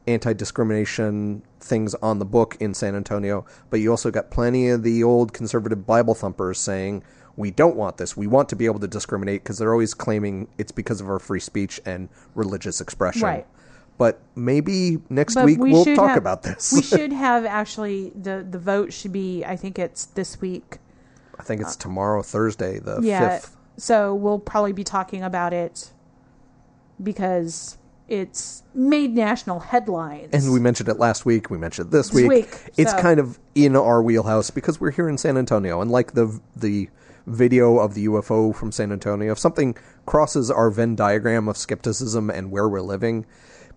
anti-discrimination 0.07 1.41
things 1.60 1.94
on 1.95 2.19
the 2.19 2.26
book 2.26 2.57
in 2.60 2.73
San 2.73 2.95
Antonio, 2.95 3.45
but 3.69 3.80
you 3.80 3.91
also 3.91 4.11
got 4.11 4.32
plenty 4.32 4.69
of 4.69 4.84
the 4.84 5.03
old 5.03 5.34
conservative 5.34 5.86
Bible 5.86 6.15
thumpers 6.15 6.57
saying 6.57 7.03
we 7.36 7.52
don't 7.52 7.76
want 7.76 7.98
this. 7.98 8.18
We 8.18 8.28
want 8.28 8.49
to 8.49 8.56
be 8.56 8.65
able 8.65 8.80
to 8.80 8.88
discriminate 8.88 9.44
because 9.44 9.57
they're 9.57 9.72
always 9.72 9.94
claiming 9.94 10.48
it's 10.57 10.72
because 10.72 11.02
of 11.02 11.10
our 11.10 11.19
free 11.19 11.40
speech 11.40 11.80
and 11.86 12.10
religious 12.36 12.82
expression. 12.82 13.23
Right. 13.23 13.48
But 13.98 14.19
maybe 14.36 14.98
next 15.10 15.36
But 15.36 15.45
week 15.45 15.60
we 15.60 15.72
we'll 15.72 15.86
talk 15.86 16.10
have- 16.10 16.18
about 16.18 16.44
this. 16.44 16.73
we 16.73 16.82
should 16.82 17.14
have 17.14 17.45
actually 17.45 18.11
the 18.19 18.45
the 18.49 18.57
vote 18.60 18.91
should 18.94 19.11
be. 19.14 19.45
I 19.45 19.56
think 19.56 19.78
it's 19.78 20.06
this 20.06 20.41
week. 20.41 20.78
I 21.41 21.43
think 21.43 21.61
it's 21.61 21.76
uh, 21.76 21.80
tomorrow, 21.80 22.22
Thursday, 22.22 22.80
the 22.80 22.99
yeah. 23.01 23.39
fifth. 23.39 23.57
So 23.77 24.13
we'll 24.13 24.39
probably 24.39 24.73
be 24.73 24.84
talking 24.84 25.23
about 25.23 25.53
it 25.53 25.91
because 27.01 27.77
it's 28.07 28.63
made 28.76 29.15
national 29.15 29.59
headlines. 29.59 30.30
And 30.34 30.53
we 30.53 30.59
mentioned 30.59 30.89
it 30.89 30.99
last 30.99 31.26
week. 31.26 31.49
We 31.49 31.57
mentioned 31.57 31.88
it 31.88 31.91
this, 31.91 32.09
This 32.09 32.15
week. 32.15 32.30
week, 32.30 32.72
It's 32.77 32.91
so- 32.91 32.99
kind 32.99 33.19
of 33.19 33.39
in 33.55 33.76
our 33.76 34.03
wheelhouse 34.03 34.51
because 34.51 34.80
we're 34.80 34.91
here 34.91 35.09
in 35.09 35.18
San 35.18 35.38
Antonio, 35.38 35.81
and 35.81 35.89
like 35.89 36.13
the 36.13 36.39
the 36.55 36.89
video 37.27 37.77
of 37.77 37.93
the 37.93 38.05
UFO 38.07 38.53
from 38.53 38.72
San 38.72 38.91
Antonio, 38.91 39.31
if 39.31 39.39
something 39.39 39.76
crosses 40.05 40.49
our 40.49 40.69
Venn 40.69 40.95
diagram 40.95 41.47
of 41.47 41.55
skepticism 41.55 42.30
and 42.30 42.51
where 42.51 42.68
we're 42.68 42.81
living, 42.81 43.26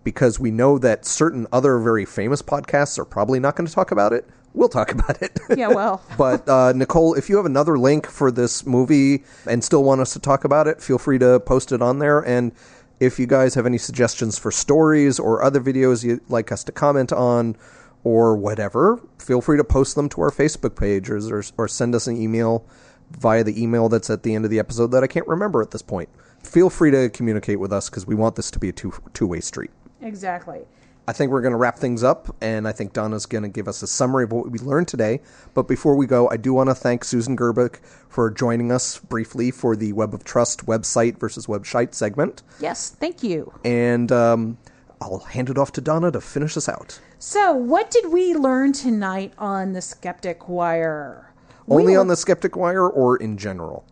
because 0.02 0.40
we 0.40 0.50
know 0.50 0.78
that 0.78 1.04
certain 1.04 1.46
other 1.52 1.78
very 1.78 2.04
famous 2.04 2.42
podcasts 2.42 2.98
are 2.98 3.04
probably 3.04 3.38
not 3.38 3.54
going 3.54 3.66
to 3.66 3.72
talk 3.72 3.90
about 3.90 4.12
it, 4.12 4.28
we'll 4.54 4.68
talk 4.68 4.92
about 4.92 5.20
it. 5.22 5.38
yeah, 5.56 5.68
well, 5.68 6.02
But 6.18 6.48
uh, 6.48 6.72
Nicole, 6.72 7.14
if 7.14 7.28
you 7.28 7.36
have 7.36 7.46
another 7.46 7.78
link 7.78 8.06
for 8.06 8.30
this 8.30 8.64
movie 8.64 9.24
and 9.46 9.62
still 9.62 9.84
want 9.84 10.00
us 10.00 10.12
to 10.14 10.18
talk 10.20 10.44
about 10.44 10.66
it, 10.66 10.80
feel 10.80 10.98
free 10.98 11.18
to 11.18 11.40
post 11.40 11.72
it 11.72 11.82
on 11.82 11.98
there. 11.98 12.20
And 12.20 12.52
If 13.00 13.18
you 13.18 13.26
guys 13.26 13.54
have 13.54 13.66
any 13.66 13.78
suggestions 13.78 14.38
for 14.38 14.50
stories 14.50 15.18
or 15.18 15.42
other 15.42 15.60
videos 15.60 16.04
you'd 16.04 16.28
like 16.30 16.52
us 16.52 16.62
to 16.64 16.72
comment 16.72 17.12
on 17.12 17.56
or 18.04 18.36
whatever, 18.36 19.00
feel 19.18 19.40
free 19.40 19.56
to 19.56 19.64
post 19.64 19.96
them 19.96 20.08
to 20.10 20.20
our 20.20 20.30
Facebook 20.30 20.78
page 20.78 21.10
or, 21.10 21.18
or, 21.34 21.42
or 21.58 21.68
send 21.68 21.94
us 21.94 22.06
an 22.06 22.16
email 22.16 22.64
via 23.10 23.42
the 23.44 23.60
email 23.60 23.88
that's 23.88 24.10
at 24.10 24.22
the 24.22 24.34
end 24.34 24.44
of 24.44 24.50
the 24.50 24.58
episode 24.58 24.92
that 24.92 25.02
I 25.02 25.06
can't 25.08 25.26
remember 25.26 25.60
at 25.60 25.70
this 25.72 25.82
point. 25.82 26.08
Feel 26.42 26.70
free 26.70 26.90
to 26.92 27.08
communicate 27.10 27.58
with 27.58 27.72
us 27.72 27.90
because 27.90 28.06
we 28.06 28.14
want 28.14 28.36
this 28.36 28.50
to 28.52 28.58
be 28.58 28.68
a 28.68 28.72
two 28.72 28.92
two 29.12 29.26
way 29.26 29.40
street. 29.40 29.70
Exactly. 30.00 30.60
I 31.06 31.12
think 31.12 31.30
we're 31.30 31.42
going 31.42 31.52
to 31.52 31.58
wrap 31.58 31.78
things 31.78 32.02
up, 32.02 32.34
and 32.40 32.66
I 32.66 32.72
think 32.72 32.94
Donna's 32.94 33.26
going 33.26 33.42
to 33.42 33.48
give 33.50 33.68
us 33.68 33.82
a 33.82 33.86
summary 33.86 34.24
of 34.24 34.32
what 34.32 34.50
we 34.50 34.58
learned 34.58 34.88
today. 34.88 35.20
But 35.52 35.68
before 35.68 35.96
we 35.96 36.06
go, 36.06 36.30
I 36.30 36.38
do 36.38 36.54
want 36.54 36.70
to 36.70 36.74
thank 36.74 37.04
Susan 37.04 37.36
Gerbic 37.36 37.80
for 38.08 38.30
joining 38.30 38.72
us 38.72 38.98
briefly 39.00 39.50
for 39.50 39.76
the 39.76 39.92
Web 39.92 40.14
of 40.14 40.24
Trust 40.24 40.64
website 40.64 41.18
versus 41.18 41.46
website 41.46 41.92
segment. 41.92 42.42
Yes, 42.58 42.88
thank 42.90 43.22
you. 43.22 43.52
And 43.66 44.10
um, 44.12 44.56
I'll 45.02 45.18
hand 45.18 45.50
it 45.50 45.58
off 45.58 45.72
to 45.72 45.82
Donna 45.82 46.10
to 46.10 46.22
finish 46.22 46.56
us 46.56 46.70
out. 46.70 46.98
So, 47.18 47.52
what 47.52 47.90
did 47.90 48.10
we 48.10 48.34
learn 48.34 48.72
tonight 48.72 49.34
on 49.36 49.74
the 49.74 49.82
Skeptic 49.82 50.48
Wire? 50.48 51.34
Only 51.68 51.92
We- 51.92 51.96
on 51.96 52.06
the 52.08 52.16
Skeptic 52.16 52.56
Wire 52.56 52.88
or 52.88 53.16
in 53.18 53.36
general? 53.36 53.84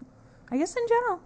I 0.51 0.57
guess 0.57 0.75
in 0.77 0.87
general. 0.89 1.21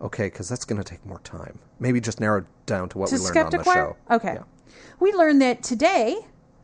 Okay, 0.00 0.26
because 0.26 0.48
that's 0.48 0.64
going 0.64 0.80
to 0.80 0.88
take 0.88 1.04
more 1.06 1.18
time. 1.20 1.58
Maybe 1.80 2.00
just 2.00 2.20
narrow 2.20 2.44
down 2.66 2.88
to 2.90 2.98
what 2.98 3.08
to 3.10 3.16
we 3.16 3.20
learned 3.20 3.30
Skeptic 3.30 3.60
on 3.60 3.64
the 3.64 3.68
Wire? 3.68 3.96
show. 4.08 4.14
Okay. 4.16 4.34
Yeah. 4.34 4.42
We 5.00 5.12
learned 5.12 5.40
that 5.42 5.62
today, 5.62 6.18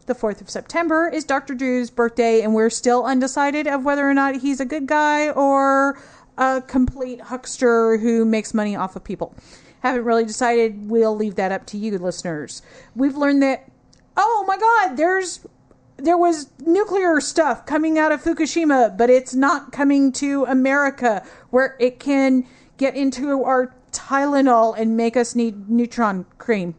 the 0.07 0.15
4th 0.15 0.41
of 0.41 0.51
September, 0.51 1.09
is 1.09 1.25
Dr. 1.25 1.55
Drew's 1.55 1.89
birthday, 1.89 2.43
and 2.43 2.53
we're 2.53 2.71
still 2.71 3.05
undecided 3.05 3.69
of 3.69 3.85
whether 3.85 4.09
or 4.09 4.13
not 4.13 4.37
he's 4.37 4.59
a 4.59 4.65
good 4.65 4.89
guy 4.89 5.31
or 5.31 5.97
a 6.37 6.61
complete 6.67 7.21
huckster 7.21 7.97
who 7.99 8.25
makes 8.25 8.53
money 8.53 8.75
off 8.75 8.97
of 8.97 9.05
people. 9.05 9.35
Haven't 9.85 10.05
really 10.05 10.25
decided. 10.25 10.91
We'll 10.91 11.15
leave 11.15 11.37
that 11.37 11.53
up 11.53 11.65
to 11.67 11.79
you, 11.79 11.97
listeners. 11.97 12.61
We've 12.97 13.17
learned 13.17 13.43
that, 13.45 13.71
oh 14.17 14.45
my 14.49 14.59
God, 14.59 14.97
there's. 14.97 15.47
There 15.97 16.19
was 16.19 16.51
nuclear 16.59 17.21
stuff 17.21 17.67
coming 17.67 18.01
out 18.01 18.11
of 18.11 18.21
Fukushima, 18.21 18.99
but 18.99 19.11
it's 19.11 19.33
not 19.33 19.71
coming 19.71 20.11
to 20.15 20.45
America 20.47 21.25
where 21.51 21.77
it 21.79 22.01
can 22.01 22.49
get 22.79 22.97
into 22.97 23.45
our 23.45 23.73
Tylenol 23.93 24.77
and 24.77 24.97
make 24.97 25.17
us 25.17 25.37
need 25.37 25.71
neutron 25.71 26.27
cream. 26.37 26.75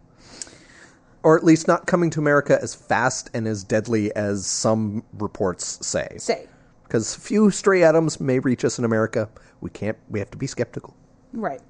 Or 1.26 1.35
at 1.35 1.43
least 1.43 1.68
not 1.68 1.88
coming 1.88 2.11
to 2.11 2.19
America 2.19 2.60
as 2.61 2.76
fast 2.76 3.31
and 3.34 3.47
as 3.47 3.64
deadly 3.64 4.15
as 4.15 4.45
some 4.45 5.03
reports 5.14 5.84
say. 5.85 6.15
Say. 6.19 6.47
Because 6.84 7.15
few 7.15 7.49
stray 7.49 7.81
atoms 7.81 8.19
may 8.19 8.38
reach 8.38 8.64
us 8.64 8.77
in 8.77 8.85
America. 8.85 9.27
We 9.60 9.72
can't. 9.72 9.97
We 10.07 10.19
have 10.19 10.30
to 10.30 10.38
be 10.38 10.45
skeptical. 10.45 10.95
Right. 11.34 11.61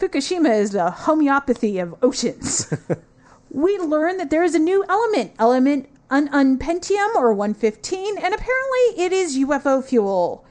Fukushima 0.00 0.58
is 0.58 0.70
the 0.70 0.90
homeopathy 0.90 1.78
of 1.80 1.94
oceans. 2.02 2.72
we 3.50 3.76
learn 3.78 4.16
that 4.16 4.30
there 4.30 4.42
is 4.42 4.54
a 4.54 4.58
new 4.58 4.82
element, 4.88 5.34
element 5.38 5.90
un 6.08 6.28
unpentium 6.32 7.10
or 7.14 7.34
115, 7.34 8.16
and 8.16 8.34
apparently 8.34 9.04
it 9.04 9.12
is 9.12 9.36
UFO 9.36 9.84
fuel. 9.84 10.46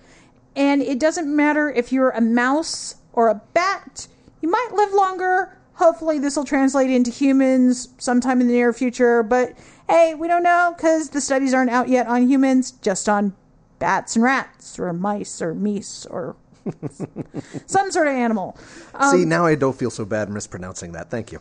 And 0.55 0.83
it 0.83 0.99
doesn't 0.99 1.33
matter 1.35 1.71
if 1.71 1.91
you're 1.91 2.11
a 2.11 2.21
mouse 2.21 2.95
or 3.13 3.29
a 3.29 3.41
bat, 3.55 4.07
you 4.41 4.49
might 4.49 4.69
live 4.73 4.93
longer. 4.93 5.57
Hopefully, 5.75 6.19
this 6.19 6.35
will 6.35 6.45
translate 6.45 6.89
into 6.89 7.09
humans 7.11 7.89
sometime 7.97 8.39
in 8.41 8.47
the 8.47 8.53
near 8.53 8.71
future, 8.73 9.23
but 9.23 9.53
hey, 9.89 10.13
we 10.15 10.27
don't 10.27 10.43
know 10.43 10.73
because 10.75 11.09
the 11.09 11.19
studies 11.21 11.53
aren't 11.53 11.71
out 11.71 11.89
yet 11.89 12.07
on 12.07 12.27
humans, 12.29 12.71
just 12.71 13.09
on 13.09 13.33
bats 13.79 14.15
and 14.15 14.23
rats, 14.23 14.77
or 14.79 14.93
mice, 14.93 15.41
or 15.41 15.53
meese, 15.55 16.05
or 16.09 16.35
some 17.65 17.91
sort 17.91 18.07
of 18.07 18.13
animal. 18.13 18.57
Um, 18.93 19.17
See, 19.17 19.25
now 19.25 19.45
I 19.45 19.55
don't 19.55 19.75
feel 19.75 19.89
so 19.89 20.05
bad 20.05 20.29
mispronouncing 20.29 20.91
that. 20.93 21.09
Thank 21.09 21.31
you. 21.31 21.39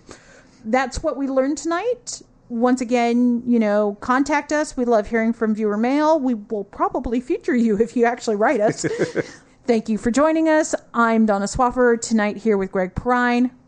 that's 0.65 1.03
what 1.03 1.17
we 1.17 1.27
learned 1.29 1.59
tonight. 1.59 2.23
Once 2.49 2.81
again, 2.81 3.43
you 3.47 3.59
know, 3.59 3.97
contact 4.01 4.53
us. 4.53 4.77
We 4.77 4.85
love 4.85 5.09
hearing 5.09 5.33
from 5.33 5.55
viewer 5.55 5.77
mail. 5.77 6.19
We 6.21 6.35
will 6.35 6.65
probably 6.65 7.21
feature 7.21 7.55
you 7.55 7.79
if 7.79 7.97
you 7.97 8.05
actually 8.05 8.37
write 8.37 8.61
us. 8.61 8.85
Thank 9.67 9.89
you 9.89 9.97
for 9.97 10.11
joining 10.11 10.49
us. 10.49 10.75
I'm 10.93 11.25
Donna 11.25 11.45
Swaffer 11.47 12.01
tonight 12.01 12.37
here 12.39 12.57
with 12.59 12.73
Greg 12.73 12.95
Perrine. 12.95 13.53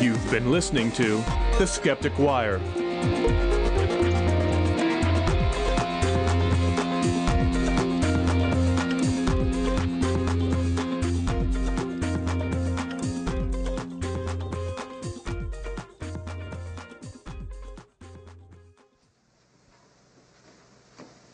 You've 0.00 0.30
been 0.30 0.52
listening 0.52 0.92
to 0.92 1.16
The 1.58 1.66
Skeptic 1.66 2.16
Wire. 2.20 2.60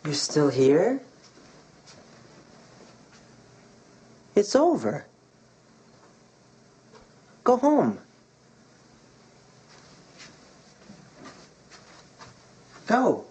You're 0.04 0.14
still 0.14 0.48
here? 0.48 1.02
It's 4.34 4.56
over. 4.56 5.04
Go 7.44 7.58
home. 7.58 7.98
go. 12.86 13.24